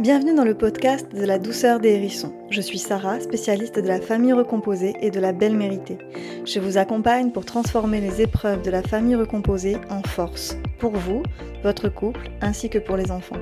Bienvenue 0.00 0.36
dans 0.36 0.44
le 0.44 0.54
podcast 0.54 1.12
de 1.12 1.24
la 1.24 1.40
douceur 1.40 1.80
des 1.80 1.94
hérissons. 1.94 2.32
Je 2.50 2.60
suis 2.60 2.78
Sarah, 2.78 3.18
spécialiste 3.18 3.80
de 3.80 3.88
la 3.88 4.00
famille 4.00 4.32
recomposée 4.32 4.94
et 5.00 5.10
de 5.10 5.18
la 5.18 5.32
belle 5.32 5.56
méritée. 5.56 5.98
Je 6.44 6.60
vous 6.60 6.78
accompagne 6.78 7.32
pour 7.32 7.44
transformer 7.44 8.00
les 8.00 8.20
épreuves 8.20 8.62
de 8.62 8.70
la 8.70 8.84
famille 8.84 9.16
recomposée 9.16 9.76
en 9.90 10.00
force, 10.02 10.56
pour 10.78 10.92
vous, 10.92 11.24
votre 11.64 11.88
couple, 11.88 12.30
ainsi 12.42 12.70
que 12.70 12.78
pour 12.78 12.96
les 12.96 13.10
enfants. 13.10 13.40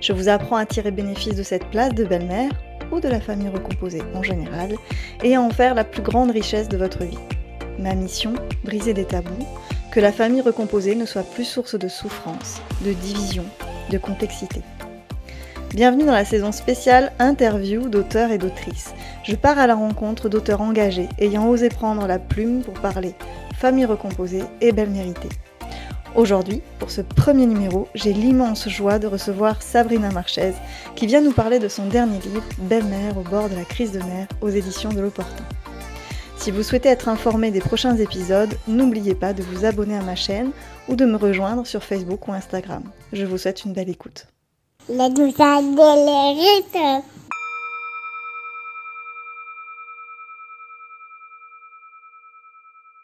Je 0.00 0.14
vous 0.14 0.30
apprends 0.30 0.56
à 0.56 0.64
tirer 0.64 0.90
bénéfice 0.90 1.36
de 1.36 1.42
cette 1.42 1.66
place 1.66 1.92
de 1.92 2.04
belle-mère, 2.04 2.52
ou 2.90 2.98
de 2.98 3.08
la 3.08 3.20
famille 3.20 3.50
recomposée 3.50 4.02
en 4.14 4.22
général, 4.22 4.76
et 5.22 5.34
à 5.34 5.42
en 5.42 5.50
faire 5.50 5.74
la 5.74 5.84
plus 5.84 6.00
grande 6.00 6.30
richesse 6.30 6.70
de 6.70 6.78
votre 6.78 7.04
vie. 7.04 7.18
Ma 7.78 7.94
mission, 7.94 8.32
briser 8.64 8.94
des 8.94 9.04
tabous, 9.04 9.46
que 9.92 10.00
la 10.00 10.12
famille 10.12 10.40
recomposée 10.40 10.94
ne 10.94 11.04
soit 11.04 11.30
plus 11.30 11.44
source 11.44 11.78
de 11.78 11.88
souffrance, 11.88 12.62
de 12.86 12.94
division, 12.94 13.44
de 13.90 13.98
complexité. 13.98 14.62
Bienvenue 15.74 16.04
dans 16.04 16.12
la 16.12 16.24
saison 16.24 16.52
spéciale 16.52 17.10
interview 17.18 17.88
d'auteurs 17.88 18.30
et 18.30 18.38
d'autrices. 18.38 18.94
Je 19.24 19.34
pars 19.34 19.58
à 19.58 19.66
la 19.66 19.74
rencontre 19.74 20.28
d'auteurs 20.28 20.60
engagés 20.60 21.08
ayant 21.18 21.48
osé 21.48 21.68
prendre 21.68 22.06
la 22.06 22.20
plume 22.20 22.62
pour 22.62 22.74
parler 22.74 23.16
famille 23.58 23.84
recomposée 23.84 24.44
et 24.60 24.70
belle 24.70 24.90
méritée. 24.90 25.30
Aujourd'hui, 26.14 26.62
pour 26.78 26.92
ce 26.92 27.00
premier 27.00 27.46
numéro, 27.46 27.88
j'ai 27.96 28.12
l'immense 28.12 28.68
joie 28.68 29.00
de 29.00 29.08
recevoir 29.08 29.62
Sabrina 29.62 30.12
Marchez 30.12 30.52
qui 30.94 31.08
vient 31.08 31.20
nous 31.20 31.32
parler 31.32 31.58
de 31.58 31.66
son 31.66 31.86
dernier 31.86 32.20
livre, 32.20 32.44
Belle-mère 32.58 33.18
au 33.18 33.22
bord 33.22 33.48
de 33.48 33.56
la 33.56 33.64
crise 33.64 33.90
de 33.90 33.98
mer 33.98 34.28
aux 34.42 34.50
éditions 34.50 34.90
de 34.90 35.00
l'Opportun. 35.00 35.44
Si 36.36 36.52
vous 36.52 36.62
souhaitez 36.62 36.88
être 36.88 37.08
informé 37.08 37.50
des 37.50 37.58
prochains 37.58 37.96
épisodes, 37.96 38.54
n'oubliez 38.68 39.16
pas 39.16 39.32
de 39.32 39.42
vous 39.42 39.64
abonner 39.64 39.96
à 39.96 40.02
ma 40.02 40.14
chaîne 40.14 40.52
ou 40.88 40.94
de 40.94 41.04
me 41.04 41.16
rejoindre 41.16 41.66
sur 41.66 41.82
Facebook 41.82 42.28
ou 42.28 42.32
Instagram. 42.32 42.84
Je 43.12 43.24
vous 43.24 43.38
souhaite 43.38 43.64
une 43.64 43.72
belle 43.72 43.90
écoute. 43.90 44.28
La 44.86 45.08
de 45.08 45.22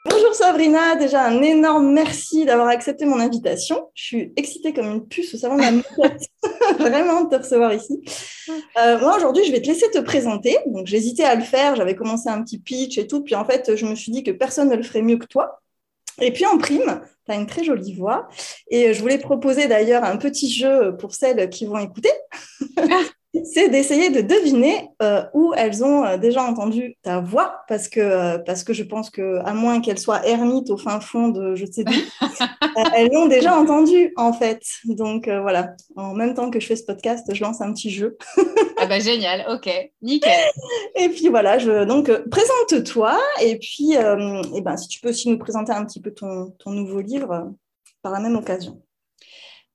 Bonjour 0.05 0.35
Sabrina, 0.35 0.97
déjà 0.97 1.25
un 1.25 1.41
énorme 1.41 1.91
merci 1.91 2.45
d'avoir 2.45 2.69
accepté 2.69 3.07
mon 3.07 3.19
invitation. 3.19 3.89
Je 3.95 4.05
suis 4.05 4.33
excitée 4.37 4.75
comme 4.75 4.89
une 4.89 5.09
puce 5.09 5.33
au 5.33 5.39
salon 5.39 5.57
de 5.57 5.63
la 5.63 5.71
moquette, 5.71 6.27
vraiment 6.79 7.25
de 7.25 7.31
te 7.31 7.37
recevoir 7.37 7.73
ici. 7.73 8.03
Euh, 8.79 9.01
moi 9.01 9.17
aujourd'hui, 9.17 9.47
je 9.47 9.53
vais 9.53 9.63
te 9.63 9.69
laisser 9.69 9.91
te 9.91 10.01
présenter. 10.01 10.59
Donc 10.67 10.87
j'hésitais 10.87 11.25
à 11.25 11.35
le 11.35 11.45
faire, 11.45 11.77
j'avais 11.77 11.95
commencé 11.95 12.29
un 12.29 12.43
petit 12.43 12.59
pitch 12.59 12.99
et 12.99 13.07
tout, 13.07 13.23
puis 13.23 13.35
en 13.35 13.47
fait, 13.47 13.75
je 13.75 13.87
me 13.87 13.95
suis 13.95 14.13
dit 14.13 14.23
que 14.23 14.33
personne 14.33 14.69
ne 14.69 14.77
le 14.77 14.83
ferait 14.83 15.01
mieux 15.01 15.17
que 15.17 15.27
toi. 15.27 15.63
Et 16.21 16.33
puis 16.33 16.47
en 16.47 16.59
prime, 16.59 17.01
tu 17.27 17.33
as 17.33 17.35
une 17.35 17.47
très 17.47 17.65
jolie 17.65 17.95
voix. 17.95 18.29
Et 18.71 18.95
je 18.95 19.01
voulais 19.01 19.19
proposer 19.19 19.69
d'ailleurs 19.69 20.05
un 20.05 20.17
petit 20.17 20.51
jeu 20.53 20.97
pour 20.97 21.15
celles 21.15 21.49
qui 21.51 21.67
vont 21.67 21.79
écouter. 21.79 22.13
c'est 23.45 23.69
d'essayer 23.69 24.11
de 24.11 24.21
deviner 24.21 24.89
euh, 25.03 25.23
où 25.35 25.53
elles 25.57 25.85
ont 25.85 26.05
euh, 26.05 26.17
déjà 26.17 26.43
entendu 26.43 26.97
ta 27.03 27.21
voix, 27.21 27.63
parce 27.69 27.89
que, 27.89 28.01
euh, 28.01 28.39
parce 28.39 28.65
que 28.65 28.73
je 28.73 28.83
pense 28.83 29.09
que 29.09 29.39
à 29.45 29.55
moins 29.55 29.81
qu'elles 29.81 29.99
soient 29.99 30.27
ermites 30.27 30.71
au 30.71 30.77
fin 30.77 31.01
fond 31.01 31.29
de 31.29 31.55
je 31.55 31.65
sais 31.65 31.85
d'où, 31.85 31.93
elles 32.97 33.11
l'ont 33.13 33.27
déjà 33.27 33.57
entendu 33.57 34.13
en 34.17 34.33
fait. 34.33 34.63
Donc 34.85 35.29
voilà, 35.29 35.75
en 35.97 36.15
même 36.15 36.35
temps 36.35 36.51
que 36.51 36.59
je 36.59 36.67
fais 36.67 36.77
ce 36.77 36.85
podcast, 36.85 37.33
je 37.33 37.43
lance 37.43 37.61
un 37.61 37.73
petit 37.73 37.91
jeu. 37.91 38.19
ah 38.79 38.87
bah 38.87 38.99
génial, 38.99 39.47
ok, 39.49 39.71
nickel. 40.03 40.33
Et 40.97 41.09
puis 41.09 41.29
voilà, 41.29 41.59
je, 41.59 41.85
donc 41.85 42.11
présente-toi 42.31 43.17
et 43.43 43.59
puis 43.59 43.93
et 43.93 44.61
ben, 44.61 44.77
si 44.77 44.89
tu 44.89 45.01
peux 45.01 45.11
aussi 45.11 45.31
nous 45.31 45.39
présenter 45.39 45.73
un 45.73 45.85
petit 45.85 46.01
peu 46.01 46.13
ton, 46.13 46.53
ton 46.59 46.71
nouveau 46.71 47.01
livre 47.01 47.53
par 48.03 48.13
la 48.13 48.21
même 48.21 48.37
occasion. 48.37 48.83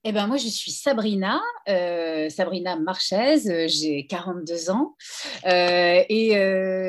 Eh 0.07 0.11
ben, 0.11 0.27
moi, 0.27 0.37
je 0.37 0.47
suis 0.47 0.69
Sabrina, 0.69 1.41
euh, 1.67 2.29
Sabrina 2.29 2.75
Marchez, 2.75 3.49
euh, 3.49 3.65
j'ai 3.67 4.05
42 4.05 4.69
ans 4.69 4.95
euh, 5.47 6.03
et 6.07 6.33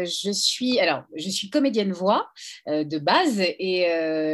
je 0.05 0.31
suis, 0.33 0.79
alors, 0.81 1.05
je 1.17 1.31
suis 1.31 1.49
comédienne 1.49 1.93
voix 1.93 2.29
de 2.67 2.99
base 2.99 3.41
et 3.41 3.87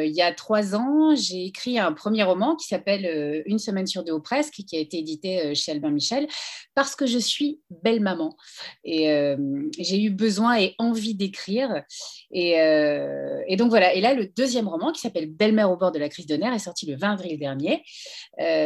il 0.04 0.12
y 0.12 0.20
a 0.20 0.32
trois 0.32 0.74
ans, 0.74 1.14
j'ai 1.14 1.44
écrit 1.44 1.78
un 1.78 1.92
premier 1.92 2.24
roman 2.24 2.56
qui 2.56 2.66
s'appelle 2.66 3.44
Une 3.46 3.60
semaine 3.60 3.86
sur 3.86 4.02
deux 4.02 4.12
au 4.12 4.20
presque, 4.20 4.54
qui 4.54 4.76
a 4.76 4.80
été 4.80 4.98
édité 4.98 5.54
chez 5.54 5.70
Albin 5.70 5.90
Michel, 5.90 6.26
parce 6.74 6.96
que 6.96 7.06
je 7.06 7.18
suis 7.18 7.60
belle 7.84 8.00
maman 8.00 8.36
et 8.84 9.36
j'ai 9.78 10.02
eu 10.02 10.10
besoin 10.10 10.58
et 10.58 10.74
envie 10.78 11.14
d'écrire 11.14 11.84
et, 12.32 12.52
et, 13.46 13.56
donc 13.56 13.70
voilà. 13.70 13.94
Et 13.94 14.00
là, 14.00 14.14
le 14.14 14.26
deuxième 14.26 14.66
roman 14.66 14.90
qui 14.90 15.00
s'appelle 15.00 15.30
Belle-mère 15.30 15.70
au 15.70 15.76
bord 15.76 15.92
de 15.92 16.00
la 16.00 16.08
crise 16.08 16.26
de 16.26 16.34
nerfs 16.34 16.54
est 16.54 16.58
sorti 16.58 16.86
le 16.86 16.96
20 16.96 17.12
avril 17.12 17.38
dernier. 17.38 17.84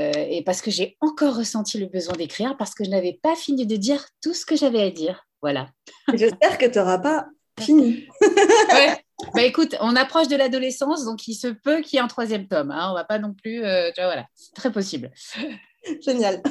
Euh, 0.06 0.26
et 0.28 0.42
parce 0.42 0.62
que 0.62 0.70
j'ai 0.70 0.96
encore 1.00 1.36
ressenti 1.36 1.78
le 1.78 1.86
besoin 1.86 2.14
d'écrire, 2.14 2.56
parce 2.56 2.74
que 2.74 2.84
je 2.84 2.90
n'avais 2.90 3.18
pas 3.22 3.34
fini 3.34 3.66
de 3.66 3.76
dire 3.76 4.06
tout 4.22 4.34
ce 4.34 4.46
que 4.46 4.56
j'avais 4.56 4.82
à 4.82 4.90
dire. 4.90 5.26
Voilà. 5.42 5.68
J'espère 6.14 6.58
que 6.58 6.66
tu 6.66 6.78
n'auras 6.78 6.98
pas 6.98 7.26
fini. 7.60 8.06
ouais. 8.20 9.02
Bah 9.34 9.42
écoute, 9.42 9.76
on 9.80 9.96
approche 9.96 10.28
de 10.28 10.36
l'adolescence, 10.36 11.04
donc 11.04 11.26
il 11.26 11.34
se 11.34 11.48
peut 11.48 11.80
qu'il 11.80 11.96
y 11.96 12.00
ait 12.00 12.04
un 12.04 12.08
troisième 12.08 12.46
tome. 12.46 12.70
Hein. 12.70 12.88
On 12.90 12.94
va 12.94 13.04
pas 13.04 13.18
non 13.18 13.32
plus, 13.32 13.64
euh, 13.64 13.90
tu 13.94 14.00
vois, 14.00 14.08
voilà, 14.08 14.26
c'est 14.34 14.54
très 14.54 14.70
possible. 14.70 15.10
Génial. 16.04 16.42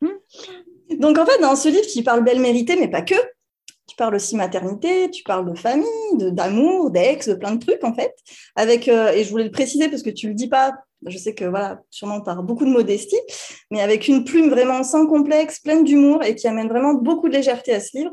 Hmm. 0.00 0.98
donc 0.98 1.18
en 1.18 1.26
fait, 1.26 1.40
dans 1.40 1.56
ce 1.56 1.68
livre 1.68 1.86
qui 1.86 2.02
parle 2.02 2.22
belle 2.22 2.40
méritée, 2.40 2.76
mais 2.76 2.88
pas 2.90 3.02
que, 3.02 3.14
tu 3.86 3.96
parles 3.96 4.14
aussi 4.14 4.36
maternité, 4.36 5.10
tu 5.10 5.22
parles 5.22 5.50
de 5.50 5.58
famille, 5.58 5.86
d'amour, 6.32 6.90
d'ex, 6.90 7.28
de 7.28 7.34
plein 7.34 7.54
de 7.54 7.64
trucs 7.64 7.84
en 7.84 7.94
fait. 7.94 8.14
Avec 8.56 8.88
euh, 8.88 9.12
et 9.12 9.24
je 9.24 9.30
voulais 9.30 9.44
le 9.44 9.50
préciser 9.50 9.88
parce 9.88 10.02
que 10.02 10.10
tu 10.10 10.28
le 10.28 10.34
dis 10.34 10.48
pas 10.48 10.72
je 11.06 11.18
sais 11.18 11.34
que 11.34 11.44
voilà, 11.44 11.82
sûrement 11.90 12.20
par 12.20 12.42
beaucoup 12.42 12.64
de 12.64 12.70
modestie, 12.70 13.20
mais 13.70 13.80
avec 13.80 14.08
une 14.08 14.24
plume 14.24 14.48
vraiment 14.48 14.82
sans 14.82 15.06
complexe, 15.06 15.60
pleine 15.60 15.84
d'humour 15.84 16.22
et 16.22 16.34
qui 16.34 16.48
amène 16.48 16.68
vraiment 16.68 16.94
beaucoup 16.94 17.28
de 17.28 17.34
légèreté 17.34 17.74
à 17.74 17.80
ce 17.80 17.96
livre. 17.96 18.12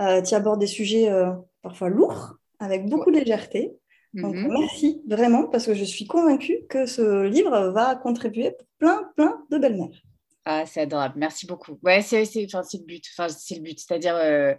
Euh, 0.00 0.22
tu 0.22 0.34
abordes 0.34 0.60
des 0.60 0.66
sujets 0.66 1.08
euh, 1.10 1.30
parfois 1.62 1.88
lourds, 1.88 2.34
avec 2.58 2.88
beaucoup 2.88 3.10
de 3.10 3.18
légèreté. 3.18 3.72
Donc, 4.14 4.34
mhm. 4.34 4.48
merci 4.48 5.02
vraiment, 5.08 5.44
parce 5.44 5.66
que 5.66 5.74
je 5.74 5.84
suis 5.84 6.06
convaincue 6.06 6.60
que 6.68 6.86
ce 6.86 7.24
livre 7.24 7.70
va 7.70 7.96
contribuer 7.96 8.52
pour 8.52 8.66
plein, 8.78 9.10
plein 9.16 9.40
de 9.50 9.58
belles-mères. 9.58 10.02
Ah, 10.46 10.66
c'est 10.66 10.82
adorable. 10.82 11.14
Merci 11.16 11.46
beaucoup. 11.46 11.78
Ouais, 11.82 12.02
c'est 12.02 12.22
le 12.22 12.84
but. 12.84 13.04
Enfin, 13.16 13.28
c'est 13.30 13.54
le 13.54 13.62
but. 13.62 13.80
C'est-à-dire, 13.80 14.14
euh, 14.14 14.54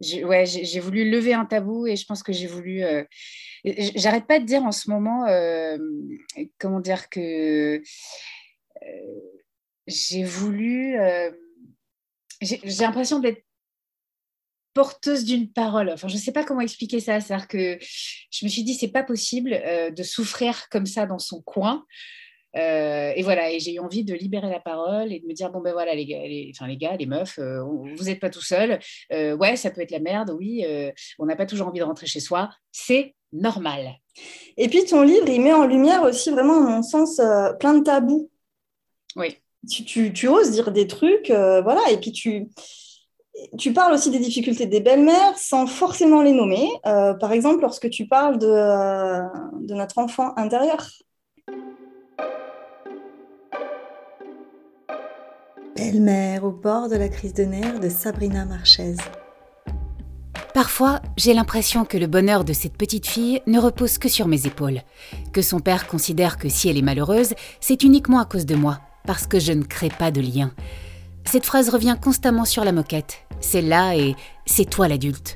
j'ai 0.00 0.80
voulu 0.80 1.10
lever 1.10 1.32
un 1.32 1.46
tabou 1.46 1.86
et 1.86 1.96
je 1.96 2.04
pense 2.04 2.22
que 2.22 2.34
j'ai 2.34 2.46
voulu. 2.46 2.84
Euh, 2.84 3.02
j'arrête 3.64 4.26
pas 4.26 4.38
de 4.40 4.44
dire 4.44 4.62
en 4.62 4.72
ce 4.72 4.90
moment, 4.90 5.26
euh, 5.26 5.78
comment 6.58 6.80
dire 6.80 7.08
que 7.08 7.82
j'ai 9.86 10.22
voulu. 10.22 10.98
j'ai 12.42 12.58
l'impression 12.80 13.18
d'être 13.18 13.42
porteuse 14.74 15.24
d'une 15.24 15.50
parole. 15.50 15.88
Enfin, 15.90 16.08
je 16.08 16.14
ne 16.14 16.20
sais 16.20 16.32
pas 16.32 16.44
comment 16.44 16.60
expliquer 16.60 17.00
ça. 17.00 17.20
C'est-à-dire 17.20 17.48
que 17.48 17.78
je 17.80 18.44
me 18.44 18.50
suis 18.50 18.64
dit, 18.64 18.74
c'est 18.74 18.92
pas 18.92 19.02
possible 19.02 19.50
de 19.96 20.02
souffrir 20.02 20.68
comme 20.68 20.86
ça 20.86 21.06
dans 21.06 21.18
son 21.18 21.40
coin. 21.40 21.86
Euh, 22.56 23.12
et 23.16 23.22
voilà, 23.22 23.50
et 23.50 23.60
j'ai 23.60 23.74
eu 23.74 23.78
envie 23.78 24.04
de 24.04 24.14
libérer 24.14 24.50
la 24.50 24.60
parole 24.60 25.12
et 25.12 25.20
de 25.20 25.26
me 25.26 25.32
dire 25.32 25.50
bon 25.50 25.60
ben 25.60 25.72
voilà 25.72 25.94
les 25.94 26.04
gars, 26.04 26.20
les, 26.22 26.52
enfin 26.54 26.66
les 26.66 26.76
gars, 26.76 26.96
les 26.96 27.06
meufs, 27.06 27.38
euh, 27.38 27.62
vous 27.62 28.04
n'êtes 28.04 28.20
pas 28.20 28.30
tout 28.30 28.42
seuls. 28.42 28.78
Euh, 29.12 29.36
ouais, 29.36 29.56
ça 29.56 29.70
peut 29.70 29.80
être 29.80 29.90
la 29.90 30.00
merde, 30.00 30.34
oui. 30.38 30.64
on 31.18 31.26
n'a 31.26 31.36
pas 31.36 31.46
toujours 31.46 31.68
envie 31.68 31.80
de 31.80 31.84
rentrer 31.84 32.06
chez 32.06 32.20
soi, 32.20 32.50
c'est 32.70 33.14
normal. 33.32 33.96
Et 34.56 34.68
puis 34.68 34.84
ton 34.84 35.02
livre, 35.02 35.28
il 35.28 35.40
met 35.40 35.52
en 35.52 35.66
lumière 35.66 36.02
aussi 36.02 36.30
vraiment, 36.30 36.66
à 36.66 36.70
mon 36.70 36.82
sens, 36.82 37.20
plein 37.58 37.74
de 37.74 37.84
tabous. 37.84 38.30
Oui. 39.16 39.38
Tu, 39.70 40.12
tu, 40.12 40.28
oses 40.28 40.50
dire 40.50 40.72
des 40.72 40.86
trucs, 40.86 41.30
voilà, 41.30 41.90
et 41.90 41.98
puis 41.98 42.12
tu 42.12 42.48
tu 43.58 43.72
parles 43.72 43.94
aussi 43.94 44.10
des 44.10 44.18
difficultés 44.18 44.66
des 44.66 44.80
belles-mères 44.80 45.36
sans 45.38 45.66
forcément 45.66 46.22
les 46.22 46.32
nommer. 46.32 46.68
par 46.82 47.32
exemple, 47.32 47.62
lorsque 47.62 47.88
tu 47.88 48.06
parles 48.06 48.38
de, 48.38 49.66
de 49.66 49.74
notre 49.74 49.98
enfant 49.98 50.36
intérieur. 50.36 50.86
Belle-mère 55.76 56.44
au 56.44 56.50
bord 56.50 56.90
de 56.90 56.96
la 56.96 57.08
crise 57.08 57.32
de 57.32 57.44
nerfs 57.44 57.80
de 57.80 57.88
Sabrina 57.88 58.44
Marchez. 58.44 58.96
Parfois, 60.52 61.00
j'ai 61.16 61.32
l'impression 61.32 61.86
que 61.86 61.96
le 61.96 62.06
bonheur 62.06 62.44
de 62.44 62.52
cette 62.52 62.76
petite 62.76 63.06
fille 63.06 63.40
ne 63.46 63.58
repose 63.58 63.96
que 63.96 64.10
sur 64.10 64.28
mes 64.28 64.46
épaules, 64.46 64.82
que 65.32 65.40
son 65.40 65.60
père 65.60 65.86
considère 65.86 66.36
que 66.36 66.50
si 66.50 66.68
elle 66.68 66.76
est 66.76 66.82
malheureuse, 66.82 67.32
c'est 67.60 67.84
uniquement 67.84 68.20
à 68.20 68.26
cause 68.26 68.44
de 68.44 68.54
moi, 68.54 68.80
parce 69.06 69.26
que 69.26 69.40
je 69.40 69.52
ne 69.52 69.64
crée 69.64 69.88
pas 69.88 70.10
de 70.10 70.20
lien. 70.20 70.52
Cette 71.24 71.46
phrase 71.46 71.70
revient 71.70 71.96
constamment 72.00 72.44
sur 72.44 72.64
la 72.64 72.72
moquette. 72.72 73.20
C'est 73.40 73.62
là 73.62 73.96
et 73.96 74.14
c'est 74.44 74.68
toi 74.68 74.88
l'adulte. 74.88 75.32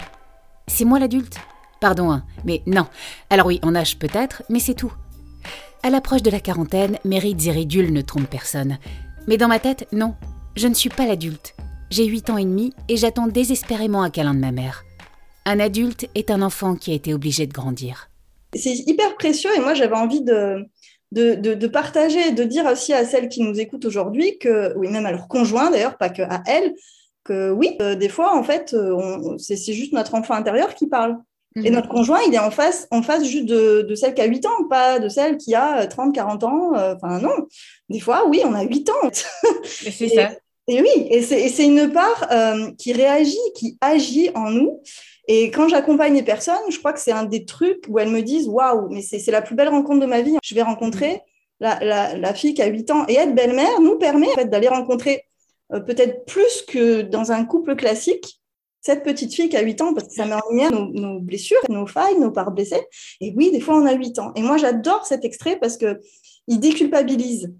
C'est 0.67 0.85
moi 0.85 0.99
l'adulte? 0.99 1.39
Pardon, 1.81 2.13
hein, 2.13 2.25
mais 2.45 2.63
non. 2.67 2.87
Alors 3.31 3.47
oui, 3.47 3.59
en 3.63 3.75
âge 3.75 3.99
peut-être, 3.99 4.43
mais 4.51 4.61
c'est 4.61 4.75
tout. 4.75 4.93
À 5.83 5.89
l'approche 5.89 6.23
de 6.23 6.31
la 6.31 6.41
quarantaine, 6.41 6.99
et 7.11 7.19
ridules 7.51 7.93
ne 7.93 8.03
trompent 8.03 8.29
personne. 8.29 8.79
Mais 9.29 9.37
dans 9.39 9.49
ma 9.49 9.59
tête, 9.59 9.89
non, 9.93 10.15
je 10.55 10.69
ne 10.69 10.75
suis 10.75 10.89
pas 10.89 11.07
l'adulte. 11.07 11.57
J'ai 11.91 12.05
8 12.05 12.31
ans 12.31 12.37
et 12.37 12.45
demi 12.45 12.73
et 12.89 12.97
j'attends 12.97 13.27
désespérément 13.27 14.03
un 14.03 14.11
câlin 14.11 14.35
de 14.35 14.39
ma 14.39 14.53
mère. 14.53 14.85
Un 15.45 15.59
adulte 15.59 16.09
est 16.15 16.31
un 16.31 16.43
enfant 16.43 16.77
qui 16.77 16.93
a 16.93 16.95
été 16.95 17.13
obligé 17.13 17.47
de 17.47 17.53
grandir. 17.53 18.09
C'est 18.55 18.75
hyper 18.75 19.17
précieux 19.17 19.51
et 19.57 19.61
moi 19.61 19.75
j'avais 19.75 19.97
envie 19.97 20.23
de, 20.23 20.65
de, 21.13 21.67
partager, 21.67 22.33
de 22.33 22.45
dire 22.45 22.67
aussi 22.67 22.93
à 22.93 23.05
celles 23.05 23.29
qui 23.29 23.43
nous 23.43 23.59
écoutent 23.59 23.85
aujourd'hui 23.85 24.39
que, 24.39 24.73
oui, 24.77 24.89
même 24.89 25.07
à 25.07 25.13
leur 25.13 25.27
conjoint 25.27 25.71
d'ailleurs, 25.71 25.97
pas 25.97 26.09
que 26.09 26.23
à 26.23 26.43
elles, 26.47 26.75
que 27.25 27.51
oui, 27.51 27.77
euh, 27.83 27.97
des 27.97 28.09
fois, 28.09 28.37
en 28.37 28.45
fait, 28.45 28.75
euh, 28.75 29.37
c'est 29.39 29.73
juste 29.73 29.93
notre 29.93 30.15
enfant 30.15 30.35
intérieur 30.35 30.75
qui 30.75 30.87
parle. 30.87 31.17
Et 31.57 31.71
mhm. 31.71 31.77
notre 31.77 31.89
conjoint, 31.89 32.21
il 32.27 32.35
est 32.35 32.39
en 32.39 32.51
face, 32.51 32.87
en 32.91 33.03
face 33.03 33.25
juste 33.25 33.47
de, 33.47 33.95
celle 33.95 34.15
qui 34.15 34.21
a 34.21 34.27
8 34.27 34.47
ans, 34.47 34.65
pas 34.69 34.99
de 34.99 35.09
celle 35.09 35.37
qui 35.39 35.55
a 35.55 35.87
30, 35.87 36.15
40 36.15 36.45
ans. 36.45 36.73
Enfin, 36.75 37.19
non. 37.19 37.47
Des 37.89 38.01
fois, 38.01 38.27
oui, 38.29 38.43
on 38.45 38.55
a 38.55 38.63
8 38.63 38.91
ans. 38.91 39.11
c'est 39.65 40.09
ça. 40.09 40.33
Et 40.69 40.83
oui, 40.83 41.07
et 41.11 41.23
c'est 41.23 41.65
une 41.65 41.93
part 41.93 42.29
qui 42.77 42.93
réagit, 42.93 43.39
qui 43.55 43.79
agit 43.81 44.31
en 44.35 44.51
nous 44.51 44.81
et 45.29 45.51
quand 45.51 45.69
j'accompagne 45.69 46.15
les 46.15 46.23
personnes, 46.23 46.55
je 46.71 46.79
crois 46.79 46.93
que 46.93 47.01
c'est 47.01 47.13
un 47.13 47.25
des 47.25 47.45
trucs 47.45 47.85
où 47.89 47.99
elles 47.99 48.11
me 48.11 48.23
disent 48.23 48.49
Waouh, 48.49 48.89
mais 48.91 49.03
c'est 49.03 49.31
la 49.31 49.43
plus 49.43 49.57
belle 49.57 49.69
rencontre 49.69 50.01
de 50.01 50.07
ma 50.07 50.21
vie. 50.21 50.37
Je 50.43 50.55
vais 50.55 50.63
rencontrer 50.63 51.21
la, 51.59 52.35
fille 52.35 52.55
qui 52.55 52.63
a 52.63 52.67
8 52.67 52.91
ans. 52.91 53.05
Et 53.09 53.15
être 53.15 53.35
belle-mère 53.35 53.81
nous 53.81 53.99
permet 53.99 54.29
en 54.29 54.35
fait, 54.35 54.47
d'aller 54.47 54.69
rencontrer 54.69 55.25
euh, 55.73 55.81
peut-être 55.81 56.25
plus 56.27 56.63
que 56.63 57.03
dans 57.03 57.33
un 57.33 57.45
couple 57.45 57.75
classique 57.75 58.41
cette 58.87 59.03
petite 59.03 59.35
fille 59.35 59.49
qui 59.49 59.57
a 59.57 59.63
8 59.63 59.81
ans, 59.81 59.95
parce 59.95 60.07
que 60.07 60.15
ça 60.15 60.27
met 60.27 60.35
en 60.35 60.49
lumière 60.49 60.71
nos, 60.71 61.19
blessures, 61.19 61.59
nos 61.69 61.89
failles, 61.89 62.21
nos 62.21 62.31
parts 62.31 62.53
blessées. 62.53 62.83
Et 63.21 63.35
oui, 63.37 63.51
des 63.51 63.61
fois, 63.61 63.77
on 63.77 63.85
a 63.85 63.93
8 63.93 64.21
ans. 64.21 64.33
Et 64.37 64.43
moi, 64.43 64.59
j'adore 64.59 65.05
cet 65.05 65.25
extrait 65.25 65.59
parce 65.59 65.77
qu'il 65.77 66.61
déculpabilise. 66.61 67.53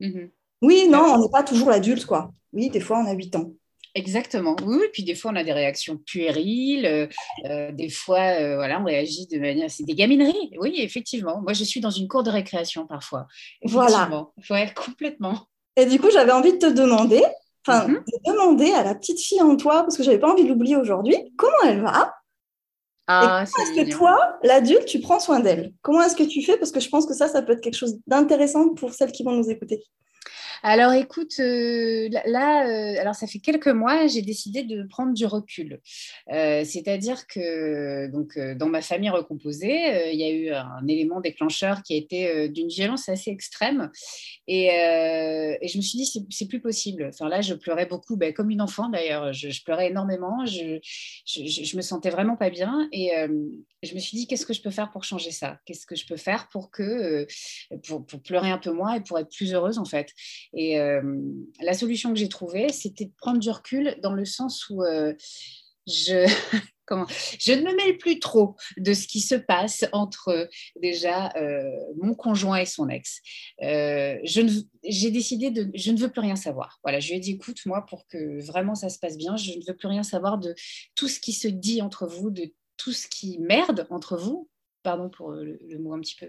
Mm-hmm. 0.00 0.30
Oui, 0.62 0.88
non, 0.88 1.04
on 1.14 1.18
n'est 1.18 1.30
pas 1.30 1.42
toujours 1.42 1.68
l'adulte, 1.68 2.06
quoi. 2.06 2.32
Oui, 2.54 2.70
des 2.70 2.80
fois, 2.80 2.98
on 3.00 3.06
a 3.06 3.12
8 3.12 3.36
ans. 3.36 3.52
Exactement. 3.94 4.56
Oui, 4.64 4.78
et 4.82 4.88
puis 4.88 5.04
des 5.04 5.14
fois 5.14 5.32
on 5.32 5.36
a 5.36 5.44
des 5.44 5.52
réactions 5.52 5.98
puériles, 5.98 6.86
euh, 6.86 7.06
euh, 7.44 7.72
des 7.72 7.90
fois 7.90 8.40
euh, 8.40 8.54
voilà, 8.56 8.80
on 8.80 8.84
réagit 8.84 9.26
de 9.26 9.38
manière. 9.38 9.70
C'est 9.70 9.84
des 9.84 9.94
gamineries, 9.94 10.50
oui, 10.58 10.76
effectivement. 10.78 11.42
Moi 11.42 11.52
je 11.52 11.62
suis 11.62 11.80
dans 11.80 11.90
une 11.90 12.08
cour 12.08 12.22
de 12.22 12.30
récréation 12.30 12.86
parfois. 12.86 13.26
Voilà. 13.64 14.08
Ouais, 14.48 14.72
complètement. 14.74 15.46
Et 15.76 15.84
du 15.84 15.98
coup, 15.98 16.10
j'avais 16.10 16.32
envie 16.32 16.52
de 16.52 16.58
te 16.58 16.72
demander, 16.72 17.22
enfin, 17.66 17.88
demander 18.26 18.72
à 18.72 18.84
la 18.84 18.94
petite 18.94 19.20
fille 19.20 19.42
en 19.42 19.56
toi, 19.56 19.82
parce 19.82 19.96
que 19.96 20.02
j'avais 20.02 20.18
pas 20.18 20.30
envie 20.30 20.44
de 20.44 20.48
l'oublier 20.48 20.76
aujourd'hui, 20.76 21.16
comment 21.36 21.62
elle 21.64 21.82
va 21.82 22.14
ah, 23.08 23.44
comment 23.52 23.66
est-ce 23.66 23.84
que 23.84 23.90
toi, 23.90 24.38
l'adulte, 24.44 24.86
tu 24.86 25.00
prends 25.00 25.18
soin 25.18 25.40
d'elle? 25.40 25.74
Comment 25.82 26.02
est-ce 26.02 26.14
que 26.14 26.22
tu 26.22 26.40
fais? 26.40 26.56
Parce 26.56 26.70
que 26.70 26.78
je 26.78 26.88
pense 26.88 27.04
que 27.04 27.14
ça, 27.14 27.26
ça 27.26 27.42
peut 27.42 27.52
être 27.52 27.60
quelque 27.60 27.76
chose 27.76 27.98
d'intéressant 28.06 28.70
pour 28.74 28.94
celles 28.94 29.10
qui 29.10 29.24
vont 29.24 29.32
nous 29.32 29.50
écouter. 29.50 29.82
Alors 30.64 30.92
écoute, 30.92 31.34
euh, 31.40 32.08
là, 32.24 32.68
euh, 32.68 33.00
alors 33.00 33.16
ça 33.16 33.26
fait 33.26 33.40
quelques 33.40 33.66
mois, 33.66 34.06
j'ai 34.06 34.22
décidé 34.22 34.62
de 34.62 34.84
prendre 34.84 35.12
du 35.12 35.26
recul. 35.26 35.80
Euh, 36.32 36.62
c'est-à-dire 36.64 37.26
que 37.26 38.06
donc, 38.06 38.38
dans 38.38 38.68
ma 38.68 38.80
famille 38.80 39.10
recomposée, 39.10 40.12
il 40.12 40.20
y 40.20 40.22
a 40.22 40.30
eu 40.30 40.50
un 40.50 40.86
élément 40.86 41.20
déclencheur 41.20 41.82
qui 41.82 41.94
a 41.94 41.96
été 41.96 42.48
d'une 42.48 42.68
violence 42.68 43.08
assez 43.08 43.30
extrême. 43.30 43.90
Et, 44.46 44.68
je 44.68 45.76
me 45.76 45.82
suis 45.82 45.98
dit, 45.98 46.26
c'est 46.30 46.46
plus 46.46 46.60
possible. 46.60 47.10
Enfin, 47.12 47.28
là, 47.28 47.40
je 47.40 47.54
pleurais 47.54 47.86
beaucoup, 47.86 48.16
ben, 48.16 48.32
comme 48.32 48.50
une 48.50 48.60
enfant 48.60 48.88
d'ailleurs. 48.88 49.32
Je, 49.32 49.64
pleurais 49.64 49.88
énormément. 49.88 50.46
Je, 50.46 51.76
me 51.76 51.82
sentais 51.82 52.10
vraiment 52.10 52.36
pas 52.36 52.50
bien. 52.50 52.88
Et 52.92 53.10
je 53.82 53.94
me 53.94 53.98
suis 53.98 54.16
dit, 54.16 54.26
qu'est-ce 54.28 54.46
que 54.46 54.52
je 54.52 54.62
peux 54.62 54.70
faire 54.70 54.90
pour 54.90 55.02
changer 55.02 55.32
ça? 55.32 55.58
Qu'est-ce 55.66 55.86
que 55.86 55.96
je 55.96 56.06
peux 56.06 56.16
faire 56.16 56.48
pour, 56.50 56.70
que, 56.70 57.26
pour, 57.86 58.06
pour 58.06 58.22
pleurer 58.22 58.50
un 58.50 58.58
peu 58.58 58.70
moins 58.70 58.94
et 58.94 59.00
pour 59.00 59.18
être 59.18 59.30
plus 59.30 59.54
heureuse 59.54 59.78
en 59.78 59.84
fait? 59.84 60.12
Et 60.54 60.78
euh, 60.78 61.02
la 61.60 61.74
solution 61.74 62.12
que 62.12 62.18
j'ai 62.18 62.28
trouvée, 62.28 62.70
c'était 62.70 63.06
de 63.06 63.12
prendre 63.16 63.38
du 63.38 63.50
recul 63.50 63.96
dans 64.02 64.12
le 64.12 64.24
sens 64.24 64.68
où 64.68 64.82
euh, 64.82 65.14
je, 65.86 66.26
je 67.38 67.52
ne 67.52 67.62
me 67.62 67.74
mêle 67.74 67.96
plus 67.98 68.18
trop 68.18 68.56
de 68.76 68.92
ce 68.92 69.06
qui 69.06 69.20
se 69.20 69.34
passe 69.34 69.84
entre 69.92 70.48
déjà 70.80 71.32
euh, 71.36 71.62
mon 71.96 72.14
conjoint 72.14 72.58
et 72.58 72.66
son 72.66 72.88
ex. 72.88 73.20
j'ai 73.60 75.10
décidé 75.10 75.50
de, 75.50 75.70
je 75.74 75.90
ne 75.90 75.98
veux 75.98 76.10
plus 76.10 76.20
rien 76.20 76.36
savoir. 76.36 76.78
Voilà, 76.82 77.00
je 77.00 77.08
lui 77.08 77.16
ai 77.16 77.20
dit, 77.20 77.32
écoute, 77.32 77.64
moi, 77.64 77.86
pour 77.86 78.06
que 78.06 78.44
vraiment 78.44 78.74
ça 78.74 78.90
se 78.90 78.98
passe 78.98 79.16
bien, 79.16 79.36
je 79.36 79.52
ne 79.52 79.64
veux 79.66 79.76
plus 79.76 79.88
rien 79.88 80.02
savoir 80.02 80.38
de 80.38 80.54
tout 80.94 81.08
ce 81.08 81.18
qui 81.18 81.32
se 81.32 81.48
dit 81.48 81.80
entre 81.80 82.06
vous, 82.06 82.30
de 82.30 82.52
tout 82.76 82.92
ce 82.92 83.08
qui 83.08 83.38
merde 83.38 83.86
entre 83.90 84.16
vous, 84.16 84.48
pardon 84.82 85.08
pour 85.08 85.30
le, 85.32 85.58
mot 85.78 85.94
un 85.94 86.00
petit 86.00 86.16
peu. 86.16 86.26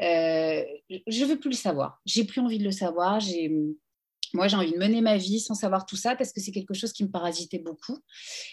Euh, 0.00 0.64
je 1.06 1.24
veux 1.24 1.38
plus 1.38 1.50
le 1.50 1.56
savoir. 1.56 2.00
J'ai 2.06 2.24
plus 2.24 2.40
envie 2.40 2.58
de 2.58 2.64
le 2.64 2.72
savoir. 2.72 3.20
J'ai 3.20 3.50
moi, 4.34 4.48
j'ai 4.48 4.56
envie 4.56 4.72
de 4.72 4.78
mener 4.78 5.00
ma 5.00 5.16
vie 5.16 5.40
sans 5.40 5.54
savoir 5.54 5.86
tout 5.86 5.96
ça 5.96 6.16
parce 6.16 6.32
que 6.32 6.40
c'est 6.40 6.50
quelque 6.50 6.74
chose 6.74 6.92
qui 6.92 7.04
me 7.04 7.10
parasitait 7.10 7.58
beaucoup. 7.58 7.98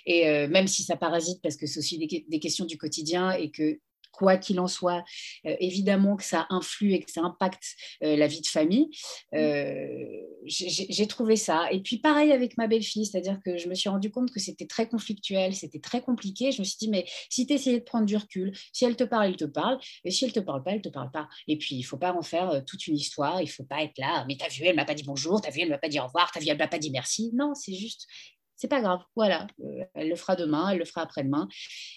Et 0.06 0.30
euh, 0.30 0.48
même 0.48 0.68
si 0.68 0.84
ça 0.84 0.96
parasite 0.96 1.42
parce 1.42 1.58
que 1.58 1.66
c'est 1.66 1.80
aussi 1.80 1.98
des, 1.98 2.26
des, 2.28 2.40
questions 2.40 2.66
du 2.66 2.78
quotidien 2.78 3.32
et 3.32 3.52
que 3.52 3.80
quoi 4.14 4.38
qu'il 4.38 4.60
en 4.60 4.68
soit, 4.68 5.04
euh, 5.46 5.56
évidemment 5.60 6.16
que 6.16 6.24
ça 6.24 6.46
influe 6.50 6.94
et 6.94 7.02
que 7.02 7.12
ça 7.12 7.22
impacte 7.22 7.76
euh, 8.04 8.16
la 8.16 8.28
vie 8.28 8.42
de 8.42 8.48
famille. 8.48 8.90
Euh, 9.34 10.06
j'ai 10.46 11.08
trouvé 11.08 11.36
ça. 11.36 11.72
Et 11.72 11.82
puis 11.82 11.98
pareil 11.98 12.32
avec 12.32 12.58
ma 12.58 12.68
belle-fille, 12.68 13.06
c'est-à-dire 13.06 13.40
que 13.44 13.58
je 13.58 13.68
me 13.68 13.74
suis 13.74 13.90
rendu 13.90 14.12
compte 14.12 14.32
que 14.32 14.40
c'était 14.40 14.68
très 14.68 14.88
conflictuel, 14.88 15.54
c'était 15.54 15.80
très 15.80 16.02
compliqué. 16.02 16.52
Je 16.52 16.60
me 16.60 16.64
suis 16.64 16.78
dit, 16.78 16.90
mais 16.90 17.06
si 17.30 17.46
tu 17.48 17.54
essayais 17.54 17.80
de 17.80 17.84
prendre 17.84 18.06
du 18.06 18.16
recul, 18.16 18.54
si 18.72 18.86
elle 18.86 18.96
te 18.96 19.04
parle, 19.04 19.28
elle 19.28 19.36
te 19.36 19.46
parle, 19.46 19.80
et 20.06 20.12
si 20.12 20.26
elle 20.26 20.34
te 20.34 20.40
parle 20.40 20.64
pas, 20.64 20.72
elle 20.72 20.82
te 20.82 20.90
parle 20.90 21.12
pas. 21.12 21.28
Et 21.48 21.58
puis, 21.58 21.76
il 21.76 21.84
faut 21.84 21.98
pas 21.98 22.14
en 22.14 22.22
faire 22.22 22.64
toute 22.66 22.88
une 22.88 22.96
histoire, 22.96 23.42
il 23.42 23.48
faut 23.48 23.64
pas 23.64 23.84
être 23.84 23.98
là, 23.98 24.26
mais 24.28 24.38
t'as 24.38 24.50
vu, 24.50 24.64
elle 24.66 24.76
m'a 24.76 24.86
pas 24.86 24.94
dit 24.94 25.04
bonjour, 25.04 25.42
t'as 25.42 25.50
vu, 25.50 25.62
elle 25.62 25.70
m'a 25.70 25.78
pas 25.78 25.90
dit 25.90 26.00
au 26.00 26.06
revoir, 26.06 26.32
t'as 26.32 26.40
vu, 26.40 26.48
elle 26.50 26.58
m'a 26.58 26.68
pas 26.68 26.78
dit 26.78 26.92
merci. 26.92 27.32
Non, 27.34 27.56
c'est 27.56 27.74
juste, 27.74 28.08
c'est 28.56 28.68
pas 28.68 28.82
grave, 28.82 29.02
voilà, 29.16 29.48
elle 29.94 30.10
le 30.10 30.16
fera 30.16 30.36
demain, 30.36 30.70
elle 30.70 30.78
le 30.78 30.86
fera 30.86 31.02
après-demain. 31.02 31.48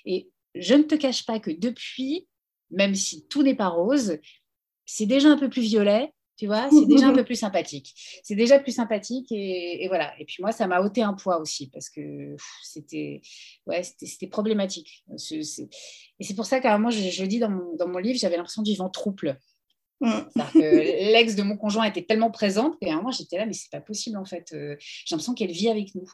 Et 0.05 0.31
je 0.59 0.75
ne 0.75 0.83
te 0.83 0.95
cache 0.95 1.25
pas 1.27 1.41
que 1.41 1.51
depuis, 1.51 2.27
même 2.71 2.95
si 2.95 3.27
tout 3.29 3.43
n'est 3.43 3.55
pas 3.55 3.69
rose, 3.69 4.19
c'est 4.85 5.07
déjà 5.07 5.29
un 5.29 5.39
peu 5.39 5.49
plus 5.49 5.63
violet, 5.63 6.13
tu 6.37 6.47
vois, 6.47 6.69
c'est 6.71 6.87
déjà 6.87 7.09
un 7.09 7.15
peu 7.15 7.25
plus 7.25 7.37
sympathique. 7.37 7.95
C'est 8.23 8.35
déjà 8.35 8.59
plus 8.59 8.73
sympathique 8.73 9.29
et, 9.31 9.87
voilà. 9.89 10.13
Et 10.21 10.25
puis 10.25 10.37
moi, 10.41 10.53
ça 10.53 10.67
m'a 10.67 10.81
ôté 10.81 11.03
un 11.03 11.15
poids 11.15 11.41
aussi 11.41 11.71
parce 11.71 11.89
que 11.89 12.37
c'était 12.63 13.21
ouais, 13.67 13.83
c'était 13.83 14.27
problématique. 14.27 15.05
et 15.31 15.43
c'est 16.25 16.35
pour 16.35 16.47
ça 16.47 16.61
qu'à 16.61 16.79
moi, 16.79 16.91
je, 16.91 17.11
je, 17.11 17.23
le 17.23 17.29
dis 17.29 17.39
dans 17.39 17.51
mon, 17.51 17.77
dans 17.77 17.89
mon 17.89 17.99
livre, 17.99 18.19
j'avais 18.19 18.37
l'impression 18.37 18.63
du 18.63 18.75
vent 18.77 18.91
trouble. 18.91 19.39
Mm. 20.01 20.21
l'ex 20.55 21.37
de 21.37 21.43
mon 21.43 21.57
conjoint 21.57 21.85
était 21.85 22.03
tellement 22.03 22.31
présente 22.31 22.79
qu'à 22.79 22.93
un 22.93 22.97
moment 22.97 23.11
j'étais 23.11 23.39
là, 23.39 23.47
mais 23.47 23.55
c'est 23.55 23.71
pas 23.71 23.81
possible 23.81 24.19
en 24.19 24.25
fait. 24.25 24.53
Euh, 24.53 24.77
j'ai 24.79 25.15
l'impression 25.15 25.35
qu'elle 25.35 25.51
vit 25.51 25.69
avec 25.69 25.95
nous. 25.95 26.11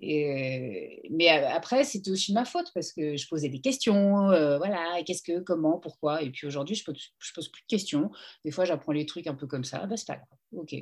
Et, 0.00 1.02
mais 1.10 1.28
après, 1.28 1.84
c'était 1.84 2.10
aussi 2.10 2.32
ma 2.32 2.44
faute 2.44 2.70
parce 2.74 2.92
que 2.92 3.16
je 3.16 3.28
posais 3.28 3.48
des 3.48 3.60
questions, 3.60 4.30
euh, 4.30 4.58
voilà, 4.58 5.02
qu'est-ce 5.04 5.22
que, 5.22 5.40
comment, 5.40 5.78
pourquoi. 5.78 6.22
Et 6.22 6.30
puis 6.30 6.46
aujourd'hui, 6.46 6.76
je 6.76 6.84
pose, 6.84 7.12
je 7.18 7.32
pose 7.32 7.48
plus 7.48 7.62
de 7.62 7.66
questions. 7.66 8.10
Des 8.44 8.50
fois, 8.50 8.64
j'apprends 8.64 8.92
les 8.92 9.06
trucs 9.06 9.26
un 9.26 9.34
peu 9.34 9.46
comme 9.46 9.64
ça. 9.64 9.86
Bah, 9.86 9.96
c'est 9.96 10.06
pas 10.06 10.16
grave. 10.16 10.26
Ok, 10.52 10.74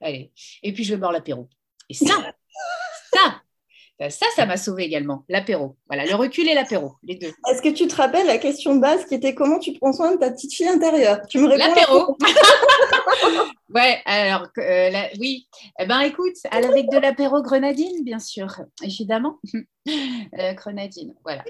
allez. 0.00 0.32
Et 0.62 0.72
puis 0.72 0.84
je 0.84 0.94
vais 0.94 1.00
boire 1.00 1.12
l'apéro. 1.12 1.48
Et 1.88 1.94
ça, 1.94 2.26
euh, 2.26 2.32
ça, 3.98 4.26
ça 4.34 4.44
m'a 4.44 4.56
sauvé 4.56 4.84
également, 4.84 5.24
l'apéro. 5.28 5.76
Voilà, 5.88 6.04
le 6.04 6.14
recul 6.14 6.48
et 6.48 6.54
l'apéro, 6.54 6.96
les 7.02 7.14
deux. 7.14 7.32
Est-ce 7.50 7.62
que 7.62 7.70
tu 7.70 7.86
te 7.86 7.96
rappelles 7.96 8.26
la 8.26 8.38
question 8.38 8.74
de 8.74 8.80
base 8.80 9.06
qui 9.06 9.14
était 9.14 9.34
comment 9.34 9.58
tu 9.58 9.72
prends 9.72 9.92
soin 9.92 10.12
de 10.12 10.18
ta 10.18 10.30
petite 10.30 10.52
fille 10.52 10.68
intérieure? 10.68 11.20
Tu 11.28 11.38
me 11.38 11.48
réponds 11.48 11.66
L'apéro. 11.66 12.16
ouais, 13.74 14.02
alors 14.04 14.48
euh, 14.58 14.90
oui. 15.18 15.48
Eh 15.78 15.86
ben 15.86 16.00
écoute, 16.00 16.36
avec 16.50 16.90
de 16.90 16.98
l'apéro 16.98 17.42
grenadine, 17.42 18.04
bien 18.04 18.18
sûr, 18.18 18.48
évidemment. 18.82 19.38
Euh, 19.88 20.52
grenadine, 20.54 21.14
voilà. 21.22 21.44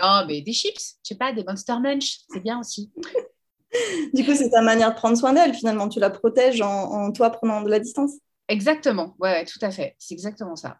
Non, 0.00 0.24
mais 0.26 0.40
des 0.40 0.54
chips, 0.54 0.96
je 1.02 1.08
sais 1.08 1.14
pas, 1.14 1.30
des 1.34 1.44
Monster 1.44 1.74
Munch, 1.78 2.20
c'est 2.32 2.40
bien 2.40 2.58
aussi. 2.58 2.90
du 4.14 4.24
coup, 4.24 4.34
c'est 4.34 4.48
ta 4.48 4.62
manière 4.62 4.92
de 4.92 4.96
prendre 4.96 5.14
soin 5.14 5.34
d'elle, 5.34 5.52
finalement. 5.52 5.90
Tu 5.90 6.00
la 6.00 6.08
protèges 6.08 6.62
en, 6.62 7.12
toi 7.12 7.28
prenant 7.28 7.60
de 7.60 7.68
la 7.68 7.78
distance. 7.78 8.12
Exactement, 8.48 9.14
ouais, 9.18 9.44
tout 9.44 9.58
à 9.60 9.70
fait. 9.70 9.94
C'est 9.98 10.14
exactement 10.14 10.56
ça. 10.56 10.78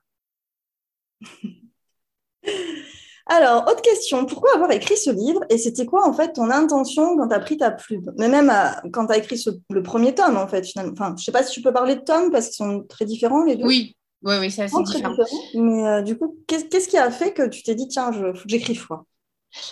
Alors, 3.26 3.68
autre 3.68 3.82
question, 3.82 4.26
pourquoi 4.26 4.54
avoir 4.54 4.72
écrit 4.72 4.96
ce 4.96 5.10
livre 5.10 5.40
et 5.48 5.56
c'était 5.56 5.86
quoi 5.86 6.06
en 6.06 6.12
fait 6.12 6.32
ton 6.32 6.50
intention 6.50 7.16
quand 7.16 7.28
tu 7.28 7.34
as 7.34 7.40
pris 7.40 7.56
ta 7.56 7.70
plume? 7.70 8.12
Mais 8.18 8.28
même 8.28 8.52
quand 8.92 9.06
tu 9.06 9.12
as 9.12 9.18
écrit 9.18 9.42
le 9.70 9.82
premier 9.82 10.14
tome 10.14 10.36
en 10.36 10.48
fait, 10.48 10.66
finalement. 10.66 10.92
Enfin, 10.92 11.14
je 11.16 11.24
sais 11.24 11.32
pas 11.32 11.44
si 11.44 11.52
tu 11.52 11.62
peux 11.62 11.72
parler 11.72 11.96
de 11.96 12.00
tomes 12.00 12.30
parce 12.30 12.46
qu'ils 12.48 12.66
sont 12.66 12.82
très 12.88 13.04
différents 13.04 13.44
les 13.44 13.56
deux. 13.56 13.64
Oui, 13.64 13.96
oui, 14.22 14.34
oui, 14.40 14.50
c'est 14.50 14.62
assez 14.62 14.82
différent. 14.82 15.14
Mais 15.54 15.86
euh, 15.86 16.02
du 16.02 16.18
coup, 16.18 16.36
qu'est-ce 16.46 16.88
qui 16.88 16.98
a 16.98 17.10
fait 17.10 17.32
que 17.32 17.48
tu 17.48 17.62
t'es 17.62 17.74
dit, 17.74 17.88
tiens, 17.88 18.10
il 18.12 18.34
faut 18.34 18.42
que 18.42 18.48
j'écrive 18.48 18.86
quoi? 18.86 19.04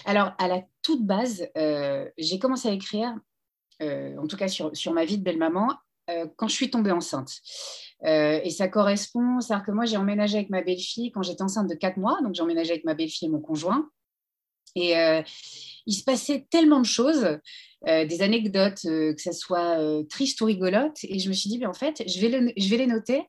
Alors, 0.05 0.33
à 0.39 0.47
la 0.47 0.63
toute 0.83 1.05
base, 1.05 1.47
euh, 1.57 2.09
j'ai 2.19 2.39
commencé 2.39 2.69
à 2.69 2.73
écrire, 2.73 3.15
euh, 3.83 4.17
en 4.17 4.27
tout 4.27 4.37
cas 4.37 4.49
sur, 4.49 4.77
sur 4.77 4.93
ma 4.93 5.05
vie 5.05 5.19
de 5.19 5.25
belle-maman, 5.25 5.75
quand 6.37 6.49
je 6.49 6.55
suis 6.55 6.71
tombée 6.71 6.91
enceinte. 6.91 7.31
Euh, 8.05 8.41
et 8.43 8.51
ça 8.51 8.69
correspond, 8.69 9.41
c'est-à-dire 9.41 9.67
que 9.67 9.73
moi, 9.73 9.85
j'ai 9.85 9.97
emménagé 9.97 10.39
avec 10.39 10.51
ma 10.51 10.63
belle-fille 10.63 11.11
quand 11.11 11.23
j'étais 11.23 11.43
enceinte 11.43 11.69
de 11.69 11.75
4 11.75 11.99
mois, 11.99 12.19
donc 12.23 12.35
j'ai 12.35 12.43
emménagé 12.43 12.71
avec 12.71 12.85
ma 12.85 12.95
belle-fille 12.95 13.29
et 13.29 13.31
mon 13.31 13.41
conjoint. 13.41 13.89
Et 14.75 14.97
euh, 14.97 15.23
il 15.87 15.95
se 15.95 16.05
passait 16.05 16.47
tellement 16.51 16.81
de 16.81 16.87
choses, 16.87 17.39
euh, 17.89 18.07
des 18.07 18.23
anecdotes, 18.23 18.83
que 18.83 19.15
ce 19.19 19.33
soit 19.33 19.79
triste 20.09 20.41
ou 20.41 20.47
rigolote, 20.47 20.99
et 21.03 21.19
je 21.19 21.29
me 21.29 21.35
suis 21.35 21.51
dit, 21.51 21.59
mais 21.59 21.67
en 21.67 21.75
fait, 21.75 22.03
je 22.07 22.21
vais, 22.21 22.77
les 22.77 22.87
noter 22.87 23.23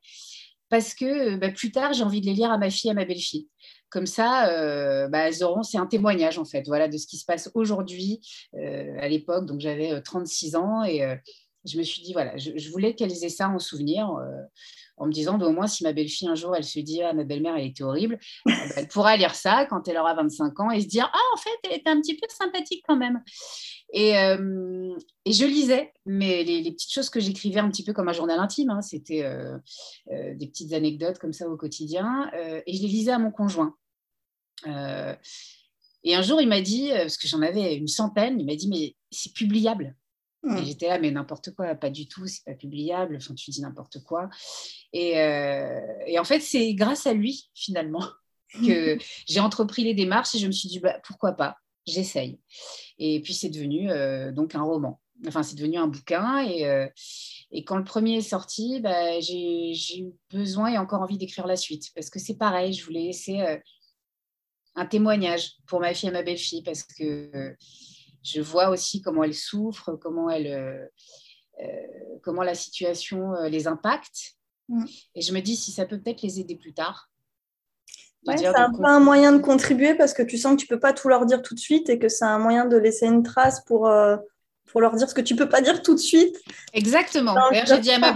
parce 0.68 0.94
que 0.94 1.36
bah, 1.36 1.50
plus 1.50 1.70
tard, 1.70 1.92
j'ai 1.92 2.02
envie 2.04 2.22
de 2.22 2.26
les 2.26 2.34
lire 2.34 2.50
à 2.50 2.56
ma 2.56 2.70
fille, 2.70 2.90
à 2.90 2.94
ma 2.94 3.04
belle-fille. 3.04 3.48
Comme 3.90 4.06
ça, 4.06 5.08
bah, 5.08 5.28
auront, 5.42 5.62
c'est 5.62 5.76
un 5.76 5.86
témoignage 5.86 6.38
en 6.38 6.46
fait, 6.46 6.62
voilà, 6.66 6.88
de 6.88 6.96
ce 6.96 7.06
qui 7.06 7.18
se 7.18 7.26
passe 7.26 7.50
aujourd'hui, 7.54 8.20
à 8.54 9.06
l'époque, 9.08 9.44
donc 9.44 9.60
j'avais 9.60 10.00
36 10.00 10.56
ans, 10.56 10.82
et 10.84 11.02
je 11.64 11.78
me 11.78 11.82
suis 11.82 12.02
dit, 12.02 12.12
voilà, 12.12 12.36
je, 12.36 12.70
voulais 12.70 12.94
qu'elles 12.94 13.24
aient 13.24 13.28
ça 13.28 13.48
en 13.48 13.58
souvenir, 13.58 14.10
euh, 14.10 14.42
en 14.96 15.06
me 15.06 15.12
disant, 15.12 15.38
bah, 15.38 15.46
au 15.46 15.52
moins, 15.52 15.66
si 15.66 15.84
ma 15.84 15.92
belle-fille, 15.92 16.28
un 16.28 16.34
jour, 16.34 16.56
elle 16.56 16.64
se 16.64 16.80
dit, 16.80 17.02
ah, 17.02 17.12
ma 17.12 17.24
belle-mère, 17.24 17.56
elle 17.56 17.66
était 17.66 17.84
horrible, 17.84 18.18
bah, 18.46 18.52
elle 18.76 18.88
pourra 18.88 19.16
lire 19.16 19.34
ça 19.34 19.66
quand 19.66 19.86
elle 19.86 19.98
aura 19.98 20.14
25 20.14 20.58
ans 20.60 20.70
et 20.70 20.80
se 20.80 20.88
dire, 20.88 21.10
ah, 21.12 21.34
en 21.34 21.36
fait, 21.36 21.50
elle 21.64 21.78
était 21.78 21.90
un 21.90 22.00
petit 22.00 22.16
peu 22.16 22.26
sympathique 22.28 22.84
quand 22.86 22.96
même. 22.96 23.22
Et, 23.92 24.18
euh, 24.18 24.96
et 25.24 25.32
je 25.32 25.44
lisais, 25.44 25.92
mais 26.04 26.42
les, 26.44 26.72
petites 26.72 26.92
choses 26.92 27.10
que 27.10 27.20
j'écrivais 27.20 27.60
un 27.60 27.70
petit 27.70 27.84
peu 27.84 27.92
comme 27.92 28.08
un 28.08 28.14
journal 28.14 28.40
intime, 28.40 28.70
hein, 28.70 28.80
c'était 28.80 29.22
euh, 29.22 29.58
des 30.06 30.46
petites 30.48 30.72
anecdotes 30.72 31.18
comme 31.18 31.32
ça 31.32 31.48
au 31.48 31.56
quotidien, 31.56 32.30
et 32.66 32.74
je 32.74 32.82
les 32.82 32.88
lisais 32.88 33.12
à 33.12 33.18
mon 33.18 33.30
conjoint. 33.30 33.76
et 34.66 36.14
un 36.14 36.22
jour, 36.22 36.40
il 36.40 36.48
m'a 36.48 36.62
dit, 36.62 36.88
parce 36.90 37.18
que 37.18 37.28
j'en 37.28 37.42
avais 37.42 37.76
une 37.76 37.86
centaine, 37.86 38.40
il 38.40 38.46
m'a 38.46 38.56
dit, 38.56 38.68
mais 38.68 38.96
c'est 39.10 39.34
publiable. 39.34 39.94
Et 40.44 40.48
mmh. 40.48 40.64
j'étais 40.64 40.88
là, 40.88 40.98
mais 40.98 41.10
n'importe 41.12 41.54
quoi, 41.54 41.72
pas 41.76 41.90
du 41.90 42.08
tout, 42.08 42.26
c'est 42.26 42.44
pas 42.44 42.54
publiable, 42.54 43.16
enfin, 43.16 43.34
tu 43.34 43.50
dis 43.50 43.60
n'importe 43.60 44.02
quoi. 44.02 44.28
Et, 44.92 45.20
euh, 45.20 45.80
et, 46.06 46.18
en 46.18 46.24
fait, 46.24 46.40
c'est 46.40 46.74
grâce 46.74 47.06
à 47.06 47.12
lui, 47.12 47.48
finalement, 47.54 48.04
que 48.66 48.98
j'ai 49.28 49.40
entrepris 49.40 49.84
les 49.84 49.94
démarches 49.94 50.34
et 50.34 50.38
je 50.38 50.46
me 50.48 50.52
suis 50.52 50.68
dit, 50.68 50.80
bah, 50.80 50.98
pourquoi 51.04 51.32
pas, 51.32 51.58
j'essaye. 51.86 52.40
Et 52.98 53.20
puis, 53.22 53.34
c'est 53.34 53.50
devenu 53.50 53.88
euh, 53.90 54.32
donc 54.32 54.56
un 54.56 54.62
roman. 54.62 55.00
Enfin, 55.28 55.44
c'est 55.44 55.54
devenu 55.54 55.78
un 55.78 55.86
bouquin. 55.86 56.38
Et, 56.44 56.66
euh, 56.66 56.88
et 57.52 57.62
quand 57.62 57.76
le 57.76 57.84
premier 57.84 58.16
est 58.16 58.22
sorti, 58.22 58.80
bah, 58.80 59.20
j'ai 59.20 60.00
eu 60.00 60.12
besoin 60.30 60.72
et 60.72 60.78
encore 60.78 61.02
envie 61.02 61.18
d'écrire 61.18 61.46
la 61.46 61.56
suite. 61.56 61.92
Parce 61.94 62.10
que 62.10 62.18
c'est 62.18 62.36
pareil, 62.36 62.72
je 62.72 62.84
voulais 62.84 63.04
laisser 63.04 63.40
un 64.74 64.86
témoignage 64.86 65.52
pour 65.68 65.78
ma 65.78 65.94
fille 65.94 66.08
et 66.08 66.12
ma 66.12 66.24
belle-fille. 66.24 66.64
Parce 66.64 66.82
que 66.82 67.54
je 68.22 68.40
vois 68.40 68.68
aussi 68.68 69.02
comment 69.02 69.24
elles 69.24 69.34
souffrent, 69.34 69.96
comment, 70.00 70.30
elles, 70.30 70.46
euh, 70.46 70.86
euh, 71.60 72.18
comment 72.22 72.42
la 72.42 72.54
situation 72.54 73.34
euh, 73.34 73.48
les 73.48 73.66
impacte. 73.66 74.36
Mm. 74.68 74.84
Et 75.14 75.22
je 75.22 75.32
me 75.32 75.40
dis 75.40 75.56
si 75.56 75.72
ça 75.72 75.86
peut 75.86 76.00
peut-être 76.00 76.22
les 76.22 76.40
aider 76.40 76.56
plus 76.56 76.72
tard. 76.72 77.10
c'est 78.26 78.46
un 78.46 78.72
peu 78.72 78.84
un 78.84 79.00
moyen 79.00 79.32
de 79.32 79.42
contribuer 79.42 79.94
parce 79.94 80.14
que 80.14 80.22
tu 80.22 80.38
sens 80.38 80.52
que 80.54 80.60
tu 80.60 80.66
ne 80.66 80.76
peux 80.76 80.80
pas 80.80 80.92
tout 80.92 81.08
leur 81.08 81.26
dire 81.26 81.42
tout 81.42 81.54
de 81.54 81.60
suite 81.60 81.88
et 81.90 81.98
que 81.98 82.08
c'est 82.08 82.24
un 82.24 82.38
moyen 82.38 82.64
de 82.64 82.76
laisser 82.76 83.06
une 83.06 83.22
trace 83.22 83.64
pour, 83.64 83.90
pour 84.66 84.80
leur 84.80 84.94
dire 84.94 85.10
ce 85.10 85.14
que 85.14 85.20
tu 85.20 85.34
ne 85.34 85.38
peux 85.38 85.48
pas 85.48 85.60
dire 85.60 85.82
tout 85.82 85.94
de 85.94 86.00
suite. 86.00 86.36
Exactement. 86.72 87.34
J'ai 87.52 87.80
dit 87.80 87.90
à 87.90 87.98
ma, 87.98 88.14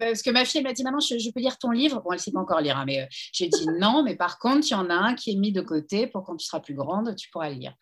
parce 0.00 0.22
que 0.22 0.30
ma 0.30 0.44
fille 0.44 0.62
m'a 0.62 0.72
dit 0.72 0.82
maman 0.82 0.98
je, 0.98 1.30
peux 1.30 1.40
lire 1.40 1.58
ton 1.58 1.70
livre. 1.70 2.02
Bon 2.02 2.12
elle 2.12 2.18
sait 2.18 2.32
pas 2.32 2.40
encore 2.40 2.60
lire 2.60 2.76
hein, 2.76 2.84
mais 2.86 3.02
euh, 3.02 3.06
j'ai 3.32 3.48
dit 3.48 3.66
non 3.78 4.02
mais 4.02 4.16
par 4.16 4.38
contre 4.38 4.66
il 4.66 4.72
y 4.72 4.74
en 4.74 4.90
a 4.90 4.94
un 4.94 5.14
qui 5.14 5.32
est 5.32 5.36
mis 5.36 5.52
de 5.52 5.60
côté 5.60 6.06
pour 6.06 6.24
quand 6.24 6.36
tu 6.36 6.46
seras 6.46 6.60
plus 6.60 6.74
grande 6.74 7.14
tu 7.16 7.30
pourras 7.30 7.50
le 7.50 7.56
lire. 7.56 7.74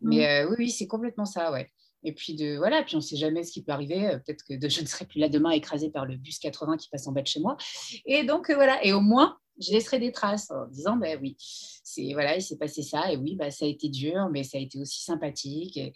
Mais 0.00 0.44
mm. 0.44 0.48
euh, 0.48 0.54
oui, 0.58 0.70
c'est 0.70 0.86
complètement 0.86 1.26
ça 1.26 1.52
ouais. 1.52 1.70
Et 2.04 2.12
puis 2.12 2.34
de 2.34 2.56
voilà 2.56 2.82
puis 2.82 2.96
on 2.96 3.00
sait 3.00 3.16
jamais 3.16 3.42
ce 3.42 3.52
qui 3.52 3.62
peut 3.62 3.72
arriver. 3.72 4.06
Euh, 4.06 4.18
peut-être 4.18 4.44
que 4.44 4.54
je 4.68 4.80
ne 4.80 4.86
serai 4.86 5.04
plus 5.04 5.18
là 5.18 5.28
demain 5.28 5.50
écrasée 5.50 5.90
par 5.90 6.06
le 6.06 6.16
bus 6.16 6.38
80 6.38 6.76
qui 6.76 6.88
passe 6.88 7.06
en 7.06 7.12
bas 7.12 7.22
de 7.22 7.26
chez 7.26 7.40
moi. 7.40 7.56
Et 8.06 8.24
donc 8.24 8.50
voilà. 8.50 8.84
Et 8.84 8.92
au 8.92 9.00
moins 9.00 9.36
je 9.60 9.72
laisserai 9.72 9.98
des 9.98 10.12
traces 10.12 10.50
en 10.50 10.66
disant 10.66 10.96
ben 10.96 11.18
oui 11.20 11.36
c'est 11.38 12.12
voilà 12.12 12.36
il 12.36 12.42
s'est 12.42 12.56
passé 12.56 12.82
ça. 12.82 13.12
Et 13.12 13.16
oui 13.16 13.34
bah 13.34 13.50
ça 13.50 13.64
a 13.64 13.68
été 13.68 13.88
dur 13.88 14.28
mais 14.30 14.44
ça 14.44 14.58
a 14.58 14.60
été 14.60 14.78
aussi 14.78 15.02
sympathique. 15.02 15.76
Et 15.76 15.92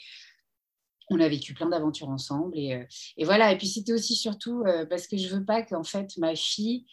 on 1.10 1.20
a 1.20 1.28
vécu 1.28 1.54
plein 1.54 1.68
d'aventures 1.68 2.08
ensemble. 2.08 2.58
Et, 2.58 2.74
euh, 2.74 2.84
voilà. 3.24 3.52
Et 3.52 3.58
puis 3.58 3.66
c'était 3.66 3.92
aussi 3.92 4.14
surtout 4.14 4.62
euh, 4.66 4.86
parce 4.86 5.06
que 5.06 5.16
je 5.16 5.28
veux 5.28 5.44
pas 5.44 5.62
qu'en 5.62 5.84
fait 5.84 6.16
ma 6.18 6.34
fille 6.34 6.86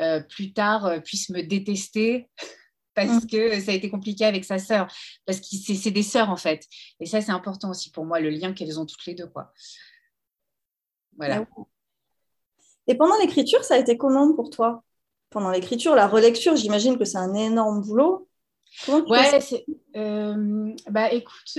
euh, 0.00 0.20
plus 0.20 0.52
tard 0.52 1.02
puisse 1.04 1.30
me 1.30 1.42
détester 1.42 2.28
parce 2.94 3.24
mmh. 3.24 3.26
que 3.26 3.60
ça 3.60 3.72
a 3.72 3.74
été 3.74 3.90
compliqué 3.90 4.24
avec 4.24 4.44
sa 4.44 4.58
sœur. 4.58 4.88
Parce 5.24 5.40
que 5.40 5.46
c'est 5.46 5.90
des 5.90 6.02
sœurs 6.02 6.30
en 6.30 6.36
fait. 6.36 6.66
Et 7.00 7.06
ça 7.06 7.20
c'est 7.20 7.32
important 7.32 7.70
aussi 7.70 7.90
pour 7.90 8.04
moi, 8.04 8.20
le 8.20 8.30
lien 8.30 8.52
qu'elles 8.52 8.78
ont 8.80 8.86
toutes 8.86 9.04
les 9.06 9.14
deux. 9.14 9.28
Quoi. 9.28 9.52
Voilà. 11.16 11.46
Et 12.88 12.94
pendant 12.94 13.18
l'écriture, 13.18 13.64
ça 13.64 13.74
a 13.74 13.78
été 13.78 13.96
comment 13.96 14.32
pour 14.34 14.50
toi? 14.50 14.84
Pendant 15.30 15.50
l'écriture, 15.50 15.96
la 15.96 16.06
relecture, 16.06 16.54
j'imagine 16.54 16.96
que 16.98 17.04
c'est 17.04 17.18
un 17.18 17.34
énorme 17.34 17.82
boulot. 17.82 18.28
ouais, 18.88 19.40
bah 20.88 21.12
écoute, 21.12 21.58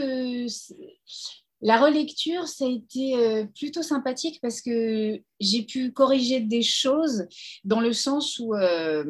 la 1.62 1.80
relecture, 1.80 2.48
ça 2.48 2.66
a 2.66 2.70
été 2.70 3.16
euh, 3.16 3.46
plutôt 3.58 3.82
sympathique 3.82 4.40
parce 4.42 4.62
que 4.62 5.20
j'ai 5.40 5.64
pu 5.64 5.92
corriger 5.92 6.40
des 6.40 6.62
choses 6.62 7.28
dans 7.64 7.80
le 7.80 7.94
sens 7.94 8.38
où, 8.38 8.54
euh, 8.54 9.04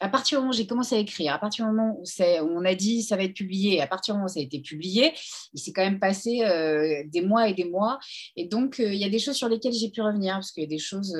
à 0.00 0.08
partir 0.10 0.38
du 0.38 0.42
moment 0.42 0.50
où 0.50 0.56
j'ai 0.56 0.66
commencé 0.66 0.96
à 0.96 0.98
écrire, 0.98 1.32
à 1.32 1.38
partir 1.38 1.64
du 1.64 1.70
moment 1.70 1.98
où, 1.98 2.04
on 2.42 2.64
a 2.66 2.74
dit 2.74 3.02
ça 3.02 3.16
va 3.16 3.22
être 3.22 3.32
publié, 3.32 3.80
à 3.80 3.86
partir 3.86 4.12
du 4.12 4.18
moment 4.18 4.26
où 4.26 4.32
ça 4.32 4.40
a 4.40 4.42
été 4.42 4.60
publié, 4.60 5.14
il 5.54 5.60
s'est 5.60 5.72
quand 5.72 5.84
même 5.84 5.98
passé 5.98 6.42
euh, 6.42 7.04
des 7.06 7.22
mois 7.22 7.48
et 7.48 7.54
des 7.54 7.64
mois. 7.64 7.98
Et 8.36 8.46
donc, 8.46 8.76
il 8.80 8.96
y 8.96 9.04
a 9.04 9.08
des 9.08 9.18
choses 9.18 9.36
sur 9.36 9.48
lesquelles 9.48 9.72
j'ai 9.72 9.90
pu 9.90 10.02
revenir 10.02 10.34
parce 10.34 10.52
qu'il 10.52 10.62
y 10.62 10.66
a 10.66 10.68
des 10.68 10.78
choses 10.78 11.16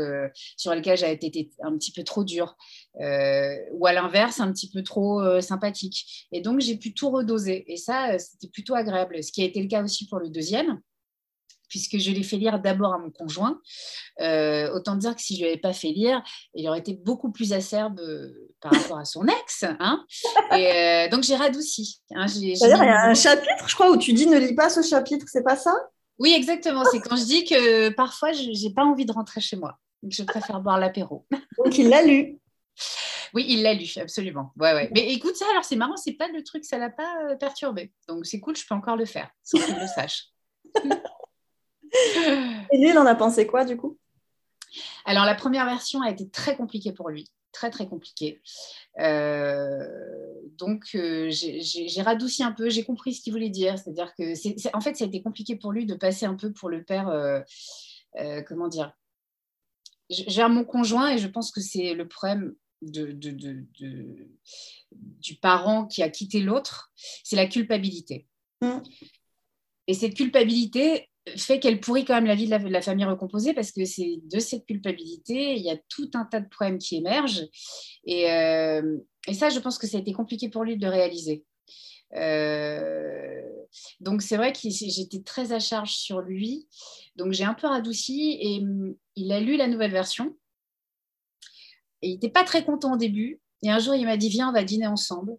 sur 0.58 0.74
lesquelles 0.74 0.98
j'ai 0.98 1.12
été 1.12 1.50
un 1.62 1.76
petit 1.78 1.92
peu 1.92 2.04
trop 2.04 2.24
dure 2.24 2.56
ou 2.96 3.86
à 3.86 3.92
l'inverse, 3.92 4.40
un 4.40 4.52
petit 4.52 4.70
peu 4.70 4.82
trop 4.82 5.40
sympathique. 5.40 6.26
Et 6.32 6.40
donc, 6.40 6.60
j'ai 6.60 6.76
pu 6.76 6.94
tout 6.94 7.10
redoser. 7.10 7.64
Et 7.72 7.76
ça, 7.76 8.18
c'était 8.18 8.48
plutôt 8.48 8.74
agréable. 8.74 9.22
Ce 9.22 9.32
qui 9.32 9.42
a 9.42 9.44
été 9.44 9.60
le 9.60 9.68
cas 9.68 9.82
aussi 9.82 10.06
pour 10.06 10.18
le 10.18 10.28
deuxième 10.28 10.80
puisque 11.74 11.98
je 11.98 12.12
l'ai 12.12 12.22
fait 12.22 12.36
lire 12.36 12.60
d'abord 12.60 12.94
à 12.94 12.98
mon 12.98 13.10
conjoint. 13.10 13.60
Euh, 14.20 14.72
autant 14.72 14.94
dire 14.94 15.16
que 15.16 15.20
si 15.20 15.36
je 15.36 15.40
ne 15.40 15.46
l'avais 15.46 15.60
pas 15.60 15.72
fait 15.72 15.88
lire, 15.88 16.22
il 16.54 16.68
aurait 16.68 16.78
été 16.78 16.94
beaucoup 16.94 17.32
plus 17.32 17.52
acerbe 17.52 17.98
euh, 17.98 18.52
par 18.60 18.72
rapport 18.72 18.98
à 18.98 19.04
son 19.04 19.26
ex. 19.26 19.64
Hein 19.80 20.04
et 20.52 20.70
euh, 20.70 21.08
donc 21.08 21.24
j'ai 21.24 21.34
radouci. 21.34 22.00
Hein, 22.14 22.28
C'est-à-dire, 22.28 22.82
il 22.82 22.86
y 22.86 22.90
a 22.90 23.08
un 23.08 23.14
chapitre, 23.14 23.68
je 23.68 23.74
crois, 23.74 23.90
où 23.90 23.96
tu 23.96 24.12
dis 24.12 24.28
ne 24.28 24.38
lis 24.38 24.54
pas 24.54 24.70
ce 24.70 24.82
chapitre, 24.82 25.26
c'est 25.28 25.42
pas 25.42 25.56
ça? 25.56 25.74
Oui, 26.20 26.32
exactement. 26.32 26.84
C'est 26.84 27.00
quand 27.00 27.16
je 27.16 27.24
dis 27.24 27.44
que 27.44 27.88
parfois, 27.88 28.32
je 28.32 28.50
n'ai 28.50 28.72
pas 28.72 28.84
envie 28.84 29.04
de 29.04 29.12
rentrer 29.12 29.40
chez 29.40 29.56
moi. 29.56 29.76
Je 30.08 30.22
préfère 30.22 30.60
boire 30.60 30.78
l'apéro. 30.78 31.26
Donc 31.58 31.76
il 31.76 31.88
l'a 31.88 32.02
lu. 32.02 32.38
Oui, 33.34 33.46
il 33.48 33.62
l'a 33.62 33.74
lu, 33.74 33.86
absolument. 33.96 34.52
Ouais, 34.56 34.74
ouais. 34.74 34.90
Mais 34.94 35.12
écoute, 35.12 35.34
ça, 35.36 35.46
alors 35.50 35.64
c'est 35.64 35.76
marrant, 35.76 35.96
c'est 35.96 36.12
pas 36.12 36.28
le 36.28 36.42
truc, 36.44 36.64
ça 36.64 36.78
l'a 36.78 36.90
pas 36.90 37.34
perturbé. 37.38 37.92
Donc 38.08 38.26
c'est 38.26 38.38
cool, 38.40 38.56
je 38.56 38.64
peux 38.66 38.74
encore 38.74 38.96
le 38.96 39.06
faire, 39.06 39.28
sans 39.42 39.58
qu'il 39.58 39.76
le 39.76 39.86
sache. 39.86 40.28
Et 42.72 42.78
lui, 42.78 42.90
il 42.90 42.98
en 42.98 43.06
a 43.06 43.14
pensé 43.14 43.46
quoi 43.46 43.64
du 43.64 43.76
coup? 43.76 43.98
Alors 45.04 45.24
la 45.24 45.34
première 45.34 45.66
version 45.66 46.02
a 46.02 46.10
été 46.10 46.28
très 46.28 46.56
compliquée 46.56 46.92
pour 46.92 47.08
lui, 47.08 47.30
très 47.52 47.70
très 47.70 47.86
compliquée. 47.86 48.40
Euh, 48.98 49.86
donc 50.58 50.90
euh, 50.94 51.28
j'ai 51.30 52.02
radouci 52.02 52.42
un 52.42 52.52
peu, 52.52 52.68
j'ai 52.70 52.84
compris 52.84 53.14
ce 53.14 53.22
qu'il 53.22 53.32
voulait 53.32 53.50
dire. 53.50 53.78
C'est-à-dire 53.78 54.14
que, 54.14 54.76
en 54.76 54.80
fait, 54.80 54.96
ça 54.96 55.04
a 55.04 55.08
été 55.08 55.22
compliqué 55.22 55.56
pour 55.56 55.72
lui 55.72 55.86
de 55.86 55.94
passer 55.94 56.26
un 56.26 56.34
peu 56.34 56.52
pour 56.52 56.68
le 56.68 56.82
père, 56.82 57.08
euh, 57.08 58.42
comment 58.46 58.68
dire, 58.68 58.92
vers 60.28 60.48
mon 60.48 60.64
conjoint 60.64 61.10
et 61.10 61.18
je 61.18 61.28
pense 61.28 61.50
que 61.50 61.60
c'est 61.60 61.94
le 61.94 62.06
problème 62.06 62.54
de, 62.90 63.12
du 64.92 65.34
parent 65.36 65.86
qui 65.86 66.02
a 66.02 66.08
quitté 66.08 66.40
l'autre, 66.40 66.92
c'est 67.22 67.36
la 67.36 67.46
culpabilité. 67.46 68.26
Mmh. 68.60 68.78
Et 69.86 69.94
cette 69.94 70.14
culpabilité, 70.14 71.08
fait 71.36 71.58
qu'elle 71.58 71.80
pourrit 71.80 72.04
quand 72.04 72.14
même 72.14 72.26
la 72.26 72.34
vie 72.34 72.46
de 72.46 72.68
la, 72.68 72.82
famille 72.82 73.04
recomposée 73.04 73.54
parce 73.54 73.72
que 73.72 73.84
c'est 73.84 74.20
de 74.24 74.38
cette 74.38 74.66
culpabilité, 74.66 75.54
il 75.56 75.62
y 75.62 75.70
a 75.70 75.76
tout 75.88 76.10
un 76.14 76.24
tas 76.24 76.40
de 76.40 76.48
problèmes 76.48 76.78
qui 76.78 76.96
émergent. 76.96 77.46
Et, 78.04 78.30
euh, 78.30 78.98
ça, 79.32 79.48
je 79.48 79.58
pense 79.58 79.78
que 79.78 79.86
ça 79.86 79.96
a 79.96 80.00
été 80.00 80.12
compliqué 80.12 80.48
pour 80.50 80.64
lui 80.64 80.76
de 80.76 80.84
le 80.84 80.92
réaliser. 80.92 81.44
Euh, 82.14 83.42
donc 83.98 84.22
c'est 84.22 84.36
vrai 84.36 84.52
que 84.52 84.58
j'étais 84.62 85.22
très 85.22 85.52
à 85.52 85.58
charge 85.58 85.94
sur 85.94 86.20
lui. 86.20 86.68
Donc 87.16 87.32
j'ai 87.32 87.44
un 87.44 87.54
peu 87.54 87.66
radouci 87.66 88.36
et 88.40 88.60
mm, 88.60 88.94
il 89.16 89.32
a 89.32 89.40
lu 89.40 89.56
la 89.56 89.66
nouvelle 89.66 89.92
version. 89.92 90.36
Et 92.04 92.08
il 92.08 92.12
n'était 92.12 92.28
pas 92.28 92.44
très 92.44 92.64
content 92.64 92.92
au 92.92 92.96
début. 92.98 93.40
Et 93.62 93.70
un 93.70 93.78
jour, 93.78 93.94
il 93.94 94.04
m'a 94.04 94.18
dit, 94.18 94.28
viens, 94.28 94.50
on 94.50 94.52
va 94.52 94.62
dîner 94.62 94.86
ensemble. 94.86 95.32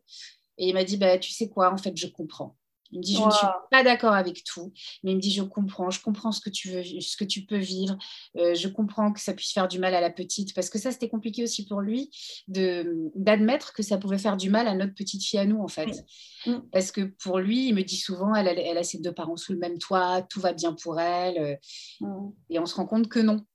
Et 0.57 0.69
il 0.69 0.73
m'a 0.73 0.83
dit, 0.83 0.97
bah, 0.97 1.19
tu 1.19 1.31
sais 1.31 1.47
quoi, 1.47 1.71
en 1.71 1.77
fait, 1.77 1.95
je 1.95 2.07
comprends. 2.07 2.57
Il 2.91 2.99
me 2.99 3.03
dit, 3.03 3.15
je 3.15 3.23
ne 3.23 3.31
suis 3.31 3.47
pas 3.71 3.83
d'accord 3.83 4.13
avec 4.13 4.43
tout, 4.43 4.71
mais 5.03 5.11
il 5.11 5.15
me 5.17 5.21
dit, 5.21 5.31
je 5.31 5.41
comprends, 5.41 5.89
je 5.89 6.01
comprends 6.01 6.31
ce 6.31 6.39
que 6.39 6.49
tu, 6.49 6.69
veux, 6.69 6.83
ce 6.83 7.17
que 7.17 7.23
tu 7.23 7.45
peux 7.45 7.57
vivre, 7.57 7.97
euh, 8.37 8.55
je 8.55 8.67
comprends 8.67 9.11
que 9.11 9.19
ça 9.19 9.33
puisse 9.33 9.51
faire 9.51 9.67
du 9.67 9.79
mal 9.79 9.93
à 9.93 10.01
la 10.01 10.09
petite, 10.09 10.55
parce 10.55 10.69
que 10.69 10.79
ça, 10.79 10.91
c'était 10.91 11.09
compliqué 11.09 11.43
aussi 11.43 11.65
pour 11.65 11.81
lui 11.81 12.09
d'admettre 12.47 13.73
que 13.73 13.83
ça 13.83 13.97
pouvait 13.97 14.17
faire 14.17 14.37
du 14.37 14.49
mal 14.49 14.67
à 14.67 14.75
notre 14.75 14.93
petite 14.93 15.23
fille 15.23 15.39
à 15.39 15.45
nous, 15.45 15.59
en 15.59 15.67
fait. 15.67 16.05
Mm. 16.45 16.59
Parce 16.71 16.91
que 16.91 17.01
pour 17.01 17.39
lui, 17.39 17.67
il 17.67 17.75
me 17.75 17.83
dit 17.83 17.97
souvent, 17.97 18.33
elle 18.33 18.47
a, 18.47 18.53
elle 18.53 18.77
a, 18.77 18.83
ses 18.83 18.99
deux 18.99 19.13
parents 19.13 19.37
sous 19.37 19.51
le 19.51 19.59
même 19.59 19.77
toit, 19.77 20.21
tout 20.21 20.39
va 20.39 20.53
bien 20.53 20.73
pour 20.73 20.99
elle, 20.99 21.59
mm. 21.99 22.29
et 22.51 22.59
on 22.59 22.65
se 22.65 22.75
rend 22.75 22.85
compte 22.85 23.09
que 23.09 23.19
non. 23.19 23.45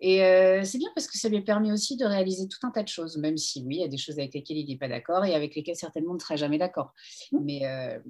Et 0.00 0.22
euh, 0.24 0.62
c'est 0.64 0.78
bien 0.78 0.90
parce 0.94 1.06
que 1.06 1.18
ça 1.18 1.28
lui 1.28 1.38
a 1.38 1.42
permis 1.42 1.72
aussi 1.72 1.96
de 1.96 2.04
réaliser 2.04 2.48
tout 2.48 2.66
un 2.66 2.70
tas 2.70 2.82
de 2.82 2.88
choses, 2.88 3.16
même 3.16 3.36
si 3.36 3.62
oui, 3.64 3.76
il 3.76 3.80
y 3.80 3.84
a 3.84 3.88
des 3.88 3.96
choses 3.96 4.18
avec 4.18 4.34
lesquelles 4.34 4.58
il 4.58 4.68
n'est 4.68 4.76
pas 4.76 4.88
d'accord 4.88 5.24
et 5.24 5.34
avec 5.34 5.54
lesquelles 5.54 5.76
certainement 5.76 6.12
on 6.12 6.14
ne 6.14 6.20
sera 6.20 6.36
jamais 6.36 6.58
d'accord. 6.58 6.92
Mm. 7.32 7.38
Mais 7.42 8.00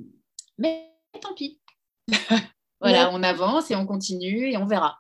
mais 0.59 0.93
tant 1.21 1.35
pis. 1.35 1.61
voilà, 2.81 3.11
on 3.13 3.23
avance 3.23 3.71
et 3.71 3.77
on 3.77 3.87
continue 3.87 4.51
et 4.51 4.57
on 4.57 4.67
verra. 4.67 4.99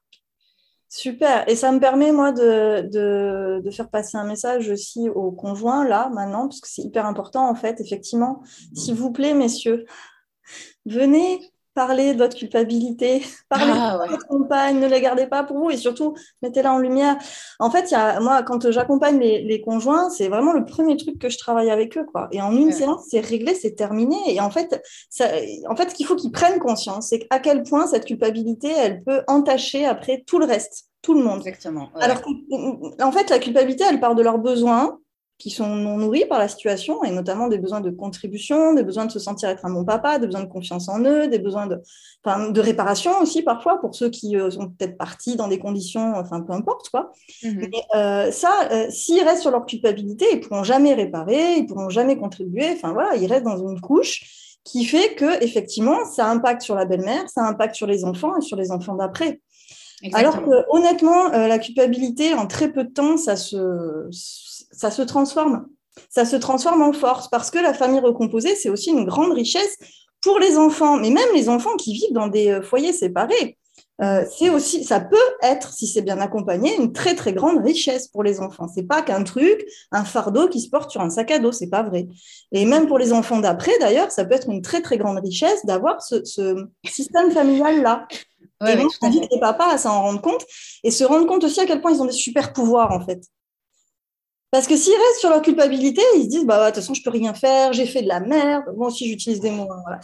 Super. 0.89 1.49
Et 1.49 1.57
ça 1.57 1.73
me 1.73 1.81
permet, 1.81 2.13
moi, 2.13 2.33
de, 2.33 3.61
de, 3.61 3.71
faire 3.71 3.91
passer 3.91 4.17
un 4.17 4.25
message 4.25 4.71
aussi 4.71 5.09
aux 5.09 5.33
conjoints, 5.33 5.87
là, 5.87 6.09
maintenant, 6.11 6.49
parce 6.49 6.61
que 6.61 6.69
c'est 6.69 6.83
hyper 6.83 7.07
important, 7.07 7.49
en 7.49 7.55
fait, 7.55 7.81
effectivement. 7.81 8.43
S'il 8.75 8.95
vous 8.95 9.13
plaît, 9.13 9.35
messieurs, 9.35 9.85
venez 10.85 11.41
parlez 11.77 12.15
de 12.15 12.19
votre 12.19 12.37
culpabilité, 12.37 13.23
parlez 13.49 13.73
ah, 13.77 14.01
de 14.05 14.11
votre 14.11 14.27
compagne, 14.27 14.81
ne 14.81 14.89
la 14.89 14.99
gardez 14.99 15.27
pas 15.27 15.45
pour 15.45 15.59
vous 15.59 15.71
et 15.71 15.77
surtout 15.77 16.15
mettez-la 16.43 16.73
en 16.73 16.79
lumière. 16.79 17.17
En 17.61 17.71
fait, 17.71 17.91
y 17.93 17.95
a, 17.95 18.19
moi, 18.19 18.43
quand 18.43 18.71
j'accompagne 18.73 19.21
les, 19.21 19.61
conjoints, 19.61 20.11
c'est 20.11 20.29
vraiment 20.29 20.53
le 20.53 20.65
premier 20.65 20.97
truc 20.97 21.19
que 21.19 21.29
je 21.29 21.39
travaille 21.39 21.71
avec 21.71 21.97
eux. 21.97 22.05
Quoi. 22.05 22.29
Et 22.33 22.41
en 22.43 22.57
une 22.57 22.73
séance, 22.73 23.05
c'est 23.11 23.21
réglé, 23.21 23.55
c'est 23.55 23.75
terminé. 23.75 24.17
Et 24.29 24.41
en 24.41 24.51
fait, 24.51 24.83
ça, 25.11 25.27
en 25.69 25.77
fait 25.77 25.91
ce 25.91 25.95
qu'il 25.95 26.07
faut 26.07 26.17
qu'ils 26.17 26.33
prennent 26.33 26.59
conscience, 26.59 27.09
c'est 27.11 27.27
à 27.31 27.39
quel 27.39 27.63
point 27.63 27.87
cette 27.87 28.07
culpabilité, 28.07 28.73
elle 28.77 29.05
peut 29.05 29.23
entacher 29.29 29.85
après 29.87 30.25
tout 30.27 30.39
le 30.39 30.47
reste, 30.47 30.87
tout 31.03 31.15
le 31.15 31.23
monde. 31.23 31.41
Exactement. 31.41 31.91
Alors 32.01 32.23
en 33.03 33.13
fait, 33.13 33.29
la 33.31 33.39
culpabilité, 33.39 33.85
elle 33.89 34.01
part 34.01 34.15
de 34.15 34.23
leurs 34.23 34.39
besoins 34.39 34.99
qui 35.39 35.51
sont 35.51 35.69
non 35.69 35.99
nourris 35.99 36.25
par 36.25 36.39
la 36.39 36.49
situation, 36.49 37.05
et 37.05 37.11
notamment 37.11 37.49
des 37.49 37.59
besoins 37.59 37.83
de 37.83 37.91
contribution, 37.91 38.73
des 38.73 38.83
besoins 38.83 39.05
de 39.05 39.13
se 39.13 39.19
sentir 39.19 39.51
être 39.51 39.67
un 39.67 39.71
bon 39.71 39.85
papa, 39.85 40.19
des 40.19 40.27
besoins 40.27 40.45
de 40.45 40.49
confiance 40.49 40.89
en 40.89 41.05
eux, 41.05 41.29
des 41.29 41.39
besoins 41.39 41.67
de, 41.67 41.83
de 42.53 42.61
réparation 42.61 43.13
aussi 43.21 43.43
parfois 43.43 43.79
pour 43.79 43.95
ceux 43.95 44.09
qui 44.09 44.37
euh, 44.37 44.51
sont 44.51 44.69
peut-être 44.69 44.97
partis 44.97 45.37
dans 45.37 45.49
des 45.49 45.59
conditions, 45.59 46.15
enfin 46.17 46.41
peu 46.41 46.55
importe 46.55 46.89
quoi. 46.89 47.13
Mhm. 47.43 47.69
Mais 47.71 47.83
euh, 47.95 48.31
ça, 48.31 48.69
euh, 48.73 48.87
s'ils 48.89 49.23
restent 49.23 49.43
sur 49.43 49.51
leur 49.51 49.67
culpabilité, 49.67 50.25
ils 50.33 50.41
pourront 50.41 50.65
jamais 50.65 50.95
réparer, 50.95 51.57
ils 51.59 51.67
pourront 51.67 51.91
jamais 51.91 52.17
contribuer. 52.17 52.71
Enfin 52.73 52.93
voilà, 52.93 53.15
ils 53.17 53.31
restent 53.31 53.45
dans 53.45 53.69
une 53.69 53.81
couche 53.81 54.57
qui 54.65 54.87
fait 54.87 55.15
que 55.17 55.45
effectivement, 55.45 56.05
ça 56.07 56.31
impacte 56.31 56.63
sur 56.63 56.75
la 56.75 56.87
belle-mère, 56.87 57.29
ça 57.29 57.47
impacte 57.47 57.75
sur 57.75 57.87
les 57.87 58.05
enfants 58.05 58.37
et 58.39 58.41
sur 58.41 58.57
les 58.57 58.71
enfants 58.71 58.95
d'après. 58.95 59.41
Alors 60.13 60.43
que 60.43 60.51
honnêtement, 60.71 61.29
la 61.29 61.59
culpabilité 61.59 62.35
en 62.35 62.47
très 62.47 62.71
peu 62.71 62.85
de 62.85 62.91
temps, 62.91 63.17
ça 63.17 63.35
se 63.35 63.57
ça 64.77 64.91
se 64.91 65.03
transforme. 65.03 65.67
Ça 66.11 66.25
se 66.25 66.37
transforme 66.37 66.83
en 66.83 66.93
force 66.93 67.29
parce 67.29 67.51
que 67.51 67.59
la 67.59 67.73
famille 67.73 68.01
recomposée, 68.01 68.55
c'est 68.55 68.69
aussi 68.69 68.91
une 68.91 69.05
grande 69.05 69.33
richesse 69.33 69.77
pour 70.21 70.39
les 70.39 70.59
enfants, 70.59 70.97
mais 70.97 71.11
même 71.11 71.29
les 71.35 71.49
enfants 71.49 71.75
qui 71.77 71.95
vivent 71.95 72.13
dans 72.13 72.27
des 72.29 72.51
euh, 72.51 72.63
foyers 72.63 72.93
séparés. 72.93 73.57
Euh, 74.03 74.25
c'est 74.37 74.51
aussi, 74.51 74.85
ça 74.85 75.01
peut 75.01 75.17
être, 75.43 75.73
si 75.73 75.87
c'est 75.87 76.03
bien 76.03 76.21
accompagné, 76.21 76.77
une 76.77 76.93
très 76.93 77.15
très 77.15 77.33
grande 77.33 77.65
richesse 77.65 78.09
pour 78.09 78.23
les 78.23 78.41
enfants. 78.41 78.69
C'est 78.69 78.83
pas 78.83 79.01
qu'un 79.01 79.23
truc, 79.25 79.65
un 79.91 80.05
fardeau 80.05 80.49
qui 80.49 80.61
se 80.61 80.69
porte 80.69 80.91
sur 80.91 81.01
un 81.01 81.09
sac 81.09 81.31
à 81.31 81.39
dos, 81.39 81.53
c'est 81.53 81.71
pas 81.71 81.83
vrai. 81.83 82.07
Et 82.53 82.67
même 82.67 82.87
pour 82.89 82.99
les 82.99 83.15
enfants 83.15 83.39
d'après, 83.39 83.73
d'ailleurs, 83.81 84.11
ça 84.11 84.27
peut 84.27 84.35
être 84.35 84.51
une 84.51 84.61
très 84.61 84.83
très 84.83 84.99
grande 84.99 85.19
richesse 85.19 85.65
d'avoir 85.65 86.03
ce, 86.03 86.23
système 86.85 87.31
familial 87.31 87.83
là. 87.83 88.07
et 88.67 88.77
donc, 88.77 88.91
on 89.01 89.09
les 89.09 89.41
papas 89.41 89.73
à 89.73 89.79
s'en 89.79 90.03
rendre 90.03 90.21
compte 90.21 90.45
et 90.85 90.91
se 90.91 91.05
rendre 91.05 91.27
compte 91.27 91.45
aussi 91.45 91.61
à 91.61 91.67
quel 91.67 91.81
point 91.81 91.93
ils 91.93 92.03
ont 92.03 92.07
des 92.07 92.13
super 92.13 92.53
pouvoirs 92.53 92.93
en 92.93 93.01
fait. 93.01 93.23
Parce 94.57 94.69
que 94.69 94.77
s'ils 94.79 94.95
restent 94.95 95.21
sur 95.21 95.29
leur 95.29 95.43
culpabilité, 95.43 96.01
ils 96.17 96.23
se 96.23 96.29
disent 96.29 96.47
bah 96.47 96.59
de 96.59 96.67
toute 96.69 96.77
façon 96.77 96.95
je 96.95 97.03
peux 97.03 97.11
rien 97.11 97.35
faire, 97.35 97.75
j'ai 97.75 97.85
fait 97.85 98.01
de 98.01 98.09
la 98.09 98.21
merde. 98.21 98.65
Moi 98.75 98.87
aussi 98.87 99.07
j'utilise 99.07 99.39
des 99.39 99.51
mots. 99.51 99.69
Hein, 99.71 99.83
voilà. 99.85 100.01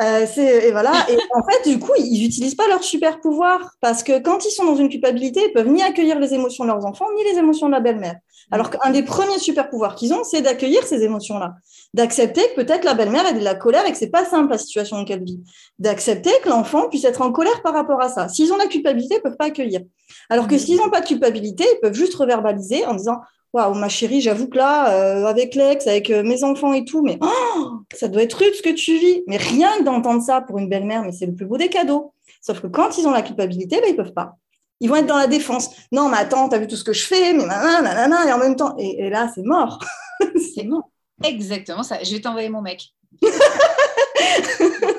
Euh, 0.00 0.60
et 0.60 0.72
voilà. 0.72 0.90
Et 1.08 1.16
en 1.32 1.48
fait 1.48 1.70
du 1.70 1.78
coup 1.78 1.92
ils 1.96 2.20
n'utilisent 2.20 2.56
pas 2.56 2.66
leur 2.66 2.82
super 2.82 3.20
pouvoir 3.20 3.76
parce 3.80 4.02
que 4.02 4.18
quand 4.18 4.44
ils 4.44 4.50
sont 4.50 4.64
dans 4.64 4.74
une 4.74 4.88
culpabilité, 4.88 5.42
ils 5.46 5.52
peuvent 5.52 5.68
ni 5.68 5.84
accueillir 5.84 6.18
les 6.18 6.34
émotions 6.34 6.64
de 6.64 6.70
leurs 6.70 6.84
enfants 6.84 7.06
ni 7.14 7.22
les 7.30 7.38
émotions 7.38 7.68
de 7.68 7.74
la 7.74 7.78
belle-mère. 7.78 8.16
Alors 8.50 8.70
qu'un 8.70 8.90
des 8.90 9.04
premiers 9.04 9.38
super 9.38 9.70
pouvoirs 9.70 9.94
qu'ils 9.94 10.12
ont, 10.12 10.24
c'est 10.24 10.42
d'accueillir 10.42 10.84
ces 10.84 11.04
émotions-là, 11.04 11.54
d'accepter 11.94 12.40
que 12.40 12.56
peut-être 12.56 12.84
la 12.84 12.94
belle-mère 12.94 13.24
ait 13.28 13.34
de 13.34 13.44
la 13.44 13.54
colère 13.54 13.86
et 13.86 13.92
que 13.92 13.98
c'est 13.98 14.10
pas 14.10 14.24
simple 14.24 14.50
la 14.50 14.58
situation 14.58 14.96
dans 14.96 15.02
laquelle 15.02 15.22
vit, 15.22 15.40
d'accepter 15.78 16.32
que 16.42 16.48
l'enfant 16.48 16.88
puisse 16.88 17.04
être 17.04 17.22
en 17.22 17.30
colère 17.30 17.62
par 17.62 17.72
rapport 17.72 18.02
à 18.02 18.08
ça. 18.08 18.28
S'ils 18.28 18.52
ont 18.52 18.56
la 18.56 18.66
culpabilité, 18.66 19.18
ils 19.18 19.22
peuvent 19.22 19.36
pas 19.36 19.46
accueillir. 19.46 19.82
Alors 20.28 20.48
que 20.48 20.58
s'ils 20.58 20.76
n'ont 20.78 20.90
pas 20.90 21.02
de 21.02 21.06
culpabilité, 21.06 21.64
ils 21.72 21.80
peuvent 21.80 21.94
juste 21.94 22.14
reverbaliser 22.16 22.84
en 22.84 22.94
disant 22.94 23.18
waouh, 23.52 23.74
ma 23.74 23.88
chérie, 23.88 24.20
j'avoue 24.20 24.48
que 24.48 24.56
là, 24.56 24.92
euh, 24.94 25.26
avec 25.26 25.54
l'ex, 25.54 25.86
avec 25.86 26.10
euh, 26.10 26.22
mes 26.22 26.44
enfants 26.44 26.72
et 26.72 26.84
tout, 26.84 27.02
mais 27.02 27.18
oh, 27.20 27.80
ça 27.94 28.08
doit 28.08 28.22
être 28.22 28.34
rude 28.34 28.54
ce 28.54 28.62
que 28.62 28.70
tu 28.70 28.96
vis. 28.96 29.22
Mais 29.26 29.36
rien 29.36 29.78
que 29.78 29.84
d'entendre 29.84 30.22
ça 30.22 30.40
pour 30.40 30.58
une 30.58 30.68
belle-mère, 30.68 31.02
mais 31.02 31.12
c'est 31.12 31.26
le 31.26 31.34
plus 31.34 31.46
beau 31.46 31.56
des 31.56 31.68
cadeaux. 31.68 32.14
Sauf 32.40 32.60
que 32.60 32.66
quand 32.66 32.98
ils 32.98 33.06
ont 33.06 33.10
la 33.10 33.22
culpabilité, 33.22 33.80
ben, 33.80 33.90
ils 33.90 33.96
peuvent 33.96 34.14
pas. 34.14 34.36
Ils 34.80 34.88
vont 34.88 34.96
être 34.96 35.06
dans 35.06 35.18
la 35.18 35.28
défense. 35.28 35.70
Non, 35.92 36.08
mais 36.08 36.16
attends, 36.16 36.48
as 36.48 36.58
vu 36.58 36.66
tout 36.66 36.76
ce 36.76 36.84
que 36.84 36.92
je 36.92 37.04
fais, 37.04 37.32
mais 37.34 37.46
nanana, 37.46 38.26
et 38.26 38.32
en 38.32 38.38
même 38.38 38.56
temps, 38.56 38.74
et, 38.78 39.10
là, 39.10 39.30
c'est 39.32 39.44
mort. 39.44 39.78
c'est 40.54 40.64
mort. 40.64 40.88
Exactement 41.22 41.84
ça. 41.84 42.02
Je 42.02 42.14
vais 42.14 42.20
t'envoyer 42.20 42.48
mon 42.48 42.62
mec. 42.62 42.88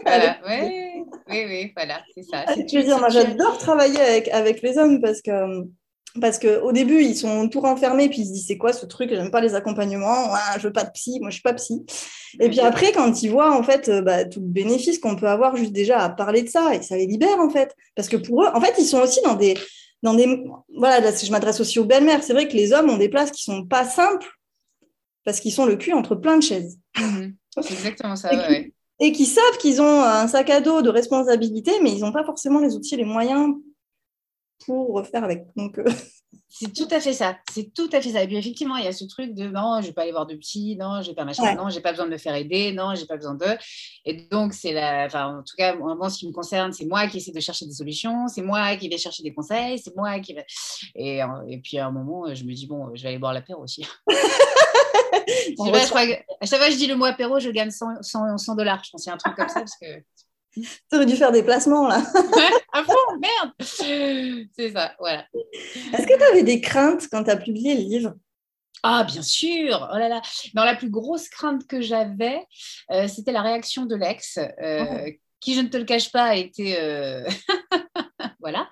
voilà, 0.05 0.37
oui, 0.47 1.03
oui, 1.27 1.45
oui, 1.47 1.73
voilà, 1.75 1.99
c'est 2.15 2.23
ça. 2.23 2.45
Tu 2.65 2.77
veux 2.77 2.83
dire, 2.83 2.99
moi, 2.99 3.09
j'adore 3.09 3.57
travailler 3.57 3.99
avec, 3.99 4.29
avec 4.29 4.61
les 4.61 4.77
hommes 4.77 5.01
parce 5.01 5.21
que 5.21 5.65
parce 6.21 6.37
qu'au 6.37 6.71
début, 6.71 7.01
ils 7.01 7.15
sont 7.15 7.49
tout 7.49 7.59
renfermés, 7.59 8.07
puis 8.07 8.21
ils 8.21 8.27
se 8.27 8.31
disent 8.33 8.47
c'est 8.47 8.57
quoi 8.57 8.71
ce 8.71 8.85
truc? 8.85 9.09
J'aime 9.09 9.31
pas 9.31 9.41
les 9.41 9.55
accompagnements, 9.55 10.29
je 10.57 10.67
veux 10.67 10.73
pas 10.73 10.83
de 10.83 10.91
psy, 10.91 11.19
moi 11.19 11.29
je 11.29 11.35
suis 11.35 11.41
pas 11.41 11.53
psy. 11.53 11.85
Et 12.39 12.49
puis 12.49 12.59
après, 12.59 12.91
quand 12.91 13.23
ils 13.23 13.29
voient 13.29 13.57
en 13.57 13.63
fait 13.63 13.89
euh, 13.89 14.01
bah, 14.01 14.25
tout 14.25 14.39
le 14.39 14.45
bénéfice 14.45 14.99
qu'on 14.99 15.15
peut 15.15 15.27
avoir 15.27 15.55
juste 15.55 15.71
déjà 15.71 15.99
à 15.99 16.09
parler 16.09 16.43
de 16.43 16.49
ça, 16.49 16.75
et 16.75 16.81
ça 16.83 16.97
les 16.97 17.07
libère 17.07 17.39
en 17.39 17.49
fait. 17.49 17.75
Parce 17.95 18.09
que 18.09 18.17
pour 18.17 18.43
eux, 18.43 18.47
en 18.53 18.61
fait, 18.61 18.75
ils 18.77 18.85
sont 18.85 19.01
aussi 19.01 19.21
dans 19.23 19.35
des. 19.35 19.55
Dans 20.03 20.13
des 20.13 20.43
voilà, 20.75 20.99
là, 20.99 21.11
je 21.15 21.31
m'adresse 21.31 21.61
aussi 21.61 21.79
aux 21.79 21.85
belles-mères. 21.85 22.23
C'est 22.23 22.33
vrai 22.33 22.49
que 22.49 22.53
les 22.57 22.73
hommes 22.73 22.89
ont 22.89 22.97
des 22.97 23.07
places 23.07 23.31
qui 23.31 23.41
sont 23.41 23.65
pas 23.65 23.85
simples 23.85 24.27
parce 25.23 25.39
qu'ils 25.39 25.53
sont 25.53 25.65
le 25.65 25.77
cul 25.77 25.93
entre 25.93 26.15
plein 26.15 26.37
de 26.37 26.43
chaises. 26.43 26.77
Mhm. 26.99 27.35
C'est 27.61 27.73
exactement 27.73 28.15
ça, 28.17 28.29
et, 28.33 28.73
et 28.99 29.11
qui 29.11 29.25
savent 29.25 29.57
qu'ils 29.59 29.81
ont 29.81 30.01
un 30.01 30.27
sac 30.27 30.49
à 30.49 30.59
dos 30.59 30.81
de 30.81 30.89
responsabilité, 30.89 31.71
mais 31.81 31.91
ils 31.91 32.01
n'ont 32.01 32.11
pas 32.11 32.25
forcément 32.25 32.59
les 32.59 32.75
outils, 32.75 32.97
les 32.97 33.05
moyens 33.05 33.55
pour 34.65 34.93
refaire 34.93 35.23
avec. 35.23 35.45
Donc, 35.55 35.77
euh, 35.79 35.85
C'est 36.49 36.71
tout 36.71 36.87
à 36.91 36.99
fait 36.99 37.13
ça. 37.13 37.35
C'est 37.51 37.73
tout 37.73 37.89
à 37.91 38.01
fait 38.01 38.11
ça. 38.11 38.21
Et 38.21 38.27
puis 38.27 38.37
effectivement, 38.37 38.75
il 38.77 38.85
y 38.85 38.87
a 38.87 38.91
ce 38.91 39.05
truc 39.05 39.33
de 39.33 39.47
non, 39.47 39.81
je 39.81 39.87
vais 39.87 39.93
pas 39.93 40.03
aller 40.03 40.11
voir 40.11 40.27
de 40.27 40.35
psy, 40.35 40.75
non, 40.79 41.01
j'ai 41.01 41.15
pas 41.15 41.25
machin, 41.25 41.55
non, 41.55 41.69
j'ai 41.69 41.81
pas 41.81 41.91
besoin 41.91 42.05
de 42.05 42.11
me 42.11 42.17
faire 42.17 42.35
aider, 42.35 42.71
non, 42.71 42.93
j'ai 42.93 43.07
pas 43.07 43.17
besoin 43.17 43.33
de. 43.33 43.57
Et 44.05 44.27
donc 44.29 44.53
c'est 44.53 44.71
la, 44.71 45.05
enfin 45.05 45.39
en 45.39 45.43
tout 45.43 45.55
cas, 45.57 45.75
moi, 45.75 46.09
ce 46.09 46.19
qui 46.19 46.27
me 46.27 46.31
concerne, 46.31 46.71
c'est 46.71 46.85
moi 46.85 47.07
qui 47.07 47.17
essaie 47.17 47.31
de 47.31 47.39
chercher 47.39 47.65
des 47.65 47.73
solutions, 47.73 48.27
c'est 48.27 48.43
moi 48.43 48.75
qui 48.75 48.87
vais 48.87 48.99
chercher 48.99 49.23
des 49.23 49.33
conseils, 49.33 49.79
c'est 49.79 49.95
moi 49.95 50.19
qui 50.19 50.33
vais. 50.33 50.45
Et, 50.95 51.21
et 51.47 51.57
puis 51.57 51.79
à 51.79 51.87
un 51.87 51.91
moment, 51.91 52.33
je 52.33 52.43
me 52.43 52.53
dis 52.53 52.67
bon, 52.67 52.95
je 52.95 53.01
vais 53.01 53.09
aller 53.09 53.19
boire 53.19 53.33
l'apéro 53.33 53.63
aussi. 53.63 53.85
je 55.47 55.89
crois 55.89 56.01
à 56.01 56.45
chaque 56.45 56.59
fois 56.59 56.67
que 56.67 56.73
je 56.73 56.77
dis 56.77 56.87
le 56.87 56.95
mot 56.95 57.05
apéro, 57.05 57.39
je 57.39 57.49
gagne 57.49 57.71
100, 57.71 58.01
100 58.37 58.55
dollars. 58.55 58.83
Je 58.83 58.91
pense 58.91 59.07
a 59.07 59.13
un 59.13 59.17
truc 59.17 59.35
comme 59.35 59.49
ça 59.49 59.59
parce 59.59 59.77
que 59.77 59.87
tu 60.89 60.95
aurais 60.95 61.05
dû 61.05 61.15
faire 61.15 61.31
des 61.31 61.43
placements 61.43 61.87
là. 61.87 62.01
ah 62.73 62.83
bon, 62.83 63.19
merde 63.19 63.51
C'est 63.61 64.71
ça, 64.71 64.93
voilà. 64.99 65.25
Est-ce 65.93 66.07
que 66.07 66.17
tu 66.17 66.23
avais 66.23 66.43
des 66.43 66.61
craintes 66.61 67.07
quand 67.11 67.23
tu 67.23 67.31
as 67.31 67.37
publié 67.37 67.75
le 67.75 67.81
livre? 67.81 68.13
Ah, 68.83 69.05
bien 69.05 69.21
sûr. 69.21 69.89
Oh 69.93 69.97
là 69.97 70.09
là. 70.09 70.21
Dans 70.53 70.65
la 70.65 70.75
plus 70.75 70.89
grosse 70.89 71.29
crainte 71.29 71.65
que 71.67 71.81
j'avais, 71.81 72.45
euh, 72.91 73.07
c'était 73.07 73.31
la 73.31 73.41
réaction 73.41 73.85
de 73.85 73.95
l'ex, 73.95 74.37
euh, 74.37 74.85
oh. 75.07 75.09
qui, 75.39 75.55
je 75.55 75.61
ne 75.61 75.69
te 75.69 75.77
le 75.77 75.85
cache 75.85 76.11
pas, 76.11 76.25
a 76.25 76.35
été. 76.35 76.77
Euh, 76.77 77.23
voilà. 78.41 78.69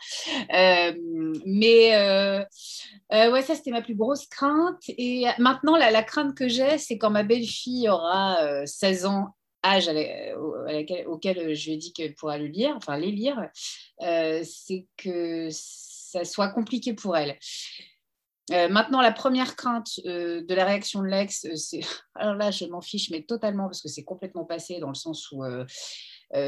mais 1.45 1.95
ouais, 3.09 3.41
ça, 3.41 3.55
c'était 3.55 3.71
ma 3.71 3.81
plus 3.81 3.95
grosse 3.95 4.27
crainte. 4.27 4.81
Et 4.89 5.25
maintenant, 5.39 5.77
la, 5.77 5.91
la 5.91 6.03
crainte 6.03 6.35
que 6.35 6.49
j'ai, 6.49 6.77
c'est 6.77 6.97
quand 6.97 7.09
ma 7.09 7.23
belle-fille 7.23 7.87
aura 7.87 8.65
16 8.65 9.05
ans 9.05 9.29
âge 9.63 9.89
auquel 11.07 11.53
je 11.55 11.65
lui 11.65 11.73
ai 11.73 11.77
dit 11.77 11.93
qu'elle 11.93 12.15
pourra 12.15 12.37
le 12.37 12.47
lire, 12.47 12.73
enfin 12.75 12.97
les 12.97 13.11
lire, 13.11 13.49
euh, 14.01 14.41
c'est 14.43 14.87
que 14.97 15.49
ça 15.51 16.23
soit 16.25 16.49
compliqué 16.49 16.93
pour 16.93 17.15
elle. 17.15 17.37
Euh, 18.51 18.67
maintenant, 18.67 19.01
la 19.01 19.11
première 19.11 19.55
crainte 19.55 19.99
euh, 20.05 20.43
de 20.43 20.53
la 20.53 20.65
réaction 20.65 21.01
de 21.01 21.07
l'ex, 21.07 21.47
c'est. 21.55 21.81
Alors 22.15 22.35
là, 22.35 22.51
je 22.51 22.65
m'en 22.65 22.81
fiche, 22.81 23.09
mais 23.09 23.21
totalement, 23.21 23.65
parce 23.65 23.81
que 23.81 23.87
c'est 23.87 24.03
complètement 24.03 24.45
passé 24.45 24.79
dans 24.79 24.89
le 24.89 24.95
sens 24.95 25.31
où 25.31 25.43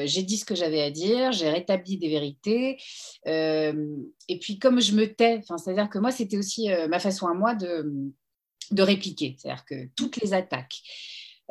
j'ai 0.06 0.23
dit 0.23 0.38
ce 0.38 0.45
que 0.45 0.56
j'avais 0.56 0.82
à 0.82 0.91
dire, 0.91 1.34
j'ai 1.34 1.49
rétabli 1.49 1.97
des 1.97 2.10
vérités. 2.10 2.78
et 3.26 4.39
puis, 4.39 4.58
comme 4.58 4.82
je 4.82 4.93
me 4.93 5.13
tais, 5.13 5.41
c'est-à-dire 5.45 5.89
que 5.89 5.99
moi, 5.99 6.12
c'était 6.12 6.38
aussi 6.38 6.69
ma 6.89 6.99
façon 6.99 7.28
à 7.28 7.34
moi 7.34 7.54
de 7.54 8.82
répliquer. 8.82 9.36
C'est-à-dire 9.38 9.65
que 9.65 9.89
toutes 9.95 10.17
les 10.17 10.34
attaques, 10.34 10.82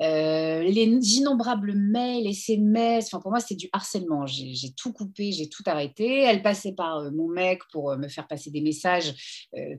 euh, 0.00 0.62
les 0.62 0.84
innombrables 0.84 1.74
mails, 1.74 2.26
SMS, 2.26 3.06
enfin 3.06 3.20
pour 3.20 3.30
moi 3.30 3.40
c'est 3.40 3.54
du 3.54 3.68
harcèlement. 3.72 4.26
J'ai 4.26 4.72
tout 4.74 4.92
coupé, 4.92 5.32
j'ai 5.32 5.48
tout 5.48 5.62
arrêté. 5.66 6.22
Elle 6.22 6.42
passait 6.42 6.72
par 6.72 6.98
euh, 6.98 7.10
mon 7.10 7.28
mec 7.28 7.60
pour 7.70 7.90
euh, 7.90 7.98
me 7.98 8.08
faire 8.08 8.26
passer 8.26 8.50
des 8.50 8.62
messages. 8.62 9.14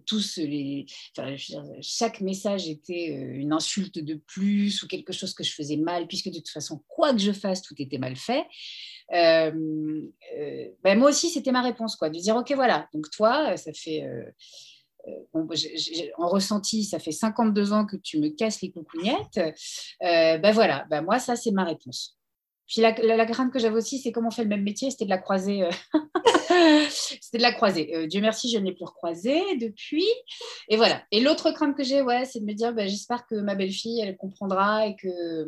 tous 0.06 0.38
les, 0.38 0.86
chaque 1.82 2.22
message 2.22 2.68
était 2.68 3.08
une 3.08 3.54
insulte 3.54 4.00
de 4.00 4.16
plus 4.16 4.84
ou 4.84 4.88
quelque 4.88 5.14
chose 5.14 5.34
que 5.34 5.44
je 5.44 5.54
faisais 5.54 5.78
mal, 5.78 6.08
puisque 6.08 6.30
de 6.30 6.38
toute 6.38 6.50
façon 6.50 6.82
quoi 6.88 7.14
que 7.14 7.20
je 7.20 7.32
fasse, 7.32 7.62
tout 7.62 7.76
était 7.80 7.98
mal 7.98 8.16
fait. 8.16 8.46
Ben 9.12 10.98
moi 10.98 11.10
aussi 11.10 11.30
c'était 11.30 11.52
ma 11.52 11.62
réponse 11.62 11.96
quoi, 11.96 12.10
de 12.10 12.20
dire 12.20 12.36
ok 12.36 12.52
voilà 12.56 12.88
donc 12.94 13.10
toi 13.12 13.58
ça 13.58 13.72
fait 13.74 14.04
bon, 15.34 15.48
en 16.18 16.28
ressenti, 16.28 16.84
ça 16.84 17.00
fait 17.00 17.12
52 17.12 17.74
ans 17.74 17.86
que 17.86 17.96
tu 17.98 18.20
me 18.20 18.30
casses 18.30 18.62
les 18.62 18.72
coucougnettes. 18.72 19.38
Euh, 19.38 20.38
ben 20.38 20.52
voilà, 20.52 20.86
ben 20.90 21.02
moi, 21.02 21.20
ça, 21.20 21.36
c'est 21.36 21.52
ma 21.52 21.64
réponse. 21.64 22.18
Puis 22.68 22.82
la, 22.82 22.92
la, 22.92 23.26
crainte 23.26 23.52
que 23.52 23.60
j'avais 23.60 23.76
aussi, 23.76 24.00
c'est 24.00 24.12
comment 24.12 24.30
on 24.30 24.32
fait 24.32 24.44
le 24.44 24.50
même 24.50 24.64
métier, 24.64 24.90
c'était 24.90 25.06
de 25.06 25.10
la 25.10 25.18
croiser. 25.18 25.64
Euh, 25.64 25.70
c'était 26.90 27.38
de 27.38 27.44
la 27.44 27.54
croiser. 27.54 27.94
Euh, 27.96 28.08
Dieu 28.08 28.22
merci, 28.22 28.50
je 28.50 28.58
ne 28.58 28.66
l'ai 28.66 28.72
plus 28.72 28.86
recroisée 28.86 29.42
depuis. 29.58 30.08
Et 30.70 30.78
voilà. 30.78 31.04
Et 31.12 31.20
l'autre 31.20 31.52
crainte 31.52 31.76
que 31.76 31.84
j'ai, 31.84 32.02
ouais, 32.02 32.26
c'est 32.26 32.40
de 32.40 32.46
me 32.46 32.54
dire, 32.54 32.74
ben, 32.74 32.88
j'espère 32.88 33.28
que 33.28 33.36
ma 33.36 33.56
belle-fille, 33.56 34.00
elle 34.00 34.16
comprendra 34.16 34.88
et 34.88 34.96
que 34.96 35.46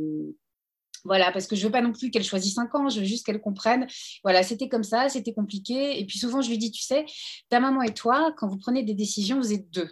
Voilà, 1.05 1.31
parce 1.31 1.45
que 1.45 1.55
je 1.55 1.65
veux 1.65 1.71
pas 1.71 1.81
non 1.81 1.93
plus 1.93 2.09
qu'elle 2.09 2.23
choisisse 2.23 2.57
un 2.57 2.65
camp, 2.65 2.89
je 2.89 2.99
veux 2.99 3.05
juste 3.05 3.25
qu'elle 3.25 3.39
comprenne. 3.39 3.87
Voilà, 4.23 4.41
c'était 4.41 4.67
comme 4.67 4.83
ça, 4.83 5.07
c'était 5.07 5.33
compliqué. 5.33 5.99
Et 5.99 6.05
puis 6.05 6.17
souvent, 6.17 6.41
je 6.41 6.49
lui 6.49 6.57
dis, 6.57 6.71
tu 6.71 6.81
sais, 6.81 7.05
ta 7.49 7.59
maman 7.59 7.83
et 7.83 7.93
toi, 7.93 8.33
quand 8.37 8.47
vous 8.47 8.57
prenez 8.57 8.83
des 8.83 8.95
décisions, 8.95 9.37
vous 9.37 9.53
êtes 9.53 9.69
deux. 9.69 9.89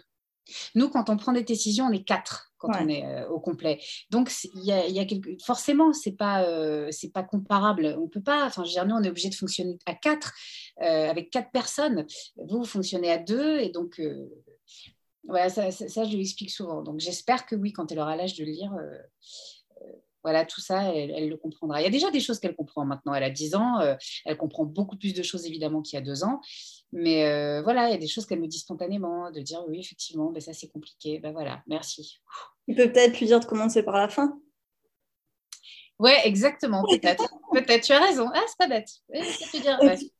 Nous, 0.74 0.90
quand 0.90 1.08
on 1.08 1.16
prend 1.16 1.32
des 1.32 1.44
décisions, 1.44 1.86
on 1.86 1.92
est 1.92 2.04
quatre 2.04 2.52
quand 2.58 2.70
on 2.80 2.88
est 2.88 3.04
euh, 3.04 3.28
au 3.28 3.40
complet. 3.40 3.80
Donc, 4.10 4.30
il 4.54 4.64
y 4.64 4.72
a, 4.72 4.88
y 4.88 4.98
a 4.98 5.04
quelque... 5.04 5.30
forcément, 5.42 5.92
c'est 5.92 6.16
pas, 6.16 6.44
euh, 6.44 6.88
c'est 6.90 7.12
pas 7.12 7.22
comparable. 7.22 7.96
On 7.98 8.08
peut 8.08 8.22
pas. 8.22 8.44
Enfin, 8.46 8.64
je 8.64 8.78
nous, 8.84 8.94
on 8.94 9.02
est 9.02 9.08
obligé 9.08 9.28
de 9.28 9.34
fonctionner 9.34 9.78
à 9.86 9.94
quatre, 9.94 10.34
euh, 10.82 11.10
avec 11.10 11.30
quatre 11.30 11.50
personnes. 11.52 12.06
Vous, 12.36 12.58
vous 12.58 12.64
fonctionnez 12.64 13.12
à 13.12 13.18
deux, 13.18 13.58
et 13.60 13.70
donc. 13.70 14.00
voilà, 15.24 15.48
ça, 15.48 15.70
ça, 15.70 16.04
je 16.04 16.14
lui 16.14 16.22
explique 16.22 16.50
souvent. 16.50 16.82
Donc, 16.82 17.00
j'espère 17.00 17.46
que 17.46 17.54
oui, 17.54 17.72
quand 17.72 17.92
elle 17.92 18.00
aura 18.00 18.16
l'âge 18.16 18.34
de 18.34 18.44
lire, 18.44 18.72
voilà, 20.24 20.46
tout 20.46 20.62
ça, 20.62 20.92
elle, 20.94 21.28
le 21.28 21.36
comprendra. 21.36 21.80
Il 21.80 21.84
y 21.84 21.86
a 21.86 21.90
déjà 21.90 22.10
des 22.10 22.20
choses 22.20 22.40
qu'elle 22.40 22.56
comprend 22.56 22.84
maintenant. 22.86 23.14
Elle 23.14 23.22
a 23.22 23.30
10 23.30 23.54
ans, 23.54 23.78
euh, 23.80 23.94
elle 24.24 24.38
comprend 24.38 24.64
beaucoup 24.64 24.96
plus 24.96 25.12
de 25.12 25.22
choses 25.22 25.44
évidemment 25.46 25.82
qu'il 25.82 25.98
y 25.98 26.02
a 26.02 26.04
deux 26.04 26.24
ans. 26.24 26.40
Mais 26.92 27.26
euh, 27.26 27.62
voilà, 27.62 27.88
il 27.88 27.92
y 27.92 27.94
a 27.94 27.98
des 27.98 28.08
choses 28.08 28.24
qu'elle 28.24 28.40
me 28.40 28.48
dit 28.48 28.58
spontanément, 28.58 29.30
de 29.30 29.40
dire 29.40 29.62
oui, 29.68 29.80
effectivement, 29.80 30.30
ben, 30.32 30.40
ça 30.40 30.54
c'est 30.54 30.68
compliqué. 30.68 31.18
Ben 31.18 31.32
voilà, 31.32 31.62
merci. 31.66 32.20
Tu 32.66 32.74
peux 32.74 32.90
peut-être 32.90 33.20
lui 33.20 33.26
dire 33.26 33.38
de 33.38 33.44
commencer 33.44 33.82
par 33.82 33.96
la 33.96 34.08
fin. 34.08 34.38
Ouais, 35.98 36.22
exactement, 36.24 36.82
peut-être. 36.90 37.28
peut-être, 37.52 37.84
tu 37.84 37.92
as 37.92 38.00
raison. 38.00 38.28
Ah, 38.34 38.40
c'est 38.48 38.56
pas 38.58 38.66
bête. 38.66 38.88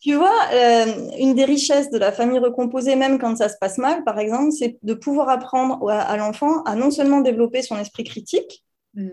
Tu 0.01 0.15
vois, 0.15 0.39
euh, 0.53 1.11
une 1.19 1.35
des 1.35 1.45
richesses 1.45 1.91
de 1.91 1.99
la 1.99 2.13
famille 2.13 2.39
recomposée, 2.39 2.95
même 2.95 3.19
quand 3.19 3.37
ça 3.37 3.49
se 3.49 3.57
passe 3.59 3.79
mal, 3.79 4.05
par 4.05 4.19
exemple, 4.19 4.53
c'est 4.53 4.79
de 4.83 4.95
pouvoir 4.95 5.31
apprendre 5.31 5.91
à, 5.91 6.17
l'enfant 6.17 6.63
à 6.65 6.77
non 6.77 6.91
seulement 6.91 7.23
développer 7.23 7.63
son 7.63 7.79
esprit 7.79 8.05
critique, 8.05 8.65
mmh 8.95 9.09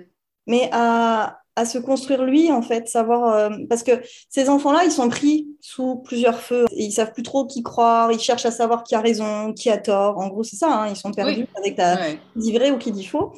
mais 0.47 0.69
à, 0.71 1.37
se 1.65 1.77
construire 1.77 2.23
lui, 2.23 2.51
en 2.51 2.63
fait, 2.63 2.87
savoir. 2.87 3.35
Euh, 3.35 3.49
parce 3.69 3.83
que 3.83 3.91
ces 4.29 4.49
enfants-là, 4.49 4.83
ils 4.83 4.91
sont 4.91 5.09
pris 5.09 5.47
sous 5.59 5.97
plusieurs 5.97 6.39
feux. 6.39 6.65
Et 6.75 6.85
ils 6.85 6.91
savent 6.91 7.13
plus 7.13 7.21
trop 7.21 7.45
qui 7.45 7.61
croire, 7.61 8.11
ils 8.11 8.19
cherchent 8.19 8.47
à 8.47 8.51
savoir 8.51 8.83
qui 8.83 8.95
a 8.95 8.99
raison, 8.99 9.53
qui 9.53 9.69
a 9.69 9.77
tort. 9.77 10.17
En 10.17 10.27
gros, 10.27 10.43
c'est 10.43 10.55
ça, 10.55 10.73
hein, 10.73 10.87
ils 10.89 10.95
sont 10.95 11.11
perdus 11.11 11.45
avec 11.55 11.75
ta, 11.75 11.97
qui 11.97 12.39
dit 12.39 12.51
vrai 12.51 12.71
ou 12.71 12.79
qui 12.79 12.91
dit 12.91 13.05
faux. 13.05 13.33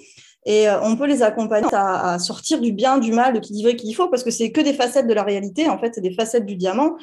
Et 0.45 0.69
euh, 0.69 0.81
on 0.83 0.95
peut 0.95 1.05
les 1.05 1.21
accompagner 1.21 1.67
à, 1.73 2.17
sortir 2.19 2.61
du 2.61 2.71
bien, 2.71 2.97
du 2.97 3.11
mal, 3.11 3.33
de 3.33 3.39
qui 3.39 3.51
dit 3.51 3.63
vrai, 3.63 3.75
qui 3.75 3.87
dit 3.87 3.93
faux, 3.93 4.07
parce 4.07 4.23
que 4.23 4.31
c'est 4.31 4.51
que 4.51 4.61
des 4.61 4.73
facettes 4.73 5.07
de 5.07 5.13
la 5.13 5.23
réalité, 5.23 5.69
en 5.69 5.77
fait, 5.77 5.91
c'est 5.95 6.01
des 6.01 6.13
facettes 6.13 6.45
du 6.45 6.55
diamant. 6.55 6.95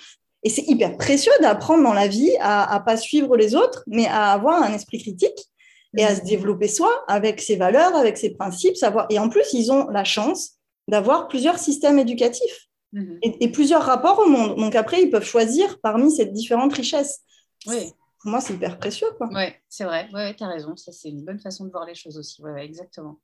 Et 0.43 0.49
c'est 0.49 0.67
hyper 0.67 0.97
précieux 0.97 1.33
d'apprendre 1.43 1.83
dans 1.83 1.93
la 1.93 2.09
vie 2.09 2.31
à 2.41 2.79
ne 2.79 2.85
pas 2.85 2.97
suivre 2.97 3.37
les 3.37 3.55
autres, 3.55 3.85
mais 3.87 4.07
à 4.07 4.33
avoir 4.33 4.63
un 4.63 4.73
esprit 4.73 4.99
critique 5.03 5.51
et 5.97 6.05
à 6.05 6.15
se 6.15 6.23
développer 6.23 6.69
soi 6.69 7.05
avec 7.09 7.41
ses 7.41 7.57
valeurs, 7.57 7.97
avec 7.97 8.17
ses 8.17 8.31
principes, 8.31 8.77
savoir. 8.77 9.07
Et 9.11 9.19
en 9.19 9.29
plus, 9.29 9.53
ils 9.53 9.73
ont 9.73 9.89
la 9.89 10.05
chance 10.05 10.53
d'avoir 10.89 11.29
plusieurs 11.29 11.59
systèmes 11.59 11.99
éducatifs 11.99 12.69
mhm. 12.93 13.19
et, 13.23 13.51
plusieurs 13.51 13.83
rapports 13.83 14.19
au 14.21 14.29
monde. 14.29 14.57
Donc 14.57 14.75
après, 14.75 15.03
ils 15.03 15.11
peuvent 15.11 15.25
choisir 15.25 15.81
parmi 15.81 16.11
ces 16.11 16.27
différentes 16.27 16.75
richesses. 16.75 17.21
Oui. 17.67 17.93
Pour 18.21 18.31
moi, 18.31 18.41
c'est 18.41 18.55
hyper 18.55 18.79
précieux. 18.79 19.09
Oui, 19.21 19.45
c'est 19.69 19.85
vrai. 19.85 20.09
Ouais, 20.13 20.35
tu 20.35 20.45
as 20.45 20.49
raison. 20.49 20.77
Ça, 20.77 20.93
c'est 20.93 21.09
une 21.09 21.25
bonne 21.25 21.41
façon 21.41 21.65
de 21.65 21.71
voir 21.71 21.87
les 21.87 21.95
choses 21.95 22.19
aussi. 22.19 22.43
Ouais, 22.43 22.65
exactement. 22.65 23.19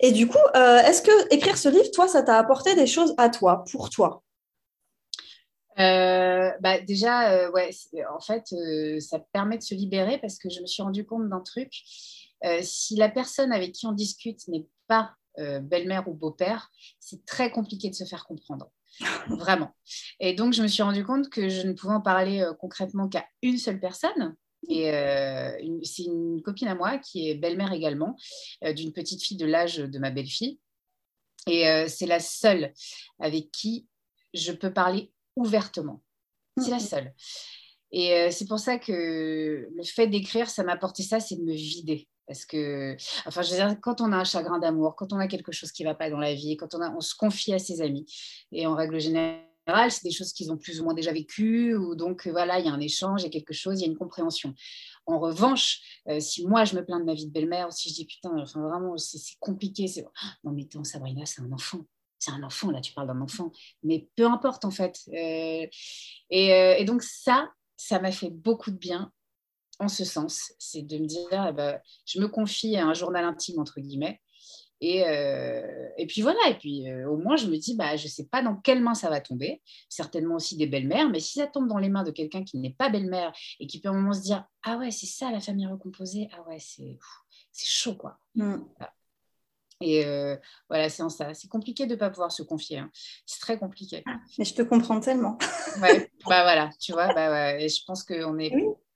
Et 0.00 0.12
du 0.12 0.26
coup, 0.26 0.38
euh, 0.56 0.78
est-ce 0.78 1.02
que 1.02 1.34
écrire 1.34 1.56
ce 1.56 1.68
livre, 1.68 1.90
toi, 1.92 2.08
ça 2.08 2.22
t'a 2.22 2.38
apporté 2.38 2.74
des 2.74 2.86
choses 2.86 3.14
à 3.16 3.28
toi, 3.28 3.64
pour 3.70 3.90
toi? 3.90 4.22
Euh, 5.78 6.50
bah 6.60 6.80
déjà, 6.80 7.32
euh, 7.32 7.50
ouais, 7.52 7.70
en 8.12 8.20
fait, 8.20 8.52
euh, 8.52 8.98
ça 9.00 9.20
permet 9.32 9.58
de 9.58 9.62
se 9.62 9.74
libérer 9.74 10.18
parce 10.18 10.38
que 10.38 10.50
je 10.50 10.60
me 10.60 10.66
suis 10.66 10.82
rendu 10.82 11.04
compte 11.04 11.28
d'un 11.28 11.40
truc. 11.40 11.72
si 12.62 12.96
la 12.96 13.08
personne 13.08 13.52
avec 13.52 13.72
qui 13.72 13.86
on 13.86 13.92
discute 13.92 14.46
n'est 14.48 14.66
pas 14.86 15.14
belle-mère 15.36 16.08
ou 16.08 16.14
beau-père, 16.14 16.68
c'est 16.98 17.24
très 17.24 17.52
compliqué 17.52 17.90
de 17.90 17.94
se 17.94 18.04
faire 18.04 18.26
comprendre. 18.26 18.70
Vraiment. 19.28 19.72
Et 20.18 20.34
donc, 20.34 20.52
je 20.52 20.62
me 20.62 20.68
suis 20.68 20.82
rendu 20.82 21.04
compte 21.04 21.30
que 21.30 21.48
je 21.48 21.62
ne 21.62 21.72
pouvais 21.74 21.94
en 21.94 22.00
parler 22.00 22.44
concrètement 22.58 23.08
qu'à 23.08 23.24
une 23.42 23.58
seule 23.58 23.78
personne. 23.78 24.34
Et 24.68 24.90
c'est 25.84 26.04
une 26.04 26.42
copine 26.42 26.66
à 26.66 26.74
moi 26.74 26.98
qui 26.98 27.28
est 27.28 27.34
belle-mère 27.36 27.72
également, 27.72 28.16
d'une 28.74 28.92
petite 28.92 29.22
fille 29.22 29.36
de 29.36 29.46
l'âge 29.46 29.76
de 29.76 29.98
ma 30.00 30.10
belle-fille. 30.10 30.58
Et 31.46 31.86
c'est 31.88 32.06
la 32.06 32.18
seule 32.18 32.72
avec 33.20 33.52
qui 33.52 33.86
je 34.34 34.50
peux 34.52 34.72
parler 34.72 35.12
ouvertement. 35.38 36.02
C'est 36.58 36.70
la 36.70 36.78
seule. 36.80 37.14
Et 37.90 38.12
euh, 38.12 38.28
c'est 38.30 38.46
pour 38.46 38.58
ça 38.58 38.78
que 38.78 39.68
le 39.74 39.84
fait 39.84 40.08
d'écrire, 40.08 40.50
ça 40.50 40.62
m'a 40.62 40.72
apporté 40.72 41.02
ça, 41.02 41.20
c'est 41.20 41.36
de 41.36 41.42
me 41.42 41.54
vider. 41.54 42.08
Parce 42.26 42.44
que, 42.44 42.94
enfin, 43.26 43.40
je 43.40 43.50
veux 43.50 43.56
dire, 43.56 43.74
quand 43.80 44.02
on 44.02 44.12
a 44.12 44.16
un 44.16 44.24
chagrin 44.24 44.58
d'amour, 44.58 44.96
quand 44.96 45.14
on 45.14 45.18
a 45.18 45.28
quelque 45.28 45.52
chose 45.52 45.72
qui 45.72 45.82
ne 45.82 45.88
va 45.88 45.94
pas 45.94 46.10
dans 46.10 46.18
la 46.18 46.34
vie, 46.34 46.58
quand 46.58 46.74
on, 46.74 46.82
a, 46.82 46.90
on 46.94 47.00
se 47.00 47.14
confie 47.14 47.54
à 47.54 47.58
ses 47.58 47.80
amis, 47.80 48.04
et 48.52 48.66
en 48.66 48.74
règle 48.74 49.00
générale, 49.00 49.40
c'est 49.90 50.04
des 50.04 50.10
choses 50.10 50.34
qu'ils 50.34 50.52
ont 50.52 50.58
plus 50.58 50.80
ou 50.80 50.84
moins 50.84 50.92
déjà 50.92 51.12
vécues, 51.12 51.74
ou 51.74 51.94
donc 51.94 52.26
voilà, 52.26 52.58
il 52.58 52.66
y 52.66 52.68
a 52.68 52.72
un 52.72 52.80
échange, 52.80 53.22
il 53.22 53.24
y 53.24 53.28
a 53.28 53.30
quelque 53.30 53.54
chose, 53.54 53.80
il 53.80 53.84
y 53.84 53.86
a 53.86 53.90
une 53.90 53.96
compréhension. 53.96 54.52
En 55.06 55.18
revanche, 55.18 55.80
euh, 56.10 56.20
si 56.20 56.46
moi 56.46 56.64
je 56.64 56.76
me 56.76 56.84
plains 56.84 57.00
de 57.00 57.04
ma 57.06 57.14
vie 57.14 57.26
de 57.26 57.32
belle-mère, 57.32 57.68
ou 57.68 57.70
si 57.70 57.88
je 57.88 57.94
dis 57.94 58.04
putain, 58.04 58.36
enfin 58.38 58.60
vraiment, 58.60 58.98
c'est 58.98 59.18
compliqué, 59.40 59.86
c'est 59.86 60.04
non 60.44 60.52
mais 60.52 60.64
attends, 60.64 60.84
Sabrina, 60.84 61.24
c'est 61.24 61.40
un 61.40 61.52
enfant 61.52 61.80
c'est 62.18 62.32
un 62.32 62.42
enfant, 62.42 62.70
là 62.70 62.80
tu 62.80 62.92
parles 62.92 63.08
d'un 63.08 63.20
enfant, 63.20 63.52
mais 63.82 64.08
peu 64.16 64.26
importe 64.26 64.64
en 64.64 64.70
fait. 64.70 64.98
Euh, 65.08 65.66
euh, 66.32 66.74
et, 66.78 66.84
donc 66.84 67.02
ça, 67.02 67.50
ça 67.76 68.00
m'a 68.00 68.12
fait 68.12 68.30
beaucoup 68.30 68.70
de 68.70 68.76
bien 68.76 69.12
en 69.80 69.88
ce 69.88 70.04
sens, 70.04 70.52
c'est 70.58 70.82
de 70.82 70.98
me 70.98 71.06
dire, 71.06 71.46
eh 71.48 71.52
ben, 71.52 71.78
je 72.04 72.20
me 72.20 72.26
confie 72.26 72.76
à 72.76 72.84
un 72.84 72.94
journal 72.94 73.24
intime, 73.24 73.60
entre 73.60 73.80
guillemets, 73.80 74.20
et, 74.80 75.06
euh, 75.06 75.88
et 75.96 76.06
puis 76.06 76.20
voilà, 76.20 76.38
et 76.48 76.58
puis 76.58 76.92
au 77.04 77.16
moins 77.16 77.36
je 77.36 77.46
me 77.46 77.56
dis, 77.56 77.76
bah, 77.76 77.96
je 77.96 78.04
ne 78.04 78.08
sais 78.08 78.26
pas 78.26 78.42
dans 78.42 78.56
quelles 78.56 78.82
mains 78.82 78.94
ça 78.94 79.08
va 79.08 79.20
tomber, 79.20 79.62
certainement 79.88 80.34
aussi 80.34 80.56
des 80.56 80.66
belles-mères, 80.66 81.08
mais 81.10 81.20
si 81.20 81.38
ça 81.38 81.46
tombe 81.46 81.68
dans 81.68 81.78
les 81.78 81.88
mains 81.88 82.02
de 82.02 82.10
quelqu'un 82.10 82.42
qui 82.42 82.58
n'est 82.58 82.74
pas 82.74 82.88
belle-mère 82.88 83.32
et 83.60 83.68
qui 83.68 83.80
peut 83.80 83.88
à 83.88 83.92
un 83.92 83.94
moment 83.94 84.12
se 84.12 84.22
dire, 84.22 84.44
ah 84.64 84.78
ouais, 84.78 84.90
c'est 84.90 85.06
ça 85.06 85.30
la 85.30 85.40
famille 85.40 85.66
recomposée, 85.66 86.28
ah 86.32 86.42
ouais, 86.48 86.58
c'est 86.58 86.98
chaud 87.54 87.94
quoi. 87.94 88.18
Mm. 88.34 88.56
Et 89.80 90.04
euh, 90.04 90.36
voilà, 90.68 90.88
c'est 90.88 91.02
en 91.02 91.08
ça. 91.08 91.34
C'est 91.34 91.48
compliqué 91.48 91.86
de 91.86 91.94
ne 91.94 91.98
pas 91.98 92.10
pouvoir 92.10 92.32
se 92.32 92.42
confier. 92.42 92.78
Hein. 92.78 92.90
C'est 93.26 93.40
très 93.40 93.58
compliqué. 93.58 94.02
Ah, 94.06 94.16
mais 94.38 94.44
je 94.44 94.54
te 94.54 94.62
comprends 94.62 94.98
tellement. 94.98 95.38
ouais, 95.82 96.10
bah 96.26 96.42
voilà, 96.42 96.70
tu 96.80 96.92
vois, 96.92 97.12
bah 97.14 97.30
ouais. 97.30 97.64
et 97.64 97.68
je 97.68 97.84
pense 97.86 98.02
qu'on 98.02 98.38
est 98.38 98.52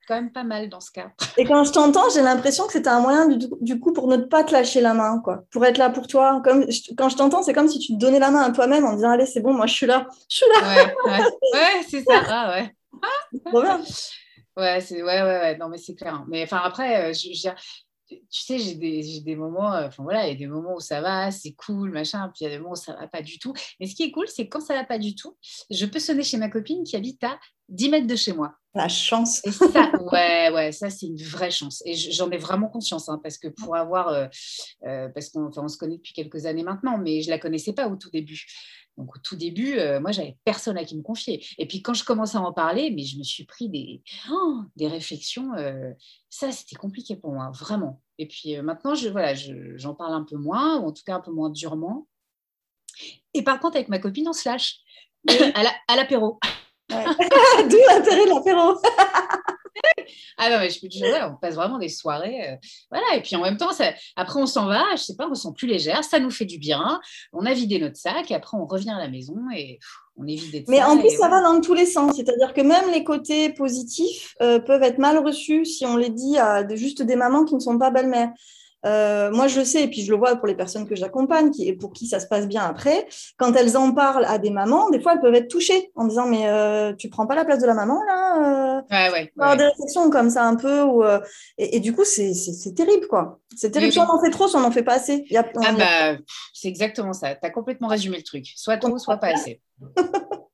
quand 0.08 0.16
même 0.16 0.32
pas 0.32 0.42
mal 0.42 0.68
dans 0.68 0.80
ce 0.80 0.90
cas. 0.90 1.12
Et 1.36 1.44
quand 1.44 1.62
je 1.62 1.70
t'entends, 1.70 2.10
j'ai 2.12 2.22
l'impression 2.22 2.66
que 2.66 2.72
c'était 2.72 2.88
un 2.88 3.00
moyen 3.00 3.28
du, 3.28 3.78
coup 3.78 3.92
pour 3.92 4.08
ne 4.08 4.16
pas 4.16 4.42
te 4.42 4.52
lâcher 4.52 4.80
la 4.80 4.94
main, 4.94 5.20
quoi. 5.20 5.44
Pour 5.52 5.64
être 5.64 5.78
là 5.78 5.90
pour 5.90 6.08
toi. 6.08 6.42
Comme, 6.44 6.66
quand 6.98 7.08
je 7.08 7.16
t'entends, 7.16 7.44
c'est 7.44 7.52
comme 7.52 7.68
si 7.68 7.78
tu 7.78 7.92
te 7.92 7.98
donnais 7.98 8.18
la 8.18 8.32
main 8.32 8.42
à 8.42 8.50
toi-même 8.50 8.84
en 8.84 8.94
disant 8.94 9.10
Allez, 9.10 9.26
c'est 9.26 9.40
bon, 9.40 9.54
moi 9.54 9.66
je 9.66 9.74
suis 9.74 9.86
là. 9.86 10.08
Je 10.28 10.36
suis 10.36 10.46
là. 10.52 10.94
Ouais, 11.06 11.20
ouais. 11.54 11.82
c'est 11.88 12.02
ça. 12.02 12.22
Ah 12.28 12.56
ouais. 12.56 12.74
Ah. 13.52 13.78
Ouais, 14.56 14.80
c'est 14.80 15.02
ouais, 15.02 15.22
ouais, 15.22 15.40
ouais, 15.40 15.56
non, 15.56 15.68
mais 15.68 15.78
c'est 15.78 15.94
clair. 15.94 16.14
Hein. 16.14 16.26
Mais 16.28 16.42
enfin, 16.42 16.60
après, 16.62 17.10
euh, 17.10 17.12
je, 17.14 17.32
je, 17.32 17.48
tu 18.30 18.42
sais, 18.42 18.58
j'ai 18.58 18.74
des, 18.74 19.20
des, 19.20 19.36
moments, 19.36 19.74
euh, 19.74 19.86
enfin 19.88 20.02
voilà, 20.02 20.26
il 20.26 20.32
y 20.32 20.34
a 20.34 20.38
des 20.38 20.46
moments 20.46 20.74
où 20.76 20.80
ça 20.80 21.00
va, 21.00 21.30
c'est 21.30 21.52
cool, 21.52 21.90
machin, 21.90 22.30
puis 22.34 22.44
il 22.44 22.44
y 22.44 22.46
a 22.46 22.50
des 22.50 22.58
moments 22.58 22.72
où 22.72 22.76
ça 22.76 22.94
va 22.94 23.06
pas 23.08 23.22
du 23.22 23.38
tout. 23.38 23.52
Mais 23.80 23.86
ce 23.86 23.94
qui 23.94 24.04
est 24.04 24.10
cool, 24.10 24.28
c'est 24.28 24.48
quand 24.48 24.60
ça 24.60 24.74
va 24.74 24.84
pas 24.84 24.98
du 24.98 25.14
tout, 25.14 25.36
je 25.70 25.86
peux 25.86 25.98
sonner 25.98 26.22
chez 26.22 26.36
ma 26.36 26.48
copine 26.48 26.84
qui 26.84 26.96
habite 26.96 27.22
à 27.24 27.38
10 27.68 27.88
mètres 27.90 28.06
de 28.06 28.16
chez 28.16 28.32
moi. 28.32 28.54
La 28.74 28.88
chance. 28.88 29.44
Et 29.44 29.50
ça, 29.50 29.90
ouais, 30.12 30.50
ouais, 30.50 30.72
ça 30.72 30.88
c'est 30.88 31.06
une 31.06 31.22
vraie 31.22 31.50
chance. 31.50 31.82
Et 31.84 31.94
j'en 31.94 32.30
ai 32.30 32.38
vraiment 32.38 32.68
conscience, 32.68 33.08
hein, 33.08 33.20
parce 33.22 33.38
que 33.38 33.48
pour 33.48 33.76
avoir, 33.76 34.08
euh, 34.08 34.26
euh, 34.86 35.08
parce 35.08 35.28
qu'on 35.28 35.50
on 35.56 35.68
se 35.68 35.76
connaît 35.76 35.96
depuis 35.96 36.12
quelques 36.12 36.46
années 36.46 36.62
maintenant, 36.62 36.98
mais 36.98 37.22
je 37.22 37.30
la 37.30 37.38
connaissais 37.38 37.72
pas 37.72 37.88
au 37.88 37.96
tout 37.96 38.10
début. 38.10 38.46
Donc 38.96 39.16
au 39.16 39.18
tout 39.18 39.36
début, 39.36 39.78
euh, 39.78 40.00
moi, 40.00 40.12
j'avais 40.12 40.36
personne 40.44 40.76
à 40.76 40.84
qui 40.84 40.96
me 40.96 41.02
confier. 41.02 41.44
Et 41.58 41.66
puis 41.66 41.82
quand 41.82 41.94
je 41.94 42.04
commençais 42.04 42.36
à 42.36 42.42
en 42.42 42.52
parler, 42.52 42.90
mais 42.90 43.04
je 43.04 43.18
me 43.18 43.22
suis 43.22 43.44
pris 43.44 43.68
des, 43.68 44.02
oh, 44.30 44.60
des 44.76 44.86
réflexions. 44.86 45.54
Euh, 45.54 45.92
ça, 46.28 46.52
c'était 46.52 46.76
compliqué 46.76 47.16
pour 47.16 47.32
moi, 47.32 47.50
vraiment. 47.54 48.00
Et 48.18 48.26
puis 48.26 48.56
euh, 48.56 48.62
maintenant, 48.62 48.94
je, 48.94 49.08
voilà, 49.08 49.34
j'en 49.34 49.94
parle 49.94 50.14
un 50.14 50.24
peu 50.24 50.36
moins, 50.36 50.78
ou 50.78 50.88
en 50.88 50.92
tout 50.92 51.02
cas 51.04 51.16
un 51.16 51.20
peu 51.20 51.32
moins 51.32 51.50
durement. 51.50 52.06
Et 53.34 53.42
par 53.42 53.60
contre, 53.60 53.76
avec 53.76 53.88
ma 53.88 53.98
copine, 53.98 54.28
on 54.28 54.32
se 54.32 54.48
lâche 54.48 54.80
à 55.28 55.96
l'apéro. 55.96 56.38
D'où 56.90 57.78
l'intérêt 57.88 58.26
de 58.26 58.34
l'apéro. 58.34 58.76
Ah 60.38 60.50
non, 60.50 60.58
mais 60.58 60.70
je 60.70 60.80
peux 60.80 60.88
te 60.88 60.94
dire, 60.94 61.30
on 61.32 61.36
passe 61.36 61.54
vraiment 61.54 61.78
des 61.78 61.88
soirées. 61.88 62.50
Euh, 62.50 62.56
voilà, 62.90 63.16
et 63.16 63.22
puis 63.22 63.36
en 63.36 63.42
même 63.42 63.56
temps, 63.56 63.72
ça, 63.72 63.92
après, 64.16 64.40
on 64.40 64.46
s'en 64.46 64.66
va, 64.66 64.84
je 64.92 65.02
sais 65.02 65.16
pas, 65.16 65.28
on 65.30 65.34
se 65.34 65.42
sent 65.42 65.54
plus 65.56 65.68
légère, 65.68 66.04
ça 66.04 66.18
nous 66.18 66.30
fait 66.30 66.44
du 66.44 66.58
bien. 66.58 67.00
On 67.32 67.46
a 67.46 67.54
vidé 67.54 67.78
notre 67.78 67.96
sac, 67.96 68.30
et 68.30 68.34
après, 68.34 68.56
on 68.56 68.66
revient 68.66 68.90
à 68.90 68.98
la 68.98 69.08
maison 69.08 69.36
et 69.54 69.78
on 70.16 70.26
est 70.26 70.34
vidé 70.34 70.60
de 70.60 70.70
Mais 70.70 70.82
en 70.82 70.98
plus, 70.98 71.10
ça 71.10 71.28
va 71.28 71.42
dans 71.42 71.60
tous 71.60 71.74
les 71.74 71.86
sens. 71.86 72.16
C'est-à-dire 72.16 72.52
que 72.52 72.60
même 72.60 72.90
les 72.92 73.04
côtés 73.04 73.50
positifs 73.50 74.34
euh, 74.42 74.58
peuvent 74.58 74.82
être 74.82 74.98
mal 74.98 75.18
reçus 75.18 75.64
si 75.64 75.86
on 75.86 75.96
les 75.96 76.10
dit 76.10 76.38
à 76.38 76.66
juste 76.74 77.02
des 77.02 77.16
mamans 77.16 77.44
qui 77.44 77.54
ne 77.54 77.60
sont 77.60 77.78
pas 77.78 77.90
belles-mères. 77.90 78.30
Euh, 78.84 79.30
moi, 79.30 79.46
je 79.46 79.60
le 79.60 79.64
sais, 79.64 79.84
et 79.84 79.88
puis 79.88 80.02
je 80.02 80.10
le 80.10 80.18
vois 80.18 80.36
pour 80.36 80.46
les 80.46 80.54
personnes 80.54 80.88
que 80.88 80.94
j'accompagne, 80.94 81.50
qui, 81.50 81.72
pour 81.72 81.92
qui 81.92 82.06
ça 82.06 82.20
se 82.20 82.26
passe 82.26 82.48
bien 82.48 82.62
après, 82.62 83.06
quand 83.36 83.54
elles 83.54 83.76
en 83.76 83.92
parlent 83.92 84.24
à 84.24 84.38
des 84.38 84.50
mamans, 84.50 84.90
des 84.90 85.00
fois, 85.00 85.14
elles 85.14 85.20
peuvent 85.20 85.34
être 85.34 85.48
touchées 85.48 85.92
en 85.94 86.06
disant 86.06 86.26
Mais 86.26 86.48
euh, 86.48 86.92
tu 86.94 87.08
prends 87.08 87.26
pas 87.26 87.34
la 87.34 87.44
place 87.44 87.60
de 87.60 87.66
la 87.66 87.74
maman, 87.74 88.02
là 88.04 88.78
euh, 88.78 88.80
Ouais, 88.90 89.10
ouais. 89.12 89.32
Avoir 89.38 89.56
des 89.56 89.64
réflexions 89.64 90.10
comme 90.10 90.30
ça, 90.30 90.44
un 90.44 90.56
peu. 90.56 90.84
et, 91.58 91.80
du 91.80 91.94
coup, 91.94 92.04
c'est 92.04 92.32
terrible, 92.74 93.06
quoi. 93.06 93.38
C'est 93.56 93.70
terrible. 93.70 93.92
Soit 93.92 94.06
on 94.10 94.16
en 94.16 94.20
fait 94.20 94.30
trop, 94.30 94.48
soit 94.48 94.60
on 94.60 94.64
n'en 94.64 94.72
fait 94.72 94.82
pas 94.82 94.94
assez. 94.94 95.24
ah, 95.34 95.72
bah, 95.72 96.18
c'est 96.52 96.68
exactement 96.68 97.12
ça. 97.12 97.34
Tu 97.34 97.46
as 97.46 97.50
complètement 97.50 97.88
résumé 97.88 98.16
le 98.16 98.22
truc. 98.22 98.46
Soit 98.56 98.78
trop, 98.78 98.98
soit 98.98 99.18
pas 99.18 99.28
assez. 99.28 99.60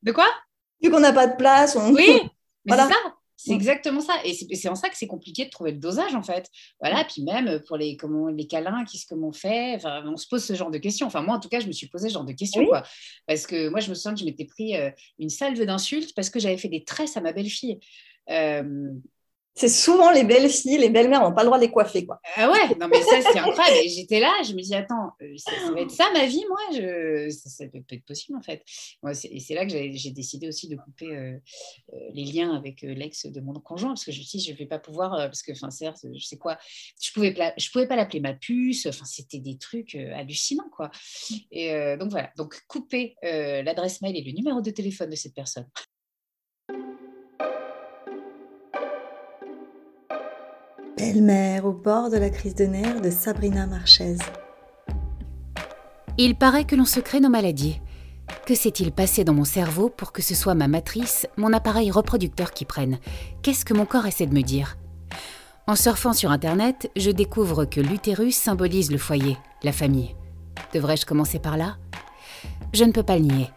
de 0.02 0.12
quoi? 0.12 0.26
Vu 0.82 0.90
qu'on 0.90 1.00
n'a 1.00 1.12
pas 1.12 1.26
de 1.26 1.36
place. 1.36 1.76
On... 1.76 1.92
Oui, 1.92 2.20
mais 2.64 2.76
c'est 2.76 2.78
ça. 2.78 3.17
C'est 3.40 3.52
exactement 3.52 4.00
ça. 4.00 4.14
Et 4.24 4.34
c'est 4.34 4.68
en 4.68 4.74
ça 4.74 4.88
que 4.88 4.96
c'est 4.96 5.06
compliqué 5.06 5.44
de 5.44 5.50
trouver 5.50 5.70
le 5.70 5.78
dosage, 5.78 6.12
en 6.16 6.24
fait. 6.24 6.50
Voilà, 6.80 7.04
puis 7.04 7.22
même 7.22 7.60
pour 7.68 7.76
les, 7.76 7.96
comment, 7.96 8.26
les 8.26 8.48
câlins, 8.48 8.84
qu'est-ce 8.84 9.06
qu'on 9.06 9.32
fait? 9.32 9.76
Enfin, 9.76 10.02
On 10.06 10.16
se 10.16 10.26
pose 10.26 10.44
ce 10.44 10.54
genre 10.54 10.72
de 10.72 10.78
questions. 10.78 11.06
Enfin, 11.06 11.22
moi, 11.22 11.36
en 11.36 11.40
tout 11.40 11.48
cas, 11.48 11.60
je 11.60 11.68
me 11.68 11.72
suis 11.72 11.86
posé 11.86 12.08
ce 12.08 12.14
genre 12.14 12.24
de 12.24 12.32
questions. 12.32 12.66
Quoi. 12.66 12.82
Parce 13.28 13.46
que 13.46 13.68
moi, 13.68 13.78
je 13.78 13.90
me 13.90 13.94
souviens 13.94 14.14
que 14.14 14.20
je 14.20 14.24
m'étais 14.24 14.44
pris 14.44 14.76
euh, 14.76 14.90
une 15.20 15.30
salve 15.30 15.64
d'insultes 15.64 16.14
parce 16.16 16.30
que 16.30 16.40
j'avais 16.40 16.56
fait 16.56 16.68
des 16.68 16.82
tresses 16.82 17.16
à 17.16 17.20
ma 17.20 17.32
belle-fille. 17.32 17.78
Euh, 18.28 18.90
c'est 19.58 19.68
souvent 19.68 20.12
les 20.12 20.22
belles 20.22 20.48
filles, 20.48 20.78
les 20.78 20.88
belles-mères 20.88 21.20
n'ont 21.20 21.34
pas 21.34 21.42
le 21.42 21.46
droit 21.46 21.58
de 21.58 21.64
les 21.64 21.70
coiffer. 21.70 22.06
Quoi. 22.06 22.20
Ah 22.36 22.48
ouais, 22.48 22.76
non 22.80 22.86
mais 22.86 23.02
ça 23.02 23.20
c'est 23.20 23.38
incroyable. 23.38 23.88
J'étais 23.88 24.20
là, 24.20 24.32
je 24.44 24.52
me 24.52 24.62
dis, 24.62 24.74
attends, 24.74 25.10
euh, 25.20 25.34
ça, 25.36 25.50
va 25.72 25.80
être 25.80 25.90
ça 25.90 26.04
ma 26.12 26.26
vie, 26.26 26.44
moi 26.48 26.60
je... 26.72 27.28
ça, 27.30 27.66
peut 27.66 27.82
être 27.90 28.04
possible 28.04 28.38
en 28.38 28.42
fait. 28.42 28.62
et 29.24 29.40
c'est 29.40 29.54
là 29.54 29.66
que 29.66 29.72
j'ai 29.72 30.10
décidé 30.10 30.46
aussi 30.46 30.68
de 30.68 30.76
couper 30.76 31.06
euh, 31.06 31.36
euh, 31.92 31.96
les 32.14 32.24
liens 32.24 32.54
avec 32.54 32.82
l'ex 32.82 33.26
de 33.26 33.40
mon 33.40 33.54
conjoint, 33.54 33.90
parce 33.90 34.04
que 34.04 34.12
je 34.12 34.20
me 34.20 34.24
suis 34.24 34.38
dit, 34.38 34.44
je 34.44 34.52
ne 34.52 34.56
vais 34.56 34.66
pas 34.66 34.78
pouvoir, 34.78 35.10
parce 35.10 35.42
que, 35.42 35.50
enfin, 35.50 35.70
certes, 35.70 36.06
je 36.14 36.24
sais 36.24 36.38
quoi, 36.38 36.56
je 37.02 37.10
ne 37.10 37.14
pouvais, 37.14 37.54
pouvais 37.72 37.88
pas 37.88 37.96
l'appeler 37.96 38.20
ma 38.20 38.34
puce, 38.34 38.88
c'était 39.04 39.40
des 39.40 39.58
trucs 39.58 39.96
hallucinants, 39.96 40.70
quoi. 40.70 40.90
Et 41.50 41.72
donc 41.98 42.10
voilà, 42.10 42.30
donc 42.36 42.62
couper 42.68 43.16
l'adresse 43.22 44.00
mail 44.02 44.16
et 44.16 44.22
le 44.22 44.32
numéro 44.32 44.60
de 44.60 44.70
téléphone 44.70 45.10
de 45.10 45.16
cette 45.16 45.34
personne. 45.34 45.66
Belle-mère 50.98 51.64
au 51.64 51.70
bord 51.70 52.10
de 52.10 52.16
la 52.16 52.28
crise 52.28 52.56
de 52.56 52.64
nerfs 52.64 53.00
de 53.00 53.10
Sabrina 53.10 53.66
Marchez. 53.66 54.16
Il 56.16 56.34
paraît 56.34 56.64
que 56.64 56.74
l'on 56.74 56.84
se 56.84 56.98
crée 56.98 57.20
nos 57.20 57.28
maladies. 57.28 57.80
Que 58.46 58.56
s'est-il 58.56 58.90
passé 58.90 59.22
dans 59.22 59.32
mon 59.32 59.44
cerveau 59.44 59.90
pour 59.90 60.10
que 60.10 60.22
ce 60.22 60.34
soit 60.34 60.56
ma 60.56 60.66
matrice, 60.66 61.28
mon 61.36 61.52
appareil 61.52 61.92
reproducteur 61.92 62.50
qui 62.50 62.64
prenne? 62.64 62.98
Qu'est-ce 63.42 63.64
que 63.64 63.74
mon 63.74 63.86
corps 63.86 64.06
essaie 64.06 64.26
de 64.26 64.34
me 64.34 64.42
dire? 64.42 64.76
En 65.68 65.76
surfant 65.76 66.12
sur 66.12 66.32
Internet, 66.32 66.90
je 66.96 67.12
découvre 67.12 67.64
que 67.64 67.80
l'utérus 67.80 68.36
symbolise 68.36 68.90
le 68.90 68.98
foyer, 68.98 69.36
la 69.62 69.72
famille. 69.72 70.16
Devrais-je 70.74 71.06
commencer 71.06 71.38
par 71.38 71.56
là? 71.56 71.76
Je 72.74 72.82
ne 72.82 72.90
peux 72.90 73.04
pas 73.04 73.18
le 73.18 73.24
nier. 73.24 73.50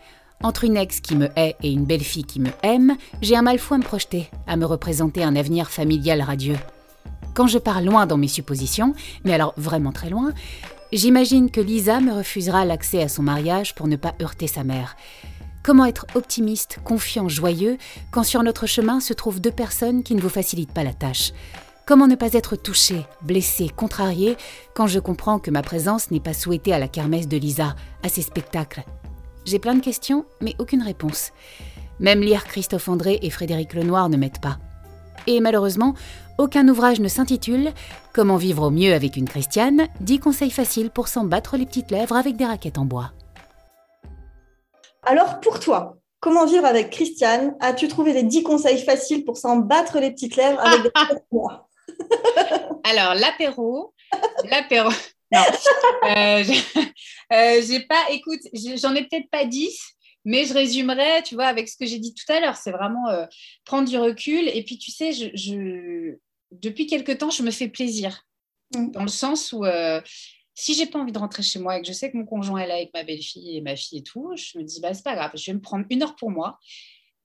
Entre 0.44 0.64
une 0.64 0.78
ex 0.78 1.00
qui 1.00 1.16
me 1.16 1.30
hait 1.36 1.56
et 1.64 1.72
une 1.72 1.86
belle-fille 1.86 2.24
qui 2.24 2.40
me 2.40 2.52
aime, 2.62 2.98
j'ai 3.24 3.36
un 3.36 3.42
mal 3.42 3.58
fou 3.58 3.74
à 3.74 3.80
me 3.80 3.84
projeter, 3.84 4.30
à 4.46 4.58
me 4.58 4.66
représenter 4.66 5.24
un 5.24 5.36
avenir 5.36 5.72
familial 5.72 6.22
radieux. 6.22 6.58
Quand 7.34 7.48
je 7.48 7.58
pars 7.58 7.82
loin 7.82 8.06
dans 8.06 8.18
mes 8.18 8.28
suppositions, 8.28 8.94
mais 9.24 9.34
alors 9.34 9.54
vraiment 9.58 9.92
très 9.92 10.10
loin, 10.10 10.32
j'imagine 10.92 11.50
que 11.50 11.62
Lisa 11.62 12.02
me 12.02 12.14
refusera 12.14 12.66
l'accès 12.66 13.02
à 13.02 13.08
son 13.08 13.24
mariage 13.24 13.74
pour 13.76 13.88
ne 13.88 13.96
pas 13.96 14.16
heurter 14.22 14.48
sa 14.48 14.64
mère. 14.64 14.96
Comment 15.64 15.86
être 15.86 16.08
optimiste, 16.16 16.80
confiant, 16.84 17.30
joyeux 17.30 17.78
quand 18.10 18.24
sur 18.24 18.44
notre 18.44 18.66
chemin 18.66 19.00
se 19.00 19.14
trouvent 19.14 19.40
deux 19.40 19.52
personnes 19.52 20.04
qui 20.04 20.16
ne 20.16 20.22
vous 20.22 20.30
facilitent 20.30 20.74
pas 20.74 20.84
la 20.84 20.94
tâche? 20.94 21.32
Comment 21.86 22.08
ne 22.08 22.16
pas 22.16 22.34
être 22.34 22.56
touché, 22.56 23.06
blessé, 23.22 23.70
contrarié 23.70 24.38
quand 24.76 24.88
je 24.88 25.00
comprends 25.00 25.40
que 25.40 25.52
ma 25.52 25.62
présence 25.62 26.12
n'est 26.12 26.20
pas 26.20 26.34
souhaitée 26.34 26.74
à 26.74 26.80
la 26.80 26.88
kermesse 26.88 27.28
de 27.28 27.38
Lisa, 27.38 27.76
à 28.04 28.10
ses 28.10 28.22
spectacles? 28.22 28.84
J'ai 29.46 29.60
plein 29.60 29.76
de 29.76 29.82
questions, 29.82 30.26
mais 30.42 30.56
aucune 30.60 30.84
réponse. 30.84 31.32
Même 32.00 32.22
lire 32.22 32.46
Christophe 32.46 32.90
André 32.90 33.20
et 33.22 33.30
Frédéric 33.30 33.74
Lenoir 33.74 34.10
ne 34.10 34.18
m'aident 34.18 34.42
pas. 34.42 34.58
Et 35.28 35.40
malheureusement, 35.40 35.94
aucun 36.42 36.68
ouvrage 36.68 37.00
ne 37.00 37.08
s'intitule 37.08 37.72
Comment 38.14 38.38
vivre 38.38 38.64
au 38.64 38.70
mieux 38.72 38.94
avec 38.94 39.16
une 39.16 39.30
Christiane 39.30 39.88
10 40.00 40.20
conseils 40.20 40.50
faciles 40.50 40.90
pour 40.90 41.08
s'en 41.08 41.24
battre 41.24 41.56
les 41.56 41.66
petites 41.66 41.92
lèvres 41.92 42.16
avec 42.16 42.36
des 42.36 42.46
raquettes 42.46 42.78
en 42.78 42.86
bois. 42.86 43.12
Alors 45.04 45.40
pour 45.40 45.60
toi, 45.60 45.98
comment 46.20 46.46
vivre 46.46 46.66
avec 46.66 46.90
Christiane? 46.90 47.56
As-tu 47.60 47.88
trouvé 47.88 48.14
les 48.14 48.24
10 48.24 48.44
conseils 48.44 48.84
faciles 48.84 49.24
pour 49.24 49.38
s'en 49.38 49.58
battre 49.58 50.00
les 50.00 50.12
petites 50.12 50.36
lèvres 50.36 50.60
avec 50.60 50.82
des 50.82 50.92
raquettes 50.94 51.24
en 51.32 51.36
bois? 51.38 51.70
Alors 52.84 53.14
l'apéro, 53.14 53.94
l'apéro. 54.50 54.90
Non, 55.32 55.44
euh, 56.18 56.44
euh, 57.32 57.62
j'ai 57.66 57.80
pas, 57.82 58.10
écoute, 58.10 58.42
j'en 58.76 58.94
ai 58.96 59.04
peut-être 59.08 59.30
pas 59.30 59.46
10, 59.46 59.80
mais 60.26 60.46
je 60.46 60.54
résumerai, 60.54 61.24
tu 61.24 61.36
vois, 61.36 61.46
avec 61.46 61.70
ce 61.70 61.78
que 61.78 61.86
j'ai 61.86 62.00
dit 62.00 62.14
tout 62.14 62.32
à 62.32 62.40
l'heure, 62.40 62.56
c'est 62.56 62.72
vraiment 62.72 63.08
euh, 63.10 63.26
prendre 63.66 63.88
du 63.88 63.98
recul. 63.98 64.50
Et 64.50 64.64
puis, 64.64 64.78
tu 64.78 64.92
sais, 64.92 65.12
je, 65.14 66.18
depuis 66.52 66.88
quelque 66.88 67.12
temps, 67.12 67.30
je 67.30 67.44
me 67.44 67.52
fais 67.52 67.68
plaisir. 67.68 68.26
Mm. 68.76 68.92
Dans 68.92 69.04
le 69.04 69.10
sens 69.10 69.54
où, 69.54 69.66
euh, 69.66 70.02
si 70.54 70.74
j'ai 70.74 70.86
pas 70.86 71.00
envie 71.00 71.12
de 71.12 71.20
rentrer 71.20 71.44
chez 71.44 71.60
moi 71.60 71.78
et 71.78 71.82
que 71.82 71.88
je 71.88 71.94
sais 71.94 72.12
que 72.12 72.18
mon 72.18 72.26
conjoint 72.26 72.60
est 72.60 72.68
là 72.68 72.76
avec 72.76 72.94
ma 72.94 73.04
belle-fille 73.04 73.58
et 73.58 73.62
ma 73.62 73.76
fille 73.76 74.00
et 74.00 74.04
tout, 74.04 74.34
je 74.36 74.58
me 74.58 74.64
dis, 74.64 74.80
bah, 74.82 74.94
c'est 74.94 75.04
pas 75.04 75.16
grave, 75.16 75.32
je 75.36 75.46
vais 75.46 75.54
me 75.54 75.62
prendre 75.62 75.86
une 75.90 76.04
heure 76.04 76.16
pour 76.16 76.32
moi. 76.32 76.60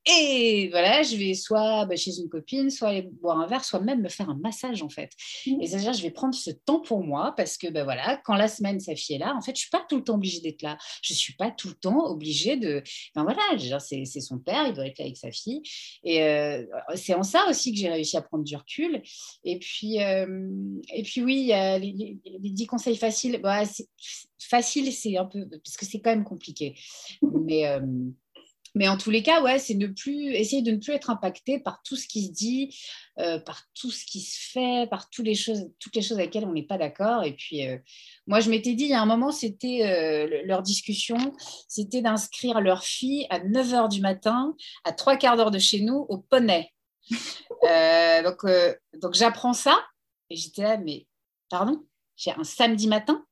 Et 0.08 0.68
voilà, 0.70 1.02
je 1.02 1.16
vais 1.16 1.34
soit 1.34 1.84
bah, 1.86 1.96
chez 1.96 2.16
une 2.18 2.28
copine, 2.28 2.70
soit 2.70 2.88
aller 2.88 3.02
boire 3.02 3.40
un 3.40 3.46
verre, 3.46 3.64
soit 3.64 3.80
même 3.80 4.02
me 4.02 4.08
faire 4.08 4.30
un 4.30 4.36
massage 4.36 4.82
en 4.82 4.88
fait. 4.88 5.10
Mmh. 5.46 5.62
Et 5.62 5.66
c'est-à-dire, 5.66 5.92
je 5.94 6.02
vais 6.02 6.10
prendre 6.10 6.34
ce 6.34 6.50
temps 6.50 6.80
pour 6.80 7.02
moi 7.02 7.34
parce 7.36 7.58
que 7.58 7.68
ben 7.68 7.82
voilà, 7.82 8.20
quand 8.24 8.36
la 8.36 8.46
semaine 8.46 8.78
sa 8.78 8.94
fille 8.94 9.16
est 9.16 9.18
là, 9.18 9.34
en 9.36 9.40
fait, 9.40 9.56
je 9.56 9.62
suis 9.62 9.70
pas 9.70 9.84
tout 9.88 9.96
le 9.96 10.04
temps 10.04 10.14
obligée 10.14 10.40
d'être 10.40 10.62
là. 10.62 10.78
Je 11.02 11.12
suis 11.12 11.34
pas 11.34 11.50
tout 11.50 11.68
le 11.68 11.74
temps 11.74 12.06
obligée 12.06 12.56
de. 12.56 12.82
Ben 13.14 13.24
voilà, 13.24 13.40
c'est 13.80 14.04
son 14.20 14.38
père, 14.38 14.66
il 14.68 14.74
doit 14.74 14.86
être 14.86 14.98
là 14.98 15.06
avec 15.06 15.16
sa 15.16 15.32
fille. 15.32 15.62
Et 16.04 16.22
euh, 16.22 16.64
c'est 16.94 17.14
en 17.14 17.24
ça 17.24 17.44
aussi 17.48 17.72
que 17.72 17.78
j'ai 17.78 17.88
réussi 17.88 18.16
à 18.16 18.22
prendre 18.22 18.44
du 18.44 18.54
recul. 18.54 19.02
Et 19.44 19.58
puis, 19.58 20.00
euh, 20.00 20.48
et 20.94 21.02
puis 21.02 21.22
oui, 21.22 21.36
il 21.36 21.46
y 21.46 21.52
a 21.52 21.78
les, 21.78 22.18
les, 22.24 22.50
10 22.50 22.66
conseils 22.66 22.96
faciles. 22.96 23.40
Bah, 23.42 23.62
facile, 24.38 24.92
c'est 24.92 25.16
un 25.16 25.24
peu 25.24 25.46
parce 25.48 25.76
que 25.76 25.84
c'est 25.84 26.00
quand 26.00 26.10
même 26.10 26.24
compliqué. 26.24 26.78
Mais 27.22 27.66
euh, 27.66 27.80
mais 28.76 28.88
en 28.88 28.98
tous 28.98 29.10
les 29.10 29.22
cas, 29.22 29.42
ouais, 29.42 29.58
c'est 29.58 29.74
ne 29.74 29.86
plus 29.86 30.34
essayer 30.34 30.60
de 30.60 30.70
ne 30.70 30.76
plus 30.76 30.92
être 30.92 31.08
impacté 31.08 31.58
par 31.58 31.82
tout 31.82 31.96
ce 31.96 32.06
qui 32.06 32.26
se 32.26 32.30
dit, 32.30 32.78
euh, 33.18 33.38
par 33.38 33.62
tout 33.72 33.90
ce 33.90 34.04
qui 34.04 34.20
se 34.20 34.38
fait, 34.52 34.86
par 34.90 35.08
toutes 35.08 35.24
les 35.24 35.34
choses, 35.34 35.70
toutes 35.78 35.96
les 35.96 36.02
choses 36.02 36.18
avec 36.18 36.34
lesquelles 36.34 36.46
on 36.46 36.52
n'est 36.52 36.62
pas 36.62 36.76
d'accord. 36.76 37.24
Et 37.24 37.32
puis, 37.32 37.66
euh, 37.66 37.78
moi, 38.26 38.40
je 38.40 38.50
m'étais 38.50 38.74
dit, 38.74 38.84
il 38.84 38.90
y 38.90 38.94
a 38.94 39.00
un 39.00 39.06
moment, 39.06 39.32
c'était 39.32 39.80
euh, 39.82 40.42
leur 40.44 40.60
discussion, 40.62 41.16
c'était 41.68 42.02
d'inscrire 42.02 42.60
leur 42.60 42.84
fille 42.84 43.26
à 43.30 43.40
9 43.40 43.66
h 43.66 43.88
du 43.88 44.02
matin, 44.02 44.54
à 44.84 44.92
trois 44.92 45.16
quarts 45.16 45.38
d'heure 45.38 45.50
de 45.50 45.58
chez 45.58 45.80
nous, 45.80 46.04
au 46.10 46.18
poney. 46.18 46.70
donc, 48.24 48.44
donc 49.00 49.14
j'apprends 49.14 49.54
ça 49.54 49.82
et 50.28 50.36
j'étais 50.36 50.62
là, 50.62 50.76
mais 50.76 51.06
pardon, 51.48 51.82
j'ai 52.16 52.32
un 52.32 52.44
samedi 52.44 52.88
matin 52.88 53.24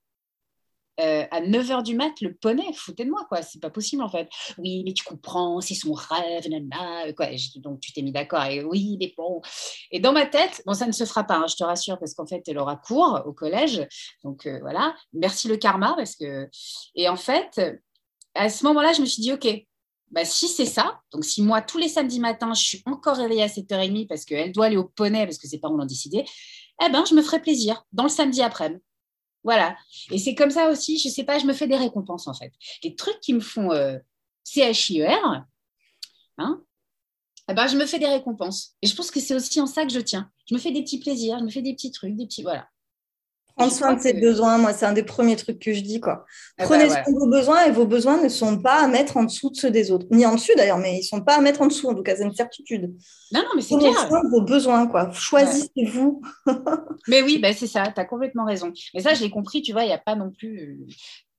euh, 1.01 1.25
à 1.31 1.41
9h 1.41 1.83
du 1.83 1.97
mat, 1.97 2.13
le 2.21 2.35
poney, 2.35 2.73
foutez 2.75 3.05
de 3.05 3.11
moi, 3.11 3.25
quoi. 3.29 3.43
C'est 3.43 3.61
pas 3.61 3.71
possible, 3.71 4.03
en 4.03 4.09
fait. 4.09 4.29
Oui, 4.59 4.83
mais 4.85 4.93
tu 4.93 5.05
comprends, 5.05 5.61
c'est 5.61 5.75
son 5.75 5.93
rêve, 5.93 6.47
quoi. 7.17 7.27
donc, 7.57 7.81
tu 7.81 7.93
t'es 7.93 8.03
mis 8.03 8.13
d'accord, 8.13 8.45
et 8.45 8.63
oui, 8.63 8.97
mais 9.01 9.13
bon. 9.17 9.41
Et 9.91 10.01
dans 10.01 10.13
ma 10.13 10.27
tête, 10.27 10.63
bon, 10.67 10.75
ça 10.75 10.87
ne 10.87 10.93
se 10.93 11.05
fera 11.05 11.25
pas, 11.25 11.37
hein, 11.37 11.47
je 11.49 11.57
te 11.57 11.65
rassure, 11.65 11.99
parce 11.99 12.15
qu'en 12.15 12.27
fait, 12.27 12.43
elle 12.47 12.59
aura 12.59 12.77
cours 12.77 13.23
au 13.27 13.33
collège. 13.33 13.87
Donc, 14.23 14.47
euh, 14.47 14.59
voilà. 14.61 14.95
Merci 15.13 15.49
le 15.49 15.57
karma, 15.57 15.95
parce 15.97 16.17
que. 16.17 16.49
Et 16.95 17.09
en 17.09 17.17
fait, 17.17 17.61
à 18.35 18.49
ce 18.49 18.65
moment-là, 18.65 18.93
je 18.93 19.01
me 19.01 19.07
suis 19.07 19.23
dit, 19.23 19.33
OK, 19.33 19.47
bah, 20.11 20.25
si 20.25 20.47
c'est 20.49 20.67
ça, 20.67 21.01
donc 21.13 21.25
si 21.25 21.43
moi, 21.43 21.61
tous 21.61 21.79
les 21.79 21.89
samedis 21.89 22.21
matins, 22.21 22.55
je 22.55 22.63
suis 22.63 22.83
encore 22.87 23.17
réveillée 23.17 23.43
à 23.43 23.49
7h30 23.49 24.07
parce 24.07 24.25
qu'elle 24.25 24.53
doit 24.53 24.67
aller 24.67 24.77
au 24.77 24.85
poney, 24.85 25.27
parce 25.27 25.39
que 25.39 25.49
ses 25.49 25.59
parents 25.59 25.77
l'ont 25.77 25.87
décidé, 25.87 26.25
eh 26.85 26.89
ben, 26.89 27.05
je 27.05 27.15
me 27.15 27.23
ferai 27.23 27.41
plaisir 27.41 27.85
dans 27.93 28.05
le 28.05 28.09
samedi 28.09 28.41
après-midi. 28.41 28.81
Voilà. 29.45 29.77
Et 30.11 30.19
c'est 30.19 30.35
comme 30.35 30.51
ça 30.51 30.71
aussi, 30.71 30.99
je 30.99 31.09
ne 31.09 31.13
sais 31.13 31.25
pas, 31.25 31.39
je 31.39 31.47
me 31.47 31.53
fais 31.53 31.67
des 31.67 31.77
récompenses 31.77 32.27
en 32.27 32.35
fait. 32.35 32.53
Les 32.83 32.97
trucs 32.97 33.21
qui 33.21 33.35
me 33.35 33.41
font 33.41 33.71
euh, 33.71 33.99
CHIER, 34.45 35.19
hein, 36.39 36.65
eh 37.49 37.55
ben, 37.55 37.67
je 37.67 37.77
me 37.77 37.87
fais 37.87 37.99
des 37.99 38.07
récompenses. 38.07 38.75
Et 38.81 38.87
je 38.87 38.97
pense 38.97 39.11
que 39.11 39.21
c'est 39.21 39.35
aussi 39.35 39.61
en 39.61 39.67
ça 39.67 39.85
que 39.85 39.93
je 39.93 40.01
tiens. 40.01 40.31
Je 40.47 40.55
me 40.55 40.59
fais 40.59 40.71
des 40.71 40.83
petits 40.83 40.99
plaisirs, 40.99 41.39
je 41.39 41.45
me 41.45 41.51
fais 41.51 41.63
des 41.63 41.75
petits 41.75 41.91
trucs, 41.91 42.17
des 42.17 42.27
petits. 42.27 42.43
Voilà. 42.43 42.69
Prendre 43.57 43.73
soin 43.73 43.95
de 43.95 44.01
ses 44.01 44.15
besoins, 44.15 44.59
moi, 44.59 44.73
c'est 44.73 44.85
un 44.85 44.93
des 44.93 45.05
premiers 45.05 45.37
trucs 45.37 45.61
que 45.61 45.73
je 45.73 45.81
dis. 45.81 46.01
Quoi. 46.01 46.25
Eh 46.59 46.63
ben, 46.63 46.69
Prenez 46.69 46.89
soin 46.89 47.03
de 47.07 47.19
vos 47.19 47.29
besoins 47.29 47.65
et 47.65 47.71
vos 47.71 47.87
besoins 47.87 48.21
ne 48.21 48.29
sont 48.29 48.59
pas 48.59 48.83
à 48.83 48.89
mettre 48.89 49.17
en 49.17 49.25
dessous 49.25 49.51
de 49.51 49.57
ceux 49.57 49.71
des 49.71 49.93
autres. 49.93 50.07
Ni 50.11 50.27
en 50.27 50.35
dessus 50.35 50.53
d'ailleurs, 50.57 50.79
mais 50.79 50.95
ils 50.95 51.01
ne 51.01 51.05
sont 51.05 51.21
pas 51.21 51.37
à 51.37 51.41
mettre 51.41 51.63
en 51.63 51.67
dessous, 51.67 51.89
en 51.89 51.95
tout 51.95 52.03
cas, 52.03 52.17
c'est 52.17 52.25
une 52.25 52.35
certitude. 52.35 52.93
Non, 53.33 53.41
non, 53.41 53.51
mais 53.55 53.63
c'est 53.63 53.77
clair. 53.77 53.93
soin 54.09 54.25
de 54.25 54.31
vos 54.31 54.43
besoins, 54.43 54.89
quoi. 54.89 55.13
Choisissez-vous. 55.13 56.21
mais 57.09 57.23
oui, 57.23 57.39
ben, 57.39 57.55
c'est 57.57 57.69
ça, 57.69 57.93
tu 57.95 58.01
as 58.01 58.05
complètement 58.05 58.45
raison. 58.45 58.73
Mais 58.93 59.01
ça, 59.01 59.15
je 59.15 59.23
l'ai 59.23 59.31
compris, 59.31 59.63
tu 59.63 59.73
vois, 59.73 59.85
il 59.85 59.89
n'y 59.89 59.93
a 59.93 59.99
pas 59.99 60.17
non 60.17 60.33
plus 60.33 60.61
euh, 60.61 60.93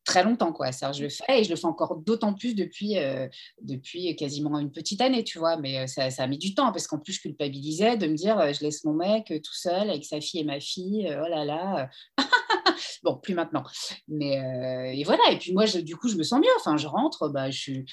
très 0.05 0.23
longtemps. 0.23 0.53
Quoi. 0.53 0.71
Ça, 0.71 0.91
je 0.91 1.03
le 1.03 1.09
fais 1.09 1.41
et 1.41 1.43
je 1.43 1.49
le 1.49 1.55
fais 1.55 1.65
encore 1.65 1.97
d'autant 1.97 2.33
plus 2.33 2.55
depuis, 2.55 2.97
euh, 2.97 3.27
depuis 3.61 4.15
quasiment 4.15 4.57
une 4.59 4.71
petite 4.71 5.01
année, 5.01 5.23
tu 5.23 5.39
vois. 5.39 5.57
Mais 5.57 5.79
euh, 5.79 5.87
ça, 5.87 6.09
ça, 6.11 6.23
a 6.23 6.27
mis 6.27 6.37
du 6.37 6.53
temps 6.53 6.71
parce 6.71 6.87
qu'en 6.87 6.99
plus, 6.99 7.13
je 7.13 7.21
culpabilisais 7.21 7.97
de 7.97 8.07
me 8.07 8.15
dire 8.15 8.53
je 8.53 8.61
laisse 8.61 8.83
mon 8.85 8.93
mec 8.93 9.27
tout 9.27 9.53
seul 9.53 9.89
avec 9.89 10.05
sa 10.05 10.21
fille 10.21 10.39
et 10.39 10.45
ma 10.45 10.59
fille. 10.59 11.07
oh 11.09 11.27
là 11.27 11.43
là. 11.43 11.89
bon, 13.03 13.17
plus 13.17 13.33
maintenant. 13.33 13.63
Mais 14.07 14.97
et 14.97 15.03
voilà. 15.03 15.23
Et 15.31 15.37
puis 15.37 15.53
moi, 15.53 15.65
du 15.65 15.95
coup, 15.97 16.07
je 16.07 16.15
me 16.15 16.23
sens 16.23 16.39
mieux. 16.39 16.55
Enfin, 16.59 16.77
je 16.77 16.87
rentre, 16.87 17.27
bah, 17.27 17.49
je 17.49 17.59
suis 17.59 17.85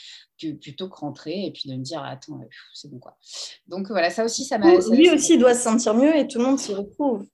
plutôt 0.61 0.89
que 0.89 0.97
rentrer 0.97 1.47
et 1.47 1.53
puis 1.53 1.69
de 1.71 1.77
me 1.77 1.83
dire, 1.83 2.03
attends, 2.03 2.41
c'est 2.75 2.91
bon 2.91 2.99
quoi. 2.99 3.17
Donc 3.67 3.89
voilà, 3.89 4.11
ça 4.11 4.25
aussi, 4.25 4.45
ça 4.45 4.59
m'a. 4.59 4.73
Lui 4.91 5.11
aussi 5.11 5.39
doit 5.39 5.55
se 5.55 5.63
sentir 5.63 5.95
mieux 5.95 6.17
et 6.17 6.27
tout 6.27 6.39
le 6.39 6.45
monde 6.45 6.59
s'y 6.59 6.75
retrouve. 6.75 7.27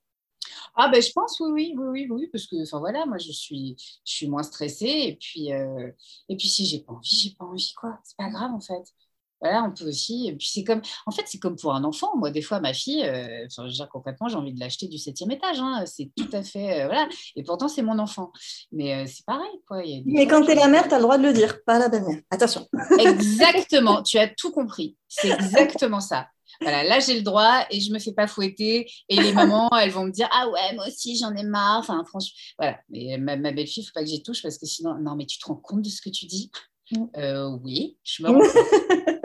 Ah 0.81 0.88
ben 0.88 1.03
je 1.03 1.11
pense 1.12 1.41
oui, 1.41 1.75
oui, 1.77 1.88
oui, 1.91 2.07
oui, 2.09 2.29
parce 2.33 2.47
que 2.47 2.62
enfin 2.62 2.79
voilà, 2.79 3.05
moi 3.05 3.19
je 3.19 3.33
suis, 3.33 3.77
je 4.05 4.12
suis 4.12 4.29
moins 4.29 4.45
stressée 4.45 4.87
et 4.87 5.19
puis 5.21 5.53
euh, 5.53 5.91
et 6.29 6.37
puis 6.37 6.49
si 6.49 6.67
j'ai 6.67 6.79
pas 6.81 6.93
envie, 6.93 7.09
j'ai 7.09 7.35
pas 7.37 7.45
envie 7.45 7.75
quoi, 7.77 7.99
c'est 8.05 8.17
pas 8.17 8.31
grave 8.31 8.53
en 8.53 8.61
fait. 8.61 8.85
Voilà, 9.41 9.62
on 9.62 9.71
peut 9.71 9.87
aussi. 9.88 10.29
Et 10.29 10.37
puis 10.37 10.49
c'est 10.53 10.64
comme, 10.64 10.83
en 11.07 11.12
fait, 11.12 11.23
c'est 11.27 11.38
comme 11.38 11.57
pour 11.57 11.75
un 11.75 11.85
enfant. 11.85 12.17
Moi, 12.17 12.31
des 12.31 12.43
fois, 12.43 12.61
ma 12.61 12.73
fille, 12.73 13.05
euh, 13.05 13.47
je 13.49 13.62
veux 13.62 13.69
dire, 13.69 13.88
concrètement, 13.88 14.29
j'ai 14.29 14.37
envie 14.37 14.53
de 14.53 14.59
l'acheter 14.59 14.88
du 14.88 14.99
septième 14.99 15.31
étage. 15.31 15.61
Hein. 15.61 15.85
C'est 15.87 16.11
tout 16.17 16.29
à 16.33 16.43
fait, 16.43 16.83
euh, 16.83 16.87
voilà. 16.87 17.09
Et 17.37 17.45
pourtant, 17.45 17.69
c'est 17.69 17.83
mon 17.83 17.99
enfant. 18.01 18.33
Mais 18.73 19.07
c'est 19.07 19.25
pareil, 19.25 19.62
quoi. 19.67 19.83
Mais 20.07 20.27
quand 20.27 20.45
tu 20.45 20.51
es 20.51 20.55
la 20.57 20.67
mère, 20.67 20.88
tu 20.88 20.95
as 20.95 20.99
le 20.99 21.05
droit 21.05 21.19
de 21.19 21.23
le 21.23 21.33
dire, 21.33 21.62
pas 21.64 21.79
la 21.79 21.88
belle-mère. 21.88 22.21
Attention. 22.31 22.67
Exactement. 22.99 24.03
tu 24.03 24.19
as 24.19 24.29
tout 24.29 24.51
compris. 24.51 24.97
C'est 25.07 25.31
exactement 25.31 26.01
ça. 26.01 26.27
Voilà, 26.61 26.83
là 26.83 27.01
j'ai 27.01 27.14
le 27.14 27.23
droit 27.23 27.64
et 27.71 27.81
je 27.81 27.92
me 27.92 27.99
fais 27.99 28.12
pas 28.12 28.27
fouetter. 28.27 28.90
Et 29.09 29.16
les 29.16 29.33
mamans, 29.35 29.71
elles 29.77 29.90
vont 29.90 30.05
me 30.05 30.11
dire 30.11 30.29
Ah 30.33 30.49
ouais, 30.49 30.75
moi 30.75 30.87
aussi 30.87 31.16
j'en 31.16 31.35
ai 31.35 31.44
marre. 31.44 31.79
Enfin, 31.79 32.05
franchement, 32.07 32.37
voilà. 32.59 32.79
Mais 32.90 33.16
ma, 33.18 33.37
belle-fille, 33.37 33.83
il 33.83 33.87
faut 33.87 33.92
pas 33.94 34.03
que 34.03 34.09
j'y 34.09 34.23
touche 34.23 34.42
parce 34.42 34.59
que 34.59 34.66
sinon, 34.66 34.94
non, 35.01 35.14
mais 35.16 35.27
tu 35.27 35.38
te 35.38 35.47
rends 35.47 35.57
compte 35.57 35.83
de 35.83 35.88
ce 35.88 36.01
que 36.01 36.11
tu 36.11 36.27
dis? 36.27 36.51
Mm. 36.90 37.05
euh, 37.16 37.59
Oui, 37.62 37.99
je 38.03 38.23
me 38.23 38.29
rends 38.33 38.38
compte. 38.38 39.18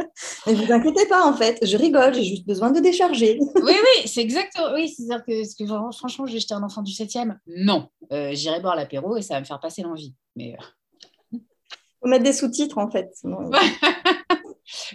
Ne 0.46 0.54
vous 0.54 0.72
inquiétez 0.72 1.08
pas, 1.08 1.26
en 1.26 1.34
fait, 1.34 1.58
je 1.65 1.78
rigole, 1.78 2.13
j'ai 2.13 2.24
juste 2.24 2.46
besoin 2.46 2.72
de 2.72 2.80
décharger. 2.80 3.39
oui, 3.39 3.74
oui, 3.74 4.08
c'est 4.08 4.22
exactement. 4.22 4.74
Oui, 4.74 4.89
c'est-à-dire 4.89 5.24
que, 5.26 5.65
franchement, 5.96 6.26
je 6.26 6.34
vais 6.34 6.39
jeter 6.39 6.54
un 6.54 6.63
enfant 6.63 6.82
du 6.82 6.91
7e. 6.91 7.38
Non, 7.48 7.88
euh, 8.12 8.32
j'irai 8.34 8.60
boire 8.60 8.76
l'apéro 8.76 9.15
et 9.15 9.22
ça 9.22 9.36
va 9.36 9.39
me 9.39 9.46
faire 9.46 9.60
passer 9.60 9.82
l'envie. 9.84 10.13
Mais. 10.36 10.54
Euh... 10.54 11.38
Faut 12.02 12.10
mettre 12.10 12.26
des 12.26 12.34
sous-titres, 12.34 12.78
en 12.78 12.91
fait. 12.91 13.10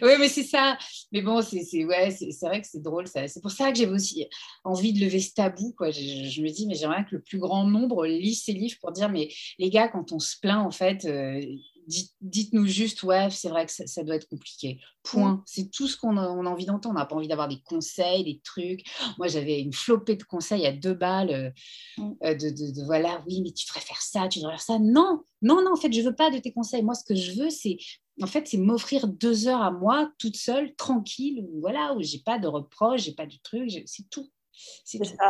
oui, 0.02 0.12
mais 0.18 0.28
c'est 0.28 0.44
ça. 0.44 0.78
Mais 1.12 1.22
bon, 1.22 1.42
c'est 1.42 1.84
ouais, 1.84 2.10
vrai 2.42 2.60
que 2.60 2.66
c'est 2.66 2.82
drôle. 2.82 3.06
C'est 3.06 3.40
pour 3.40 3.50
ça 3.50 3.70
que 3.70 3.78
j'avais 3.78 3.92
aussi 3.92 4.26
envie 4.64 4.92
de 4.92 5.00
lever 5.00 5.20
ce 5.20 5.34
tabou. 5.34 5.74
Quoi. 5.76 5.90
Je, 5.90 6.42
me 6.42 6.48
dis, 6.48 6.66
mais 6.66 6.74
j'aimerais 6.74 7.04
que 7.04 7.16
le 7.16 7.22
plus 7.22 7.38
grand 7.38 7.64
nombre 7.64 8.06
lise 8.06 8.42
ces 8.42 8.52
livres 8.52 8.76
pour 8.80 8.92
dire, 8.92 9.08
mais 9.08 9.28
les 9.58 9.70
gars, 9.70 9.88
quand 9.88 10.12
on 10.12 10.18
se 10.18 10.36
plaint, 10.40 10.64
en 10.66 10.70
fait, 10.70 11.04
euh, 11.04 11.40
dites-nous 12.20 12.66
juste, 12.66 13.02
ouais, 13.02 13.28
c'est 13.30 13.48
vrai 13.48 13.66
que 13.66 13.72
ça, 13.72 14.04
doit 14.04 14.16
être 14.16 14.28
compliqué. 14.28 14.80
Point. 15.02 15.34
Mm. 15.34 15.42
C'est 15.46 15.70
tout 15.70 15.88
ce 15.88 15.96
qu'on 15.96 16.16
a, 16.16 16.26
envie 16.26 16.66
d'entendre. 16.66 16.96
On 16.96 16.98
n'a 16.98 17.06
pas 17.06 17.16
envie 17.16 17.28
d'avoir 17.28 17.48
des 17.48 17.60
conseils, 17.62 18.24
des 18.24 18.40
trucs. 18.44 18.84
Moi, 19.16 19.28
j'avais 19.28 19.60
une 19.60 19.72
flopée 19.72 20.16
de 20.16 20.24
conseils 20.24 20.66
à 20.66 20.72
deux 20.72 20.94
balles. 20.94 21.30
Euh, 21.30 22.02
mm. 22.02 22.12
euh, 22.24 22.34
de, 22.34 22.84
voilà, 22.84 23.22
oui, 23.26 23.40
mais 23.42 23.52
tu 23.52 23.66
devrais 23.66 23.80
faire 23.80 24.02
ça, 24.02 24.28
tu 24.28 24.40
devrais 24.40 24.54
faire 24.54 24.62
ça. 24.62 24.78
Non, 24.78 25.22
non, 25.42 25.62
non, 25.62 25.72
en 25.72 25.76
fait, 25.76 25.92
je 25.92 26.00
veux 26.02 26.14
pas 26.14 26.30
de 26.30 26.38
tes 26.38 26.52
conseils. 26.52 26.82
Moi, 26.82 26.94
ce 26.94 27.04
que 27.04 27.14
je 27.14 27.32
veux, 27.32 27.50
c'est 27.50 27.78
en 28.22 28.26
fait, 28.26 28.46
c'est 28.46 28.58
m'offrir 28.58 29.06
deux 29.06 29.48
heures 29.48 29.62
à 29.62 29.70
moi, 29.70 30.10
toute 30.18 30.36
seule, 30.36 30.74
tranquille, 30.74 31.44
où, 31.48 31.60
voilà, 31.60 31.94
où 31.94 32.02
j'ai 32.02 32.18
pas 32.18 32.38
de 32.38 32.48
reproches, 32.48 33.02
j'ai 33.02 33.14
pas 33.14 33.26
de 33.26 33.34
trucs, 33.42 33.82
c'est 33.86 34.08
tout. 34.10 34.28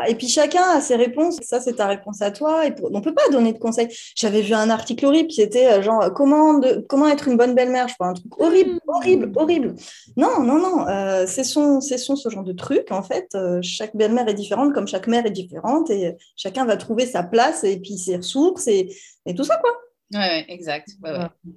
Et 0.08 0.14
puis 0.14 0.28
chacun 0.28 0.62
a 0.62 0.80
ses 0.80 0.96
réponses. 0.96 1.36
Ça, 1.42 1.60
c'est 1.60 1.74
ta 1.74 1.86
réponse 1.86 2.22
à 2.22 2.30
toi. 2.30 2.66
Et 2.66 2.74
on 2.82 2.98
ne 2.98 3.00
peut 3.00 3.14
pas 3.14 3.28
donner 3.30 3.52
de 3.52 3.58
conseils. 3.58 3.88
J'avais 4.16 4.40
vu 4.40 4.54
un 4.54 4.70
article 4.70 5.04
horrible 5.06 5.28
qui 5.28 5.42
était 5.42 5.66
euh, 5.66 5.82
genre 5.82 6.12
comment, 6.14 6.60
comment 6.88 7.08
être 7.08 7.28
une 7.28 7.36
bonne 7.36 7.54
belle-mère. 7.54 7.88
Je 7.88 7.94
crois 7.94 8.08
un 8.08 8.14
truc 8.14 8.40
horrible, 8.40 8.74
mmh. 8.74 8.80
horrible, 8.86 9.32
horrible. 9.36 9.74
Non, 10.16 10.42
non, 10.42 10.58
non. 10.58 10.88
Euh, 10.88 11.26
c'est 11.26 11.44
son, 11.44 11.80
son, 11.80 12.16
ce 12.16 12.28
genre 12.30 12.44
de 12.44 12.52
truc. 12.52 12.90
En 12.90 13.02
fait, 13.02 13.28
euh, 13.34 13.58
chaque 13.62 13.94
belle-mère 13.94 14.28
est 14.28 14.34
différente, 14.34 14.72
comme 14.72 14.88
chaque 14.88 15.06
mère 15.08 15.26
est 15.26 15.30
différente, 15.30 15.90
et 15.90 16.16
chacun 16.36 16.64
va 16.64 16.76
trouver 16.76 17.06
sa 17.06 17.22
place 17.22 17.64
et 17.64 17.78
puis 17.78 17.98
ses 17.98 18.16
ressources 18.16 18.66
et, 18.66 18.94
et 19.26 19.34
tout 19.34 19.44
ça, 19.44 19.58
quoi. 19.58 19.72
Ouais, 20.14 20.46
exact. 20.48 20.88
Ouais, 21.02 21.12
ouais. 21.12 21.52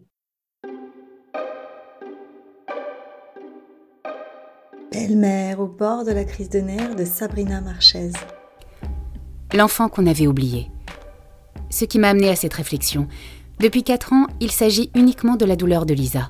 Belle-mère 4.93 5.61
au 5.61 5.67
bord 5.67 6.03
de 6.03 6.11
la 6.11 6.25
crise 6.25 6.49
de 6.49 6.59
nerfs 6.59 6.97
de 6.97 7.05
Sabrina 7.05 7.61
Marchez. 7.61 8.11
L'enfant 9.53 9.87
qu'on 9.87 10.05
avait 10.05 10.27
oublié. 10.27 10.69
Ce 11.69 11.85
qui 11.85 11.97
m'a 11.97 12.09
amené 12.09 12.27
à 12.27 12.35
cette 12.35 12.55
réflexion. 12.55 13.07
Depuis 13.61 13.83
4 13.83 14.11
ans, 14.11 14.27
il 14.41 14.51
s'agit 14.51 14.91
uniquement 14.93 15.37
de 15.37 15.45
la 15.45 15.55
douleur 15.55 15.85
de 15.85 15.93
Lisa. 15.93 16.29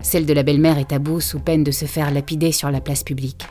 Celle 0.00 0.24
de 0.24 0.32
la 0.32 0.44
belle-mère 0.44 0.78
est 0.78 0.90
tabou 0.90 1.20
sous 1.20 1.40
peine 1.40 1.64
de 1.64 1.72
se 1.72 1.84
faire 1.84 2.12
lapider 2.12 2.52
sur 2.52 2.70
la 2.70 2.80
place 2.80 3.02
publique. 3.02 3.44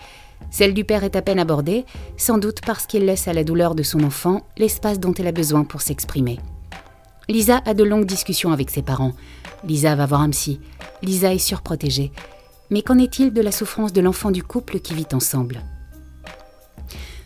Celle 0.51 0.73
du 0.73 0.85
père 0.85 1.03
est 1.03 1.17
à 1.17 1.21
peine 1.21 1.39
abordée, 1.39 1.85
sans 2.15 2.37
doute 2.37 2.61
parce 2.65 2.87
qu'il 2.87 3.03
laisse 3.03 3.27
à 3.27 3.33
la 3.33 3.43
douleur 3.43 3.75
de 3.75 3.83
son 3.83 4.05
enfant 4.05 4.43
l'espace 4.57 5.01
dont 5.01 5.13
elle 5.15 5.27
a 5.27 5.33
besoin 5.33 5.65
pour 5.65 5.81
s'exprimer. 5.81 6.39
Lisa 7.27 7.61
a 7.65 7.73
de 7.73 7.83
longues 7.83 8.05
discussions 8.05 8.53
avec 8.53 8.69
ses 8.69 8.83
parents. 8.83 9.11
Lisa 9.65 9.97
va 9.97 10.05
voir 10.05 10.21
un. 10.21 10.31
Lisa 11.03 11.33
est 11.33 11.39
surprotégée. 11.39 12.13
Mais 12.69 12.81
qu'en 12.81 12.99
est-il 12.99 13.33
de 13.33 13.41
la 13.41 13.51
souffrance 13.51 13.93
de 13.93 14.01
l'enfant 14.01 14.31
du 14.31 14.43
couple 14.43 14.79
qui 14.79 14.93
vit 14.93 15.07
ensemble? 15.13 15.61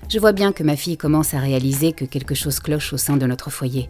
Je 0.10 0.20
vois 0.20 0.32
bien 0.32 0.52
que 0.52 0.64
ma 0.64 0.76
fille 0.76 0.98
commence 0.98 1.34
à 1.34 1.40
réaliser 1.40 1.92
que 1.92 2.06
quelque 2.06 2.36
chose 2.36 2.60
cloche 2.60 2.94
au 2.94 2.98
sein 2.98 3.18
de 3.18 3.26
notre 3.26 3.50
foyer. 3.50 3.90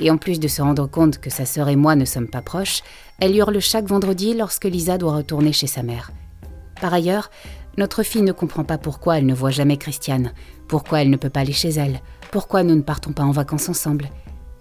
Et 0.00 0.10
en 0.10 0.16
plus 0.16 0.40
de 0.40 0.48
se 0.48 0.62
rendre 0.62 0.86
compte 0.86 1.18
que 1.18 1.30
sa 1.30 1.46
sœur 1.46 1.68
et 1.68 1.76
moi 1.76 1.94
ne 1.94 2.04
sommes 2.04 2.28
pas 2.28 2.42
proches, 2.42 2.82
elle 3.20 3.36
hurle 3.36 3.60
chaque 3.60 3.86
vendredi 3.86 4.34
lorsque 4.34 4.64
Lisa 4.64 4.98
doit 4.98 5.16
retourner 5.16 5.52
chez 5.52 5.66
sa 5.66 5.82
mère. 5.82 6.10
Par 6.80 6.92
ailleurs, 6.92 7.30
notre 7.78 8.02
fille 8.02 8.22
ne 8.22 8.32
comprend 8.32 8.64
pas 8.64 8.78
pourquoi 8.78 9.18
elle 9.18 9.26
ne 9.26 9.34
voit 9.34 9.50
jamais 9.50 9.76
Christiane, 9.76 10.32
pourquoi 10.68 11.02
elle 11.02 11.10
ne 11.10 11.16
peut 11.16 11.30
pas 11.30 11.40
aller 11.40 11.52
chez 11.52 11.70
elle, 11.70 12.00
pourquoi 12.30 12.64
nous 12.64 12.74
ne 12.74 12.82
partons 12.82 13.12
pas 13.12 13.22
en 13.22 13.30
vacances 13.30 13.68
ensemble. 13.68 14.10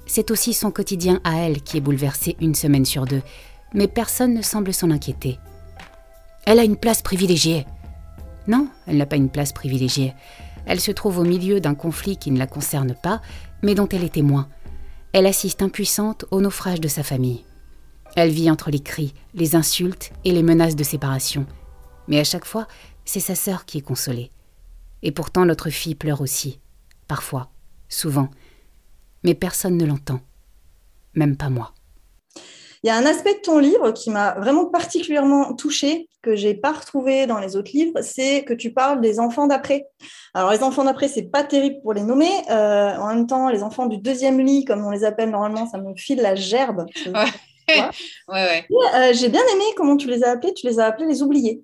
C'est 0.06 0.32
aussi 0.32 0.54
son 0.54 0.72
quotidien 0.72 1.20
à 1.24 1.39
elle 1.39 1.62
qui 1.62 1.78
est 1.78 1.82
bouleversé 1.82 2.36
une 2.41 2.56
semaine 2.56 2.86
sur 2.86 3.06
deux, 3.06 3.22
mais 3.74 3.88
personne 3.88 4.34
ne 4.34 4.41
semble 4.41 4.74
s'en 4.74 4.91
inquiéter. 4.91 5.39
Elle 6.45 6.60
a 6.60 6.63
une 6.63 6.77
place 6.77 7.01
privilégiée. 7.01 7.65
Non, 8.47 8.67
elle 8.88 8.97
n'a 8.97 9.06
pas 9.06 9.15
une 9.15 9.30
place 9.30 9.54
privilégiée. 9.54 10.13
Elle 10.65 10.80
se 10.80 10.91
trouve 10.91 11.19
au 11.19 11.23
milieu 11.23 11.60
d'un 11.60 11.75
conflit 11.75 12.17
qui 12.17 12.32
ne 12.32 12.39
la 12.39 12.47
concerne 12.47 12.95
pas, 12.95 13.21
mais 13.62 13.75
dont 13.75 13.88
elle 13.89 14.04
est 14.04 14.13
témoin. 14.13 14.49
Elle 15.13 15.27
assiste 15.27 15.62
impuissante 15.62 16.25
au 16.32 16.41
naufrage 16.41 16.82
de 16.82 16.88
sa 16.88 17.04
famille. 17.04 17.45
Elle 18.15 18.32
vit 18.32 18.49
entre 18.49 18.71
les 18.71 18.80
cris, 18.80 19.13
les 19.34 19.56
insultes 19.56 20.12
et 20.25 20.32
les 20.32 20.43
menaces 20.43 20.75
de 20.75 20.84
séparation. 20.84 21.45
Mais 22.08 22.19
à 22.19 22.23
chaque 22.23 22.45
fois, 22.45 22.67
c'est 23.06 23.19
sa 23.19 23.36
sœur 23.36 23.65
qui 23.65 23.77
est 23.77 23.82
consolée. 23.82 24.32
Et 25.04 25.12
pourtant 25.12 25.45
notre 25.45 25.69
fille 25.69 25.95
pleure 25.95 26.21
aussi. 26.21 26.60
Parfois, 27.08 27.51
souvent. 27.88 28.30
Mais 29.23 29.34
personne 29.34 29.77
ne 29.77 29.86
l'entend. 29.86 30.21
Même 31.13 31.38
pas 31.38 31.49
moi. 31.49 31.73
Il 32.84 32.88
y 32.88 32.89
a 32.89 32.96
un 32.96 33.06
aspect 33.06 33.36
de 33.36 33.39
ton 33.39 33.60
livre 33.60 33.91
qui 33.91 34.10
m'a 34.10 34.34
vraiment 34.39 34.65
particulièrement 34.65 35.54
touchée, 35.54 36.10
que 36.24 36.36
j'ai 36.36 36.56
pas 36.56 36.72
retrouvé 36.72 37.28
dans 37.28 37.39
les 37.39 37.56
autres 37.56 37.72
livres, 37.74 38.02
c'est 38.02 38.44
que 38.44 38.54
tu 38.54 38.74
parles 38.74 39.02
des 39.02 39.20
enfants 39.20 39.48
d'après. 39.48 39.86
Alors 40.34 40.52
les 40.52 40.63
enfants 40.63 40.84
d'après, 40.84 41.08
c'est 41.08 41.30
pas 41.30 41.44
terrible 41.44 41.82
pour 41.82 41.94
les 41.94 42.02
nommer. 42.02 42.32
Euh, 42.50 42.96
en 42.98 43.08
même 43.13 43.28
temps, 43.28 43.50
les 43.50 43.62
enfants 43.62 43.86
du 43.86 43.98
deuxième 43.98 44.39
lit, 44.39 44.65
comme 44.65 44.84
on 44.84 44.89
les 44.89 45.04
appelle 45.04 45.30
normalement, 45.30 45.67
ça 45.67 45.78
me 45.78 45.96
file 45.96 46.22
la 46.22 46.36
gerbe. 46.36 46.86
Ouais. 47.70 47.89
ouais, 48.28 48.65
euh, 48.96 49.13
j'ai 49.13 49.30
bien 49.30 49.44
aimé 49.54 49.63
comment 49.78 49.96
tu 49.96 50.10
les 50.10 50.26
as 50.26 50.32
appelés. 50.32 50.54
Tu 50.54 50.67
les 50.67 50.80
as 50.80 50.88
appelés 50.88 51.08
les 51.08 51.22
oubliés. 51.22 51.62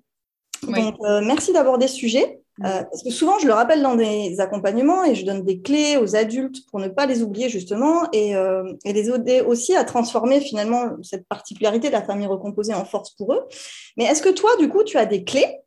Donc 0.62 0.94
euh, 1.02 1.20
merci 1.22 1.52
d'aborder 1.52 1.86
ce 1.86 1.96
sujet. 1.96 2.40
Euh, 2.64 2.82
parce 2.82 3.02
que 3.02 3.10
souvent, 3.10 3.38
je 3.38 3.46
le 3.46 3.52
rappelle 3.52 3.82
dans 3.82 3.94
des 3.94 4.40
accompagnements 4.40 5.04
et 5.04 5.14
je 5.14 5.24
donne 5.24 5.44
des 5.44 5.60
clés 5.60 5.96
aux 5.96 6.16
adultes 6.16 6.66
pour 6.70 6.80
ne 6.80 6.88
pas 6.88 7.06
les 7.06 7.22
oublier 7.22 7.48
justement 7.48 8.08
et, 8.12 8.34
euh, 8.34 8.72
et 8.84 8.92
les 8.92 9.10
aider 9.10 9.40
aussi 9.40 9.76
à 9.76 9.84
transformer 9.84 10.40
finalement 10.40 10.90
cette 11.02 11.26
particularité 11.28 11.88
de 11.88 11.92
la 11.92 12.02
famille 12.02 12.26
recomposée 12.26 12.74
en 12.74 12.84
force 12.84 13.10
pour 13.10 13.32
eux. 13.32 13.46
Mais 13.96 14.04
est-ce 14.04 14.22
que 14.22 14.28
toi, 14.28 14.50
du 14.58 14.68
coup, 14.68 14.82
tu 14.82 14.98
as 14.98 15.06
des 15.06 15.24
clés 15.24 15.60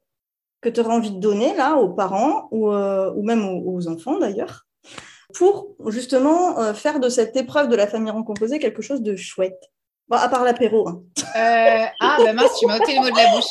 que 0.60 0.70
tu 0.70 0.80
aurais 0.82 0.94
envie 0.94 1.12
de 1.12 1.20
donner 1.20 1.56
là 1.56 1.76
aux 1.76 1.90
parents 1.90 2.48
ou, 2.52 2.72
euh, 2.72 3.12
ou 3.16 3.24
même 3.24 3.46
aux, 3.46 3.88
enfants 3.88 4.20
d'ailleurs 4.20 4.68
pour 5.34 5.70
justement 5.88 6.74
faire 6.74 7.00
de 7.00 7.08
cette 7.08 7.38
épreuve 7.38 7.70
de 7.70 7.76
la 7.78 7.88
famille 7.88 8.12
recomposée 8.12 8.60
quelque 8.60 8.82
chose 8.82 9.02
de 9.02 9.16
chouette? 9.16 9.72
Bon, 10.10 10.18
à 10.18 10.28
part 10.28 10.44
l'apéro. 10.44 10.90
Hein. 10.90 11.04
ah, 12.02 12.18
bah 12.20 12.34
mince, 12.34 12.60
tu 12.60 12.68
m'as 12.68 12.76
ôté 12.76 12.92
les 12.92 13.00
mots 13.00 13.10
de 13.10 13.16
la 13.16 13.32
bouche. 13.34 13.46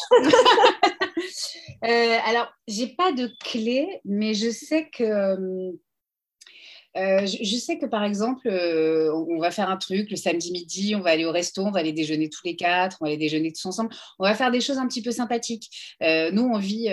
Euh, 1.85 2.19
alors, 2.27 2.53
j'ai 2.69 2.89
pas 2.95 3.13
de 3.13 3.29
clé, 3.43 4.01
mais 4.05 4.35
je 4.35 4.51
sais 4.51 4.91
que 4.91 5.73
euh, 6.97 7.25
je, 7.25 7.57
sais 7.57 7.79
que 7.79 7.87
par 7.87 8.03
exemple, 8.03 8.49
euh, 8.49 9.13
on, 9.15 9.39
va 9.39 9.51
faire 9.51 9.71
un 9.71 9.77
truc 9.77 10.11
le 10.11 10.17
samedi 10.17 10.51
midi, 10.51 10.95
on 10.97 11.01
va 11.01 11.11
aller 11.11 11.25
au 11.25 11.31
resto, 11.31 11.63
on 11.63 11.71
va 11.71 11.81
aller 11.81 11.93
déjeuner 11.93 12.29
tous 12.29 12.41
les 12.45 12.57
quatre, 12.57 12.99
on 13.01 13.05
va 13.05 13.11
aller 13.11 13.19
déjeuner 13.19 13.53
tous 13.53 13.65
ensemble. 13.67 13.91
On 14.19 14.25
va 14.25 14.35
faire 14.35 14.51
des 14.51 14.61
choses 14.61 14.79
un 14.79 14.89
petit 14.89 15.03
peu 15.03 15.13
sympathiques. 15.13 15.97
Euh, 16.03 16.31
nous, 16.33 16.43
on 16.43 16.59
vit, 16.59 16.89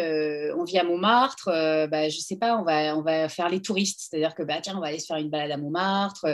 on 0.56 0.64
vit 0.64 0.78
à 0.78 0.84
Montmartre. 0.84 1.50
bah, 1.90 2.10
je 2.10 2.20
sais 2.20 2.36
pas, 2.36 2.58
on 2.58 2.64
va, 2.64 2.96
on 2.96 3.02
va 3.02 3.28
faire 3.28 3.50
les 3.50 3.62
touristes, 3.62 4.08
c'est-à-dire 4.10 4.36
que 4.36 4.44
bah 4.44 4.60
tiens, 4.62 4.76
on 4.78 4.82
va 4.82 4.88
aller 4.88 5.00
se 5.00 5.08
faire 5.08 5.18
une 5.18 5.30
balade 5.30 5.52
à 5.52 5.58
Montmartre. 5.58 6.26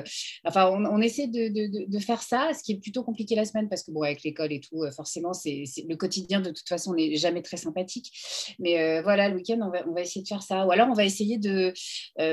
Enfin, 0.43 0.69
on, 0.69 1.01
essaie 1.01 1.27
de, 1.27 1.99
faire 1.99 2.21
ça, 2.21 2.51
ce 2.53 2.63
qui 2.63 2.73
est 2.73 2.79
plutôt 2.79 3.03
compliqué 3.03 3.35
la 3.35 3.45
semaine 3.45 3.69
parce 3.69 3.83
que 3.83 3.91
bon, 3.91 4.01
avec 4.01 4.23
l'école 4.23 4.51
et 4.51 4.59
tout, 4.59 4.83
forcément, 4.95 5.33
c'est 5.33 5.63
le 5.87 5.95
quotidien 5.95 6.41
de 6.41 6.49
toute 6.49 6.67
façon 6.67 6.93
n'est 6.93 7.15
jamais 7.15 7.41
très 7.41 7.57
sympathique. 7.57 8.11
Mais 8.59 9.01
voilà, 9.01 9.29
le 9.29 9.35
week-end, 9.35 9.59
on 9.87 9.93
va 9.93 10.01
essayer 10.01 10.21
de 10.21 10.27
faire 10.27 10.43
ça. 10.43 10.65
Ou 10.65 10.71
alors, 10.71 10.89
on 10.89 10.93
va 10.93 11.05
essayer 11.05 11.37
de, 11.37 11.73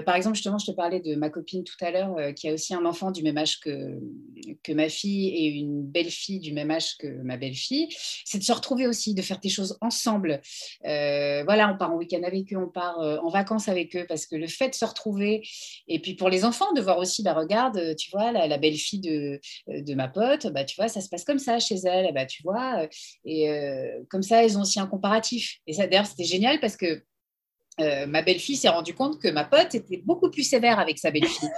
par 0.02 0.16
exemple, 0.16 0.34
justement, 0.34 0.58
je 0.58 0.66
te 0.66 0.72
parlais 0.72 1.00
de 1.00 1.19
ma 1.20 1.30
copine 1.30 1.64
tout 1.64 1.76
à 1.80 1.90
l'heure, 1.90 2.34
qui 2.34 2.48
a 2.48 2.52
aussi 2.52 2.74
un 2.74 2.84
enfant 2.84 3.10
du 3.10 3.22
même 3.22 3.38
âge 3.38 3.60
que, 3.60 4.00
que 4.62 4.72
ma 4.72 4.88
fille 4.88 5.28
et 5.28 5.48
une 5.48 5.82
belle-fille 5.82 6.40
du 6.40 6.52
même 6.52 6.70
âge 6.70 6.96
que 6.98 7.06
ma 7.22 7.36
belle-fille, 7.36 7.88
c'est 8.24 8.38
de 8.38 8.42
se 8.42 8.52
retrouver 8.52 8.86
aussi, 8.86 9.14
de 9.14 9.22
faire 9.22 9.38
des 9.38 9.48
choses 9.48 9.78
ensemble. 9.80 10.40
voilà, 10.82 11.72
on 11.72 11.78
part 11.78 11.92
en 11.92 11.96
week-end 11.96 12.22
avec 12.24 12.52
eux, 12.52 12.56
on 12.56 12.68
part 12.68 12.98
en 12.98 13.28
vacances 13.28 13.68
avec 13.68 13.94
eux, 13.96 14.06
parce 14.08 14.26
que 14.26 14.36
le 14.36 14.46
fait 14.46 14.70
de 14.70 14.74
se 14.74 14.84
retrouver, 14.84 15.42
et 15.86 16.00
puis 16.00 16.14
pour 16.14 16.28
les 16.28 16.44
enfants, 16.44 16.72
de 16.72 16.80
voir 16.80 16.98
aussi, 16.98 17.22
bah, 17.22 17.34
regarde, 17.34 17.94
tu 17.96 18.10
vois, 18.10 18.32
la, 18.32 18.58
belle-fille 18.58 19.00
de, 19.00 19.40
de 19.68 19.94
ma 19.94 20.08
pote, 20.08 20.46
bah, 20.48 20.64
tu 20.64 20.76
vois, 20.76 20.88
ça 20.88 21.00
se 21.00 21.08
passe 21.08 21.24
comme 21.24 21.38
ça 21.38 21.58
chez 21.58 21.76
elle, 21.84 22.12
bah, 22.14 22.26
tu 22.26 22.42
vois, 22.42 22.88
et 23.24 23.48
comme 24.08 24.22
ça, 24.22 24.44
elles 24.44 24.58
ont 24.58 24.62
aussi 24.62 24.80
un 24.80 24.86
comparatif. 24.86 25.58
Et 25.66 25.72
ça, 25.72 25.86
d'ailleurs, 25.86 26.06
c'était 26.06 26.24
génial 26.24 26.60
parce 26.60 26.76
que 26.76 27.02
euh, 27.78 28.06
ma 28.06 28.22
belle-fille 28.22 28.56
s'est 28.56 28.68
rendue 28.68 28.94
compte 28.94 29.20
que 29.20 29.28
ma 29.28 29.44
pote 29.44 29.74
était 29.74 29.98
beaucoup 29.98 30.30
plus 30.30 30.42
sévère 30.42 30.78
avec 30.78 30.98
sa 30.98 31.10
belle-fille. 31.10 31.50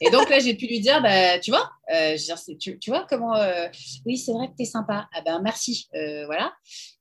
Et 0.00 0.10
donc 0.10 0.28
là, 0.28 0.38
j'ai 0.38 0.54
pu 0.54 0.66
lui 0.66 0.80
dire, 0.80 1.02
bah, 1.02 1.38
tu 1.38 1.50
vois, 1.50 1.70
euh, 1.94 2.16
tu, 2.60 2.78
tu, 2.78 2.90
vois 2.90 3.06
comment, 3.08 3.34
euh, 3.34 3.66
oui, 4.04 4.18
c'est 4.18 4.32
vrai 4.32 4.48
que 4.48 4.56
tu 4.56 4.62
es 4.62 4.66
sympa. 4.66 5.08
Ah 5.14 5.22
ben 5.24 5.40
merci, 5.42 5.88
voilà 6.26 6.52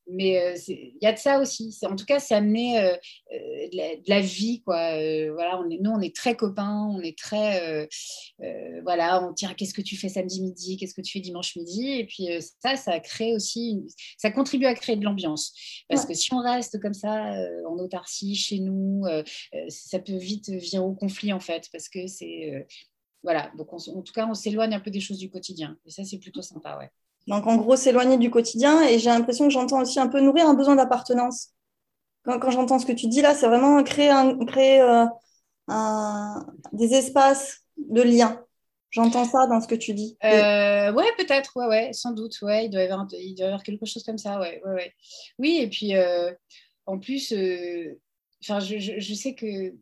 mais 0.08 0.40
euh, 0.40 0.56
il 0.68 0.98
y 1.02 1.08
a 1.08 1.14
de 1.14 1.18
ça 1.18 1.40
aussi. 1.40 1.76
En 1.84 1.96
tout 1.96 2.06
cas, 2.06 2.20
c'est 2.20 2.36
amener 2.36 2.80
euh, 2.80 2.96
euh, 3.34 3.70
de, 3.72 4.10
la, 4.10 4.22
vie. 4.22 4.62
Quoi. 4.64 4.78
voilà, 5.34 5.60
on 5.60 5.70
est, 5.70 5.80
nous, 5.82 5.92
on 5.92 6.02
est 6.02 6.16
très 6.16 6.36
copains, 6.36 6.88
on 6.92 7.02
est 7.02 7.18
très. 7.18 7.88
voilà, 8.84 9.26
on 9.28 9.34
tient 9.34 9.54
qu'est-ce 9.54 9.74
que 9.74 9.82
tu 9.82 9.98
fais 9.98 10.10
samedi 10.10 10.42
midi, 10.42 10.78
qu'est-ce 10.78 10.94
que 10.94 11.02
tu 11.02 11.14
fais 11.14 11.20
dimanche 11.20 11.56
midi? 11.56 11.92
Et 11.92 12.06
puis 12.06 12.28
ça, 12.62 12.76
ça 12.76 13.00
crée 13.00 13.34
aussi. 13.34 13.86
ça 14.18 14.32
contribue 14.32 14.66
à 14.66 14.76
créer 14.76 14.96
de 14.96 15.04
l'ambiance. 15.04 15.54
Parce 15.90 16.06
que 16.06 16.14
si 16.14 16.34
on 16.34 16.40
reste 16.40 16.80
comme 16.82 16.94
ça, 16.94 17.34
en 17.68 17.78
autarcie, 17.78 18.36
chez 18.36 18.60
nous, 18.60 19.04
ça 19.70 20.00
peut 20.00 20.18
vite 20.18 20.50
virer 20.50 20.84
au 20.84 20.94
conflit, 20.94 21.34
en 21.34 21.40
fait. 21.40 21.70
Parce 21.72 21.90
que 21.90 22.08
c'est. 22.08 22.68
voilà, 23.24 23.52
donc 23.58 23.74
en 23.74 24.02
tout 24.02 24.14
cas, 24.14 24.28
on 24.28 24.34
s'éloigne 24.34 24.76
un 24.76 24.80
peu 24.80 24.92
des 24.92 25.00
choses 25.00 25.18
du 25.18 25.30
quotidien. 25.30 25.78
Et 25.86 25.92
ça, 25.92 26.04
c'est 26.04 26.20
plutôt 26.20 26.42
sympa, 26.42 26.78
ouais. 26.78 26.90
Donc, 27.28 27.48
en 27.48 27.56
gros, 27.58 27.76
s'éloigner 27.76 28.18
du 28.18 28.30
quotidien. 28.30 28.84
Et 28.84 29.00
j'ai 29.00 29.10
l'impression 29.10 29.46
que 29.48 29.54
j'entends 29.54 29.82
aussi 29.82 30.00
un 30.00 30.08
peu 30.08 30.22
nourrir 30.22 30.48
un 30.48 30.54
besoin 30.54 30.76
d'appartenance. 30.76 31.50
Quand, 32.24 32.50
j'entends 32.50 32.80
ce 32.80 32.86
que 32.86 32.92
tu 32.92 33.08
dis 33.08 33.22
là, 33.22 33.36
c'est 33.36 33.48
vraiment 33.48 33.84
créer, 33.84 34.12
créer 34.48 34.82
euh, 34.82 35.06
des 36.72 36.94
espaces 36.94 37.62
de 37.78 38.02
lien. 38.02 38.46
J'entends 38.96 39.26
ça 39.26 39.46
dans 39.48 39.60
ce 39.60 39.68
que 39.68 39.76
tu 39.76 39.94
dis. 39.94 40.18
Euh, 40.24 40.94
ouais, 40.94 41.12
peut-être, 41.18 41.52
ouais, 41.58 41.68
ouais, 41.68 41.90
sans 41.92 42.12
doute, 42.12 42.42
ouais, 42.42 42.66
il 42.66 42.70
doit 42.70 42.82
y 42.82 42.86
avoir, 42.86 43.06
il 43.12 43.36
doit 43.36 43.44
y 43.44 43.48
avoir 43.48 43.62
quelque 43.62 43.86
chose 43.86 44.04
comme 44.04 44.18
ça, 44.18 44.40
ouais, 44.40 44.62
ouais, 44.66 44.74
ouais. 44.74 44.94
Oui, 45.38 45.60
et 45.62 45.68
puis 45.68 45.98
euh, 45.98 46.32
en 46.86 46.98
plus, 46.98 47.34
euh, 47.34 48.00
enfin, 48.42 48.62
je, 48.62 48.78
je, 48.80 49.14
sais 49.14 49.36
que 49.36 49.74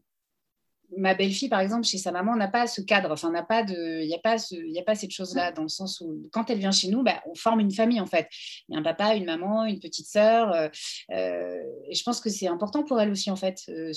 ma 0.97 1.13
belle-fille, 1.13 1.49
par 1.49 1.59
exemple, 1.59 1.85
chez 1.85 1.97
sa 1.97 2.11
maman, 2.11 2.35
n'a 2.35 2.47
pas 2.47 2.67
ce 2.67 2.81
cadre. 2.81 3.11
Enfin, 3.11 3.31
n'a 3.31 3.43
pas 3.43 3.63
de, 3.63 4.01
il 4.01 4.07
n'y 4.07 4.15
a 4.15 4.19
pas 4.19 4.37
ce, 4.37 4.55
il 4.55 4.77
a 4.77 4.83
pas 4.83 4.95
cette 4.95 5.11
chose-là 5.11 5.51
dans 5.51 5.63
le 5.63 5.69
sens 5.69 6.01
où 6.01 6.21
quand 6.31 6.49
elle 6.49 6.59
vient 6.59 6.71
chez 6.71 6.89
nous, 6.89 7.03
bah, 7.03 7.21
on 7.25 7.35
forme 7.35 7.59
une 7.59 7.71
famille 7.71 7.99
en 7.99 8.05
fait. 8.05 8.27
Il 8.67 8.73
y 8.73 8.75
a 8.75 8.79
un 8.79 8.83
papa, 8.83 9.15
une 9.15 9.25
maman, 9.25 9.65
une 9.65 9.79
petite 9.79 10.07
sœur. 10.07 10.53
Euh, 10.53 10.67
euh, 11.11 11.63
et 11.89 11.95
je 11.95 12.03
pense 12.03 12.19
que 12.19 12.29
c'est 12.29 12.47
important 12.47 12.83
pour 12.83 12.99
elle 12.99 13.11
aussi 13.11 13.31
en 13.31 13.35
fait 13.35 13.61
euh, 13.69 13.91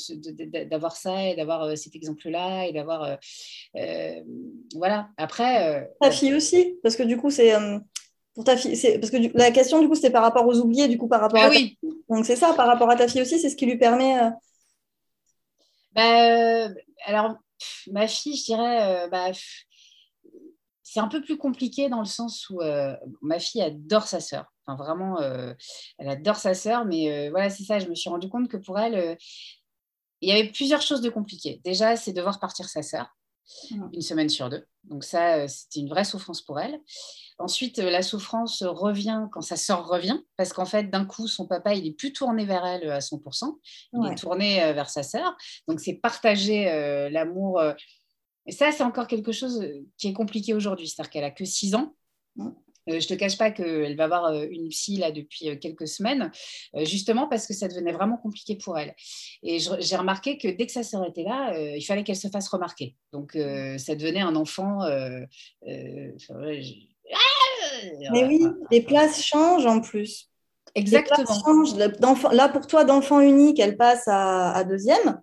d'avoir 0.71 0.97
ça 0.97 1.25
et 1.25 1.37
d'avoir 1.37 1.77
cet 1.77 1.95
exemple-là 1.95 2.67
et 2.67 2.73
d'avoir, 2.73 3.19
voilà. 4.75 5.09
Après. 5.17 5.89
ta 6.01 6.11
fille 6.11 6.35
aussi, 6.35 6.79
parce 6.83 6.97
que 6.97 7.03
du 7.03 7.17
coup 7.17 7.31
c'est. 7.31 7.53
Pour 8.35 8.45
ta 8.45 8.55
fille, 8.55 8.77
parce 9.01 9.11
que 9.11 9.17
la 9.35 9.51
question 9.51 9.81
du 9.81 9.89
coup 9.89 9.95
c'était 9.95 10.11
par 10.11 10.23
rapport 10.23 10.47
aux 10.47 10.59
oubliés, 10.59 10.89
du 10.89 10.99
coup 10.99 11.09
par 11.09 11.23
rapport 11.23 11.41
ah 11.43 11.47
à 11.47 11.49
oui. 11.49 11.79
donc 12.11 12.27
c'est 12.27 12.37
ça 12.37 12.53
par 12.53 12.67
rapport 12.67 12.91
à 12.91 12.97
ta 12.97 13.09
fille 13.09 13.23
aussi, 13.23 13.39
c'est 13.39 13.49
ce 13.49 13.57
qui 13.57 13.65
lui 13.65 13.79
permet 13.79 14.15
bah, 15.97 16.69
alors, 17.05 17.37
ma 17.93 18.07
fille, 18.09 18.37
je 18.37 18.45
dirais, 18.45 19.05
euh, 19.05 19.09
bah, 19.09 19.31
c'est 20.83 21.01
un 21.01 21.09
peu 21.09 21.23
plus 21.23 21.37
compliqué 21.37 21.89
dans 21.89 22.01
le 22.01 22.07
sens 22.07 22.49
où 22.51 22.61
euh, 22.61 22.97
ma 23.23 23.39
fille 23.39 23.63
adore 23.63 24.07
sa 24.07 24.21
sœur. 24.21 24.53
Enfin, 24.67 24.83
vraiment, 24.83 25.21
euh, 25.21 25.53
elle 25.99 26.09
adore 26.09 26.37
sa 26.37 26.55
sœur, 26.55 26.85
mais 26.85 27.31
voilà, 27.31 27.51
c'est 27.51 27.65
ça. 27.65 27.79
Je 27.79 27.89
me 27.89 27.95
suis 27.95 28.11
rendu 28.11 28.29
compte 28.29 28.49
que 28.49 28.57
pour 28.57 28.79
elle, 28.79 29.17
il 30.21 30.29
y 30.29 30.33
avait 30.33 30.51
plusieurs 30.51 30.83
choses 30.83 31.01
de 31.01 31.11
compliquées. 31.11 31.61
Déjà, 31.65 31.97
c'est 31.97 32.13
de 32.13 32.23
voir 32.23 32.41
partir 32.41 32.69
sa 32.69 32.83
sœur 32.83 33.07
mmh. 33.71 33.89
une 33.93 34.03
semaine 34.03 34.29
sur 34.29 34.51
deux. 34.51 34.65
Donc 34.85 35.05
ça, 35.05 35.49
c'était 35.49 35.81
une 35.81 35.89
vraie 35.89 36.05
souffrance 36.05 36.43
pour 36.43 36.61
elle. 36.61 36.81
Ensuite, 37.39 37.79
la 37.79 38.03
souffrance 38.03 38.63
revient 38.63 39.29
quand 39.31 39.43
sa 39.43 39.57
sœur 39.57 39.87
revient, 39.87 40.19
parce 40.37 40.55
qu'en 40.55 40.65
fait, 40.65 40.85
d'un 40.85 41.05
coup, 41.05 41.29
son 41.29 41.47
papa, 41.47 41.75
il 41.75 41.87
est 41.87 41.93
plus 41.93 42.13
tourné 42.13 42.47
vers 42.47 42.65
elle 42.65 42.91
à 42.91 43.01
100%, 43.01 43.59
il 43.93 44.11
est 44.11 44.15
tourné 44.15 44.63
euh, 44.63 44.73
vers 44.73 44.89
sa 44.89 45.03
sœur. 45.03 45.37
Donc, 45.69 45.81
c'est 45.81 45.95
partager 45.95 46.71
euh, 46.71 47.11
l'amour. 47.11 47.61
Euh, 47.61 47.75
et 48.47 48.53
ça, 48.53 48.73
c'est 48.73 48.85
encore 48.85 49.07
quelque 49.07 49.33
chose 49.33 49.67
qui 49.99 50.09
est 50.09 50.13
compliqué 50.15 50.55
aujourd'hui, 50.55 50.89
c'est-à-dire 50.89 51.11
qu'elle 51.11 51.25
a 51.25 51.31
que 51.31 51.45
6 51.45 51.75
ans. 51.75 51.95
Je 52.87 52.95
ne 52.95 53.01
te 53.01 53.15
cache 53.15 53.39
pas 53.39 53.51
qu'elle 53.51 53.97
va 53.97 54.05
avoir 54.05 54.33
une 54.43 54.69
psy 54.69 54.97
là 54.97 55.11
depuis 55.11 55.59
quelques 55.59 55.89
semaines, 55.89 56.31
justement 56.83 57.27
parce 57.29 57.47
que 57.47 57.55
ça 57.55 57.69
devenait 57.69 57.93
vraiment 57.93 58.17
compliqué 58.17 58.57
pour 58.57 58.79
elle. 58.79 58.95
Et 59.43 59.59
j'ai 59.59 59.97
remarqué 59.97 60.39
que 60.39 60.49
dès 60.49 60.67
que 60.67 60.73
sa 60.73 60.83
sœur 60.83 61.05
était 61.07 61.25
là, 61.25 61.59
il 61.59 61.85
fallait 61.85 62.05
qu'elle 62.05 62.17
se 62.17 62.29
fasse 62.29 62.49
remarquer. 62.49 62.97
Donc 63.13 63.33
ça 63.33 63.95
devenait 63.95 64.21
un 64.21 64.37
enfant. 64.37 64.81
Mais 68.13 68.25
oui, 68.25 68.47
les 68.71 68.83
places 68.83 69.23
changent 69.23 69.67
en 69.67 69.81
plus. 69.81 70.31
Exactement. 70.75 71.25
Là, 72.33 72.49
pour 72.49 72.67
toi, 72.67 72.85
d'enfant 72.85 73.21
unique, 73.21 73.59
elle 73.59 73.77
passe 73.77 74.05
à, 74.07 74.63
deuxième. 74.65 75.21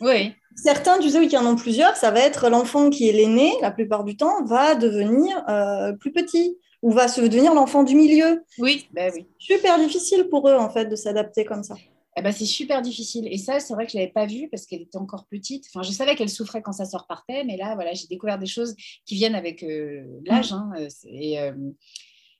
Oui. 0.00 0.32
Certains, 0.54 0.98
tu 0.98 1.10
sais, 1.10 1.18
oui, 1.18 1.28
qui 1.28 1.36
en 1.36 1.46
ont 1.46 1.56
plusieurs, 1.56 1.96
ça 1.96 2.10
va 2.10 2.20
être 2.20 2.48
l'enfant 2.50 2.90
qui 2.90 3.08
est 3.08 3.12
l'aîné, 3.12 3.52
la 3.62 3.70
plupart 3.70 4.04
du 4.04 4.16
temps, 4.16 4.44
va 4.44 4.74
devenir 4.74 5.42
euh, 5.48 5.92
plus 5.94 6.12
petit 6.12 6.58
ou 6.82 6.90
va 6.90 7.08
se 7.08 7.20
devenir 7.20 7.54
l'enfant 7.54 7.84
du 7.84 7.94
milieu. 7.94 8.44
Oui, 8.58 8.88
ben 8.92 9.10
oui. 9.14 9.26
Super 9.38 9.78
difficile 9.78 10.28
pour 10.28 10.48
eux, 10.48 10.56
en 10.56 10.68
fait, 10.68 10.86
de 10.86 10.96
s'adapter 10.96 11.44
comme 11.44 11.62
ça. 11.62 11.76
Eh 12.16 12.22
ben, 12.22 12.32
c'est 12.32 12.44
super 12.44 12.82
difficile. 12.82 13.26
Et 13.30 13.38
ça, 13.38 13.58
c'est 13.58 13.72
vrai 13.72 13.86
que 13.86 13.92
je 13.92 13.96
ne 13.96 14.02
l'avais 14.02 14.12
pas 14.12 14.26
vu 14.26 14.48
parce 14.50 14.66
qu'elle 14.66 14.82
était 14.82 14.98
encore 14.98 15.26
petite. 15.26 15.64
Enfin, 15.68 15.82
je 15.82 15.92
savais 15.92 16.14
qu'elle 16.14 16.28
souffrait 16.28 16.60
quand 16.60 16.72
sa 16.72 16.84
sort 16.84 17.06
partait, 17.06 17.44
mais 17.44 17.56
là, 17.56 17.74
voilà, 17.74 17.94
j'ai 17.94 18.06
découvert 18.06 18.38
des 18.38 18.46
choses 18.46 18.74
qui 19.06 19.14
viennent 19.14 19.34
avec 19.34 19.62
euh, 19.62 20.04
l'âge. 20.26 20.52
Hein, 20.52 20.72
euh, 20.76 20.88
et, 21.06 21.40
euh, 21.40 21.54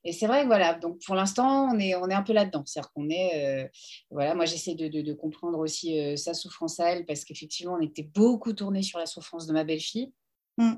et 0.05 0.12
c'est 0.12 0.26
vrai 0.26 0.43
que 0.43 0.47
voilà, 0.47 0.74
donc 0.74 0.99
pour 1.07 1.14
l'instant, 1.14 1.70
on 1.72 1.78
est, 1.78 1.95
on 1.95 2.09
est 2.11 2.14
un 2.14 2.22
peu 2.22 2.34
là-dedans. 2.34 2.64
C'est-à-dire 2.66 2.93
qu'on 2.93 3.09
est, 3.09 3.70
voilà, 4.11 4.34
moi 4.34 4.45
j'essaie 4.45 4.74
de, 4.74 4.88
de, 4.88 5.12
comprendre 5.14 5.61
aussi 5.61 5.97
sa 6.18 6.34
souffrance 6.34 6.80
à 6.80 6.90
elle 6.90 7.07
parce 7.07 7.24
qu'effectivement, 7.24 7.74
on 7.74 7.80
était 7.80 8.03
beaucoup 8.03 8.53
tourné 8.53 8.82
sur 8.82 8.99
la 8.99 9.07
souffrance 9.07 9.47
de 9.47 9.53
ma 9.53 9.62
belle-fille. 9.62 10.12
Mm. 10.59 10.72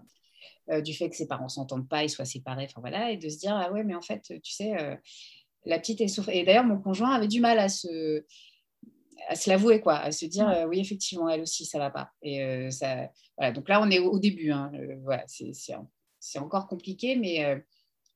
Du 0.83 0.95
fait 0.95 1.11
que 1.11 1.17
ses 1.17 1.27
parents 1.27 1.49
s'entendent 1.49 1.89
pas, 1.89 2.05
ils 2.05 2.09
soient 2.09 2.25
séparés, 2.25 2.67
enfin 2.71 2.81
voilà, 2.81 3.11
et 3.11 3.17
de 3.17 3.29
se 3.29 3.39
dire 3.39 3.55
ah 3.55 3.71
ouais, 3.73 3.85
mais 3.85 3.95
en 3.95 4.03
fait, 4.03 4.23
tu 4.43 4.53
sais, 4.53 4.99
la 5.65 5.79
petite 5.79 6.01
est 6.01 6.09
souffrante. 6.09 6.35
Et 6.35 6.45
d'ailleurs, 6.45 6.65
mon 6.65 6.79
conjoint 6.79 7.13
avait 7.13 7.29
du 7.29 7.41
mal 7.41 7.59
à 7.59 7.69
se, 7.69 8.25
à 9.29 9.35
se 9.35 9.49
l'avouer, 9.51 9.81
quoi, 9.81 9.97
à 9.97 10.13
se 10.13 10.27
dire 10.27 10.49
euh, 10.49 10.67
oui, 10.67 10.81
effectivement, 10.81 11.29
elle 11.29 11.43
aussi, 11.43 11.65
ça 11.65 11.79
va 11.79 11.91
pas. 11.91 12.11
Et 12.23 12.43
euh, 12.43 12.71
ça, 12.71 13.11
voilà. 13.37 13.53
Donc 13.53 13.69
là, 13.69 13.81
on 13.83 13.91
est 13.91 13.99
au, 13.99 14.19
début. 14.19 14.51
Hein. 14.51 14.71
Euh, 14.75 14.97
voilà, 15.03 15.25
c'est 15.27 16.39
encore 16.39 16.67
compliqué, 16.67 17.17
mais 17.17 17.63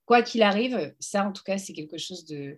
quoi 0.09 0.23
qu'il 0.23 0.41
arrive, 0.41 0.95
ça, 0.99 1.27
en 1.27 1.33
tout 1.33 1.43
cas, 1.43 1.59
c'est 1.59 1.75
quelque 1.75 1.99
chose 1.99 2.25
de. 2.25 2.57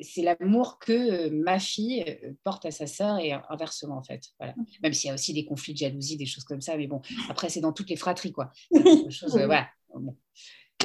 c'est 0.00 0.22
l'amour 0.22 0.78
que 0.78 1.28
ma 1.28 1.58
fille 1.58 2.02
porte 2.44 2.64
à 2.64 2.70
sa 2.70 2.86
sœur 2.86 3.18
et 3.18 3.32
inversement, 3.50 3.98
en 3.98 4.02
fait. 4.02 4.22
Voilà. 4.38 4.54
Mmh. 4.54 4.64
Même 4.84 4.94
s'il 4.94 5.08
y 5.08 5.10
a 5.10 5.14
aussi 5.14 5.34
des 5.34 5.44
conflits 5.44 5.74
de 5.74 5.78
jalousie, 5.78 6.16
des 6.16 6.24
choses 6.24 6.44
comme 6.44 6.62
ça, 6.62 6.78
mais 6.78 6.86
bon, 6.86 7.02
après, 7.28 7.50
c'est 7.50 7.60
dans 7.60 7.74
toutes 7.74 7.90
les 7.90 7.96
fratries, 7.96 8.32
quoi. 8.32 8.50
Chose, 9.10 9.32
voilà. 9.32 9.68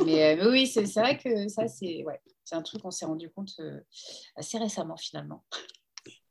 Mais, 0.05 0.35
mais, 0.35 0.45
oui, 0.45 0.67
c'est 0.67 0.83
vrai 0.83 1.17
que 1.17 1.47
ça, 1.47 1.69
c'est 1.69 2.03
ouais, 2.03 2.19
un 2.51 2.61
truc 2.61 2.81
qu'on 2.81 2.91
s'est 2.91 3.05
rendu 3.05 3.29
compte 3.29 3.53
assez 4.35 4.57
récemment, 4.57 4.97
finalement. 4.97 5.45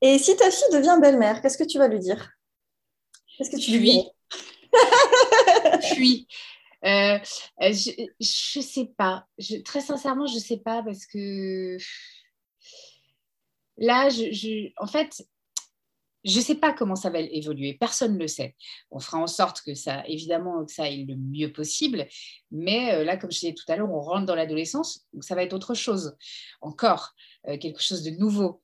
Et 0.03 0.19
si 0.19 0.37
ta 0.37 0.51
fille 0.51 0.69
devient 0.71 0.99
belle-mère, 1.01 1.41
qu'est-ce 1.41 1.57
que 1.57 1.65
tu 1.65 1.79
vas 1.79 1.89
lui 1.89 2.01
dire? 2.01 2.31
Qu'est-ce 3.39 3.51
que 3.51 3.57
tu 3.57 3.79
lui 3.79 3.81
dis 3.81 4.11
Puis, 5.95 6.29
euh, 6.85 7.19
je 7.61 8.59
ne 8.59 8.63
sais 8.63 8.91
pas. 8.97 9.27
très 9.65 9.81
sincèrement, 9.81 10.27
je 10.27 10.35
ne 10.35 10.41
sais 10.41 10.59
pas 10.59 10.83
parce 10.83 11.07
que 11.07 11.77
là, 13.77 14.09
en 14.79 14.87
fait, 14.87 15.23
je 16.25 16.39
ne 16.39 16.45
sais 16.45 16.55
pas 16.55 16.73
comment 16.73 16.95
ça 16.95 17.11
va 17.11 17.19
évoluer. 17.19 17.75
Personne 17.75 18.15
ne 18.15 18.21
le 18.21 18.29
sait. 18.29 18.55
On 18.91 19.01
fera 19.01 19.19
en 19.19 19.27
sorte 19.27 19.61
que 19.63 19.75
ça, 19.75 20.07
évidemment, 20.07 20.65
que 20.65 20.73
ça 20.73 20.85
aille 20.85 21.05
le 21.05 21.17
mieux 21.17 21.53
possible. 21.53 22.07
Mais 22.53 22.95
euh, 22.95 23.05
là, 23.05 23.17
comme 23.17 23.33
je 23.33 23.41
disais 23.41 23.55
tout 23.55 23.65
à 23.71 23.77
l'heure, 23.77 23.91
on 23.91 24.01
rentre 24.01 24.27
dans 24.27 24.37
l'adolescence, 24.37 25.07
donc 25.13 25.25
ça 25.25 25.35
va 25.35 25.43
être 25.43 25.53
autre 25.53 25.75
chose. 25.75 26.17
Encore, 26.61 27.13
euh, 27.49 27.59
quelque 27.59 27.83
chose 27.83 28.05
de 28.05 28.11
nouveau 28.11 28.63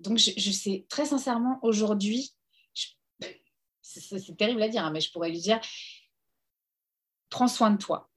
donc, 0.00 0.18
je, 0.18 0.50
sais 0.50 0.86
très 0.88 1.06
sincèrement, 1.06 1.58
aujourd'hui, 1.62 2.32
c'est 3.80 4.36
terrible 4.36 4.62
à 4.62 4.68
dire, 4.68 4.84
hein, 4.84 4.90
mais 4.90 5.00
je 5.00 5.10
pourrais 5.12 5.30
lui 5.30 5.40
dire 5.40 5.60
prends 7.34 7.48
soin 7.48 7.72
de 7.72 7.78
toi. 7.78 8.08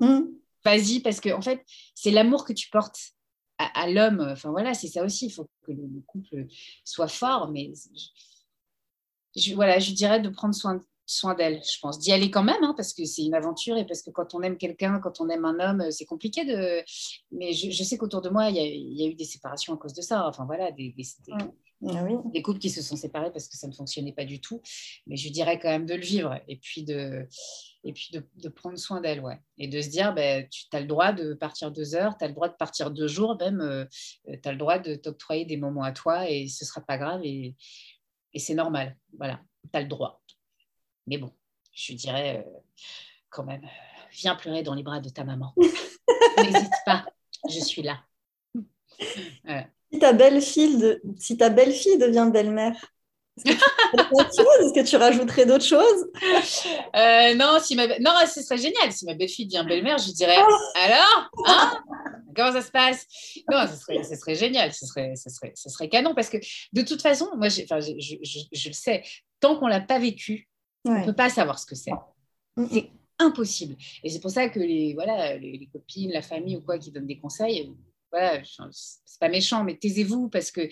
Mmh. 0.00 0.20
Vas-y, 0.64 1.00
parce 1.00 1.20
que 1.20 1.30
en 1.30 1.40
fait, 1.40 1.64
c'est 1.94 2.10
l'amour 2.10 2.44
que 2.44 2.52
tu 2.52 2.68
portes 2.68 3.00
à, 3.58 3.88
l'homme. 3.90 4.20
Enfin 4.30 4.50
voilà, 4.50 4.74
c'est 4.74 4.88
ça 4.88 5.02
aussi. 5.02 5.26
Il 5.26 5.32
faut 5.32 5.48
que 5.62 5.72
le, 5.72 6.02
couple 6.06 6.46
soit 6.84 7.08
fort, 7.08 7.50
mais 7.50 7.72
je, 9.34 9.54
voilà, 9.54 9.78
je 9.78 9.92
dirais 9.92 10.20
de 10.20 10.28
prendre 10.28 10.54
soin, 10.54 10.78
soin 11.06 11.34
d'elle, 11.34 11.62
je 11.64 11.78
pense. 11.80 11.98
D'y 11.98 12.12
aller 12.12 12.30
quand 12.30 12.42
même, 12.42 12.62
hein, 12.62 12.74
parce 12.76 12.92
que 12.92 13.04
c'est 13.06 13.22
une 13.22 13.34
aventure 13.34 13.78
et 13.78 13.86
parce 13.86 14.02
que 14.02 14.10
quand 14.10 14.34
on 14.34 14.42
aime 14.42 14.58
quelqu'un, 14.58 15.00
quand 15.00 15.20
on 15.20 15.28
aime 15.30 15.46
un 15.46 15.58
homme, 15.58 15.90
c'est 15.90 16.06
compliqué 16.06 16.44
de. 16.44 16.82
Mais 17.32 17.52
je, 17.52 17.82
sais 17.82 17.96
qu'autour 17.96 18.20
de 18.20 18.28
moi, 18.28 18.50
il 18.50 18.56
y, 18.56 19.02
a, 19.02 19.08
eu 19.08 19.14
des 19.14 19.24
séparations 19.24 19.74
à 19.74 19.76
cause 19.78 19.94
de 19.94 20.02
ça. 20.02 20.26
Enfin 20.26 20.44
voilà, 20.44 20.70
des, 20.72 20.94
ah 21.86 22.04
des, 22.32 22.42
couples 22.42 22.58
qui 22.58 22.68
se 22.68 22.82
sont 22.82 22.96
séparés 22.96 23.32
parce 23.32 23.48
que 23.48 23.56
ça 23.56 23.66
ne 23.66 23.72
fonctionnait 23.72 24.12
pas 24.12 24.24
du 24.24 24.40
tout. 24.40 24.60
Mais 25.06 25.16
je 25.16 25.30
dirais 25.30 25.58
quand 25.58 25.68
même 25.68 25.86
de 25.86 25.94
le 25.94 26.02
vivre 26.02 26.38
et 26.46 26.56
puis 26.56 26.84
de, 26.84 27.26
et 27.84 27.92
puis 27.92 28.10
de, 28.12 28.48
prendre 28.48 28.78
soin 28.78 29.00
d'elle, 29.00 29.20
ouais. 29.20 29.40
Et 29.56 29.68
de 29.68 29.80
se 29.80 29.88
dire, 29.88 30.12
ben, 30.12 30.46
tu 30.48 30.66
as 30.72 30.80
le 30.80 30.86
droit 30.86 31.12
de 31.12 31.32
partir 31.34 31.70
deux 31.70 31.94
heures, 31.94 32.18
tu 32.18 32.24
as 32.24 32.28
le 32.28 32.34
droit 32.34 32.48
de 32.48 32.54
partir 32.54 32.90
deux 32.90 33.08
jours, 33.08 33.36
même, 33.40 33.60
euh, 33.60 33.86
tu 34.26 34.48
as 34.48 34.52
le 34.52 34.58
droit 34.58 34.78
de 34.78 34.94
t'octroyer 34.94 35.46
des 35.46 35.56
moments 35.56 35.82
à 35.82 35.92
toi 35.92 36.28
et 36.28 36.48
ce 36.48 36.64
ne 36.64 36.66
sera 36.66 36.82
pas 36.82 36.98
grave 36.98 37.22
et, 37.24 37.56
et 38.34 38.38
c'est 38.38 38.54
normal. 38.54 38.96
Voilà, 39.16 39.40
tu 39.72 39.78
as 39.78 39.80
le 39.82 39.88
droit. 39.88 40.22
Mais 41.06 41.16
bon, 41.16 41.32
je 41.72 41.94
dirais 41.94 42.44
euh, 42.46 42.58
quand 43.30 43.44
même, 43.44 43.66
viens 44.12 44.34
pleurer 44.34 44.62
dans 44.62 44.74
les 44.74 44.82
bras 44.82 45.00
de 45.00 45.08
ta 45.08 45.24
maman. 45.24 45.54
N'hésite 46.38 46.72
pas, 46.84 47.06
je 47.48 47.60
suis 47.60 47.82
là. 47.82 48.04
Si 49.92 49.98
ta 49.98 50.12
belle-fille 50.12 51.00
si 51.18 51.36
belle-fille 51.36 51.98
devient 51.98 52.30
belle-mère, 52.32 52.76
est-ce 53.44 54.74
que, 54.74 54.86
tu 54.86 54.96
rajouterais 54.96 55.46
d'autres 55.46 55.64
choses? 55.64 56.06
Euh, 56.94 57.34
Non, 57.34 57.58
si 57.60 57.74
ma... 57.74 57.86
non, 57.98 58.12
ce 58.26 58.42
serait 58.42 58.58
génial. 58.58 58.92
Si 58.92 59.06
ma 59.06 59.14
belle-fille 59.14 59.46
devient 59.46 59.64
belle-mère, 59.66 59.98
je 59.98 60.12
dirais 60.12 60.36
oh. 60.38 60.54
alors, 60.74 61.30
hein? 61.46 61.82
Comment 62.34 62.52
ça 62.52 62.62
se 62.62 62.70
passe? 62.70 63.06
Non, 63.50 63.66
ce 63.66 63.76
serait, 63.76 64.02
ce 64.04 64.14
serait 64.16 64.34
génial, 64.34 64.72
ce 64.72 64.86
serait, 64.86 65.14
ce, 65.16 65.30
serait, 65.30 65.52
ce 65.54 65.68
serait 65.68 65.88
canon 65.88 66.14
parce 66.14 66.28
que 66.28 66.38
de 66.72 66.82
toute 66.82 67.02
façon, 67.02 67.28
moi, 67.36 67.48
je, 67.48 67.62
je, 67.62 68.16
je, 68.52 68.68
le 68.68 68.74
sais, 68.74 69.02
tant 69.40 69.58
qu'on 69.58 69.66
l'a 69.66 69.80
pas 69.80 69.98
vécu, 69.98 70.48
on 70.84 71.00
ne 71.00 71.04
peut 71.04 71.14
pas 71.14 71.30
savoir 71.30 71.58
ce 71.58 71.66
que 71.66 71.74
c'est. 71.74 71.92
C'est 72.70 72.90
impossible. 73.18 73.76
Et 74.02 74.10
c'est 74.10 74.20
pour 74.20 74.30
ça 74.30 74.48
que 74.48 74.60
les, 74.60 74.94
voilà, 74.94 75.36
les, 75.36 75.68
copines, 75.72 76.10
la 76.12 76.22
famille 76.22 76.56
ou 76.56 76.62
quoi 76.62 76.78
qui 76.78 76.90
donnent 76.90 77.06
des 77.06 77.18
conseils, 77.18 77.72
voilà, 78.10 78.40
c'est 78.44 79.20
pas 79.20 79.28
méchant, 79.28 79.64
mais 79.64 79.76
taisez-vous 79.76 80.28
parce 80.28 80.50
que 80.50 80.68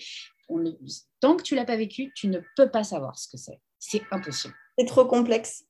tant 1.19 1.35
que 1.35 1.43
tu 1.43 1.55
l'as 1.55 1.65
pas 1.65 1.77
vécu, 1.77 2.11
tu 2.15 2.27
ne 2.27 2.39
peux 2.55 2.69
pas 2.69 2.83
savoir 2.83 3.17
ce 3.17 3.27
que 3.27 3.37
c'est. 3.37 3.59
C'est 3.77 4.01
impossible. 4.11 4.53
C'est 4.77 4.85
trop 4.85 5.05
complexe. 5.05 5.63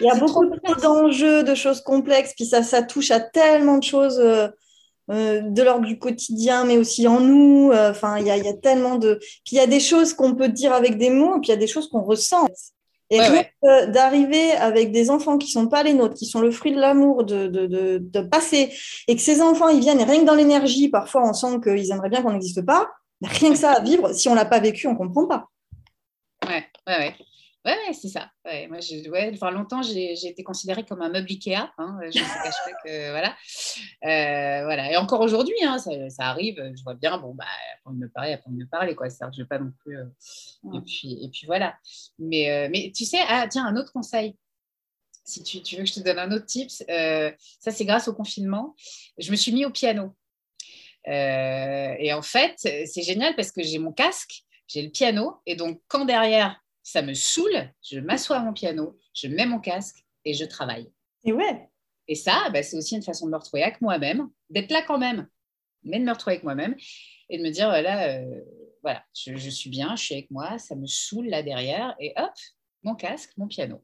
Il 0.00 0.06
y 0.06 0.10
a 0.10 0.16
beaucoup 0.16 0.44
d'enjeux, 0.80 1.42
de 1.42 1.54
choses 1.54 1.80
complexes, 1.80 2.34
puis 2.34 2.46
ça, 2.46 2.62
ça 2.62 2.82
touche 2.82 3.10
à 3.10 3.20
tellement 3.20 3.78
de 3.78 3.84
choses 3.84 4.18
euh, 4.18 4.48
euh, 5.10 5.40
de 5.42 5.62
l'ordre 5.62 5.86
du 5.86 5.98
quotidien, 5.98 6.64
mais 6.64 6.76
aussi 6.76 7.06
en 7.08 7.20
nous. 7.20 7.70
Euh, 7.72 7.90
enfin, 7.90 8.18
il, 8.18 8.26
y 8.26 8.30
a, 8.30 8.54
tellement 8.54 8.96
de. 8.96 9.18
Puis 9.20 9.52
il 9.52 9.56
y 9.56 9.60
a 9.60 9.66
des 9.66 9.80
choses 9.80 10.14
qu'on 10.14 10.34
peut 10.34 10.48
dire 10.48 10.72
avec 10.72 10.98
des 10.98 11.10
mots, 11.10 11.40
puis 11.40 11.48
il 11.48 11.50
y 11.50 11.54
a 11.54 11.56
des 11.56 11.66
choses 11.66 11.88
qu'on 11.88 12.02
ressent. 12.02 12.46
Et 13.12 13.20
d'arriver 13.88 14.52
avec 14.52 14.90
des 14.90 15.10
enfants 15.10 15.36
qui 15.36 15.48
sont 15.48 15.68
pas 15.68 15.82
les 15.82 15.92
nôtres, 15.92 16.14
qui 16.14 16.24
sont 16.24 16.40
le 16.40 16.50
fruit 16.50 16.72
de 16.72 16.80
l'amour, 16.80 17.24
de, 17.24 17.46
de, 17.46 17.98
de, 17.98 18.20
passer, 18.22 18.72
et 19.06 19.14
que 19.14 19.20
ces 19.20 19.42
enfants, 19.42 19.68
ils 19.68 19.80
viennent, 19.80 20.00
et 20.00 20.04
rien 20.04 20.20
que 20.20 20.24
dans 20.24 20.34
l'énergie, 20.34 20.88
parfois 20.88 21.28
on 21.28 21.34
sent 21.34 21.60
qu'ils 21.62 21.90
aimeraient 21.90 22.08
bien 22.08 22.22
qu'on 22.22 22.32
n'existe 22.32 22.64
pas. 22.64 22.88
Rien 23.22 23.50
que 23.52 23.58
ça 23.58 23.72
à 23.72 23.80
vivre, 23.80 24.12
si 24.14 24.28
on 24.30 24.34
l'a 24.34 24.46
pas 24.46 24.60
vécu, 24.60 24.86
on 24.86 24.96
comprend 24.96 25.26
pas. 25.26 25.46
Ouais, 26.46 26.64
ouais, 26.86 26.98
ouais. 26.98 27.14
Ouais, 27.64 27.92
c'est 27.92 28.08
ça. 28.08 28.28
Ouais, 28.44 28.66
moi, 28.66 28.78
ouais, 28.78 29.30
enfin, 29.34 29.52
longtemps, 29.52 29.82
j'ai 29.82 30.26
été 30.26 30.42
considérée 30.42 30.84
comme 30.84 31.00
un 31.00 31.10
meuble 31.10 31.28
Ikea. 31.30 31.72
Hein, 31.78 31.98
je 32.02 32.18
ne 32.18 32.42
cache 32.42 32.54
pas 32.64 32.72
que. 32.84 33.10
Voilà. 33.12 33.36
Euh, 34.04 34.64
voilà. 34.64 34.90
Et 34.90 34.96
encore 34.96 35.20
aujourd'hui, 35.20 35.54
hein, 35.62 35.78
ça, 35.78 35.90
ça, 36.10 36.24
arrive. 36.24 36.56
Je 36.76 36.82
vois 36.82 36.94
bien, 36.94 37.18
bon, 37.18 37.34
bah, 37.34 37.44
après, 37.78 37.94
me 37.94 38.08
parler, 38.08 38.32
après, 38.32 38.50
me 38.50 38.66
parler. 38.66 38.96
Quoi. 38.96 39.08
je 39.08 39.24
ne 39.24 39.44
vais 39.44 39.48
pas 39.48 39.60
non 39.60 39.72
plus. 39.78 39.96
Euh, 39.96 40.06
et, 40.74 40.80
puis, 40.80 41.24
et 41.24 41.28
puis, 41.28 41.46
voilà. 41.46 41.78
Mais, 42.18 42.50
euh, 42.50 42.68
mais 42.68 42.90
tu 42.94 43.04
sais, 43.04 43.20
ah, 43.28 43.46
tiens, 43.48 43.64
un 43.64 43.76
autre 43.76 43.92
conseil. 43.92 44.36
Si 45.24 45.44
tu, 45.44 45.62
tu, 45.62 45.76
veux 45.76 45.82
que 45.82 45.88
je 45.88 45.94
te 45.94 46.00
donne 46.00 46.18
un 46.18 46.32
autre 46.32 46.46
tips, 46.46 46.82
ça, 46.88 47.70
c'est 47.70 47.84
grâce 47.84 48.08
au 48.08 48.12
confinement. 48.12 48.74
Je 49.18 49.30
me 49.30 49.36
suis 49.36 49.52
mis 49.52 49.64
au 49.64 49.70
piano. 49.70 50.16
et 51.06 52.12
en 52.12 52.22
fait, 52.22 52.54
c'est 52.58 53.02
génial 53.02 53.36
parce 53.36 53.52
que 53.52 53.62
j'ai 53.62 53.78
mon 53.78 53.92
casque, 53.92 54.42
j'ai 54.66 54.82
le 54.82 54.90
piano. 54.90 55.36
Et 55.46 55.54
donc, 55.54 55.80
quand 55.86 56.06
derrière, 56.06 56.61
ça 56.82 57.02
me 57.02 57.14
saoule, 57.14 57.70
je 57.82 58.00
m'assois 58.00 58.36
à 58.36 58.40
mon 58.40 58.52
piano, 58.52 58.98
je 59.14 59.28
mets 59.28 59.46
mon 59.46 59.60
casque 59.60 60.04
et 60.24 60.34
je 60.34 60.44
travaille. 60.44 60.90
Et 61.24 61.32
ouais. 61.32 61.68
Et 62.08 62.14
ça, 62.14 62.48
bah, 62.52 62.62
c'est 62.62 62.76
aussi 62.76 62.96
une 62.96 63.02
façon 63.02 63.26
de 63.26 63.30
me 63.30 63.36
retrouver 63.36 63.62
avec 63.62 63.80
moi-même, 63.80 64.28
d'être 64.50 64.70
là 64.70 64.82
quand 64.82 64.98
même, 64.98 65.28
mais 65.84 65.98
de 65.98 66.04
me 66.04 66.12
retrouver 66.12 66.34
avec 66.34 66.44
moi-même 66.44 66.74
et 67.28 67.38
de 67.38 67.42
me 67.42 67.50
dire, 67.50 67.68
voilà, 67.68 68.18
euh, 68.18 68.40
voilà 68.82 69.02
je, 69.14 69.50
suis 69.50 69.70
bien, 69.70 69.94
je 69.96 70.02
suis 70.02 70.14
avec 70.14 70.30
moi, 70.30 70.58
ça 70.58 70.74
me 70.74 70.86
saoule 70.86 71.28
là 71.28 71.42
derrière, 71.42 71.94
et 72.00 72.12
hop, 72.16 72.32
mon 72.82 72.94
casque, 72.94 73.30
mon 73.36 73.46
piano. 73.46 73.82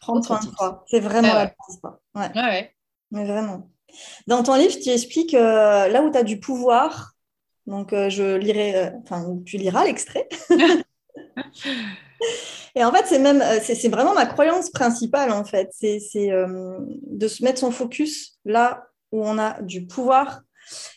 Prends 0.00 0.20
soin 0.22 0.40
de 0.40 0.50
toi, 0.50 0.84
c'est 0.88 1.00
vraiment 1.00 1.28
ah 1.32 1.44
la 1.44 1.46
base. 1.46 1.80
Ouais. 2.14 2.42
ouais. 2.42 2.74
Mais 3.10 3.24
vraiment. 3.24 3.70
Dans 4.26 4.42
ton 4.42 4.54
livre, 4.54 4.74
tu 4.82 4.88
expliques 4.88 5.34
euh, 5.34 5.88
là 5.88 6.02
où 6.02 6.10
tu 6.10 6.18
as 6.18 6.22
du 6.22 6.40
pouvoir, 6.40 7.12
donc 7.66 7.92
euh, 7.92 8.08
je 8.08 8.36
lirai, 8.36 8.90
enfin, 9.02 9.38
tu 9.44 9.58
liras 9.58 9.84
l'extrait. 9.84 10.28
Et 12.74 12.84
en 12.84 12.92
fait, 12.92 13.04
c'est 13.06 13.18
même, 13.18 13.42
euh, 13.42 13.58
c'est 13.62 13.88
vraiment 13.88 14.14
ma 14.14 14.26
croyance 14.26 14.70
principale, 14.70 15.32
en 15.32 15.44
fait. 15.44 15.70
C'est 15.72 16.32
euh, 16.32 16.78
de 17.06 17.28
se 17.28 17.42
mettre 17.44 17.58
son 17.58 17.70
focus 17.70 18.38
là 18.44 18.84
où 19.12 19.24
on 19.24 19.38
a 19.38 19.60
du 19.62 19.86
pouvoir. 19.86 20.42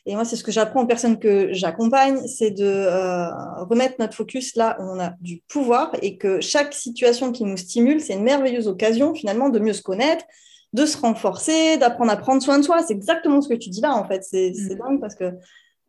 Et 0.06 0.14
moi, 0.14 0.24
c'est 0.24 0.36
ce 0.36 0.44
que 0.44 0.52
j'apprends 0.52 0.84
aux 0.84 0.88
personnes 0.88 1.18
que 1.18 1.52
j'accompagne, 1.52 2.28
c'est 2.28 2.52
de 2.52 2.66
euh, 2.66 3.28
remettre 3.64 3.96
notre 3.98 4.14
focus 4.14 4.56
là 4.56 4.78
où 4.80 4.84
on 4.84 5.00
a 5.00 5.14
du 5.20 5.42
pouvoir 5.48 5.92
et 6.04 6.18
que 6.18 6.42
chaque 6.42 6.76
situation 6.76 7.32
qui 7.32 7.44
nous 7.44 7.58
stimule, 7.58 8.00
c'est 8.00 8.14
une 8.14 8.24
merveilleuse 8.24 8.68
occasion 8.68 9.16
finalement 9.16 9.50
de 9.50 9.58
mieux 9.58 9.74
se 9.74 9.82
connaître, 9.82 10.26
de 10.74 10.86
se 10.86 10.98
renforcer, 10.98 11.78
d'apprendre 11.78 12.12
à 12.12 12.18
prendre 12.18 12.44
soin 12.44 12.60
de 12.60 12.64
soi. 12.64 12.84
C'est 12.86 12.94
exactement 12.94 13.42
ce 13.42 13.50
que 13.50 13.56
tu 13.56 13.70
dis 13.70 13.82
là, 13.82 13.96
en 13.96 14.06
fait. 14.08 14.24
C'est 14.24 14.52
mm. 14.52 14.76
dingue 14.76 15.02
parce 15.02 15.16
que 15.16 15.32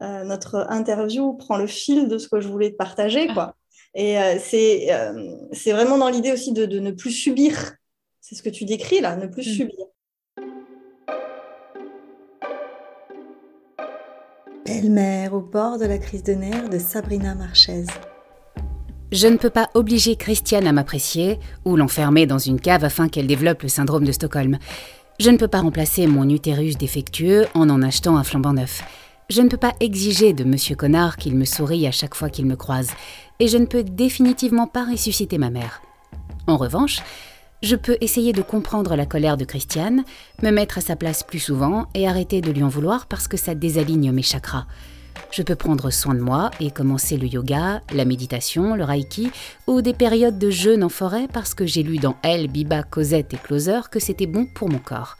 notre 0.00 0.66
interview 0.68 1.32
prend 1.34 1.56
le 1.56 1.66
fil 1.66 2.08
de 2.08 2.18
ce 2.18 2.28
que 2.28 2.38
je 2.38 2.48
voulais 2.48 2.70
partager, 2.70 3.28
quoi. 3.28 3.54
Et 3.94 4.18
euh, 4.18 4.36
euh, 4.54 5.36
c'est 5.52 5.72
vraiment 5.72 5.98
dans 5.98 6.08
l'idée 6.08 6.32
aussi 6.32 6.52
de, 6.52 6.66
ne 6.66 6.90
plus 6.90 7.12
subir. 7.12 7.74
C'est 8.20 8.34
ce 8.34 8.42
que 8.42 8.50
tu 8.50 8.64
décris 8.64 9.00
là, 9.00 9.16
ne 9.16 9.26
plus 9.26 9.48
mm. 9.48 9.54
subir. 9.54 9.86
Belle-mère 14.66 15.34
au 15.34 15.40
bord 15.40 15.78
de 15.78 15.84
la 15.84 15.98
crise 15.98 16.22
de 16.22 16.32
nerfs 16.32 16.70
de 16.70 16.78
Sabrina 16.78 17.34
Marchez. 17.34 17.84
Je 19.12 19.28
ne 19.28 19.36
peux 19.36 19.50
pas 19.50 19.70
obliger 19.74 20.16
Christiane 20.16 20.66
à 20.66 20.72
m'apprécier 20.72 21.38
ou 21.64 21.76
l'enfermer 21.76 22.26
dans 22.26 22.38
une 22.38 22.58
cave 22.58 22.82
afin 22.82 23.08
qu'elle 23.08 23.28
développe 23.28 23.62
le 23.62 23.68
syndrome 23.68 24.04
de 24.04 24.10
Stockholm. 24.10 24.58
Je 25.20 25.30
ne 25.30 25.36
peux 25.36 25.46
pas 25.46 25.60
remplacer 25.60 26.08
mon 26.08 26.28
utérus 26.28 26.76
défectueux 26.76 27.46
en 27.54 27.70
en 27.70 27.82
achetant 27.82 28.16
un 28.16 28.24
flambant 28.24 28.54
neuf. 28.54 28.82
Je 29.30 29.40
ne 29.40 29.48
peux 29.48 29.56
pas 29.56 29.72
exiger 29.80 30.34
de 30.34 30.44
Monsieur 30.44 30.76
Connard 30.76 31.16
qu'il 31.16 31.34
me 31.34 31.46
sourie 31.46 31.86
à 31.86 31.90
chaque 31.90 32.14
fois 32.14 32.28
qu'il 32.28 32.44
me 32.44 32.56
croise 32.56 32.90
et 33.40 33.48
je 33.48 33.56
ne 33.56 33.64
peux 33.64 33.82
définitivement 33.82 34.66
pas 34.66 34.84
ressusciter 34.84 35.38
ma 35.38 35.48
mère. 35.48 35.80
En 36.46 36.58
revanche, 36.58 37.00
je 37.62 37.74
peux 37.74 37.96
essayer 38.02 38.34
de 38.34 38.42
comprendre 38.42 38.94
la 38.96 39.06
colère 39.06 39.38
de 39.38 39.46
Christiane, 39.46 40.04
me 40.42 40.50
mettre 40.50 40.76
à 40.76 40.82
sa 40.82 40.94
place 40.94 41.22
plus 41.22 41.38
souvent 41.38 41.86
et 41.94 42.06
arrêter 42.06 42.42
de 42.42 42.50
lui 42.50 42.62
en 42.62 42.68
vouloir 42.68 43.06
parce 43.06 43.26
que 43.26 43.38
ça 43.38 43.54
désaligne 43.54 44.12
mes 44.12 44.22
chakras. 44.22 44.66
Je 45.30 45.42
peux 45.42 45.56
prendre 45.56 45.90
soin 45.90 46.14
de 46.14 46.20
moi 46.20 46.50
et 46.60 46.70
commencer 46.70 47.16
le 47.16 47.26
yoga, 47.26 47.80
la 47.94 48.04
méditation, 48.04 48.74
le 48.74 48.84
reiki 48.84 49.30
ou 49.66 49.80
des 49.80 49.94
périodes 49.94 50.38
de 50.38 50.50
jeûne 50.50 50.84
en 50.84 50.90
forêt 50.90 51.28
parce 51.32 51.54
que 51.54 51.64
j'ai 51.64 51.82
lu 51.82 51.96
dans 51.96 52.16
Elle, 52.22 52.48
Biba, 52.48 52.82
Cosette 52.82 53.32
et 53.32 53.38
Closer 53.38 53.80
que 53.90 54.00
c'était 54.00 54.26
bon 54.26 54.44
pour 54.44 54.68
mon 54.68 54.78
corps. 54.78 55.16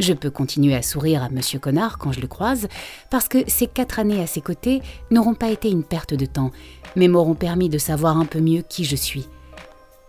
Je 0.00 0.14
peux 0.14 0.30
continuer 0.30 0.74
à 0.74 0.80
sourire 0.80 1.22
à 1.22 1.28
Monsieur 1.28 1.58
Connard 1.58 1.98
quand 1.98 2.10
je 2.10 2.22
le 2.22 2.26
croise, 2.26 2.68
parce 3.10 3.28
que 3.28 3.38
ces 3.46 3.66
quatre 3.66 3.98
années 3.98 4.22
à 4.22 4.26
ses 4.26 4.40
côtés 4.40 4.80
n'auront 5.10 5.34
pas 5.34 5.50
été 5.50 5.70
une 5.70 5.84
perte 5.84 6.14
de 6.14 6.24
temps, 6.24 6.52
mais 6.96 7.06
m'auront 7.06 7.34
permis 7.34 7.68
de 7.68 7.76
savoir 7.76 8.16
un 8.16 8.24
peu 8.24 8.40
mieux 8.40 8.62
qui 8.62 8.84
je 8.84 8.96
suis. 8.96 9.28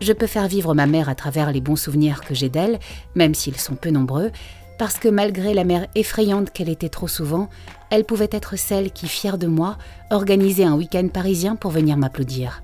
Je 0.00 0.14
peux 0.14 0.26
faire 0.26 0.48
vivre 0.48 0.74
ma 0.74 0.86
mère 0.86 1.10
à 1.10 1.14
travers 1.14 1.52
les 1.52 1.60
bons 1.60 1.76
souvenirs 1.76 2.22
que 2.22 2.34
j'ai 2.34 2.48
d'elle, 2.48 2.80
même 3.14 3.34
s'ils 3.34 3.58
sont 3.58 3.74
peu 3.74 3.90
nombreux, 3.90 4.30
parce 4.78 4.96
que 4.96 5.08
malgré 5.08 5.52
la 5.52 5.64
mère 5.64 5.86
effrayante 5.94 6.50
qu'elle 6.52 6.70
était 6.70 6.88
trop 6.88 7.06
souvent, 7.06 7.50
elle 7.90 8.06
pouvait 8.06 8.30
être 8.32 8.56
celle 8.56 8.92
qui, 8.92 9.08
fière 9.08 9.36
de 9.36 9.46
moi, 9.46 9.76
organisait 10.10 10.64
un 10.64 10.74
week-end 10.74 11.06
parisien 11.12 11.54
pour 11.54 11.70
venir 11.70 11.98
m'applaudir. 11.98 12.62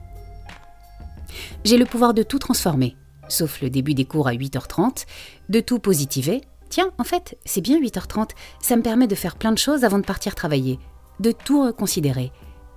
J'ai 1.62 1.76
le 1.76 1.85
pouvoir 1.85 2.14
de 2.14 2.22
tout 2.22 2.39
transformer, 2.39 2.97
sauf 3.29 3.61
le 3.61 3.68
début 3.68 3.93
des 3.93 4.07
cours 4.07 4.29
à 4.29 4.33
8h30, 4.33 5.05
de 5.51 5.61
tout 5.61 5.79
positiver, 5.79 6.41
Tiens, 6.69 6.91
en 6.99 7.05
fait, 7.05 7.39
c'est 7.45 7.61
bien 7.61 7.81
8h30, 7.81 8.31
ça 8.61 8.77
me 8.77 8.83
permet 8.83 9.07
de 9.07 9.14
faire 9.14 9.37
plein 9.37 9.53
de 9.53 9.59
choses 9.59 9.85
avant 9.85 9.99
de 9.99 10.05
partir 10.05 10.35
travailler, 10.35 10.79
de 11.21 11.33
tout 11.33 11.64
reconsidérer. 11.64 12.31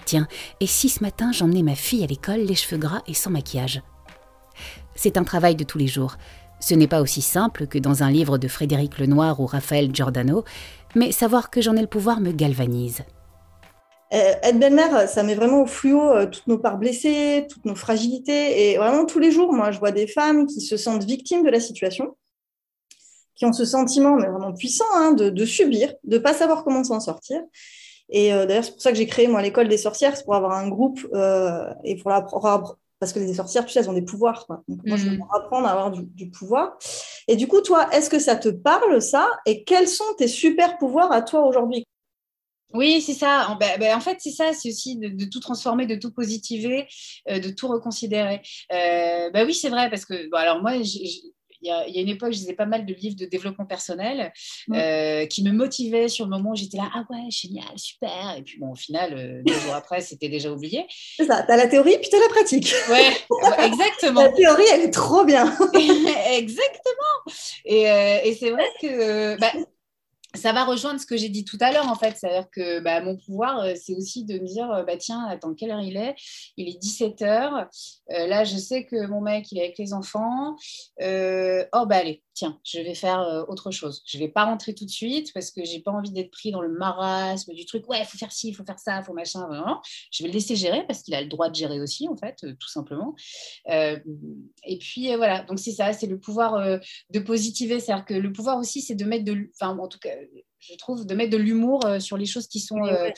Tiens, 0.06 0.28
et 0.60 0.68
si 0.68 0.90
ce 0.90 1.04
matin 1.04 1.32
j'emmenais 1.32 1.64
ma 1.64 1.76
fille 1.76 2.04
à 2.04 2.08
l'école 2.08 2.40
les 2.40 2.56
cheveux 2.56 2.80
gras 2.80 3.02
et 3.08 3.14
sans 3.14 3.30
maquillage? 3.30 3.82
C'est 4.96 5.18
un 5.18 5.24
travail 5.24 5.56
de 5.56 5.64
tous 5.64 5.78
les 5.78 5.88
jours. 5.88 6.16
Ce 6.60 6.74
n'est 6.74 6.88
pas 6.88 7.02
aussi 7.02 7.22
simple 7.22 7.68
que 7.68 7.80
dans 7.80 8.04
un 8.04 8.12
livre 8.12 8.38
de 8.38 8.48
Frédéric 8.48 9.00
Lenoir 9.00 9.40
ou 9.40 9.46
Raphaël 9.46 9.94
Giordano, 9.94 10.44
mais 10.96 11.12
savoir 11.12 11.50
que 11.50 11.62
j'en 11.62 11.76
ai 11.76 11.82
le 11.82 11.88
pouvoir 11.88 12.20
me 12.22 12.32
galvanise. 12.32 13.04
être 14.12 14.60
belle-mère, 14.60 15.08
ça 15.10 15.24
met 15.24 15.36
vraiment 15.36 15.64
au 15.64 15.66
fluo 15.66 16.26
toutes 16.28 16.48
nos 16.48 16.60
parts 16.60 16.78
blessées, 16.78 17.48
toutes 17.50 17.66
nos 17.66 17.76
fragilités. 17.76 18.72
Et 18.72 18.78
vraiment, 18.78 19.06
tous 19.06 19.20
les 19.20 19.32
jours, 19.32 19.54
moi, 19.54 19.72
je 19.72 19.80
vois 19.80 19.92
des 19.92 20.08
femmes 20.08 20.46
qui 20.46 20.62
se 20.62 20.78
sentent 20.78 21.04
victimes 21.04 21.44
de 21.44 21.50
la 21.50 21.60
situation, 21.60 22.16
qui 23.42 23.46
ont 23.48 23.54
ce 23.54 23.66
sentiment, 23.66 24.18
mais 24.18 24.28
vraiment 24.28 24.54
puissant, 24.54 24.86
hein, 24.94 25.14
de, 25.14 25.46
subir, 25.46 25.92
de 26.04 26.18
ne 26.18 26.22
pas 26.22 26.36
savoir 26.36 26.64
comment 26.64 26.84
s'en 26.84 27.00
sortir. 27.00 27.42
Et 28.10 28.30
d'ailleurs, 28.30 28.64
c'est 28.64 28.74
pour 28.74 28.82
ça 28.82 28.92
que 28.92 28.98
j'ai 29.00 29.08
créé, 29.08 29.28
moi, 29.28 29.42
l'école 29.42 29.68
des 29.68 29.80
sorcières, 29.80 30.16
c'est 30.16 30.26
pour 30.26 30.36
avoir 30.36 30.52
un 30.52 30.70
groupe 30.70 31.00
et 31.84 31.96
pour, 31.96 32.12
la, 32.12 32.24
parce 33.02 33.14
que 33.14 33.20
les 33.20 33.34
sorcières, 33.34 33.66
tu 33.66 33.74
sais, 33.74 33.80
elles 33.80 33.90
ont 33.90 33.94
des 33.94 34.04
pouvoirs. 34.04 34.46
Donc, 34.68 34.80
moi, 34.86 34.96
je 34.96 35.10
veux 35.10 35.18
mm. 35.18 35.26
apprendre 35.34 35.68
à 35.68 35.72
avoir 35.72 35.90
du, 35.90 36.30
pouvoir. 36.30 36.78
Et 37.28 37.36
du 37.36 37.48
coup, 37.48 37.62
toi, 37.62 37.90
est-ce 37.92 38.12
que 38.12 38.20
ça 38.20 38.36
te 38.36 38.50
parle, 38.50 39.02
ça? 39.02 39.28
Et 39.48 39.64
quels 39.64 39.88
sont 39.88 40.14
tes 40.20 40.28
super 40.28 40.78
pouvoirs 40.78 41.12
à 41.12 41.24
toi 41.24 41.48
aujourd'hui? 41.48 41.88
Oui, 42.76 43.02
c'est 43.02 43.16
ça. 43.16 43.50
En, 43.50 43.56
ben, 43.56 43.80
ben, 43.80 43.98
en 43.98 44.02
fait, 44.02 44.18
c'est 44.20 44.30
ça, 44.30 44.54
c'est 44.54 44.70
aussi 44.70 44.98
de, 44.98 45.26
tout 45.26 45.40
transformer, 45.40 45.88
de 45.88 45.96
tout 45.96 46.12
positiver, 46.12 46.88
euh, 47.28 47.40
de 47.40 47.50
tout 47.50 47.68
reconsidérer. 47.68 48.44
Euh, 48.72 49.32
ben 49.32 49.48
oui, 49.48 49.56
c'est 49.56 49.70
vrai, 49.70 49.90
parce 49.90 50.06
que, 50.06 50.30
bon, 50.30 50.38
alors 50.38 50.62
moi, 50.62 50.74
il 51.62 51.68
y, 51.68 51.98
a, 51.98 52.02
une 52.02 52.10
époque, 52.10 52.32
je 52.32 52.40
lisais 52.40 52.54
pas 52.54 52.66
mal 52.66 52.86
de 52.86 52.94
livres 52.94 53.16
de 53.16 53.26
développement 53.26 53.66
personnel 53.66 54.34
euh, 54.74 55.26
qui 55.28 55.44
me 55.44 55.52
motivaient 55.52 56.08
sur 56.08 56.26
le 56.26 56.32
moment 56.32 56.52
où 56.52 56.56
j'étais 56.56 56.78
là, 56.78 56.90
ah 56.94 57.04
ouais, 57.10 57.30
génial, 57.30 57.78
super. 57.78 58.36
Et 58.38 58.42
puis 58.42 58.60
bon, 58.60 58.72
au 58.72 58.76
final, 58.76 59.14
euh, 59.14 59.42
deux 59.46 59.54
jours 59.54 59.76
après, 59.76 60.02
c'était 60.02 60.30
déjà 60.30 60.52
oublié. 60.52 60.86
C'est 61.18 61.26
ça, 61.26 61.44
tu 61.44 61.52
as 61.52 61.58
la 61.58 61.68
théorie, 61.68 61.98
puis 62.00 62.10
tu 62.10 62.16
as 62.16 62.20
la 62.20 62.30
pratique. 62.30 62.74
Ouais, 62.92 63.66
exactement. 63.66 64.22
la 64.22 64.30
théorie, 64.30 64.66
elle 64.74 64.82
est 64.82 64.92
trop 64.92 65.24
bien. 65.24 65.46
exactement. 66.34 67.22
Et, 67.66 67.90
euh, 67.90 68.18
et 68.24 68.34
c'est 68.34 68.50
vrai 68.50 68.66
que 68.82 69.40
bah, 69.40 69.52
ça 70.34 70.54
va 70.54 70.64
rejoindre 70.64 71.00
ce 71.00 71.06
que 71.06 71.18
j'ai 71.18 71.30
dit 71.30 71.44
tout 71.44 71.58
à 71.60 71.72
l'heure, 71.72 71.88
en 71.88 71.96
fait. 71.96 72.16
C'est-à-dire 72.18 72.50
que 72.50 72.80
bah, 72.80 73.02
mon 73.02 73.18
pouvoir, 73.18 73.60
euh, 73.60 73.74
c'est 73.76 73.96
aussi 73.96 74.24
de 74.26 74.40
me 74.40 74.46
dire, 74.46 74.72
euh, 74.72 74.84
bah, 74.84 74.98
tiens, 74.98 75.26
attends, 75.30 75.54
quelle 75.54 75.72
heure 75.72 75.82
il 75.82 75.98
est? 75.98 76.16
Il 76.58 76.70
est 76.70 76.80
17 76.80 77.22
heures. 77.22 77.68
Euh, 78.12 78.28
là, 78.28 78.44
je 78.44 78.58
sais 78.58 78.86
que 78.86 79.08
mon 79.08 79.22
mec, 79.22 79.52
il 79.52 79.58
est 79.58 79.66
avec 79.66 79.78
les 79.78 79.94
enfants. 79.94 80.56
oh, 81.00 81.86
bah 81.86 81.98
allez, 81.98 82.24
tiens, 82.34 82.60
je 82.64 82.80
vais 82.80 82.96
faire 82.96 83.46
autre 83.48 83.72
chose. 83.72 84.04
Je 84.06 84.18
ne 84.18 84.24
vais 84.24 84.30
pas 84.30 84.46
rentrer 84.46 84.74
tout 84.74 84.86
de 84.86 84.90
suite 84.90 85.34
parce 85.34 85.52
que 85.52 85.64
j'ai 85.64 85.80
pas 85.80 85.92
envie 85.92 86.12
d'être 86.12 86.32
pris 86.32 86.52
dans 86.52 86.62
le 86.62 86.70
marasme 86.70 87.54
du 87.54 87.66
truc. 87.66 87.88
Ouais, 87.90 88.00
il 88.00 88.06
faut 88.06 88.18
faire 88.18 88.32
ci, 88.32 88.50
il 88.50 88.54
faut 88.54 88.66
faire 88.66 88.80
ça, 88.80 89.00
il 89.00 89.04
faut 89.04 89.14
machin. 89.14 89.48
Je 90.12 90.24
vais 90.24 90.30
le 90.30 90.34
laisser 90.34 90.56
gérer 90.56 90.86
parce 90.88 91.02
qu'il 91.04 91.14
a 91.14 91.22
le 91.22 91.28
droit 91.28 91.50
de 91.50 91.56
gérer 91.56 91.80
aussi, 91.80 92.08
en 92.08 92.16
fait, 92.16 92.38
tout 92.60 92.70
simplement. 92.70 93.16
et 93.68 94.78
puis, 94.80 95.16
voilà. 95.16 95.44
Donc, 95.44 95.60
c'est 95.60 95.72
ça, 95.72 95.94
c'est 95.94 96.08
le 96.08 96.20
pouvoir 96.20 96.80
de 97.10 97.20
positiver. 97.20 97.80
C'est-à-dire 97.80 98.06
que 98.06 98.14
le 98.14 98.32
pouvoir 98.32 98.58
aussi, 98.58 98.82
c'est 98.82 98.96
de 98.96 99.06
mettre 99.06 99.26
de... 99.26 99.50
Enfin, 99.56 99.78
en 99.78 99.88
tout 99.88 100.00
cas 100.00 100.12
je 100.62 100.76
trouve, 100.76 101.06
de 101.06 101.16
mettre 101.16 101.32
de 101.32 101.38
l'humour 101.38 101.86
euh, 101.86 102.00
sur 102.00 102.18
les 102.18 102.26
choses 102.26 102.48
qui 102.48 102.60
sont 102.60 102.86
euh, 102.86 103.10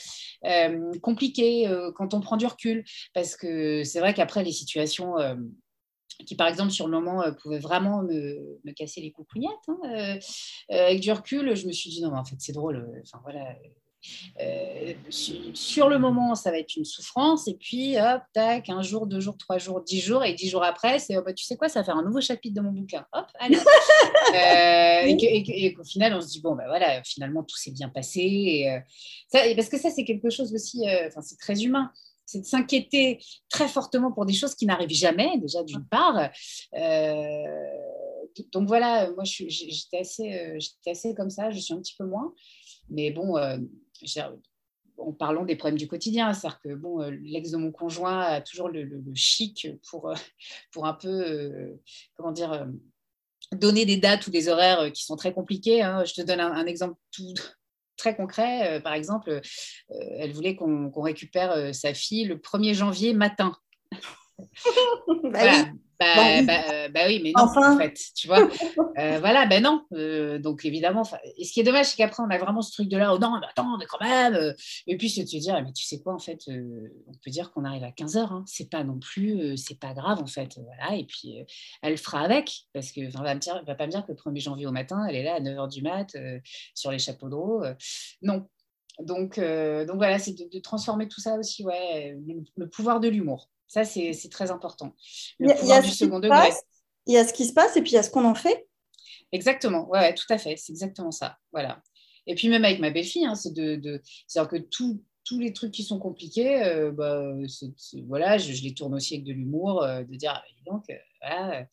euh, 0.46 0.92
compliquées 1.00 1.70
quand 1.94 2.14
on 2.14 2.20
prend 2.20 2.36
du 2.36 2.46
recul. 2.46 2.84
Parce 3.12 3.36
que 3.36 3.84
c'est 3.84 4.00
vrai 4.00 4.14
qu'après, 4.14 4.42
les 4.42 4.52
situations 4.52 5.14
qui, 6.26 6.36
par 6.36 6.48
exemple, 6.48 6.70
sur 6.70 6.86
le 6.86 6.98
moment, 6.98 7.24
pouvaient 7.42 7.58
vraiment 7.58 8.02
me, 8.02 8.72
casser 8.72 9.00
les 9.00 9.12
coucougnettes, 9.12 9.50
hein, 9.68 10.18
avec 10.68 11.00
du 11.00 11.12
recul, 11.12 11.54
je 11.54 11.66
me 11.66 11.72
suis 11.72 11.90
dit, 11.90 12.02
non, 12.02 12.10
mais 12.10 12.18
en 12.18 12.24
fait, 12.24 12.36
c'est 12.38 12.52
drôle. 12.52 12.86
Enfin, 13.02 13.20
voilà 13.22 13.54
euh, 14.40 14.92
sur 15.10 15.88
le 15.88 15.98
moment, 15.98 16.34
ça 16.34 16.50
va 16.50 16.58
être 16.58 16.76
une 16.76 16.84
souffrance, 16.84 17.48
et 17.48 17.54
puis 17.54 17.96
hop, 17.98 18.22
tac, 18.32 18.68
un 18.68 18.82
jour, 18.82 19.06
deux 19.06 19.20
jours, 19.20 19.36
trois 19.38 19.58
jours, 19.58 19.82
dix 19.82 20.00
jours, 20.00 20.24
et 20.24 20.34
dix 20.34 20.48
jours 20.48 20.64
après, 20.64 20.98
c'est 20.98 21.16
oh, 21.16 21.22
bah, 21.24 21.32
tu 21.32 21.44
sais 21.44 21.56
quoi, 21.56 21.68
ça 21.68 21.80
va 21.80 21.84
faire 21.84 21.96
un 21.96 22.04
nouveau 22.04 22.20
chapitre 22.20 22.54
de 22.54 22.60
mon 22.60 22.72
bouquin. 22.72 23.06
Hop, 23.12 23.26
allez. 23.38 23.58
Euh, 24.34 25.02
et, 25.06 25.74
qu'au 25.74 25.84
final, 25.84 26.14
on 26.14 26.20
se 26.20 26.28
dit 26.28 26.40
bon, 26.40 26.56
ben 26.56 26.64
voilà, 26.66 27.02
finalement, 27.04 27.44
tout 27.44 27.56
s'est 27.56 27.70
bien 27.70 27.88
passé. 27.88 28.20
Et, 28.20 28.70
euh, 28.70 29.54
parce 29.54 29.68
que 29.68 29.78
ça, 29.78 29.90
c'est 29.90 30.04
quelque 30.04 30.30
chose 30.30 30.52
aussi, 30.54 30.82
enfin, 31.06 31.20
c'est 31.20 31.38
très 31.38 31.62
humain 31.62 31.92
c'est 32.26 32.40
de 32.40 32.46
s'inquiéter 32.46 33.18
très 33.48 33.68
fortement 33.68 34.12
pour 34.12 34.26
des 34.26 34.32
choses 34.32 34.54
qui 34.54 34.66
n'arrivent 34.66 34.90
jamais, 34.90 35.38
déjà 35.38 35.62
d'une 35.62 35.84
part. 35.84 36.30
donc 38.52 38.68
voilà, 38.68 39.10
moi 39.12 39.24
j'étais 39.24 39.98
assez, 39.98 40.58
assez 40.86 41.14
comme 41.14 41.30
ça, 41.30 41.50
je 41.50 41.58
suis 41.58 41.74
un 41.74 41.80
petit 41.80 41.94
peu 41.96 42.06
moins. 42.06 42.32
Mais 42.90 43.10
bon, 43.10 43.36
en 44.98 45.12
parlant 45.12 45.44
des 45.44 45.56
problèmes 45.56 45.78
du 45.78 45.88
quotidien, 45.88 46.32
c'est-à-dire 46.32 46.60
que 46.60 46.74
bon, 46.74 47.00
euh, 47.00 47.10
l'ex 47.22 47.50
de 47.50 47.56
mon 47.56 47.72
conjoint 47.72 48.20
a 48.20 48.40
toujours 48.40 48.68
le, 48.68 49.02
chic 49.14 49.68
pour, 49.88 50.10
euh, 50.10 50.14
pour 50.72 50.86
un 50.86 50.94
peu, 50.94 51.08
euh, 51.08 51.80
comment 52.14 52.32
dire, 52.32 52.66
donner 53.52 53.86
des 53.86 53.96
dates 53.96 54.26
ou 54.26 54.30
des 54.30 54.48
horaires 54.48 54.92
qui 54.92 55.04
sont 55.04 55.16
très 55.16 55.32
compliqués. 55.32 55.82
Hein. 55.82 56.04
Je 56.04 56.14
te 56.14 56.22
donne 56.22 56.40
un, 56.40 56.66
exemple 56.66 56.94
tout, 57.10 57.34
très 58.04 58.16
concret. 58.16 58.80
par 58.82 58.92
exemple, 58.92 59.40
elle 60.18 60.32
voulait 60.32 60.56
qu'on 60.56 61.00
récupère 61.00 61.74
sa 61.74 61.94
fille 61.94 62.24
le 62.24 62.36
1er 62.36 62.74
janvier 62.74 63.14
matin. 63.14 63.56
bah 65.22 65.66
bah, 66.16 66.42
bah, 66.42 66.72
euh, 66.72 66.88
bah, 66.88 67.00
oui, 67.06 67.20
mais 67.22 67.32
non, 67.36 67.44
en 67.44 67.78
fait, 67.78 67.98
tu 68.14 68.26
vois. 68.26 68.48
Euh, 68.96 69.18
voilà, 69.18 69.44
ben 69.46 69.60
non. 69.60 69.84
Euh, 69.92 70.38
donc, 70.38 70.64
évidemment, 70.64 71.02
et 71.36 71.44
ce 71.44 71.52
qui 71.52 71.58
est 71.58 71.64
dommage, 71.64 71.86
c'est 71.86 71.96
qu'après, 71.96 72.22
on 72.22 72.30
a 72.30 72.38
vraiment 72.38 72.62
ce 72.62 72.70
truc 72.70 72.88
de 72.88 72.96
là, 72.96 73.12
oh 73.12 73.18
non, 73.18 73.40
mais 73.40 73.46
attends, 73.48 73.76
mais 73.76 73.86
quand 73.86 74.00
même. 74.00 74.54
et 74.86 74.96
puis, 74.96 75.10
c'est 75.10 75.24
de 75.24 75.28
se 75.28 75.36
dire, 75.36 75.60
mais 75.64 75.72
tu 75.72 75.84
sais 75.84 76.00
quoi, 76.00 76.14
en 76.14 76.20
fait, 76.20 76.38
on 76.48 77.12
peut 77.24 77.30
dire 77.30 77.50
qu'on 77.50 77.64
arrive 77.64 77.82
à 77.82 77.90
15 77.90 78.16
heures. 78.16 78.32
Hein. 78.32 78.44
C'est 78.46 78.70
pas 78.70 78.84
non 78.84 79.00
plus, 79.00 79.56
c'est 79.56 79.80
pas 79.80 79.94
grave, 79.94 80.20
en 80.20 80.26
fait. 80.26 80.60
Voilà, 80.62 80.96
et 80.96 81.04
puis, 81.04 81.44
elle 81.82 81.98
fera 81.98 82.20
avec, 82.20 82.52
parce 82.72 82.92
que, 82.92 83.00
va, 83.10 83.34
me 83.34 83.66
va 83.66 83.74
pas 83.74 83.86
me 83.86 83.90
dire 83.90 84.06
que 84.06 84.12
le 84.12 84.16
1er 84.16 84.40
janvier 84.40 84.66
au 84.66 84.72
matin, 84.72 85.04
elle 85.08 85.16
est 85.16 85.24
là 85.24 85.34
à 85.34 85.40
9 85.40 85.56
h 85.56 85.68
du 85.68 85.82
mat, 85.82 86.16
sur 86.74 86.92
les 86.92 87.00
chapeaux 87.00 87.28
de 87.28 87.34
roue. 87.34 87.64
non. 88.22 88.46
Donc, 89.00 89.40
donc 89.40 89.96
voilà, 89.96 90.20
c'est 90.20 90.34
de, 90.34 90.58
transformer 90.60 91.08
tout 91.08 91.20
ça 91.20 91.34
aussi, 91.36 91.64
ouais, 91.64 92.16
le 92.56 92.68
pouvoir 92.68 93.00
de 93.00 93.08
l'humour. 93.08 93.50
Ça, 93.66 93.84
c'est 93.84 94.28
très 94.30 94.50
important. 94.50 94.94
il, 95.40 95.48
y 95.48 95.72
a, 95.72 95.80
du 95.80 95.90
second 95.90 96.20
degré. 96.20 96.50
il 97.06 97.14
y 97.14 97.16
a 97.16 97.26
ce 97.26 97.32
qui 97.32 97.44
se 97.44 97.52
passe 97.52 97.76
et 97.76 97.82
puis 97.82 97.92
il 97.92 97.94
y 97.94 97.98
a 97.98 98.02
ce 98.02 98.10
qu'on 98.10 98.24
en 98.24 98.34
fait. 98.34 98.68
Exactement, 99.32 99.88
ouais, 99.88 100.14
tout 100.14 100.26
à 100.30 100.38
fait. 100.38 100.56
C'est 100.56 100.72
exactement 100.72 101.10
ça. 101.10 101.38
Voilà. 101.52 101.82
Et 102.26 102.34
puis 102.34 102.48
même 102.48 102.64
avec 102.64 102.78
ma 102.78 102.90
belle-fille, 102.90 103.26
hein, 103.26 103.34
c'est 103.34 103.52
de, 103.52 103.76
de 103.76 104.00
c'est-à-dire 104.26 104.48
que 104.48 104.56
tous 104.56 105.38
les 105.38 105.52
trucs 105.52 105.72
qui 105.72 105.82
sont 105.82 105.98
compliqués, 105.98 106.62
euh, 106.62 106.92
bah, 106.92 107.32
voilà, 108.06 108.38
je, 108.38 108.62
les 108.62 108.74
tourne 108.74 108.94
aussi 108.94 109.14
avec 109.14 109.24
de 109.24 109.32
l'humour, 109.32 109.82
euh, 109.82 110.04
de 110.04 110.14
dire, 110.14 110.32
ah, 110.34 110.44
donc, 110.66 110.84
euh, 110.90 110.94
voilà. 111.20 111.66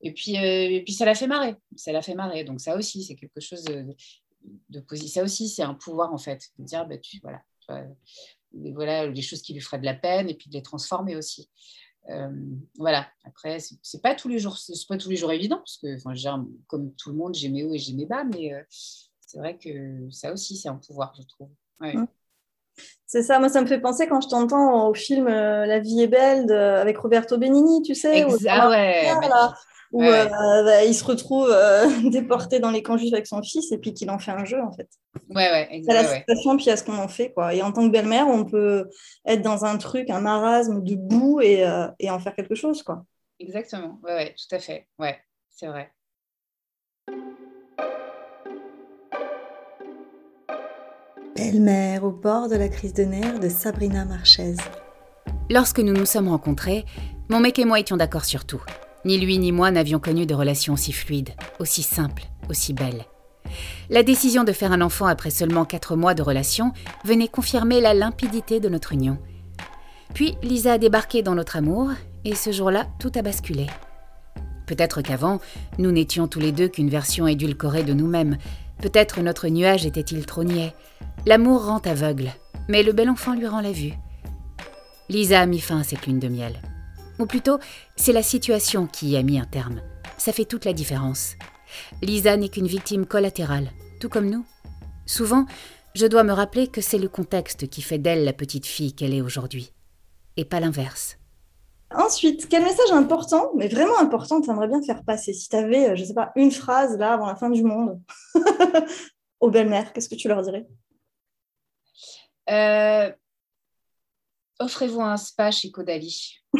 Et 0.00 0.14
puis, 0.14 0.36
et 0.36 0.82
puis 0.84 0.92
ça 0.92 1.04
l'a 1.04 1.16
fait 1.16 1.26
marrer, 1.26 1.56
ça 1.74 1.90
l'a 1.90 2.02
fait 2.02 2.14
marrer. 2.14 2.44
Donc 2.44 2.60
ça 2.60 2.76
aussi, 2.76 3.02
c'est 3.02 3.16
quelque 3.16 3.40
chose 3.40 3.64
de, 3.64 3.84
de, 4.70 4.80
positif. 4.80 5.12
Ça 5.12 5.22
aussi, 5.24 5.48
c'est 5.48 5.62
un 5.62 5.74
pouvoir 5.74 6.12
en 6.14 6.18
fait, 6.18 6.50
de 6.58 6.64
dire, 6.64 6.86
bah, 6.86 6.98
tu, 6.98 7.18
voilà, 7.20 7.42
voilà, 8.52 9.06
les 9.06 9.22
choses 9.22 9.42
qui 9.42 9.52
lui 9.52 9.60
feraient 9.60 9.78
de 9.78 9.84
la 9.84 9.94
peine 9.94 10.28
et 10.28 10.34
puis 10.34 10.48
de 10.48 10.54
les 10.54 10.62
transformer 10.62 11.16
aussi. 11.16 11.50
Euh, 12.10 12.28
voilà. 12.78 13.06
Après, 13.24 13.58
c'est 13.60 14.02
pas 14.02 14.14
tous 14.14 14.28
les 14.28 14.38
jours, 14.38 14.56
c'est 14.56 14.74
pas 14.88 14.96
tous 14.96 15.10
les 15.10 15.16
jours 15.16 15.32
évident 15.32 15.58
parce 15.58 15.78
que, 15.78 15.96
enfin, 15.96 16.46
comme 16.66 16.92
tout 16.94 17.10
le 17.10 17.16
monde, 17.16 17.34
j'ai 17.34 17.48
mes 17.48 17.64
hauts 17.64 17.74
et 17.74 17.78
j'ai 17.78 17.92
mes 17.92 18.06
bas, 18.06 18.24
mais 18.24 18.54
euh, 18.54 18.62
c'est 19.20 19.38
vrai 19.38 19.58
que 19.58 20.08
ça 20.10 20.32
aussi, 20.32 20.56
c'est 20.56 20.68
un 20.68 20.76
pouvoir, 20.76 21.14
je 21.18 21.22
trouve. 21.26 21.50
Mmh. 21.80 22.06
C'est 23.06 23.22
ça, 23.22 23.40
moi 23.40 23.48
ça 23.48 23.60
me 23.60 23.66
fait 23.66 23.80
penser 23.80 24.06
quand 24.06 24.20
je 24.20 24.28
t'entends 24.28 24.88
au 24.88 24.94
film 24.94 25.26
euh, 25.26 25.66
La 25.66 25.80
vie 25.80 26.02
est 26.02 26.08
belle 26.08 26.50
avec 26.52 26.96
Roberto 26.98 27.36
Benigni, 27.36 27.82
tu 27.82 27.94
sais. 27.94 28.24
ah 28.48 28.68
ouais, 28.68 29.12
où 29.92 30.02
euh, 30.02 30.26
bah, 30.26 30.84
il 30.84 30.94
se 30.94 31.04
retrouve 31.04 31.48
euh, 31.50 31.86
déporté 32.10 32.60
dans 32.60 32.70
les 32.70 32.82
camps 32.82 32.96
juifs 32.96 33.12
avec 33.12 33.26
son 33.26 33.42
fils 33.42 33.72
et 33.72 33.78
puis 33.78 33.94
qu'il 33.94 34.10
en 34.10 34.18
fait 34.18 34.30
un 34.30 34.44
jeu 34.44 34.60
en 34.62 34.72
fait. 34.72 34.88
Ouais, 35.30 35.50
ouais, 35.50 35.68
exactement. 35.70 36.10
la 36.10 36.18
situation 36.18 36.56
puis 36.56 36.70
à 36.70 36.76
ce 36.76 36.84
qu'on 36.84 36.98
en 36.98 37.08
fait 37.08 37.32
quoi. 37.32 37.54
Et 37.54 37.62
en 37.62 37.72
tant 37.72 37.86
que 37.86 37.92
belle-mère, 37.92 38.28
on 38.28 38.44
peut 38.44 38.88
être 39.26 39.42
dans 39.42 39.64
un 39.64 39.78
truc, 39.78 40.10
un 40.10 40.20
marasme 40.20 40.82
de 40.82 40.94
boue 40.94 41.40
et, 41.40 41.64
euh, 41.64 41.88
et 41.98 42.10
en 42.10 42.18
faire 42.18 42.34
quelque 42.34 42.54
chose 42.54 42.82
quoi. 42.82 43.04
Exactement, 43.40 43.98
ouais, 44.02 44.14
ouais, 44.14 44.34
tout 44.36 44.54
à 44.54 44.58
fait, 44.58 44.88
ouais, 44.98 45.16
c'est 45.50 45.68
vrai. 45.68 45.92
Belle-mère 51.36 52.02
au 52.02 52.10
bord 52.10 52.48
de 52.48 52.56
la 52.56 52.68
crise 52.68 52.92
de 52.94 53.04
nerfs 53.04 53.38
de 53.38 53.48
Sabrina 53.48 54.04
Marchez. 54.04 54.56
Lorsque 55.48 55.78
nous 55.78 55.92
nous 55.92 56.04
sommes 56.04 56.28
rencontrés, 56.28 56.84
mon 57.30 57.38
mec 57.38 57.58
et 57.58 57.64
moi 57.64 57.78
étions 57.78 57.96
d'accord 57.96 58.24
sur 58.24 58.44
tout. 58.44 58.62
Ni 59.08 59.16
lui 59.16 59.38
ni 59.38 59.52
moi 59.52 59.70
n'avions 59.70 60.00
connu 60.00 60.26
de 60.26 60.34
relations 60.34 60.74
aussi 60.74 60.92
fluides, 60.92 61.30
aussi 61.60 61.82
simples, 61.82 62.24
aussi 62.50 62.74
belles. 62.74 63.06
La 63.88 64.02
décision 64.02 64.44
de 64.44 64.52
faire 64.52 64.70
un 64.70 64.82
enfant 64.82 65.06
après 65.06 65.30
seulement 65.30 65.64
quatre 65.64 65.96
mois 65.96 66.12
de 66.12 66.20
relation 66.20 66.74
venait 67.06 67.28
confirmer 67.28 67.80
la 67.80 67.94
limpidité 67.94 68.60
de 68.60 68.68
notre 68.68 68.92
union. 68.92 69.16
Puis 70.12 70.36
Lisa 70.42 70.74
a 70.74 70.78
débarqué 70.78 71.22
dans 71.22 71.34
notre 71.34 71.56
amour, 71.56 71.88
et 72.26 72.34
ce 72.34 72.52
jour-là, 72.52 72.86
tout 72.98 73.10
a 73.14 73.22
basculé. 73.22 73.68
Peut-être 74.66 75.00
qu'avant, 75.00 75.40
nous 75.78 75.90
n'étions 75.90 76.28
tous 76.28 76.40
les 76.40 76.52
deux 76.52 76.68
qu'une 76.68 76.90
version 76.90 77.26
édulcorée 77.26 77.84
de 77.84 77.94
nous-mêmes. 77.94 78.36
Peut-être 78.82 79.22
notre 79.22 79.48
nuage 79.48 79.86
était-il 79.86 80.26
trop 80.26 80.44
niais. 80.44 80.74
L'amour 81.24 81.64
rend 81.64 81.80
aveugle, 81.86 82.30
mais 82.68 82.82
le 82.82 82.92
bel 82.92 83.08
enfant 83.08 83.32
lui 83.32 83.46
rend 83.46 83.62
la 83.62 83.72
vue. 83.72 83.94
Lisa 85.08 85.40
a 85.40 85.46
mis 85.46 85.60
fin 85.60 85.80
à 85.80 85.82
cette 85.82 86.06
lune 86.06 86.18
de 86.18 86.28
miel. 86.28 86.60
Ou 87.18 87.26
plutôt, 87.26 87.58
c'est 87.96 88.12
la 88.12 88.22
situation 88.22 88.86
qui 88.86 89.08
y 89.08 89.16
a 89.16 89.22
mis 89.22 89.40
un 89.40 89.44
terme. 89.44 89.80
Ça 90.18 90.32
fait 90.32 90.44
toute 90.44 90.64
la 90.64 90.72
différence. 90.72 91.34
Lisa 92.02 92.36
n'est 92.36 92.48
qu'une 92.48 92.66
victime 92.66 93.06
collatérale, 93.06 93.70
tout 94.00 94.08
comme 94.08 94.30
nous. 94.30 94.44
Souvent, 95.06 95.46
je 95.94 96.06
dois 96.06 96.22
me 96.22 96.32
rappeler 96.32 96.68
que 96.68 96.80
c'est 96.80 96.98
le 96.98 97.08
contexte 97.08 97.68
qui 97.68 97.82
fait 97.82 97.98
d'elle 97.98 98.24
la 98.24 98.32
petite 98.32 98.66
fille 98.66 98.94
qu'elle 98.94 99.14
est 99.14 99.20
aujourd'hui, 99.20 99.72
et 100.36 100.44
pas 100.44 100.60
l'inverse. 100.60 101.18
Ensuite, 101.94 102.48
quel 102.48 102.62
message 102.62 102.92
important, 102.92 103.50
mais 103.56 103.68
vraiment 103.68 103.98
important, 103.98 104.40
tu 104.40 104.50
aimerais 104.50 104.68
bien 104.68 104.82
faire 104.82 105.02
passer? 105.04 105.32
Si 105.32 105.48
tu 105.48 105.56
avais, 105.56 105.88
euh, 105.88 105.96
je 105.96 106.02
ne 106.02 106.06
sais 106.06 106.14
pas, 106.14 106.32
une 106.36 106.52
phrase 106.52 106.98
là 106.98 107.14
avant 107.14 107.26
la 107.26 107.34
fin 107.34 107.48
du 107.48 107.62
monde 107.64 108.00
aux 109.40 109.50
belles-mères, 109.50 109.92
qu'est-ce 109.92 110.08
que 110.08 110.14
tu 110.14 110.28
leur 110.28 110.42
dirais? 110.42 110.66
Euh, 112.50 113.10
Offrez-vous 114.60 115.00
un 115.00 115.16
spa 115.16 115.50
chez 115.50 115.70
Caudalie. 115.70 116.40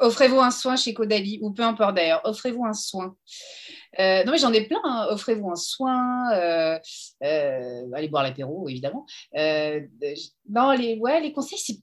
Offrez-vous 0.00 0.40
un 0.40 0.50
soin 0.50 0.76
chez 0.76 0.94
Caudalie, 0.94 1.38
ou 1.42 1.52
peu 1.52 1.62
importe 1.62 1.96
d'ailleurs, 1.96 2.20
offrez-vous 2.24 2.64
un 2.64 2.74
soin. 2.74 3.16
Euh, 3.98 4.22
non, 4.24 4.32
mais 4.32 4.38
j'en 4.38 4.52
ai 4.52 4.66
plein. 4.66 4.80
Hein. 4.84 5.08
Offrez-vous 5.10 5.50
un 5.50 5.56
soin. 5.56 6.30
allez 7.20 8.08
boire 8.08 8.22
l'apéro, 8.22 8.68
évidemment. 8.68 9.06
non, 9.34 10.72
les, 10.72 10.96
ouais, 10.98 11.20
les 11.20 11.32
conseils, 11.32 11.58
c'est 11.58 11.78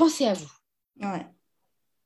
pensez 0.00 0.24
à 0.24 0.32
vous. 0.32 0.50
Ouais. 1.00 1.26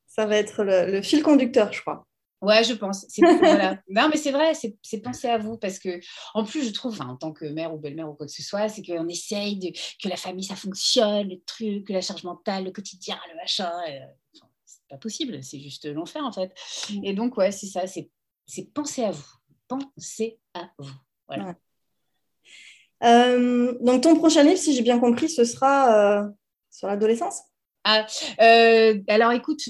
Ça 0.05 0.25
va 0.25 0.37
être 0.37 0.63
le, 0.63 1.01
fil 1.01 1.23
conducteur, 1.23 1.71
je 1.71 1.81
crois. 1.81 2.05
Ouais, 2.41 2.63
je 2.63 2.73
pense. 2.73 3.05
voilà. 3.17 3.79
Non, 3.89 4.09
mais 4.09 4.17
c'est 4.17 4.31
vrai, 4.31 4.53
c'est 4.53 5.01
penser 5.01 5.27
à 5.27 5.37
vous 5.37 5.57
parce 5.57 5.79
que, 5.79 5.99
en 6.33 6.43
plus, 6.43 6.67
je 6.67 6.73
trouve, 6.73 7.01
en 7.01 7.15
tant 7.15 7.31
que 7.31 7.45
mère 7.45 7.73
ou 7.73 7.79
belle-mère 7.79 8.09
ou 8.09 8.13
quoi 8.13 8.25
que 8.25 8.31
ce 8.31 8.43
soit, 8.43 8.67
c'est 8.67 8.83
qu'on 8.83 9.07
essaye 9.07 9.57
de, 9.57 9.69
que 10.01 10.09
la 10.09 10.17
famille, 10.17 10.43
ça 10.43 10.55
fonctionne, 10.55 11.29
le 11.29 11.41
truc, 11.45 11.89
la 11.89 12.01
charge 12.01 12.23
mentale, 12.23 12.65
le 12.65 12.71
quotidien, 12.71 13.17
le 13.29 13.37
machin. 13.37 13.71
Euh, 13.89 14.39
pas 14.89 14.97
possible, 14.97 15.43
c'est 15.43 15.59
juste 15.59 15.85
l'enfer 15.85 16.23
en 16.23 16.31
fait. 16.31 16.53
Mm. 16.89 17.05
Et 17.05 17.13
donc, 17.13 17.37
ouais, 17.37 17.51
c'est 17.51 17.67
ça, 17.67 17.85
c'est 17.87 18.09
penser 18.73 19.03
à 19.03 19.11
vous. 19.11 19.25
Pensez 19.67 20.39
à 20.53 20.69
vous. 20.77 20.93
Voilà. 21.27 21.55
Euh, 23.03 23.77
donc, 23.81 24.03
ton 24.03 24.15
prochain 24.15 24.43
livre, 24.43 24.57
si 24.57 24.73
j'ai 24.73 24.81
bien 24.81 24.99
compris, 24.99 25.29
ce 25.29 25.43
sera 25.43 26.21
euh, 26.21 26.29
sur 26.71 26.87
l'adolescence? 26.87 27.41
Ah, 27.87 28.07
euh, 28.41 28.99
alors 29.07 29.31
écoute, 29.31 29.61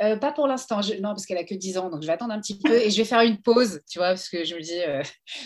euh, 0.00 0.16
pas 0.16 0.30
pour 0.30 0.46
l'instant, 0.46 0.80
non, 1.00 1.08
parce 1.08 1.26
qu'elle 1.26 1.38
a 1.38 1.44
que 1.44 1.56
10 1.56 1.76
ans, 1.76 1.90
donc 1.90 2.02
je 2.02 2.06
vais 2.06 2.12
attendre 2.12 2.32
un 2.32 2.40
petit 2.40 2.56
peu 2.56 2.72
et 2.72 2.88
je 2.88 2.96
vais 2.96 3.04
faire 3.04 3.22
une 3.22 3.42
pause, 3.42 3.82
tu 3.90 3.98
vois, 3.98 4.10
parce 4.10 4.28
que 4.28 4.44
je 4.44 4.54
me 4.54 4.60
dis, 4.60 4.80
euh, 4.80 5.02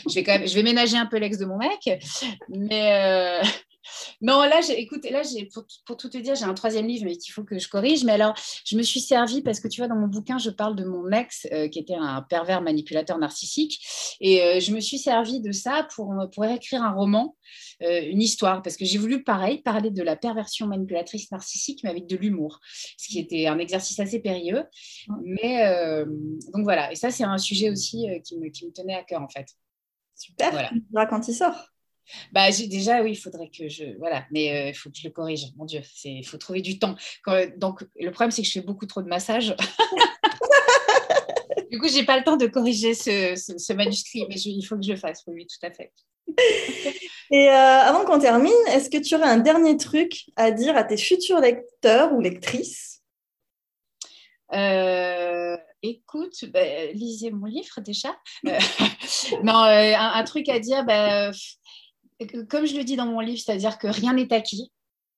je 0.06 0.14
vais 0.14 0.24
quand 0.24 0.38
même, 0.38 0.46
je 0.46 0.54
vais 0.54 0.62
ménager 0.62 0.98
un 0.98 1.06
peu 1.06 1.16
l'ex 1.16 1.38
de 1.38 1.46
mon 1.46 1.56
mec, 1.56 1.88
mais 2.50 3.40
non, 4.20 4.40
là, 4.42 4.60
écoute, 4.76 5.08
là, 5.10 5.22
pour, 5.52 5.64
pour, 5.86 5.96
tout 5.96 6.08
te 6.08 6.18
dire, 6.18 6.34
j'ai 6.34 6.44
un 6.44 6.54
troisième 6.54 6.86
livre, 6.86 7.04
mais 7.04 7.16
qu'il 7.16 7.32
faut 7.32 7.44
que 7.44 7.58
je 7.58 7.68
corrige. 7.68 8.04
Mais 8.04 8.12
alors, 8.12 8.34
je 8.64 8.76
me 8.76 8.82
suis 8.82 9.00
servi 9.00 9.42
parce 9.42 9.60
que 9.60 9.68
tu 9.68 9.80
vois, 9.80 9.88
dans 9.88 9.96
mon 9.96 10.08
bouquin, 10.08 10.38
je 10.38 10.50
parle 10.50 10.76
de 10.76 10.84
mon 10.84 11.10
ex 11.10 11.46
qui 11.72 11.78
était 11.78 11.94
un 11.94 12.22
pervers 12.22 12.62
manipulateur 12.62 13.18
narcissique, 13.18 13.80
et 14.20 14.60
je 14.60 14.72
me 14.72 14.80
suis 14.80 14.98
servi 14.98 15.40
de 15.40 15.52
ça 15.52 15.86
pour 15.94 16.14
pour 16.32 16.44
écrire 16.44 16.82
un 16.82 16.92
roman 16.92 17.36
euh, 17.82 18.02
une 18.02 18.22
histoire, 18.22 18.62
parce 18.62 18.76
que 18.76 18.84
j'ai 18.84 18.98
voulu, 18.98 19.22
pareil, 19.22 19.62
parler 19.62 19.90
de 19.90 20.02
la 20.02 20.16
perversion 20.16 20.66
manipulatrice 20.66 21.30
narcissique, 21.30 21.80
mais 21.84 21.90
avec 21.90 22.06
de 22.06 22.16
l'humour, 22.16 22.60
ce 22.96 23.08
qui 23.08 23.18
était 23.18 23.46
un 23.46 23.58
exercice 23.58 24.00
assez 24.00 24.18
périlleux. 24.18 24.64
Mais 25.22 25.64
euh, 25.66 26.04
donc 26.52 26.64
voilà, 26.64 26.90
et 26.90 26.96
ça, 26.96 27.10
c'est 27.10 27.24
un 27.24 27.38
sujet 27.38 27.70
aussi 27.70 28.10
euh, 28.10 28.18
qui, 28.20 28.36
me, 28.36 28.48
qui 28.48 28.66
me 28.66 28.72
tenait 28.72 28.94
à 28.94 29.04
cœur, 29.04 29.22
en 29.22 29.28
fait. 29.28 29.46
Super, 30.16 30.50
voilà. 30.90 31.06
quand 31.06 31.28
il 31.28 31.34
sort 31.34 31.54
bah, 32.32 32.50
déjà, 32.50 33.02
oui, 33.02 33.12
il 33.12 33.16
faudrait 33.16 33.50
que 33.50 33.68
je. 33.68 33.96
Voilà, 33.98 34.24
mais 34.30 34.70
il 34.70 34.74
faut 34.74 34.90
que 34.90 34.96
je 34.96 35.06
le 35.06 35.12
corrige. 35.12 35.46
Mon 35.56 35.64
Dieu, 35.64 35.80
il 36.04 36.26
faut 36.26 36.38
trouver 36.38 36.60
du 36.60 36.78
temps. 36.78 36.96
donc, 37.56 37.84
le 37.98 38.10
problème, 38.10 38.30
c'est 38.30 38.42
que 38.42 38.48
je 38.48 38.52
fais 38.52 38.60
beaucoup 38.60 38.86
trop 38.86 39.02
de 39.02 39.08
massages. 39.08 39.54
du 41.70 41.78
coup, 41.78 41.88
j'ai 41.88 42.04
pas 42.04 42.18
le 42.18 42.24
temps 42.24 42.36
de 42.36 42.46
corriger 42.46 42.94
ce, 42.94 43.72
manuscrit, 43.72 44.26
mais 44.28 44.36
il 44.36 44.62
faut 44.62 44.76
que 44.76 44.84
je 44.84 44.92
le 44.92 44.98
fasse. 44.98 45.22
Oui, 45.26 45.46
tout 45.46 45.66
à 45.66 45.70
fait. 45.70 45.92
Et 47.30 47.48
euh, 47.48 47.52
avant 47.52 48.04
qu'on 48.04 48.18
termine, 48.18 48.52
est-ce 48.68 48.88
que 48.88 48.98
tu 48.98 49.14
aurais 49.14 49.28
un 49.28 49.38
dernier 49.38 49.76
truc 49.76 50.30
à 50.36 50.50
dire 50.50 50.76
à 50.76 50.84
tes 50.84 50.96
futurs 50.96 51.40
lecteurs 51.40 52.12
ou 52.14 52.20
lectrices? 52.20 53.02
Euh, 54.54 55.56
Écoute, 55.82 56.44
bah, 56.52 56.86
lisez 56.92 57.30
mon 57.30 57.46
livre 57.46 57.80
déjà. 57.80 58.08
Euh, 58.46 58.58
non, 59.44 59.54
un, 59.54 60.24
truc 60.24 60.48
à 60.48 60.58
dire, 60.58 60.84
bah, 60.84 61.30
comme 62.48 62.66
je 62.66 62.76
le 62.76 62.84
dis 62.84 62.96
dans 62.96 63.06
mon 63.06 63.20
livre, 63.20 63.40
c'est-à-dire 63.40 63.78
que 63.78 63.86
rien 63.86 64.14
n'est 64.14 64.32
acquis. 64.32 64.72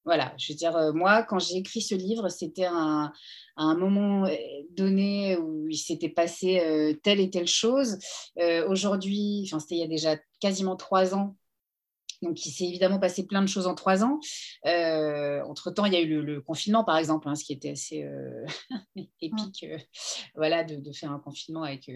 Voilà, 0.07 0.33
je 0.39 0.53
veux 0.53 0.57
dire, 0.57 0.95
moi, 0.95 1.23
quand 1.23 1.39
j'ai 1.39 1.57
écrit 1.57 1.83
ce 1.83 1.95
livre, 1.95 2.31
c'était 2.31 2.65
un, 2.65 3.13
un 3.57 3.75
moment 3.77 4.27
donné 4.71 5.37
où 5.37 5.69
il 5.69 5.77
s'était 5.77 6.09
passé 6.09 6.99
telle 7.03 7.21
et 7.21 7.29
telle 7.29 7.47
chose. 7.47 7.99
Aujourd'hui, 8.67 9.43
enfin, 9.47 9.61
c'était 9.61 9.75
il 9.75 9.81
y 9.81 9.85
a 9.85 9.89
déjà 9.89 10.17
quasiment 10.41 10.75
trois 10.75 11.15
ans, 11.15 11.37
donc, 12.23 12.45
il 12.45 12.51
s'est 12.51 12.65
évidemment 12.65 12.99
passé 12.99 13.27
plein 13.27 13.41
de 13.41 13.49
choses 13.49 13.67
en 13.67 13.75
trois 13.75 14.05
ans. 14.05 14.21
Euh, 14.67 15.43
entre-temps, 15.45 15.87
il 15.87 15.95
y 15.95 15.97
a 15.97 16.01
eu 16.01 16.21
le, 16.21 16.41
confinement, 16.43 16.85
par 16.85 16.99
exemple, 16.99 17.29
hein, 17.29 17.35
ce 17.35 17.45
qui 17.45 17.53
était 17.53 17.71
assez 17.71 18.03
euh, 18.05 18.45
épique, 19.23 19.65
euh, 19.65 19.79
voilà, 20.35 20.65
de, 20.65 20.93
faire 20.93 21.13
un 21.13 21.19
confinement 21.19 21.63
avec, 21.63 21.91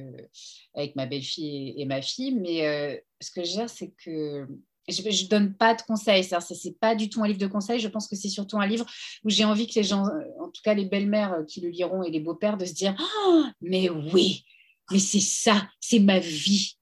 avec 0.75 0.97
ma 0.97 1.07
belle-fille 1.07 1.75
et, 1.77 1.85
ma 1.85 2.01
fille. 2.01 2.33
Mais 2.35 3.05
ce 3.21 3.31
que 3.31 3.45
je 3.45 3.51
gère, 3.51 3.71
c'est 3.71 3.93
que 4.03 4.47
je 4.89 5.03
ne 5.03 5.29
donne 5.29 5.55
pas 5.55 5.75
de 5.75 5.83
conseils. 5.83 6.25
Ce 6.25 6.35
n'est 6.35 6.75
pas 6.75 6.95
du 6.95 7.09
tout 7.09 7.23
un 7.23 7.27
livre 7.27 7.39
de 7.39 7.47
conseils. 7.47 7.81
Je 7.81 7.89
pense 7.89 8.09
que 8.09 8.17
c'est 8.17 8.29
surtout 8.29 8.59
un 8.59 8.67
livre 8.67 8.87
où 9.25 9.31
j'ai 9.31 9.45
envie 9.45 9.67
que 9.67 9.75
les 9.77 9.85
gens, 9.85 10.05
en 10.41 10.49
tout 10.49 10.63
cas 10.63 10.75
les 10.75 10.85
belles-mères 10.85 11.45
qui 11.49 11.61
le 11.61 11.69
liront 11.69 12.03
et 12.03 12.11
les 12.11 12.21
beaux-pères, 12.21 12.57
de 12.57 12.65
se 12.65 12.75
dire 12.75 12.95
oh, 13.01 13.45
Mais 13.61 13.89
oui, 13.89 14.45
mais 14.91 14.99
c'est 14.99 15.21
ça, 15.21 15.69
c'est 15.81 16.01
ma 16.01 16.19
vie 16.19 16.77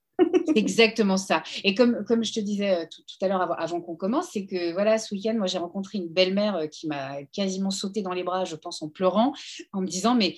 c'est 0.46 0.58
exactement 0.58 1.16
ça. 1.16 1.42
Et 1.64 1.74
comme, 1.74 2.04
comme 2.04 2.24
je 2.24 2.32
te 2.32 2.40
disais 2.40 2.70
euh, 2.70 2.86
tout, 2.90 3.24
à 3.24 3.28
l'heure 3.28 3.60
avant, 3.60 3.80
qu'on 3.80 3.96
commence, 3.96 4.28
c'est 4.32 4.46
que 4.46 4.72
voilà, 4.72 4.98
ce 4.98 5.14
week-end, 5.14 5.34
moi 5.36 5.46
j'ai 5.46 5.58
rencontré 5.58 5.98
une 5.98 6.08
belle-mère 6.08 6.56
euh, 6.56 6.66
qui 6.66 6.86
m'a 6.86 7.22
quasiment 7.32 7.70
sauté 7.70 8.02
dans 8.02 8.12
les 8.12 8.24
bras, 8.24 8.44
je 8.44 8.56
pense, 8.56 8.82
en 8.82 8.88
pleurant, 8.88 9.32
en 9.72 9.80
me 9.80 9.86
disant 9.86 10.14
Mais 10.14 10.36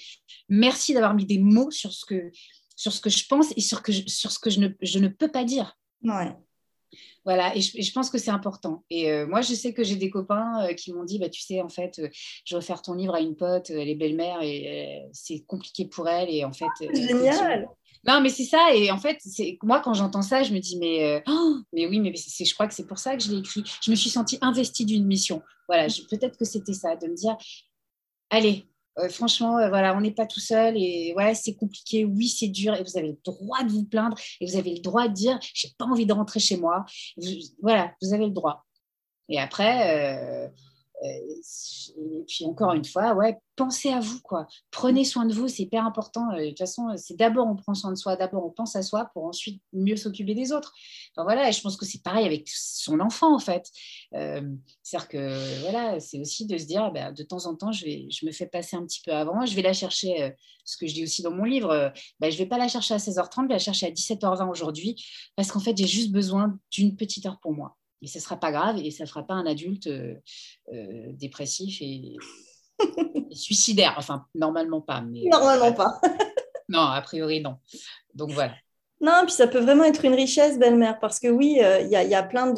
merci 0.48 0.94
d'avoir 0.94 1.14
mis 1.14 1.26
des 1.26 1.38
mots 1.38 1.70
sur 1.70 1.92
ce 1.92 2.04
que, 2.04 2.30
sur 2.76 2.92
ce 2.92 3.00
que 3.00 3.10
je 3.10 3.26
pense 3.26 3.52
et 3.56 3.60
sur, 3.60 3.82
que 3.82 3.92
sur 3.92 4.30
ce 4.30 4.38
que 4.38 4.50
je 4.50 4.60
ne, 4.60 4.68
je 4.80 4.98
ne 4.98 5.08
peux 5.08 5.28
pas 5.28 5.44
dire. 5.44 5.76
Ouais. 6.02 6.32
Voilà, 7.24 7.56
et 7.56 7.60
je, 7.60 7.92
pense 7.92 8.10
que 8.10 8.18
c'est 8.18 8.30
important. 8.30 8.84
Et 8.90 9.10
euh, 9.10 9.26
moi, 9.26 9.40
je 9.40 9.54
sais 9.54 9.72
que 9.72 9.82
j'ai 9.82 9.96
des 9.96 10.10
copains 10.10 10.66
qui 10.76 10.92
m'ont 10.92 11.04
dit, 11.04 11.18
bah, 11.18 11.28
tu 11.28 11.40
sais, 11.40 11.60
en 11.60 11.68
fait, 11.68 12.00
je 12.44 12.56
vais 12.56 12.62
faire 12.62 12.82
ton 12.82 12.94
livre 12.94 13.14
à 13.14 13.20
une 13.20 13.36
pote, 13.36 13.70
elle 13.70 13.88
est 13.88 13.94
belle-mère, 13.94 14.42
et 14.42 15.02
c'est 15.12 15.40
compliqué 15.46 15.86
pour 15.86 16.08
elle. 16.08 16.28
Et 16.30 16.44
en 16.44 16.52
fait, 16.52 16.66
génial. 16.92 17.68
Non, 18.06 18.20
mais 18.20 18.28
c'est 18.28 18.44
ça. 18.44 18.74
Et 18.74 18.90
en 18.90 18.98
fait, 18.98 19.18
c'est 19.20 19.58
moi, 19.62 19.80
quand 19.80 19.94
j'entends 19.94 20.22
ça, 20.22 20.42
je 20.42 20.52
me 20.52 20.58
dis, 20.58 20.78
mais, 20.78 21.04
euh, 21.04 21.20
oh, 21.26 21.56
mais 21.72 21.86
oui, 21.86 22.00
mais 22.00 22.12
je 22.14 22.54
crois 22.54 22.66
que 22.68 22.74
c'est 22.74 22.86
pour 22.86 22.98
ça 22.98 23.16
que 23.16 23.22
je 23.22 23.30
l'ai 23.30 23.38
écrit. 23.38 23.64
Je 23.82 23.90
me 23.90 23.96
suis 23.96 24.10
sentie 24.10 24.38
investie 24.42 24.84
d'une 24.84 25.06
mission. 25.06 25.42
Voilà, 25.68 25.86
peut-être 26.10 26.36
que 26.36 26.44
c'était 26.44 26.74
ça, 26.74 26.96
de 26.96 27.06
me 27.06 27.14
dire, 27.14 27.36
allez, 28.30 28.66
euh, 28.98 29.08
franchement, 29.08 29.58
euh, 29.58 29.68
voilà, 29.68 29.96
on 29.96 30.00
n'est 30.00 30.12
pas 30.12 30.26
tout 30.26 30.40
seul 30.40 30.76
et 30.76 31.12
ouais, 31.16 31.34
c'est 31.34 31.54
compliqué, 31.54 32.04
oui, 32.04 32.28
c'est 32.28 32.48
dur 32.48 32.74
et 32.74 32.82
vous 32.82 32.96
avez 32.96 33.08
le 33.08 33.18
droit 33.24 33.62
de 33.64 33.70
vous 33.70 33.84
plaindre 33.84 34.16
et 34.40 34.46
vous 34.46 34.56
avez 34.56 34.74
le 34.74 34.80
droit 34.80 35.08
de 35.08 35.12
dire, 35.12 35.38
j'ai 35.54 35.70
pas 35.76 35.84
envie 35.84 36.06
de 36.06 36.12
rentrer 36.12 36.40
chez 36.40 36.56
moi. 36.56 36.84
voilà, 37.60 37.92
vous 38.00 38.12
avez 38.14 38.26
le 38.26 38.32
droit. 38.32 38.64
Et 39.28 39.40
après, 39.40 40.50
et 41.02 42.24
puis 42.26 42.46
encore 42.46 42.72
une 42.72 42.84
fois, 42.84 43.14
ouais, 43.14 43.36
pensez 43.56 43.90
à 43.90 44.00
vous, 44.00 44.20
quoi. 44.20 44.46
Prenez 44.70 45.04
soin 45.04 45.26
de 45.26 45.34
vous, 45.34 45.48
c'est 45.48 45.64
hyper 45.64 45.84
important. 45.84 46.30
Euh, 46.32 46.44
de 46.44 46.48
toute 46.48 46.58
façon, 46.58 46.88
c'est 46.96 47.16
d'abord 47.16 47.46
on 47.46 47.56
prend 47.56 47.74
soin 47.74 47.90
de 47.90 47.96
soi, 47.96 48.16
d'abord 48.16 48.46
on 48.46 48.50
pense 48.50 48.76
à 48.76 48.82
soi 48.82 49.10
pour 49.12 49.24
ensuite 49.24 49.60
mieux 49.72 49.96
s'occuper 49.96 50.34
des 50.34 50.52
autres. 50.52 50.72
Voilà, 51.16 51.50
je 51.50 51.60
pense 51.60 51.76
que 51.76 51.84
c'est 51.84 52.02
pareil 52.02 52.26
avec 52.26 52.48
son 52.48 53.00
enfant 53.00 53.34
en 53.34 53.38
fait. 53.38 53.70
Euh, 54.14 54.42
c'est-à-dire 54.82 55.08
que 55.08 55.60
voilà, 55.62 56.00
c'est 56.00 56.20
aussi 56.20 56.46
de 56.46 56.56
se 56.58 56.64
dire, 56.64 56.90
bah, 56.92 57.12
de 57.12 57.22
temps 57.22 57.46
en 57.46 57.54
temps, 57.54 57.72
je, 57.72 57.84
vais, 57.84 58.06
je 58.10 58.24
me 58.26 58.32
fais 58.32 58.46
passer 58.46 58.76
un 58.76 58.84
petit 58.84 59.02
peu 59.04 59.12
avant, 59.12 59.44
je 59.44 59.54
vais 59.54 59.62
la 59.62 59.72
chercher. 59.72 60.22
Euh, 60.22 60.30
ce 60.66 60.78
que 60.78 60.86
je 60.86 60.94
dis 60.94 61.02
aussi 61.02 61.20
dans 61.20 61.30
mon 61.30 61.44
livre, 61.44 61.92
bah, 62.20 62.30
je 62.30 62.36
ne 62.36 62.38
vais 62.38 62.46
pas 62.46 62.56
la 62.56 62.68
chercher 62.68 62.94
à 62.94 62.96
16h30, 62.96 63.42
je 63.42 63.48
vais 63.48 63.52
la 63.52 63.58
chercher 63.58 63.86
à 63.86 63.90
17h20 63.90 64.48
aujourd'hui, 64.48 64.96
parce 65.36 65.52
qu'en 65.52 65.60
fait, 65.60 65.76
j'ai 65.76 65.86
juste 65.86 66.10
besoin 66.10 66.58
d'une 66.70 66.96
petite 66.96 67.26
heure 67.26 67.38
pour 67.38 67.52
moi. 67.52 67.76
Et 68.04 68.06
ce 68.06 68.18
ne 68.18 68.22
sera 68.22 68.36
pas 68.36 68.52
grave 68.52 68.76
et 68.84 68.90
ça 68.90 69.04
ne 69.04 69.08
fera 69.08 69.26
pas 69.26 69.32
un 69.32 69.46
adulte 69.46 69.86
euh, 69.86 70.14
euh, 70.74 71.06
dépressif 71.12 71.78
et, 71.80 72.16
suicidaire. 73.32 73.94
Enfin, 73.96 74.26
normalement 74.34 74.82
pas. 74.82 75.00
Mais, 75.00 75.22
normalement 75.30 75.72
pas. 75.72 75.98
non, 76.68 76.80
a 76.80 77.00
priori, 77.00 77.40
non. 77.40 77.56
Donc 78.14 78.30
voilà. 78.32 78.52
Non, 79.00 79.22
puis 79.22 79.32
ça 79.32 79.46
peut 79.46 79.58
vraiment 79.58 79.84
être 79.84 80.04
une 80.04 80.12
richesse, 80.12 80.58
belle-mère, 80.58 81.00
parce 81.00 81.18
que 81.18 81.28
oui, 81.28 81.60
euh, 81.62 81.80
il 81.80 81.88
y, 81.90 82.14
a 82.14 82.22
plein 82.22 82.54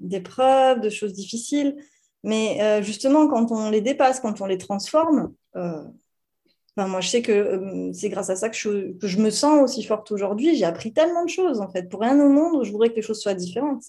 d'épreuves, 0.00 0.80
de, 0.80 0.90
choses 0.90 1.14
difficiles, 1.14 1.76
mais 2.22 2.82
justement, 2.82 3.28
quand 3.28 3.50
on 3.52 3.70
les 3.70 3.80
dépasse, 3.80 4.20
quand 4.20 4.40
on 4.40 4.46
les 4.46 4.58
transforme, 4.58 5.34
moi, 5.54 7.00
je 7.00 7.08
sais 7.08 7.22
que 7.22 7.90
c'est 7.92 8.08
grâce 8.08 8.30
à 8.30 8.36
ça 8.36 8.48
que 8.48 8.56
je, 8.56 8.92
que 8.92 9.06
je, 9.06 9.18
me 9.18 9.30
sens 9.30 9.62
aussi 9.62 9.82
forte 9.82 10.10
aujourd'hui. 10.12 10.56
J'ai 10.56 10.64
appris 10.64 10.92
tellement 10.92 11.24
de 11.24 11.30
choses, 11.30 11.60
en 11.60 11.68
fait. 11.68 11.88
Pour 11.88 12.00
rien 12.00 12.18
au 12.20 12.28
monde, 12.30 12.64
je 12.64 12.70
voudrais 12.70 12.90
que 12.90 12.96
les 12.96 13.02
choses 13.02 13.20
soient 13.20 13.34
différentes. 13.34 13.82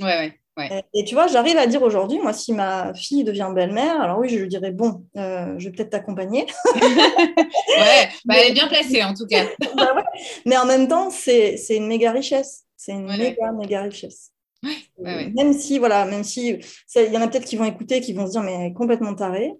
Ouais, 0.00 0.38
ouais, 0.56 0.84
Et, 0.94 1.04
tu 1.04 1.14
vois, 1.14 1.26
j'arrive 1.26 1.56
à 1.56 1.66
dire 1.66 1.82
aujourd'hui, 1.82 2.18
moi, 2.18 2.32
si 2.32 2.52
ma 2.52 2.92
fille 2.94 3.24
devient 3.24 3.50
belle-mère, 3.54 4.00
alors 4.00 4.18
oui, 4.18 4.28
je 4.28 4.36
lui 4.36 4.48
dirais, 4.48 4.70
bon, 4.70 5.06
euh, 5.16 5.54
je 5.58 5.66
vais 5.68 5.72
peut-être 5.72 5.90
t'accompagner. 5.90 6.46
ouais, 6.74 8.08
bah, 8.24 8.34
elle 8.38 8.50
est 8.50 8.54
bien 8.54 8.68
placée 8.68 9.02
en 9.02 9.14
tout 9.14 9.26
cas. 9.26 9.44
Bah 9.76 10.04
mais 10.46 10.56
en 10.56 10.64
même 10.64 10.88
temps, 10.88 11.10
c'est 11.10 11.56
une 11.70 11.86
méga 11.86 12.12
richesse. 12.12 12.64
C'est 12.76 12.92
une 12.92 13.06
méga, 13.06 13.52
méga 13.52 13.82
richesse. 13.82 14.32
Même 14.98 15.52
si, 15.52 15.78
voilà, 15.78 16.04
même 16.06 16.24
si 16.24 16.58
il 16.94 17.12
y 17.12 17.16
en 17.16 17.22
a 17.22 17.28
peut-être 17.28 17.44
qui 17.44 17.56
vont 17.56 17.64
écouter, 17.64 18.00
qui 18.00 18.12
vont 18.12 18.26
se 18.26 18.32
dire, 18.32 18.42
mais 18.42 18.72
complètement 18.72 19.14
taré. 19.14 19.52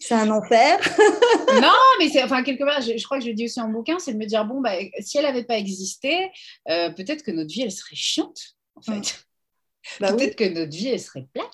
C'est 0.00 0.14
un 0.14 0.30
enfer. 0.30 0.78
non, 1.60 1.72
mais 1.98 2.08
c'est, 2.08 2.22
enfin, 2.22 2.42
quelque 2.42 2.64
part, 2.64 2.80
je, 2.80 3.02
crois 3.04 3.18
que 3.18 3.24
je 3.24 3.30
dis 3.30 3.44
aussi 3.44 3.60
en 3.60 3.68
bouquin, 3.68 3.98
c'est 3.98 4.12
de 4.12 4.18
me 4.18 4.26
dire, 4.26 4.44
bon, 4.44 4.60
bah, 4.60 4.72
si 5.00 5.18
elle 5.18 5.24
n'avait 5.24 5.44
pas 5.44 5.58
existé, 5.58 6.30
euh, 6.68 6.90
peut-être 6.90 7.22
que 7.22 7.30
notre 7.30 7.52
vie, 7.52 7.62
elle 7.62 7.72
serait 7.72 7.96
chiante, 7.96 8.56
en 8.76 8.82
fait. 8.82 9.25
Bah 10.00 10.12
Peut-être 10.12 10.36
que 10.36 10.44
notre 10.44 10.72
vie, 10.72 10.88
elle 10.88 11.00
serait 11.00 11.26
plate. 11.32 11.46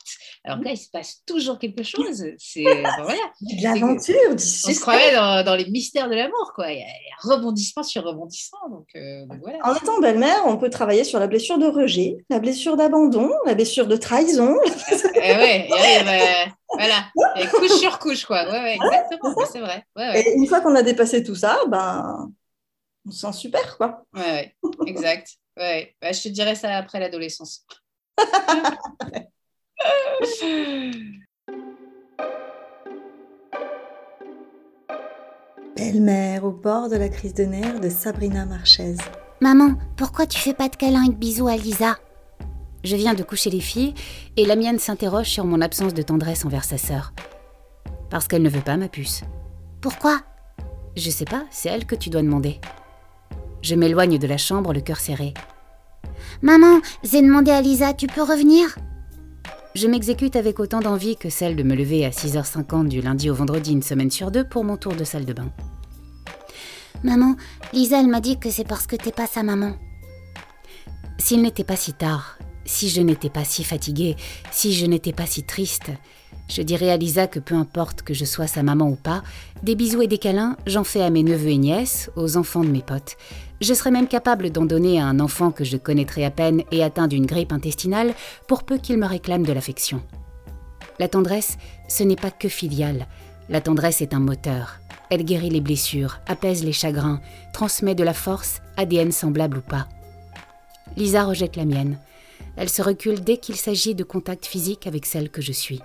Alors 0.44 0.58
là, 0.58 0.72
il 0.72 0.76
se 0.76 0.90
passe 0.90 1.22
toujours 1.26 1.58
quelque 1.58 1.82
chose. 1.82 2.24
C'est 2.38 2.62
voilà. 2.62 3.22
de 3.40 3.62
l'aventure, 3.62 4.16
On 4.32 4.38
se 4.38 4.80
croirait 4.80 5.44
dans, 5.44 5.54
les 5.54 5.66
mystères 5.70 6.08
de 6.08 6.14
l'amour, 6.14 6.52
quoi. 6.54 6.72
Il 6.72 6.78
y, 6.78 6.82
a, 6.82 7.34
rebondissement 7.34 7.82
sur 7.82 8.02
rebondissement. 8.04 8.68
Donc, 8.70 8.88
euh, 8.96 9.24
voilà. 9.40 9.58
En 9.64 9.74
étant 9.74 10.00
belle-mère, 10.00 10.42
on 10.46 10.56
peut 10.56 10.70
travailler 10.70 11.04
sur 11.04 11.20
la 11.20 11.26
blessure 11.26 11.58
de 11.58 11.66
rejet, 11.66 12.16
la 12.30 12.40
blessure 12.40 12.76
d'abandon, 12.76 13.30
la 13.46 13.54
blessure 13.54 13.86
de 13.86 13.96
trahison. 13.96 14.56
eh 15.14 15.34
ouais, 15.34 15.68
bah, 15.68 16.52
voilà. 16.72 17.06
Et 17.36 17.46
couche 17.46 17.78
sur 17.78 17.98
couche, 17.98 18.24
quoi. 18.24 18.44
Ouais, 18.44 18.60
ouais 18.60 18.74
exactement. 18.76 19.34
c'est 19.50 19.60
vrai. 19.60 19.84
Et 20.16 20.32
une 20.34 20.46
fois 20.46 20.60
qu'on 20.60 20.74
a 20.74 20.82
dépassé 20.82 21.22
tout 21.22 21.36
ça, 21.36 21.58
ben, 21.68 22.30
on 23.06 23.10
se 23.10 23.20
sent 23.20 23.32
super, 23.32 23.76
quoi. 23.76 24.04
Ouais, 24.14 24.54
ouais. 24.62 24.76
exact. 24.86 25.28
Ouais. 25.56 25.94
Bah, 26.00 26.12
je 26.12 26.22
te 26.22 26.28
dirais 26.28 26.54
ça 26.54 26.76
après 26.76 26.98
l'adolescence. 26.98 27.64
Belle-mère 35.76 36.44
au 36.44 36.52
bord 36.52 36.88
de 36.88 36.96
la 36.96 37.08
crise 37.08 37.34
de 37.34 37.44
nerfs 37.44 37.80
de 37.80 37.88
Sabrina 37.88 38.46
Marchez. 38.46 38.96
Maman, 39.40 39.74
pourquoi 39.96 40.26
tu 40.26 40.38
fais 40.38 40.54
pas 40.54 40.68
de 40.68 40.76
câlin 40.76 41.04
et 41.04 41.08
de 41.08 41.14
bisous 41.14 41.48
à 41.48 41.56
Lisa? 41.56 41.96
Je 42.84 42.96
viens 42.96 43.14
de 43.14 43.22
coucher 43.22 43.50
les 43.50 43.60
filles 43.60 43.94
et 44.36 44.44
la 44.44 44.56
mienne 44.56 44.78
s'interroge 44.78 45.28
sur 45.28 45.44
mon 45.44 45.60
absence 45.60 45.94
de 45.94 46.02
tendresse 46.02 46.44
envers 46.44 46.64
sa 46.64 46.78
sœur. 46.78 47.12
Parce 48.10 48.28
qu'elle 48.28 48.42
ne 48.42 48.50
veut 48.50 48.60
pas 48.60 48.76
ma 48.76 48.88
puce. 48.88 49.22
Pourquoi? 49.80 50.20
Je 50.96 51.10
sais 51.10 51.24
pas, 51.24 51.44
c'est 51.50 51.68
elle 51.68 51.86
que 51.86 51.94
tu 51.94 52.10
dois 52.10 52.22
demander. 52.22 52.60
Je 53.62 53.74
m'éloigne 53.74 54.18
de 54.18 54.26
la 54.26 54.36
chambre, 54.36 54.72
le 54.72 54.80
cœur 54.80 54.98
serré. 54.98 55.34
Maman, 56.42 56.80
j'ai 57.02 57.22
demandé 57.22 57.50
à 57.50 57.60
Lisa, 57.60 57.92
tu 57.94 58.06
peux 58.06 58.22
revenir? 58.22 58.76
Je 59.74 59.86
m'exécute 59.86 60.36
avec 60.36 60.60
autant 60.60 60.80
d'envie 60.80 61.16
que 61.16 61.30
celle 61.30 61.56
de 61.56 61.62
me 61.62 61.74
lever 61.74 62.04
à 62.04 62.10
6h50 62.10 62.88
du 62.88 63.00
lundi 63.00 63.30
au 63.30 63.34
vendredi 63.34 63.72
une 63.72 63.82
semaine 63.82 64.10
sur 64.10 64.30
deux 64.30 64.44
pour 64.44 64.64
mon 64.64 64.76
tour 64.76 64.94
de 64.94 65.04
salle 65.04 65.24
de 65.24 65.32
bain. 65.32 65.50
Maman, 67.02 67.36
Lisa, 67.72 68.00
elle 68.00 68.08
m'a 68.08 68.20
dit 68.20 68.38
que 68.38 68.50
c'est 68.50 68.68
parce 68.68 68.86
que 68.86 68.96
t'es 68.96 69.12
pas 69.12 69.26
sa 69.26 69.42
maman. 69.42 69.72
S'il 71.18 71.42
n'était 71.42 71.64
pas 71.64 71.76
si 71.76 71.94
tard, 71.94 72.38
si 72.64 72.88
je 72.88 73.00
n'étais 73.00 73.30
pas 73.30 73.44
si 73.44 73.64
fatiguée, 73.64 74.16
si 74.50 74.72
je 74.72 74.86
n'étais 74.86 75.12
pas 75.12 75.26
si 75.26 75.42
triste, 75.42 75.90
je 76.48 76.62
dirais 76.62 76.90
à 76.90 76.96
Lisa 76.96 77.26
que 77.26 77.38
peu 77.38 77.54
importe 77.54 78.02
que 78.02 78.14
je 78.14 78.24
sois 78.24 78.46
sa 78.46 78.62
maman 78.62 78.88
ou 78.88 78.96
pas, 78.96 79.22
des 79.62 79.74
bisous 79.74 80.02
et 80.02 80.06
des 80.06 80.18
câlins, 80.18 80.56
j'en 80.66 80.84
fais 80.84 81.02
à 81.02 81.10
mes 81.10 81.22
neveux 81.22 81.50
et 81.50 81.58
nièces, 81.58 82.10
aux 82.14 82.36
enfants 82.36 82.64
de 82.64 82.68
mes 82.68 82.82
potes. 82.82 83.16
Je 83.62 83.74
serais 83.74 83.92
même 83.92 84.08
capable 84.08 84.50
d'en 84.50 84.64
donner 84.64 85.00
à 85.00 85.06
un 85.06 85.20
enfant 85.20 85.52
que 85.52 85.62
je 85.62 85.76
connaîtrais 85.76 86.24
à 86.24 86.32
peine 86.32 86.64
et 86.72 86.82
atteint 86.82 87.06
d'une 87.06 87.26
grippe 87.26 87.52
intestinale 87.52 88.12
pour 88.48 88.64
peu 88.64 88.76
qu'il 88.76 88.98
me 88.98 89.06
réclame 89.06 89.46
de 89.46 89.52
l'affection. 89.52 90.02
La 90.98 91.06
tendresse, 91.06 91.58
ce 91.88 92.02
n'est 92.02 92.16
pas 92.16 92.32
que 92.32 92.48
filial. 92.48 93.06
La 93.48 93.60
tendresse 93.60 94.00
est 94.00 94.14
un 94.14 94.18
moteur. 94.18 94.80
Elle 95.10 95.24
guérit 95.24 95.48
les 95.48 95.60
blessures, 95.60 96.18
apaise 96.26 96.64
les 96.64 96.72
chagrins, 96.72 97.20
transmet 97.52 97.94
de 97.94 98.02
la 98.02 98.14
force, 98.14 98.60
ADN 98.76 99.12
semblable 99.12 99.58
ou 99.58 99.60
pas. 99.60 99.86
Lisa 100.96 101.22
rejette 101.22 101.54
la 101.54 101.64
mienne. 101.64 102.00
Elle 102.56 102.68
se 102.68 102.82
recule 102.82 103.22
dès 103.22 103.36
qu'il 103.36 103.54
s'agit 103.54 103.94
de 103.94 104.02
contact 104.02 104.44
physique 104.44 104.88
avec 104.88 105.06
celle 105.06 105.30
que 105.30 105.40
je 105.40 105.52
suis. 105.52 105.80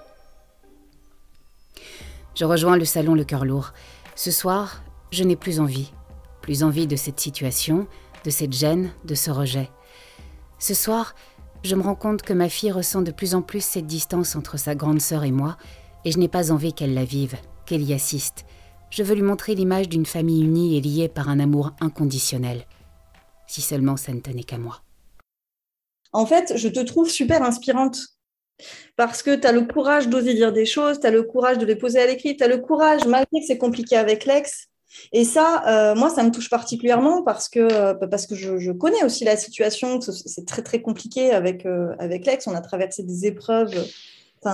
Je 2.34 2.43
rejoins 2.43 2.75
le 2.75 2.86
salon 2.86 3.13
le 3.13 3.23
cœur 3.23 3.45
lourd. 3.45 3.73
Ce 4.15 4.32
soir, 4.32 4.82
je 5.11 5.23
n'ai 5.23 5.36
plus 5.36 5.59
envie 5.59 5.91
plus 6.48 6.64
envie 6.64 6.88
de 6.88 6.95
cette 6.95 7.20
situation, 7.20 7.88
de 8.24 8.30
cette 8.30 8.54
gêne, 8.54 8.91
de 9.04 9.16
ce 9.16 9.30
rejet. 9.30 9.70
Ce 10.60 10.74
soir, 10.74 11.14
je 11.62 11.76
me 11.76 11.82
rends 11.82 11.93
compte 11.93 12.22
que 12.22 12.32
ma 12.32 12.48
fille 12.48 12.72
ressent 12.72 13.02
de 13.02 13.12
plus 13.12 13.36
en 13.36 13.41
plus 13.41 13.60
cette 13.60 13.86
distance 13.86 14.34
entre 14.34 14.58
sa 14.58 14.74
grande 14.74 15.02
sœur 15.02 15.26
et 15.26 15.32
moi, 15.32 15.58
et 16.06 16.12
je 16.14 16.18
n'ai 16.18 16.30
pas 16.30 16.54
envie 16.54 16.72
qu'elle 16.72 16.93
la 16.93 17.04
vive, 17.04 17.36
qu'elle 17.66 17.84
y 17.84 17.93
assiste. 17.93 18.45
Je 18.91 19.04
veux 19.04 19.14
lui 19.14 19.24
montrer 19.24 19.56
l'image 19.56 19.89
d'une 19.89 20.06
famille 20.06 20.41
unie 20.41 20.78
et 20.78 20.82
liée 20.82 21.10
par 21.10 21.28
un 21.28 21.41
amour 21.41 21.72
inconditionnel. 21.82 22.64
Si 23.45 23.60
seulement 23.60 23.98
ça 23.98 24.14
ne 24.14 24.22
tenait 24.22 24.45
qu'à 24.45 24.58
moi. 24.58 24.80
En 26.14 26.26
fait, 26.26 26.54
je 26.56 26.70
te 26.70 26.80
trouve 26.80 27.10
super 27.10 27.43
inspirante 27.43 28.00
parce 28.95 29.22
que 29.22 29.36
tu 29.36 29.45
as 29.45 29.52
le 29.52 29.66
courage 29.66 30.08
d'oser 30.08 30.34
dire 30.34 30.54
des 30.54 30.66
choses, 30.66 31.02
tu 31.02 31.08
as 31.08 31.12
le 31.12 31.24
courage 31.24 31.58
de 31.58 31.66
les 31.66 31.76
poser 31.76 32.00
à 32.00 32.08
l'écrit, 32.08 32.38
tu 32.38 32.43
as 32.45 32.48
le 32.48 32.60
courage, 32.60 33.06
malgré 33.06 33.41
que 33.41 33.45
c'est 33.45 33.58
compliqué 33.58 33.98
avec 33.98 34.24
l'ex, 34.24 34.70
et 35.12 35.24
ça, 35.24 35.64
euh, 35.68 35.95
moi, 35.95 36.10
ça 36.10 36.24
me 36.24 36.32
touche 36.32 36.50
particulièrement 36.50 37.24
parce 37.24 37.50
que, 37.50 37.60
euh, 37.60 37.93
parce 37.93 38.28
que 38.28 38.36
je, 38.36 38.72
connais 38.72 39.04
aussi 39.04 39.24
la 39.24 39.38
situation, 39.38 40.00
c'est 40.02 40.45
très 40.45 40.62
très 40.62 40.82
compliqué 40.82 41.32
avec, 41.32 41.66
euh, 41.66 41.95
avec 42.00 42.26
l'ex, 42.26 42.48
on 42.48 42.56
a 42.56 42.62
traversé 42.62 43.04
des 43.04 43.26
épreuves 43.26 43.74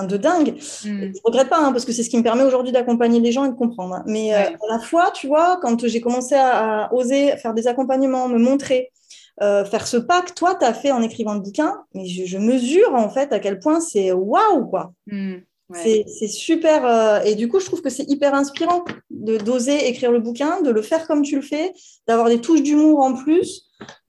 de 0.10 0.18
dingue. 0.18 0.54
Mm. 0.54 0.60
Je 0.84 0.89
ne 0.89 1.24
regrette 1.24 1.50
pas, 1.50 1.60
hein, 1.60 1.72
parce 1.72 1.86
que 1.86 1.91
c'est 1.91 2.02
ce 2.02 2.10
qui 2.10 2.18
me 2.18 2.24
permet 2.24 2.44
aujourd'hui 2.44 2.72
d'accompagner 2.72 3.20
les 3.20 3.32
gens 3.32 3.46
et 3.46 3.50
de 3.50 3.54
comprendre. 3.54 3.96
Hein. 3.96 4.04
Mais 4.08 4.34
à 4.34 4.52
la 4.70 4.80
fois, 4.80 5.12
tu 5.12 5.28
vois, 5.28 5.60
quand 5.62 5.86
j'ai 5.86 6.02
commencé 6.02 6.34
à, 6.36 6.91
oser 6.94 7.38
faire 7.38 7.54
des 7.54 7.68
accompagnements, 7.68 8.28
me 8.28 8.39
montrer, 8.39 8.91
faire 9.39 9.86
ce 9.86 9.98
pas 9.98 10.24
que 10.24 10.32
toi, 10.34 10.56
tu 10.56 10.66
as 10.66 10.74
fait 10.74 10.91
en 10.91 11.04
écrivant 11.04 11.36
le 11.36 11.41
bouquin, 11.41 11.84
mais 11.94 12.06
je, 12.08 12.38
mesure 12.39 12.96
en 12.96 13.10
fait 13.10 13.32
à 13.34 13.39
quel 13.39 13.60
point 13.60 13.80
c'est 13.82 14.12
waouh, 14.12 14.66
quoi. 14.66 14.94
Mm. 15.06 15.36
C'est 15.74 16.28
super. 16.28 16.86
Euh, 16.86 17.21
et 17.21 17.36
du 17.36 17.47
coup, 17.47 17.59
je 17.59 17.65
trouve 17.65 17.82
que 17.82 17.89
c'est 17.89 18.09
hyper 18.09 18.34
inspirant 18.34 18.84
de 19.09 19.38
d'oser 19.38 19.88
écrire 19.88 20.11
le 20.11 20.19
bouquin, 20.19 20.61
de 20.61 20.69
le 20.69 20.82
faire 20.82 21.07
comme 21.07 21.21
tu 21.21 21.36
le 21.36 21.41
fais, 21.41 21.74
d'avoir 22.07 22.30
des 22.30 22.41
touches 22.41 22.63
d'humour 22.63 22.99
en 22.99 23.13
plus. 23.13 23.63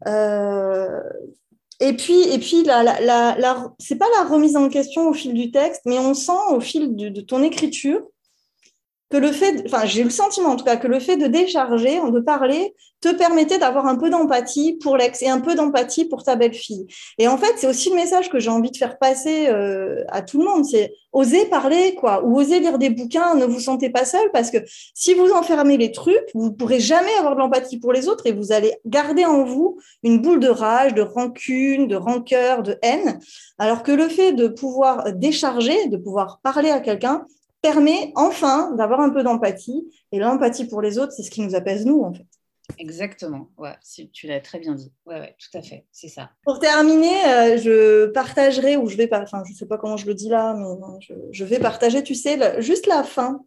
Euh, 0.07 1.01
et 1.81 1.95
puis, 1.95 2.23
et 2.33 2.39
puis 2.39 2.63
la, 2.65 2.83
la, 2.83 3.01
la, 3.01 3.73
c'est 3.79 3.97
pas 3.97 4.09
la 4.19 4.29
remise 4.29 4.57
en 4.57 4.69
question 4.69 5.09
au 5.09 5.13
fil 5.13 5.35
du 5.35 5.51
texte, 5.51 5.83
mais 5.87 5.99
on 5.99 6.15
sent 6.15 6.33
au 6.51 6.61
fil 6.61 6.95
de 6.95 7.21
ton 7.21 7.43
écriture 7.43 8.03
que 9.11 9.17
le 9.17 9.33
fait, 9.33 9.63
enfin 9.67 9.85
j'ai 9.85 10.03
le 10.03 10.11
sentiment 10.11 10.51
en 10.51 10.57
tout 10.57 10.65
cas 10.65 10.77
que 10.77 10.89
le 10.89 10.99
fait 10.99 11.17
de 11.17 11.27
décharger, 11.27 12.01
de 12.11 12.21
parler, 12.21 12.75
te 13.01 13.15
permettait 13.15 13.59
d'avoir 13.59 13.87
un 13.87 13.97
peu 13.97 14.09
d'empathie 14.09 14.79
pour 14.83 14.97
l'ex 14.97 15.21
et 15.23 15.29
un 15.29 15.41
peu 15.41 15.55
d'empathie 15.55 16.07
pour 16.07 16.23
ta 16.23 16.37
belle-fille. 16.37 16.87
Et 17.19 17.29
en 17.29 17.37
fait, 17.37 17.53
c'est 17.57 17.67
aussi 17.67 17.91
le 17.91 17.97
message 17.97 18.31
que 18.31 18.39
j'ai 18.39 18.49
envie 18.49 18.71
de 18.71 18.77
faire 18.79 18.99
passer 18.99 19.49
euh, 19.49 20.05
à 20.09 20.23
tout 20.23 20.39
le 20.39 20.47
monde, 20.47 20.65
c'est 20.65 20.95
oser 21.13 21.45
parler 21.45 21.95
quoi, 21.95 22.25
ou 22.25 22.41
oser 22.41 22.61
lire 22.61 22.79
des 22.79 22.89
bouquins, 22.89 23.35
ne 23.35 23.45
vous 23.45 23.61
sentez 23.61 23.91
pas 23.91 24.07
seul 24.07 24.31
parce 24.33 24.51
que 24.51 24.59
si 24.95 25.13
vous 25.13 25.31
enfermez 25.33 25.77
les 25.77 25.93
trucs, 25.93 26.31
vous 26.35 26.53
pourrez 26.53 26.81
jamais 26.81 27.13
avoir 27.19 27.35
de 27.35 27.41
l'empathie 27.41 27.79
pour 27.79 27.93
les 27.93 28.09
autres 28.09 28.27
et 28.27 28.33
vous 28.33 28.53
allez 28.53 28.75
garder 28.87 29.27
en 29.27 29.45
vous 29.45 29.79
une 30.03 30.23
boule 30.23 30.41
de 30.41 30.49
rage, 30.49 30.95
de 30.95 31.03
rancune, 31.03 31.87
de 31.89 31.97
rancœur, 31.97 32.63
de 32.63 32.79
haine, 32.83 33.21
alors 33.59 33.83
que 33.83 33.93
le 33.93 34.09
fait 34.09 34.33
de 34.33 34.49
pouvoir 34.49 35.13
décharger, 35.13 35.89
de 35.89 35.99
pouvoir 35.99 36.41
parler 36.43 36.71
à 36.71 36.81
quelqu'un, 36.81 37.27
permet 37.65 38.13
enfin 38.15 38.73
d'avoir 38.73 39.01
un 39.01 39.09
peu 39.09 39.23
d'empathie. 39.23 39.89
Et 40.13 40.19
l'empathie 40.19 40.67
pour 40.67 40.83
les 40.83 40.99
autres, 40.99 41.13
c'est 41.13 41.23
ce 41.23 41.31
qui 41.31 41.41
nous 41.41 41.55
apaise 41.55 41.87
nous, 41.87 42.03
en 42.03 42.13
fait. 42.13 42.27
Exactement, 42.79 43.51
ouais, 43.59 43.75
tu 44.13 44.27
l'as 44.27 44.41
très 44.41 44.59
bien 44.59 44.75
dit. 44.75 44.91
Ouais, 45.07 45.21
ouais, 45.21 45.37
tout 45.39 45.59
à 45.59 45.63
fait, 45.63 45.85
c'est 45.93 46.09
ça. 46.09 46.31
Pour 46.45 46.59
terminer, 46.59 47.25
euh, 47.27 47.59
je 47.59 48.07
partagerai, 48.07 48.79
ou 48.79 48.89
je 48.89 48.97
vais, 48.97 49.09
enfin, 49.13 49.43
je 49.47 49.53
ne 49.53 49.57
sais 49.57 49.67
pas 49.67 49.77
comment 49.77 49.99
je 49.99 50.07
le 50.07 50.15
dis 50.15 50.31
là, 50.31 50.55
mais 50.55 50.67
je, 51.31 51.45
vais 51.45 51.59
partager, 51.59 52.03
tu 52.03 52.15
sais, 52.15 52.63
juste 52.63 52.87
la 52.87 53.03
fin 53.03 53.41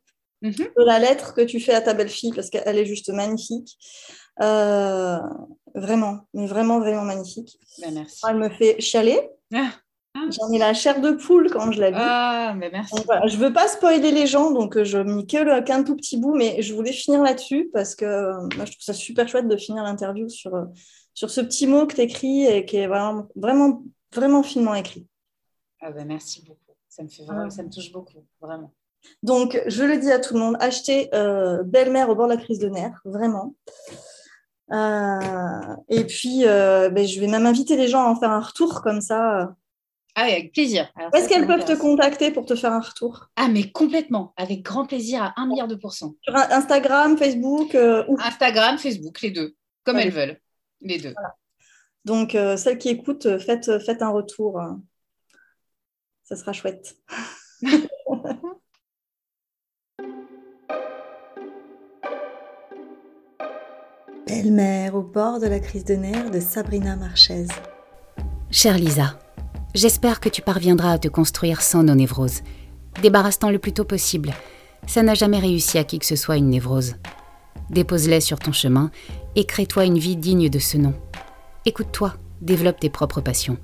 mhm. 0.43 0.53
de 0.53 0.85
la 0.85 0.99
lettre 0.99 1.33
que 1.33 1.41
tu 1.41 1.59
fais 1.59 1.73
à 1.73 1.81
ta 1.81 1.95
belle-fille, 1.95 2.31
parce 2.33 2.51
qu'elle 2.51 2.77
est 2.77 2.85
juste 2.85 3.09
magnifique. 3.09 3.77
Euh, 4.41 5.17
vraiment, 5.73 6.27
mais 6.35 6.45
vraiment, 6.45 6.79
vraiment 6.79 7.03
magnifique. 7.03 7.59
Ben, 7.81 7.93
merci. 7.93 8.21
Elle 8.29 8.37
me 8.37 8.49
fait 8.49 8.79
chialer. 8.79 9.19
Ah. 9.53 9.71
Ah. 10.17 10.29
J'en 10.31 10.51
ai 10.51 10.57
la 10.57 10.73
chair 10.73 10.99
de 10.99 11.11
poule 11.11 11.49
quand 11.51 11.71
je 11.71 11.79
l'ai 11.79 11.91
vu. 11.91 11.97
Ah, 11.99 12.53
mais 12.57 12.69
merci. 12.71 12.95
je 13.25 13.37
ne 13.37 13.41
veux 13.41 13.53
pas 13.53 13.67
spoiler 13.67 14.11
les 14.11 14.25
gens, 14.25 14.51
donc 14.51 14.77
euh, 14.77 14.83
je 14.83 14.97
mis 14.97 15.27
que 15.27 15.61
qu'un 15.61 15.83
tout 15.83 15.95
petit 15.95 16.17
bout, 16.17 16.33
mais 16.33 16.61
je 16.61 16.73
voulais 16.73 16.91
finir 16.91 17.21
là-dessus 17.21 17.69
parce 17.71 17.93
que 17.93 18.05
euh, 18.05 18.41
moi, 18.55 18.65
je 18.65 18.71
trouve 18.71 18.81
ça 18.81 18.93
super 18.93 19.27
chouette 19.27 19.47
de 19.47 19.57
finir 19.57 19.83
l'interview 19.83 20.27
sur, 20.27 20.55
euh, 20.55 20.65
sur 21.13 21.29
ce 21.29 21.41
petit 21.41 21.67
mot 21.67 21.85
que 21.85 21.95
tu 21.95 22.01
écris 22.01 22.45
et 22.45 22.65
qui 22.65 22.77
est 22.77 22.87
vraiment, 22.87 23.27
vraiment, 23.35 23.83
vraiment 24.13 24.43
finement 24.43 24.73
écrit. 24.73 25.05
Ah 25.81 25.91
ben 25.91 26.07
merci 26.07 26.43
beaucoup. 26.43 26.59
Ça 26.89 27.03
me, 27.03 27.09
fait 27.09 27.23
vraiment, 27.23 27.49
ça 27.51 27.61
me 27.61 27.69
touche 27.69 27.91
beaucoup, 27.91 28.25
vraiment. 28.41 28.73
Donc, 29.21 29.61
je 29.67 29.83
le 29.83 29.97
dis 29.97 30.11
à 30.11 30.19
tout 30.19 30.33
le 30.33 30.39
monde, 30.39 30.57
achetez 30.59 31.09
Belle-mère 31.65 32.09
au 32.09 32.15
bord 32.15 32.27
de 32.27 32.33
la 32.33 32.41
crise 32.41 32.57
de 32.57 32.69
nerfs, 32.69 32.99
vraiment. 33.05 33.53
et 34.71 36.03
puis, 36.05 36.43
ben, 36.43 37.05
je 37.05 37.19
vais 37.19 37.27
même 37.27 37.45
inviter 37.45 37.77
les 37.77 37.87
gens 37.87 38.01
à 38.01 38.09
en 38.09 38.15
faire 38.15 38.31
un 38.31 38.41
retour 38.41 38.81
comme 38.81 39.01
ça 39.01 39.53
ah 40.19 40.23
avec 40.23 40.51
plaisir. 40.51 40.91
Est-ce 41.13 41.29
qu'elles 41.29 41.45
peuvent 41.45 41.63
te 41.63 41.77
contacter 41.77 42.31
pour 42.31 42.45
te 42.45 42.55
faire 42.55 42.73
un 42.73 42.79
retour? 42.79 43.29
Ah, 43.35 43.47
mais 43.49 43.71
complètement, 43.71 44.33
avec 44.35 44.63
grand 44.63 44.87
plaisir 44.87 45.21
à 45.21 45.33
un 45.37 45.45
milliard 45.45 45.67
de 45.67 45.75
pourcents. 45.75 46.15
Sur 46.23 46.35
Instagram, 46.35 47.19
Facebook 47.19 47.75
euh, 47.75 48.03
Instagram, 48.17 48.79
Facebook, 48.79 49.21
les 49.21 49.29
deux, 49.29 49.55
comme 49.83 49.97
elles 49.97 50.09
veulent, 50.09 50.41
les 50.81 50.97
deux. 50.97 51.13
Donc, 52.03 52.33
euh, 52.33 52.57
celles 52.57 52.79
qui 52.79 52.89
écoutent, 52.89 53.37
faites, 53.37 53.77
faites 53.77 54.01
un 54.01 54.09
retour. 54.09 54.59
Ça 56.23 56.35
sera 56.35 56.51
chouette. 56.51 56.97
Belle-mère 64.25 64.95
au 64.95 65.03
bord 65.03 65.39
de 65.39 65.45
la 65.45 65.59
crise 65.59 65.85
de 65.85 65.93
nerfs 65.93 66.31
de 66.31 66.39
Sabrina 66.39 66.95
Marchez. 66.95 67.45
Chère 68.49 68.77
Lisa, 68.77 69.19
j'espère 69.77 70.19
que 70.19 70.27
tu 70.27 70.41
parviendras 70.41 70.93
à 70.93 70.97
te 70.97 71.07
construire 71.07 71.61
sans 71.61 71.83
nos 71.83 71.93
névroses. 71.93 72.41
Débarrasse-t'en 73.03 73.51
le 73.51 73.59
plus 73.59 73.73
tôt 73.73 73.83
possible. 73.83 74.33
Ça 74.87 75.03
n'a 75.03 75.13
jamais 75.13 75.37
réussi 75.37 75.77
à 75.77 75.83
qui 75.83 75.99
que 75.99 76.05
ce 76.05 76.15
soit 76.15 76.37
une 76.37 76.49
névrose. 76.49 76.95
Dépose-les 77.69 78.21
sur 78.21 78.39
ton 78.39 78.51
chemin 78.51 78.89
et 79.35 79.45
crée-toi 79.45 79.85
une 79.85 79.99
vie 79.99 80.15
digne 80.15 80.49
de 80.49 80.57
ce 80.57 80.77
nom. 80.77 80.95
Écoute-toi, 81.65 82.15
développe 82.41 82.79
tes 82.79 82.89
propres 82.89 83.21
passions. 83.21 83.57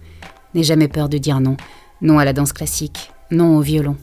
N'aie 0.54 0.64
jamais 0.64 0.88
peur 0.88 1.10
de 1.10 1.18
dire 1.18 1.40
non. 1.40 1.58
Non 2.02 2.20
à 2.20 2.26
la 2.26 2.34
danse 2.34 2.54
classique, 2.54 3.12
non 3.32 3.58
au 3.58 3.62
violon. 3.62 3.98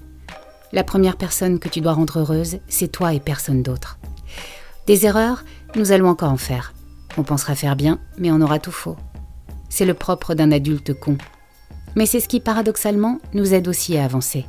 La 0.72 0.82
première 0.82 1.16
personne 1.16 1.60
que 1.60 1.68
tu 1.68 1.80
dois 1.80 1.92
rendre 1.92 2.18
heureuse, 2.18 2.58
c'est 2.66 2.90
toi 2.90 3.14
et 3.14 3.20
personne 3.20 3.62
d'autre. 3.62 3.98
Des 4.88 5.06
erreurs, 5.06 5.44
nous 5.76 5.92
allons 5.92 6.08
encore 6.08 6.32
en 6.32 6.36
faire. 6.36 6.74
On 7.16 7.22
pensera 7.22 7.54
faire 7.54 7.76
bien, 7.76 8.00
mais 8.18 8.32
on 8.32 8.40
aura 8.40 8.58
tout 8.58 8.72
faux. 8.72 8.96
C'est 9.68 9.86
le 9.86 9.94
propre 9.94 10.34
d'un 10.34 10.50
adulte 10.50 10.92
con. 10.98 11.16
Mais 11.96 12.06
c'est 12.06 12.20
ce 12.20 12.28
qui, 12.28 12.40
paradoxalement, 12.40 13.18
nous 13.34 13.54
aide 13.54 13.68
aussi 13.68 13.96
à 13.96 14.04
avancer. 14.04 14.46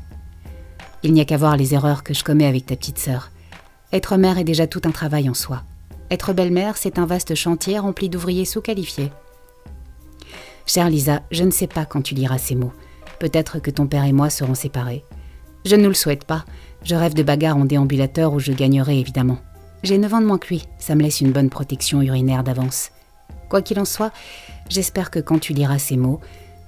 Il 1.03 1.13
n'y 1.13 1.21
a 1.21 1.25
qu'à 1.25 1.37
voir 1.37 1.57
les 1.57 1.73
erreurs 1.73 2.03
que 2.03 2.13
je 2.13 2.23
commets 2.23 2.45
avec 2.45 2.65
ta 2.67 2.75
petite 2.75 2.99
sœur. 2.99 3.31
Être 3.91 4.17
mère 4.17 4.37
est 4.37 4.43
déjà 4.43 4.67
tout 4.67 4.81
un 4.85 4.91
travail 4.91 5.29
en 5.29 5.33
soi. 5.33 5.63
Être 6.11 6.33
belle-mère, 6.33 6.77
c'est 6.77 6.99
un 6.99 7.05
vaste 7.05 7.35
chantier 7.35 7.79
rempli 7.79 8.09
d'ouvriers 8.09 8.45
sous-qualifiés. 8.45 9.11
Chère 10.65 10.89
Lisa, 10.89 11.21
je 11.31 11.43
ne 11.43 11.51
sais 11.51 11.67
pas 11.67 11.85
quand 11.85 12.01
tu 12.01 12.13
liras 12.13 12.37
ces 12.37 12.55
mots. 12.55 12.73
Peut-être 13.19 13.59
que 13.59 13.71
ton 13.71 13.87
père 13.87 14.05
et 14.05 14.13
moi 14.13 14.29
serons 14.29 14.55
séparés. 14.55 15.03
Je 15.65 15.75
ne 15.75 15.83
nous 15.83 15.89
le 15.89 15.95
souhaite 15.95 16.25
pas. 16.25 16.45
Je 16.83 16.95
rêve 16.95 17.13
de 17.13 17.23
bagarres 17.23 17.57
en 17.57 17.65
déambulateur 17.65 18.33
où 18.33 18.39
je 18.39 18.51
gagnerai 18.51 18.99
évidemment. 18.99 19.39
J'ai 19.83 19.97
9 19.97 20.13
ans 20.13 20.21
de 20.21 20.25
moins 20.25 20.37
que 20.37 20.47
lui, 20.47 20.63
ça 20.79 20.95
me 20.95 21.01
laisse 21.01 21.21
une 21.21 21.31
bonne 21.31 21.49
protection 21.49 22.01
urinaire 22.01 22.43
d'avance. 22.43 22.91
Quoi 23.49 23.61
qu'il 23.61 23.79
en 23.79 23.85
soit, 23.85 24.11
j'espère 24.69 25.11
que 25.11 25.19
quand 25.19 25.39
tu 25.39 25.53
liras 25.53 25.79
ces 25.79 25.97
mots, 25.97 26.19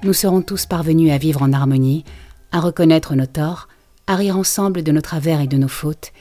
nous 0.04 0.14
serons 0.14 0.42
tous 0.42 0.66
parvenus 0.66 1.12
à 1.12 1.18
vivre 1.18 1.42
en 1.42 1.54
harmonie, 1.54 2.04
à 2.52 2.60
reconnaître 2.60 3.16
nos 3.16 3.26
torts, 3.26 3.68
à 4.08 4.16
rire 4.16 4.38
ensemble 4.38 4.84
de 4.84 4.92
nos 4.92 5.02
travers 5.02 5.40
et 5.40 5.48
de 5.48 5.58
nos 5.58 5.68
fautes, 5.68 6.12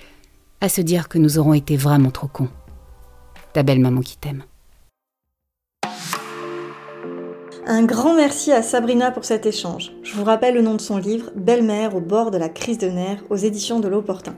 à 0.61 0.69
se 0.69 0.81
dire 0.81 1.09
que 1.09 1.19
nous 1.19 1.39
aurons 1.39 1.55
été 1.55 1.77
vraiment 1.77 2.11
trop 2.11 2.29
cons. 2.29 2.49
Ta 3.53 3.63
belle 3.63 3.81
maman 3.81 4.01
qui 4.01 4.17
t'aime. 4.17 4.45
Un 7.67 7.85
grand 7.85 8.17
merci 8.17 8.53
à 8.53 8.63
Sabrina 8.63 9.11
pour 9.11 9.25
cet 9.25 9.47
échange. 9.47 9.93
Je 10.03 10.15
vous 10.15 10.25
rappelle 10.25 10.55
le 10.55 10.63
nom 10.63 10.75
de 10.75 10.81
son 10.81 10.97
livre, 10.97 11.31
Belle-mère 11.37 11.95
au 11.95 12.01
bord 12.01 12.31
de 12.31 12.39
la 12.39 12.49
crise 12.49 12.79
de 12.79 12.89
nerfs, 12.89 13.23
aux 13.31 13.37
éditions 13.37 13.81
de 13.81 13.89
l'Opportun. 13.89 14.35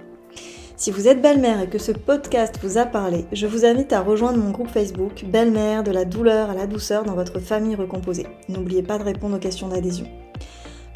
Si 0.85 0.91
vous 0.91 1.09
êtes 1.09 1.23
belle-mère 1.23 1.63
et 1.63 1.67
que 1.71 1.79
ce 1.79 1.93
podcast 1.93 2.59
vous 2.63 2.77
a 2.77 2.85
parlé, 2.85 3.25
je 3.33 3.47
vous 3.47 3.65
invite 3.65 3.95
à 3.95 4.03
rejoindre 4.03 4.37
mon 4.37 4.51
groupe 4.51 4.69
Facebook 4.69 5.25
Belle-mère 5.25 5.83
de 5.83 5.91
la 5.91 6.05
douleur 6.05 6.51
à 6.51 6.55
la 6.55 6.67
douceur 6.67 7.05
dans 7.05 7.15
votre 7.15 7.41
famille 7.41 7.75
recomposée. 7.75 8.27
N'oubliez 8.51 8.83
pas 8.83 8.99
de 8.99 9.05
répondre 9.05 9.37
aux 9.37 9.41
questions 9.41 9.69
d'adhésion. 9.69 10.07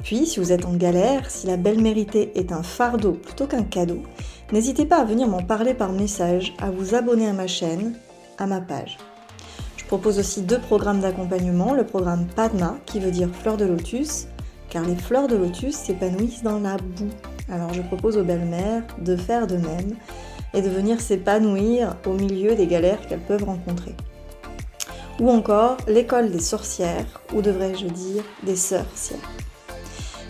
Puis, 0.05 0.27
si 0.27 0.41
vous 0.41 0.53
êtes 0.53 0.67
en 0.67 0.75
galère, 0.75 1.31
si 1.31 1.47
la 1.47 1.57
belle 1.57 1.81
méritée 1.81 2.33
est 2.39 2.53
un 2.53 2.63
fardeau 2.63 3.13
plutôt 3.13 3.47
qu'un 3.47 3.63
cadeau, 3.63 4.03
n'hésitez 4.53 4.85
pas 4.85 4.99
à 4.99 5.07
venir 5.07 5.27
m'en 5.27 5.43
parler 5.43 5.73
par 5.73 5.93
message, 5.93 6.55
à 6.61 6.71
vous 6.71 6.95
abonner 6.95 7.27
à 7.27 7.33
ma 7.33 7.47
chaîne, 7.47 7.95
à 8.37 8.47
ma 8.47 8.61
page. 8.61 8.99
Je 9.79 9.87
propose 9.87 10.19
aussi 10.19 10.43
deux 10.43 10.61
programmes 10.61 11.01
d'accompagnement, 11.01 11.73
le 11.73 11.87
programme 11.87 12.27
Padma, 12.37 12.77
qui 12.85 13.01
veut 13.01 13.11
dire 13.11 13.31
fleur 13.31 13.57
de 13.57 13.65
lotus, 13.65 14.27
car 14.69 14.85
les 14.85 14.97
fleurs 14.97 15.29
de 15.29 15.37
lotus 15.37 15.77
s'épanouissent 15.77 16.43
dans 16.43 16.61
la 16.61 16.77
boue. 16.77 17.09
Alors 17.51 17.73
je 17.73 17.83
propose 17.83 18.17
aux 18.19 18.25
belles-mères 18.25 18.85
de 18.99 19.17
faire 19.17 19.47
de 19.47 19.57
même 19.57 19.95
et 20.55 20.63
de 20.63 20.69
venir 20.69 21.01
s'épanouir 21.01 21.97
au 22.07 22.13
milieu 22.13 22.55
des 22.55 22.67
galères 22.67 23.07
qu'elles 23.07 23.21
peuvent 23.21 23.45
rencontrer. 23.45 23.95
Ou 25.21 25.31
encore 25.31 25.77
l'école 25.89 26.31
des 26.31 26.41
sorcières, 26.41 27.21
ou 27.35 27.43
devrais-je 27.43 27.87
dire 27.87 28.23
des 28.45 28.57
sorcières. 28.57 29.19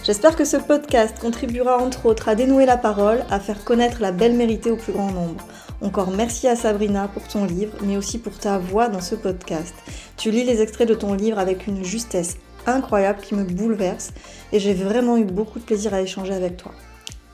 J'espère 0.05 0.37
que 0.37 0.45
ce 0.45 0.57
podcast 0.57 1.19
contribuera 1.21 1.79
entre 1.79 2.07
autres 2.07 2.29
à 2.29 2.35
dénouer 2.35 2.65
la 2.65 2.79
parole, 2.79 3.23
à 3.31 3.41
faire 3.41 3.65
connaître 3.65 4.01
la 4.01 4.13
belle 4.13 4.35
méritée 4.35 4.71
au 4.71 4.77
plus 4.77 4.93
grand 4.93 5.11
nombre. 5.11 5.45
Encore 5.83 6.11
merci 6.11 6.49
à 6.49 6.57
Sabrina 6.57 7.09
pour 7.09 7.29
ton 7.29 7.45
livre, 7.45 7.77
mais 7.83 7.97
aussi 7.97 8.19
pour 8.19 8.39
ta 8.39 8.59
voix 8.59 8.89
dans 8.89 9.03
ce 9.03 9.15
podcast. 9.15 9.75
Tu 10.17 10.31
lis 10.31 10.45
les 10.45 10.63
extraits 10.63 10.89
de 10.89 10.95
ton 10.95 11.13
livre 11.13 11.39
avec 11.39 11.67
une 11.67 11.85
justesse 11.85 12.39
incroyable 12.67 13.21
qui 13.21 13.35
me 13.35 13.45
bouleverse 13.45 14.13
et 14.53 14.61
j'ai 14.61 14.75
vraiment 14.75 15.17
eu 15.17 15.25
beaucoup 15.25 15.59
de 15.59 15.65
plaisir 15.65 15.93
à 15.95 16.01
échanger 16.01 16.33
avec 16.33 16.57
toi. 16.57 16.73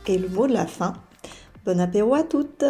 Et 0.07 0.19
le 0.19 0.29
mot 0.29 0.47
de 0.47 0.53
la 0.53 0.67
fin, 0.67 0.93
bon 1.65 1.81
apéro 1.81 2.15
à 2.15 2.25
toutes 2.25 2.65